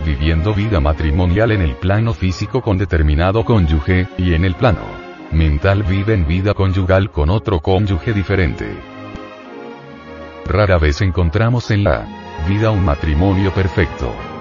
viviendo 0.05 0.55
vida 0.55 0.81
matrimonial 0.81 1.53
en 1.53 1.63
el 1.63 1.75
plano 1.75 2.15
físico 2.15 2.63
con 2.63 2.79
determinado 2.79 3.45
cónyuge, 3.45 4.09
y 4.17 4.35
en 4.35 4.45
el 4.45 4.55
plano 4.55 5.09
mental 5.33 5.83
viven 5.83 6.27
vida 6.27 6.55
conyugal 6.55 7.11
con 7.11 7.31
otro 7.31 7.61
cónyuge 7.61 8.13
diferente. 8.13 8.67
Rara 10.47 10.79
vez 10.79 11.03
encontramos 11.03 11.71
en 11.71 11.85
la 11.85 12.07
vida 12.49 12.71
un 12.71 12.85
matrimonio 12.85 13.53
perfecto. 13.53 14.38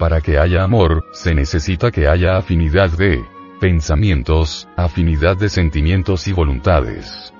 Para 0.00 0.22
que 0.22 0.38
haya 0.38 0.64
amor, 0.64 1.04
se 1.12 1.34
necesita 1.34 1.90
que 1.90 2.08
haya 2.08 2.38
afinidad 2.38 2.88
de 2.88 3.22
pensamientos, 3.60 4.66
afinidad 4.74 5.36
de 5.36 5.50
sentimientos 5.50 6.26
y 6.26 6.32
voluntades. 6.32 7.34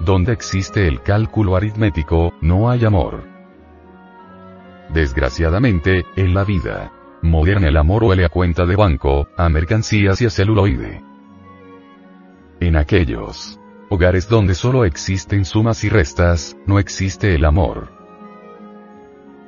Donde 0.00 0.32
existe 0.32 0.88
el 0.88 1.00
cálculo 1.00 1.54
aritmético, 1.54 2.34
no 2.40 2.68
hay 2.68 2.84
amor. 2.84 3.22
Desgraciadamente, 4.92 6.06
en 6.16 6.34
la 6.34 6.42
vida 6.42 6.90
moderna 7.22 7.68
el 7.68 7.76
amor 7.76 8.02
huele 8.02 8.24
a 8.24 8.28
cuenta 8.28 8.66
de 8.66 8.74
banco, 8.74 9.28
a 9.36 9.48
mercancías 9.48 10.20
y 10.22 10.26
a 10.26 10.30
celuloide. 10.30 11.04
En 12.58 12.74
aquellos 12.74 13.60
hogares 13.90 14.28
donde 14.28 14.56
solo 14.56 14.84
existen 14.84 15.44
sumas 15.44 15.84
y 15.84 15.88
restas, 15.88 16.56
no 16.66 16.80
existe 16.80 17.36
el 17.36 17.44
amor. 17.44 17.93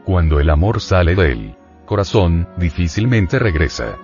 Cuando 0.06 0.38
el 0.38 0.50
amor 0.50 0.80
sale 0.80 1.16
del 1.16 1.56
corazón, 1.84 2.48
difícilmente 2.56 3.40
regresa. 3.40 3.96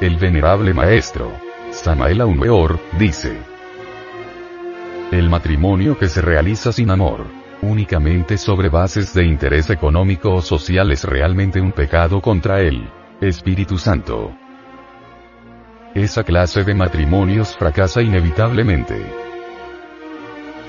El 0.00 0.18
venerable 0.18 0.72
maestro, 0.72 1.32
Samael 1.72 2.20
Aumeor, 2.20 2.78
dice, 2.96 3.36
el 5.10 5.28
matrimonio 5.28 5.98
que 5.98 6.06
se 6.06 6.22
realiza 6.22 6.70
sin 6.70 6.90
amor, 6.90 7.26
únicamente 7.60 8.38
sobre 8.38 8.68
bases 8.68 9.12
de 9.14 9.24
interés 9.24 9.68
económico 9.70 10.32
o 10.32 10.42
social 10.42 10.92
es 10.92 11.02
realmente 11.02 11.60
un 11.60 11.72
pecado 11.72 12.20
contra 12.20 12.60
el 12.60 12.88
Espíritu 13.20 13.78
Santo. 13.78 14.32
Esa 15.92 16.22
clase 16.22 16.62
de 16.62 16.74
matrimonios 16.74 17.56
fracasa 17.56 18.00
inevitablemente. 18.00 18.94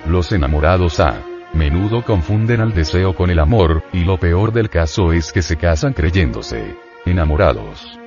Los 0.08 0.32
enamorados 0.32 1.00
a 1.00 1.22
menudo 1.56 2.04
confunden 2.04 2.62
al 2.62 2.74
deseo 2.74 3.16
con 3.16 3.30
el 3.30 3.40
amor, 3.40 3.84
y 3.94 4.04
lo 4.04 4.20
peor 4.20 4.52
del 4.52 4.70
caso 4.70 5.14
es 5.14 5.32
que 5.32 5.42
se 5.42 5.58
casan 5.58 5.94
creyéndose 5.94 6.76
enamorados. 7.06 8.00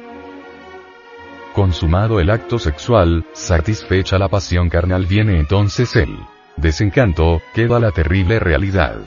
Consumado 1.55 2.21
el 2.21 2.31
acto 2.31 2.59
sexual, 2.59 3.25
satisfecha 3.33 4.19
la 4.19 4.29
pasión 4.29 4.69
carnal 4.69 5.07
viene 5.07 5.39
entonces 5.41 5.97
el 5.97 6.17
desencanto, 6.57 7.41
queda 7.55 7.81
la 7.81 7.91
terrible 7.91 8.39
realidad. 8.39 8.99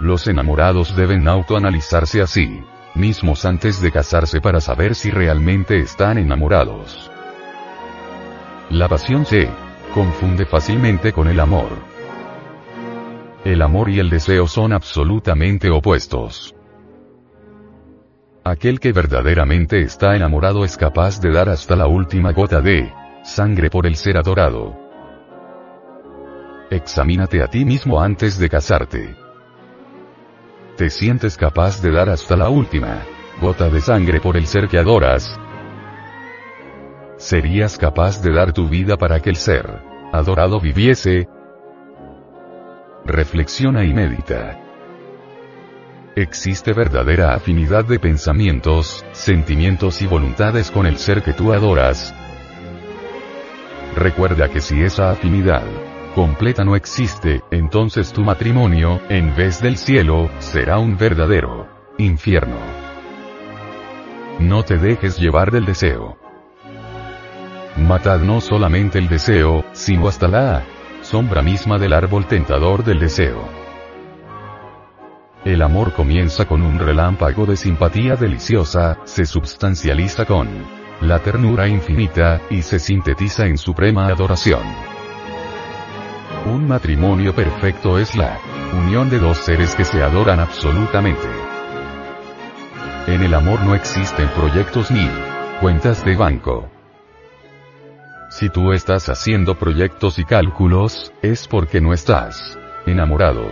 Los 0.00 0.26
enamorados 0.26 0.96
deben 0.96 1.28
autoanalizarse 1.28 2.20
a 2.20 2.26
sí 2.26 2.62
mismos 2.94 3.44
antes 3.44 3.80
de 3.80 3.90
casarse 3.90 4.40
para 4.40 4.60
saber 4.60 4.94
si 4.94 5.10
realmente 5.10 5.78
están 5.78 6.18
enamorados. 6.18 7.10
La 8.70 8.88
pasión 8.88 9.26
se 9.26 9.48
confunde 9.92 10.46
fácilmente 10.46 11.12
con 11.12 11.28
el 11.28 11.40
amor. 11.40 11.93
El 13.44 13.60
amor 13.60 13.90
y 13.90 14.00
el 14.00 14.08
deseo 14.08 14.48
son 14.48 14.72
absolutamente 14.72 15.68
opuestos. 15.68 16.54
Aquel 18.42 18.80
que 18.80 18.92
verdaderamente 18.92 19.82
está 19.82 20.16
enamorado 20.16 20.64
es 20.64 20.78
capaz 20.78 21.20
de 21.20 21.30
dar 21.30 21.50
hasta 21.50 21.76
la 21.76 21.86
última 21.86 22.32
gota 22.32 22.62
de 22.62 22.90
sangre 23.22 23.68
por 23.68 23.86
el 23.86 23.96
ser 23.96 24.16
adorado. 24.16 24.74
Examínate 26.70 27.42
a 27.42 27.48
ti 27.48 27.66
mismo 27.66 28.00
antes 28.00 28.38
de 28.38 28.48
casarte. 28.48 29.14
¿Te 30.78 30.88
sientes 30.88 31.36
capaz 31.36 31.82
de 31.82 31.90
dar 31.90 32.08
hasta 32.08 32.38
la 32.38 32.48
última 32.48 33.02
gota 33.42 33.68
de 33.68 33.82
sangre 33.82 34.20
por 34.20 34.38
el 34.38 34.46
ser 34.46 34.68
que 34.68 34.78
adoras? 34.78 35.38
¿Serías 37.18 37.76
capaz 37.76 38.22
de 38.22 38.32
dar 38.32 38.54
tu 38.54 38.68
vida 38.70 38.96
para 38.96 39.20
que 39.20 39.28
el 39.28 39.36
ser 39.36 39.82
adorado 40.12 40.60
viviese? 40.60 41.28
Reflexiona 43.06 43.84
y 43.84 43.92
medita. 43.92 44.58
existe 46.16 46.72
verdadera 46.72 47.34
afinidad 47.34 47.84
de 47.84 47.98
pensamientos, 47.98 49.04
sentimientos 49.12 50.00
y 50.00 50.06
voluntades 50.06 50.70
con 50.70 50.86
el 50.86 50.96
ser 50.96 51.22
que 51.22 51.34
tú 51.34 51.52
adoras. 51.52 52.14
Recuerda 53.94 54.48
que 54.48 54.60
si 54.60 54.80
esa 54.82 55.10
afinidad 55.10 55.64
completa 56.14 56.64
no 56.64 56.76
existe, 56.76 57.42
entonces 57.50 58.10
tu 58.10 58.22
matrimonio, 58.22 59.02
en 59.10 59.36
vez 59.36 59.60
del 59.60 59.76
cielo, 59.76 60.30
será 60.38 60.78
un 60.78 60.96
verdadero 60.96 61.68
infierno. 61.98 62.56
No 64.38 64.62
te 64.62 64.78
dejes 64.78 65.18
llevar 65.18 65.50
del 65.50 65.66
deseo. 65.66 66.16
Matad 67.76 68.20
no 68.20 68.40
solamente 68.40 68.98
el 68.98 69.08
deseo, 69.08 69.64
sino 69.72 70.08
hasta 70.08 70.26
la 70.26 70.64
sombra 71.14 71.42
misma 71.42 71.78
del 71.78 71.92
árbol 71.92 72.26
tentador 72.26 72.82
del 72.82 72.98
deseo. 72.98 73.48
El 75.44 75.62
amor 75.62 75.92
comienza 75.92 76.44
con 76.44 76.60
un 76.60 76.80
relámpago 76.80 77.46
de 77.46 77.56
simpatía 77.56 78.16
deliciosa, 78.16 78.98
se 79.04 79.24
substancializa 79.24 80.24
con 80.24 80.48
la 81.02 81.20
ternura 81.20 81.68
infinita, 81.68 82.40
y 82.50 82.62
se 82.62 82.80
sintetiza 82.80 83.46
en 83.46 83.58
suprema 83.58 84.08
adoración. 84.08 84.64
Un 86.46 86.66
matrimonio 86.66 87.32
perfecto 87.32 87.96
es 87.96 88.16
la 88.16 88.36
unión 88.72 89.08
de 89.08 89.20
dos 89.20 89.38
seres 89.38 89.76
que 89.76 89.84
se 89.84 90.02
adoran 90.02 90.40
absolutamente. 90.40 91.28
En 93.06 93.22
el 93.22 93.34
amor 93.34 93.62
no 93.62 93.76
existen 93.76 94.28
proyectos 94.30 94.90
ni 94.90 95.08
cuentas 95.60 96.04
de 96.04 96.16
banco. 96.16 96.73
Si 98.34 98.50
tú 98.50 98.72
estás 98.72 99.08
haciendo 99.08 99.54
proyectos 99.54 100.18
y 100.18 100.24
cálculos, 100.24 101.12
es 101.22 101.46
porque 101.46 101.80
no 101.80 101.92
estás 101.92 102.58
enamorado. 102.84 103.48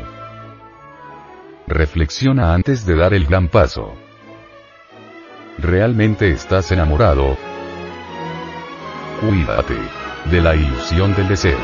Reflexiona 1.69 2.52
antes 2.52 2.85
de 2.85 2.97
dar 2.97 3.15
el 3.15 3.25
gran 3.27 3.47
paso. 3.47 3.94
¿Realmente 5.57 6.33
estás 6.33 6.73
enamorado? 6.73 7.36
Cuídate 9.20 9.77
de 10.28 10.41
la 10.41 10.57
ilusión 10.57 11.15
del 11.15 11.28
deseo. 11.28 11.61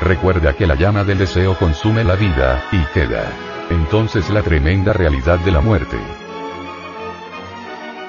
Recuerda 0.00 0.52
que 0.52 0.68
la 0.68 0.76
llama 0.76 1.02
del 1.02 1.18
deseo 1.18 1.58
consume 1.58 2.04
la 2.04 2.14
vida, 2.14 2.62
y 2.70 2.84
queda 2.94 3.28
entonces 3.68 4.30
la 4.30 4.42
tremenda 4.42 4.92
realidad 4.92 5.40
de 5.40 5.50
la 5.50 5.60
muerte. 5.60 5.98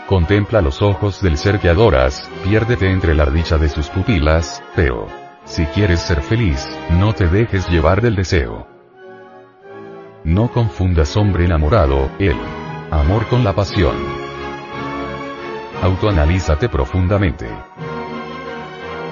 Contempla 0.08 0.62
los 0.62 0.82
ojos 0.82 1.22
del 1.22 1.38
ser 1.38 1.60
que 1.60 1.70
adoras, 1.70 2.30
piérdete 2.44 2.92
entre 2.92 3.16
la 3.16 3.26
dicha 3.26 3.58
de 3.58 3.70
sus 3.70 3.88
pupilas, 3.88 4.62
pero, 4.76 5.08
si 5.46 5.66
quieres 5.68 6.02
ser 6.02 6.22
feliz, 6.22 6.68
no 6.90 7.14
te 7.14 7.28
dejes 7.28 7.70
llevar 7.70 8.02
del 8.02 8.16
deseo. 8.16 8.68
No 10.26 10.50
confundas 10.50 11.16
hombre 11.16 11.46
enamorado, 11.46 12.10
el 12.20 12.36
amor 12.92 13.28
con 13.28 13.46
la 13.46 13.54
pasión. 13.54 13.96
Autoanalízate 15.82 16.68
profundamente. 16.68 17.48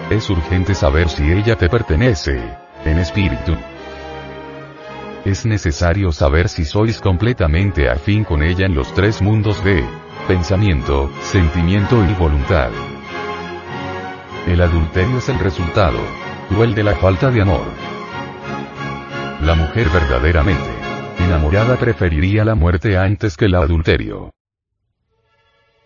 Es 0.09 0.29
urgente 0.29 0.75
saber 0.75 1.07
si 1.07 1.31
ella 1.31 1.55
te 1.55 1.69
pertenece, 1.69 2.37
en 2.83 2.99
espíritu. 2.99 3.55
Es 5.23 5.45
necesario 5.45 6.11
saber 6.11 6.49
si 6.49 6.65
sois 6.65 6.99
completamente 6.99 7.89
afín 7.89 8.25
con 8.25 8.43
ella 8.43 8.65
en 8.65 8.75
los 8.75 8.93
tres 8.93 9.21
mundos 9.21 9.63
de 9.63 9.85
pensamiento, 10.27 11.11
sentimiento 11.21 12.03
y 12.03 12.13
voluntad. 12.13 12.71
El 14.47 14.61
adulterio 14.61 15.17
es 15.17 15.29
el 15.29 15.39
resultado 15.39 15.99
cruel 16.49 16.75
de 16.75 16.83
la 16.83 16.95
falta 16.95 17.31
de 17.31 17.41
amor. 17.41 17.65
La 19.41 19.55
mujer 19.55 19.89
verdaderamente 19.89 20.69
enamorada 21.19 21.77
preferiría 21.77 22.43
la 22.43 22.55
muerte 22.55 22.97
antes 22.97 23.37
que 23.37 23.45
el 23.45 23.55
adulterio. 23.55 24.31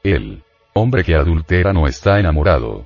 El 0.04 0.44
hombre 0.74 1.04
que 1.04 1.16
adultera 1.16 1.72
no 1.74 1.88
está 1.88 2.20
enamorado. 2.20 2.86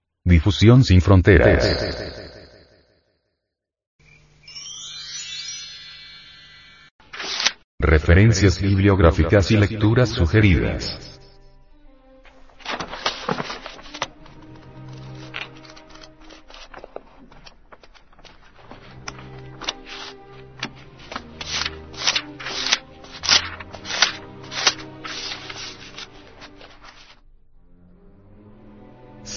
Difusión 0.23 0.83
sin 0.83 1.01
fronteras. 1.01 1.67
Referencias 7.79 8.61
bibliográficas 8.61 9.49
y 9.49 9.57
lecturas 9.57 10.09
sugeridas. 10.09 11.10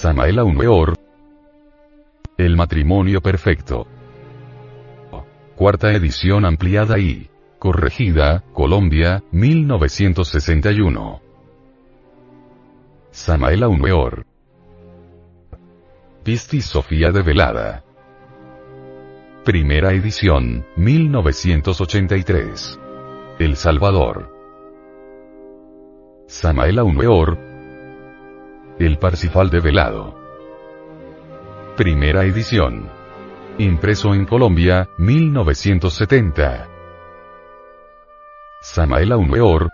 Samael 0.05 0.39
Weor 0.39 0.93
El 2.37 2.55
matrimonio 2.55 3.21
perfecto. 3.21 3.87
Cuarta 5.55 5.93
edición 5.93 6.45
ampliada 6.45 6.99
y 6.99 7.31
Corregida, 7.57 8.43
Colombia, 8.53 9.23
1961. 9.31 11.21
Samael 13.09 13.63
Aumeor. 13.63 14.27
Pisti 16.23 16.61
Sofía 16.61 17.09
de 17.09 17.23
Velada. 17.23 17.83
Primera 19.43 19.91
edición, 19.93 20.67
1983. 20.75 22.79
El 23.39 23.55
Salvador. 23.55 24.31
Samael 26.27 26.77
Aumeor. 26.77 27.44
El 28.77 28.97
Parsifal 28.97 29.49
de 29.49 29.61
Velado. 29.61 30.13
Primera 31.77 32.25
edición. 32.25 32.89
Impreso 33.57 34.13
en 34.13 34.25
Colombia, 34.25 34.89
1970. 34.97 36.67
Samael 38.61 39.13
Aumeor. 39.13 39.69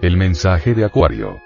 El 0.00 0.16
mensaje 0.16 0.74
de 0.74 0.84
Acuario. 0.84 1.38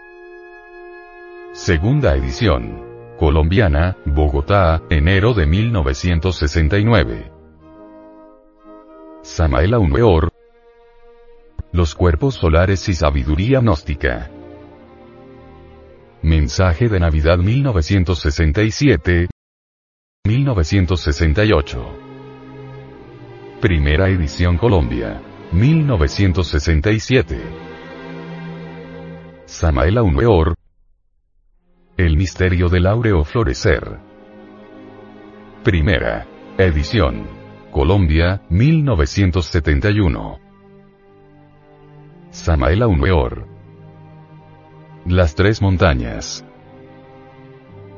Segunda 1.52 2.14
edición. 2.14 3.16
Colombiana, 3.18 3.96
Bogotá, 4.04 4.82
enero 4.90 5.32
de 5.32 5.46
1969. 5.46 7.32
Samael 9.22 9.72
Aumeor. 9.72 10.30
Los 11.72 11.94
cuerpos 11.94 12.34
solares 12.34 12.86
y 12.90 12.92
sabiduría 12.92 13.60
gnóstica. 13.60 14.30
Mensaje 16.22 16.90
de 16.90 17.00
Navidad 17.00 17.38
1967. 17.38 19.30
1968. 20.26 21.98
Primera 23.62 24.10
edición 24.10 24.58
Colombia. 24.58 25.22
1967. 25.52 27.38
Samael 29.46 29.96
Aumeor. 29.96 30.54
El 31.96 32.18
misterio 32.18 32.68
del 32.68 32.86
áureo 32.86 33.24
florecer. 33.24 33.98
Primera 35.64 36.26
edición. 36.58 37.26
Colombia, 37.70 38.42
1971. 38.50 40.38
Samael 42.30 42.82
Aumeor. 42.82 43.59
Las 45.06 45.34
Tres 45.34 45.62
Montañas. 45.62 46.44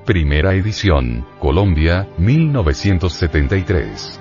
Primera 0.07 0.55
edición, 0.55 1.27
Colombia, 1.41 2.09
1973. 2.17 4.21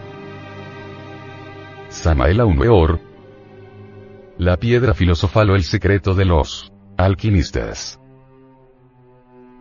Samael 1.90 2.40
Aumeor. 2.40 3.00
La 4.40 4.58
piedra 4.58 4.96
filosofal 4.96 5.52
o 5.52 5.56
el 5.56 5.64
secreto 5.64 6.16
de 6.16 6.26
los 6.26 6.74
alquimistas. 6.98 8.00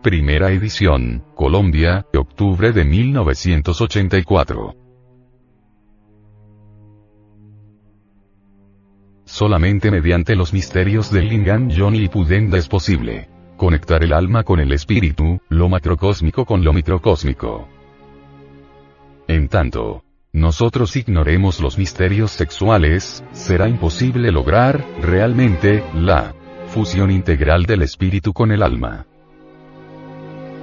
Primera 0.01 0.51
edición, 0.51 1.23
Colombia, 1.35 2.07
octubre 2.17 2.71
de 2.71 2.85
1984. 2.85 4.80
Solamente 9.31 9.91
mediante 9.91 10.35
los 10.35 10.51
misterios 10.51 11.09
del 11.09 11.29
Lingam 11.29 11.69
Johnny 11.73 12.03
y 12.03 12.09
Pudenda 12.09 12.57
es 12.57 12.67
posible 12.67 13.29
conectar 13.55 14.03
el 14.03 14.11
alma 14.11 14.43
con 14.43 14.59
el 14.59 14.73
espíritu, 14.73 15.39
lo 15.47 15.69
macrocósmico 15.69 16.43
con 16.43 16.65
lo 16.65 16.73
microcósmico. 16.73 17.69
En 19.29 19.47
tanto, 19.47 20.03
nosotros 20.33 20.97
ignoremos 20.97 21.61
los 21.61 21.77
misterios 21.77 22.31
sexuales, 22.31 23.23
será 23.31 23.69
imposible 23.69 24.33
lograr, 24.33 24.85
realmente, 24.99 25.81
la 25.95 26.35
fusión 26.67 27.09
integral 27.09 27.63
del 27.63 27.83
espíritu 27.83 28.33
con 28.33 28.51
el 28.51 28.61
alma. 28.61 29.05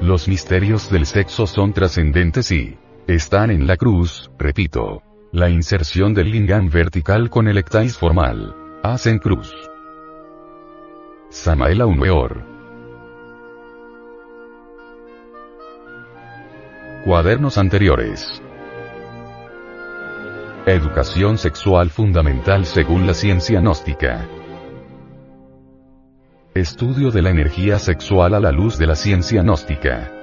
Los 0.02 0.28
misterios 0.28 0.90
del 0.90 1.06
sexo 1.06 1.46
son 1.46 1.72
trascendentes 1.72 2.52
y 2.52 2.76
están 3.06 3.50
en 3.50 3.66
la 3.66 3.78
cruz, 3.78 4.30
repito. 4.38 5.07
La 5.32 5.50
inserción 5.50 6.14
del 6.14 6.30
lingam 6.30 6.70
vertical 6.70 7.28
con 7.28 7.48
el 7.48 7.58
ectais 7.58 7.98
formal. 7.98 8.56
Hacen 8.82 9.18
cruz. 9.18 9.52
Samael 11.28 11.82
Aumeor. 11.82 12.42
Cuadernos 17.04 17.58
anteriores. 17.58 18.42
Educación 20.64 21.36
sexual 21.36 21.90
fundamental 21.90 22.64
según 22.64 23.06
la 23.06 23.12
ciencia 23.12 23.60
gnóstica. 23.60 24.26
Estudio 26.54 27.10
de 27.10 27.20
la 27.20 27.28
energía 27.28 27.78
sexual 27.78 28.32
a 28.32 28.40
la 28.40 28.50
luz 28.50 28.78
de 28.78 28.86
la 28.86 28.94
ciencia 28.94 29.42
gnóstica. 29.42 30.17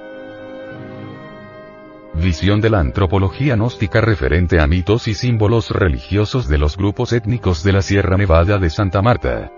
Visión 2.18 2.62
de 2.62 2.70
la 2.70 2.80
antropología 2.80 3.56
gnóstica 3.56 4.00
referente 4.00 4.58
a 4.58 4.66
mitos 4.66 5.06
y 5.06 5.12
símbolos 5.12 5.70
religiosos 5.70 6.48
de 6.48 6.56
los 6.56 6.78
grupos 6.78 7.12
étnicos 7.12 7.62
de 7.62 7.72
la 7.74 7.82
Sierra 7.82 8.16
Nevada 8.16 8.56
de 8.56 8.70
Santa 8.70 9.02
Marta. 9.02 9.52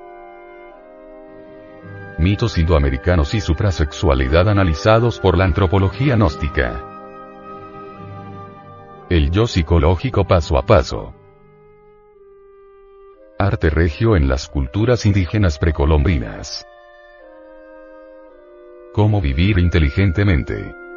Mitos 2.19 2.59
indoamericanos 2.59 3.33
y 3.35 3.41
suprasexualidad 3.41 4.49
analizados 4.49 5.21
por 5.21 5.39
la 5.39 5.45
antropología 5.45 6.17
gnóstica. 6.17 6.85
El 9.09 9.31
yo 9.31 9.47
psicológico 9.47 10.27
paso 10.27 10.59
a 10.59 10.63
paso. 10.63 11.15
Arte 13.39 13.71
regio 13.71 14.17
en 14.17 14.29
las 14.29 14.49
culturas 14.49 15.07
indígenas 15.07 15.61
precolombinas. 15.61 16.67
Cómo 18.93 19.21
vivir 19.21 19.61
inteligentemente. 19.61 20.88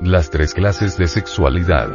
Las 0.00 0.30
tres 0.30 0.54
clases 0.54 0.96
de 0.96 1.08
sexualidad. 1.08 1.88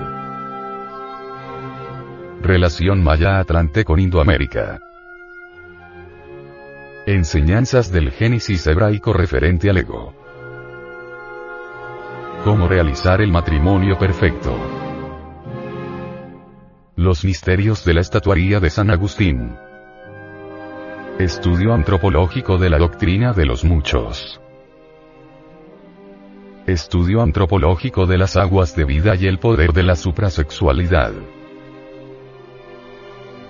Relación 2.42 3.02
Maya-Atlante 3.02 3.86
con 3.86 3.98
Indoamérica. 3.98 4.82
Enseñanzas 7.06 7.94
del 7.94 8.12
Génesis 8.12 8.68
hebraico 8.68 9.14
referente 9.14 9.70
al 9.70 9.78
ego. 9.78 10.14
Cómo 12.44 12.68
realizar 12.68 13.22
el 13.22 13.32
matrimonio 13.32 13.98
perfecto. 13.98 14.54
Los 16.98 17.24
misterios 17.24 17.86
de 17.86 17.94
la 17.94 18.02
estatuaría 18.02 18.60
de 18.60 18.70
San 18.70 18.92
Agustín. 18.92 19.56
Estudio 21.20 21.74
antropológico 21.74 22.58
de 22.58 22.70
la 22.70 22.80
doctrina 22.80 23.32
de 23.32 23.46
los 23.46 23.64
muchos. 23.64 24.43
Estudio 26.68 27.22
antropológico 27.22 28.06
de 28.06 28.18
las 28.18 28.38
aguas 28.38 28.74
de 28.74 28.86
vida 28.86 29.16
y 29.20 29.28
el 29.28 29.38
poder 29.38 29.74
de 29.74 29.84
la 29.84 29.98
suprasexualidad. 29.98 31.12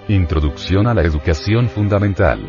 Introducción 0.07 0.87
a 0.87 0.95
la 0.95 1.03
educación 1.03 1.69
fundamental. 1.69 2.41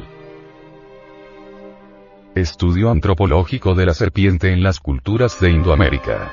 Estudio 2.34 2.90
antropológico 2.90 3.74
de 3.74 3.84
la 3.84 3.92
serpiente 3.92 4.54
en 4.54 4.62
las 4.62 4.80
culturas 4.80 5.38
de 5.38 5.50
Indoamérica. 5.50 6.32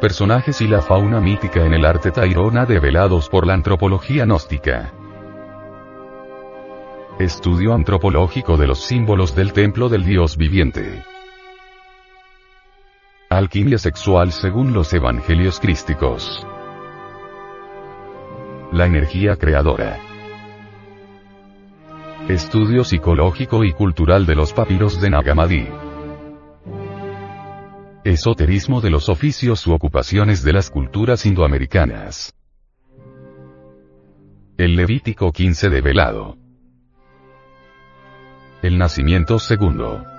Personajes 0.00 0.60
y 0.60 0.66
la 0.66 0.82
fauna 0.82 1.20
mítica 1.20 1.64
en 1.64 1.72
el 1.72 1.86
arte 1.86 2.10
tairona 2.10 2.66
develados 2.66 3.28
por 3.28 3.46
la 3.46 3.54
antropología 3.54 4.24
gnóstica. 4.24 4.92
Estudio 7.20 7.72
antropológico 7.72 8.56
de 8.56 8.66
los 8.66 8.80
símbolos 8.80 9.36
del 9.36 9.52
templo 9.52 9.88
del 9.88 10.04
dios 10.04 10.36
viviente. 10.36 11.11
Alquimia 13.32 13.78
sexual 13.78 14.30
según 14.30 14.74
los 14.74 14.92
evangelios 14.92 15.58
crísticos. 15.58 16.46
La 18.72 18.84
energía 18.84 19.36
creadora. 19.36 19.98
Estudio 22.28 22.84
psicológico 22.84 23.64
y 23.64 23.72
cultural 23.72 24.26
de 24.26 24.34
los 24.34 24.52
papiros 24.52 25.00
de 25.00 25.08
Nagamadi. 25.08 25.66
Esoterismo 28.04 28.82
de 28.82 28.90
los 28.90 29.08
oficios 29.08 29.66
u 29.66 29.72
ocupaciones 29.72 30.42
de 30.42 30.52
las 30.52 30.68
culturas 30.68 31.24
indoamericanas. 31.24 32.34
El 34.58 34.76
Levítico 34.76 35.32
15 35.32 35.70
de 35.70 35.80
Velado. 35.80 36.36
El 38.60 38.76
nacimiento 38.76 39.38
segundo. 39.38 40.11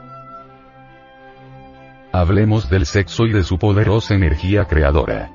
Hablemos 2.16 2.70
del 2.70 2.86
sexo 2.86 3.26
y 3.26 3.34
de 3.34 3.44
su 3.44 3.58
poderosa 3.58 4.14
energía 4.14 4.66
creadora. 4.66 5.32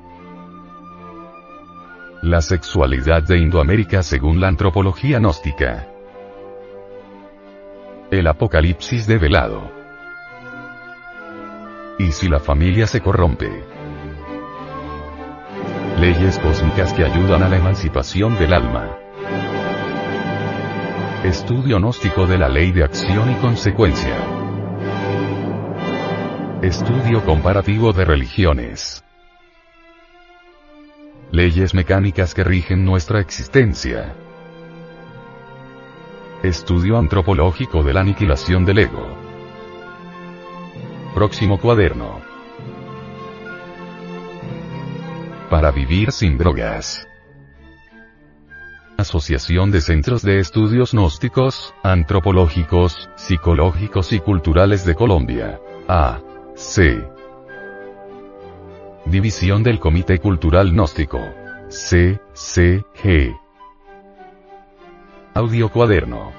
La 2.21 2.41
sexualidad 2.41 3.21
de 3.21 3.37
Indoamérica 3.37 4.01
según 4.01 4.39
la 4.39 4.47
antropología 4.47 5.19
gnóstica. 5.19 5.89
El 8.09 8.25
apocalipsis 8.27 9.07
develado. 9.07 9.69
¿Y 11.97 12.13
si 12.13 12.29
la 12.29 12.39
familia 12.39 12.87
se 12.87 13.01
corrompe? 13.01 13.51
Leyes 15.99 16.39
cósmicas 16.39 16.93
que 16.93 17.03
ayudan 17.03 17.43
a 17.43 17.49
la 17.49 17.57
emancipación 17.57 18.39
del 18.39 18.53
alma. 18.53 18.97
Estudio 21.25 21.77
gnóstico 21.77 22.25
de 22.25 22.37
la 22.37 22.47
ley 22.47 22.71
de 22.71 22.85
acción 22.85 23.31
y 23.33 23.35
consecuencia. 23.35 24.38
Estudio 26.61 27.23
comparativo 27.23 27.93
de 27.93 28.03
religiones. 28.03 29.01
Leyes 31.31 31.73
mecánicas 31.73 32.33
que 32.33 32.43
rigen 32.43 32.83
nuestra 32.83 33.21
existencia. 33.21 34.13
Estudio 36.43 36.97
antropológico 36.97 37.81
de 37.81 37.93
la 37.93 38.01
aniquilación 38.01 38.65
del 38.65 38.79
ego. 38.79 39.07
Próximo 41.15 41.61
cuaderno. 41.61 42.19
Para 45.49 45.71
vivir 45.71 46.11
sin 46.11 46.37
drogas. 46.37 47.07
Asociación 48.97 49.71
de 49.71 49.79
Centros 49.79 50.23
de 50.23 50.39
Estudios 50.39 50.91
Gnósticos, 50.91 51.73
Antropológicos, 51.83 53.09
Psicológicos 53.15 54.11
y 54.11 54.19
Culturales 54.19 54.83
de 54.83 54.95
Colombia. 54.95 55.61
A. 55.87 56.19
C. 56.59 57.01
División 59.05 59.63
del 59.63 59.79
Comité 59.79 60.19
Cultural 60.19 60.71
Gnóstico. 60.71 61.17
C. 61.69 62.19
C. 62.33 62.83
G. 63.01 63.33
Audio 65.35 65.69
Cuaderno. 65.69 66.33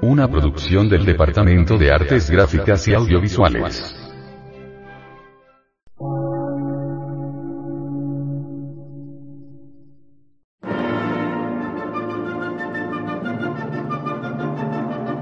Una 0.00 0.28
producción 0.28 0.88
del 0.88 1.04
Departamento 1.04 1.76
de 1.76 1.92
Artes 1.92 2.30
Gráficas 2.30 2.88
y 2.88 2.94
Audiovisuales. 2.94 3.94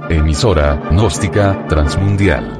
Emisora, 0.09 0.81
gnóstica, 0.93 1.67
transmundial. 1.67 2.60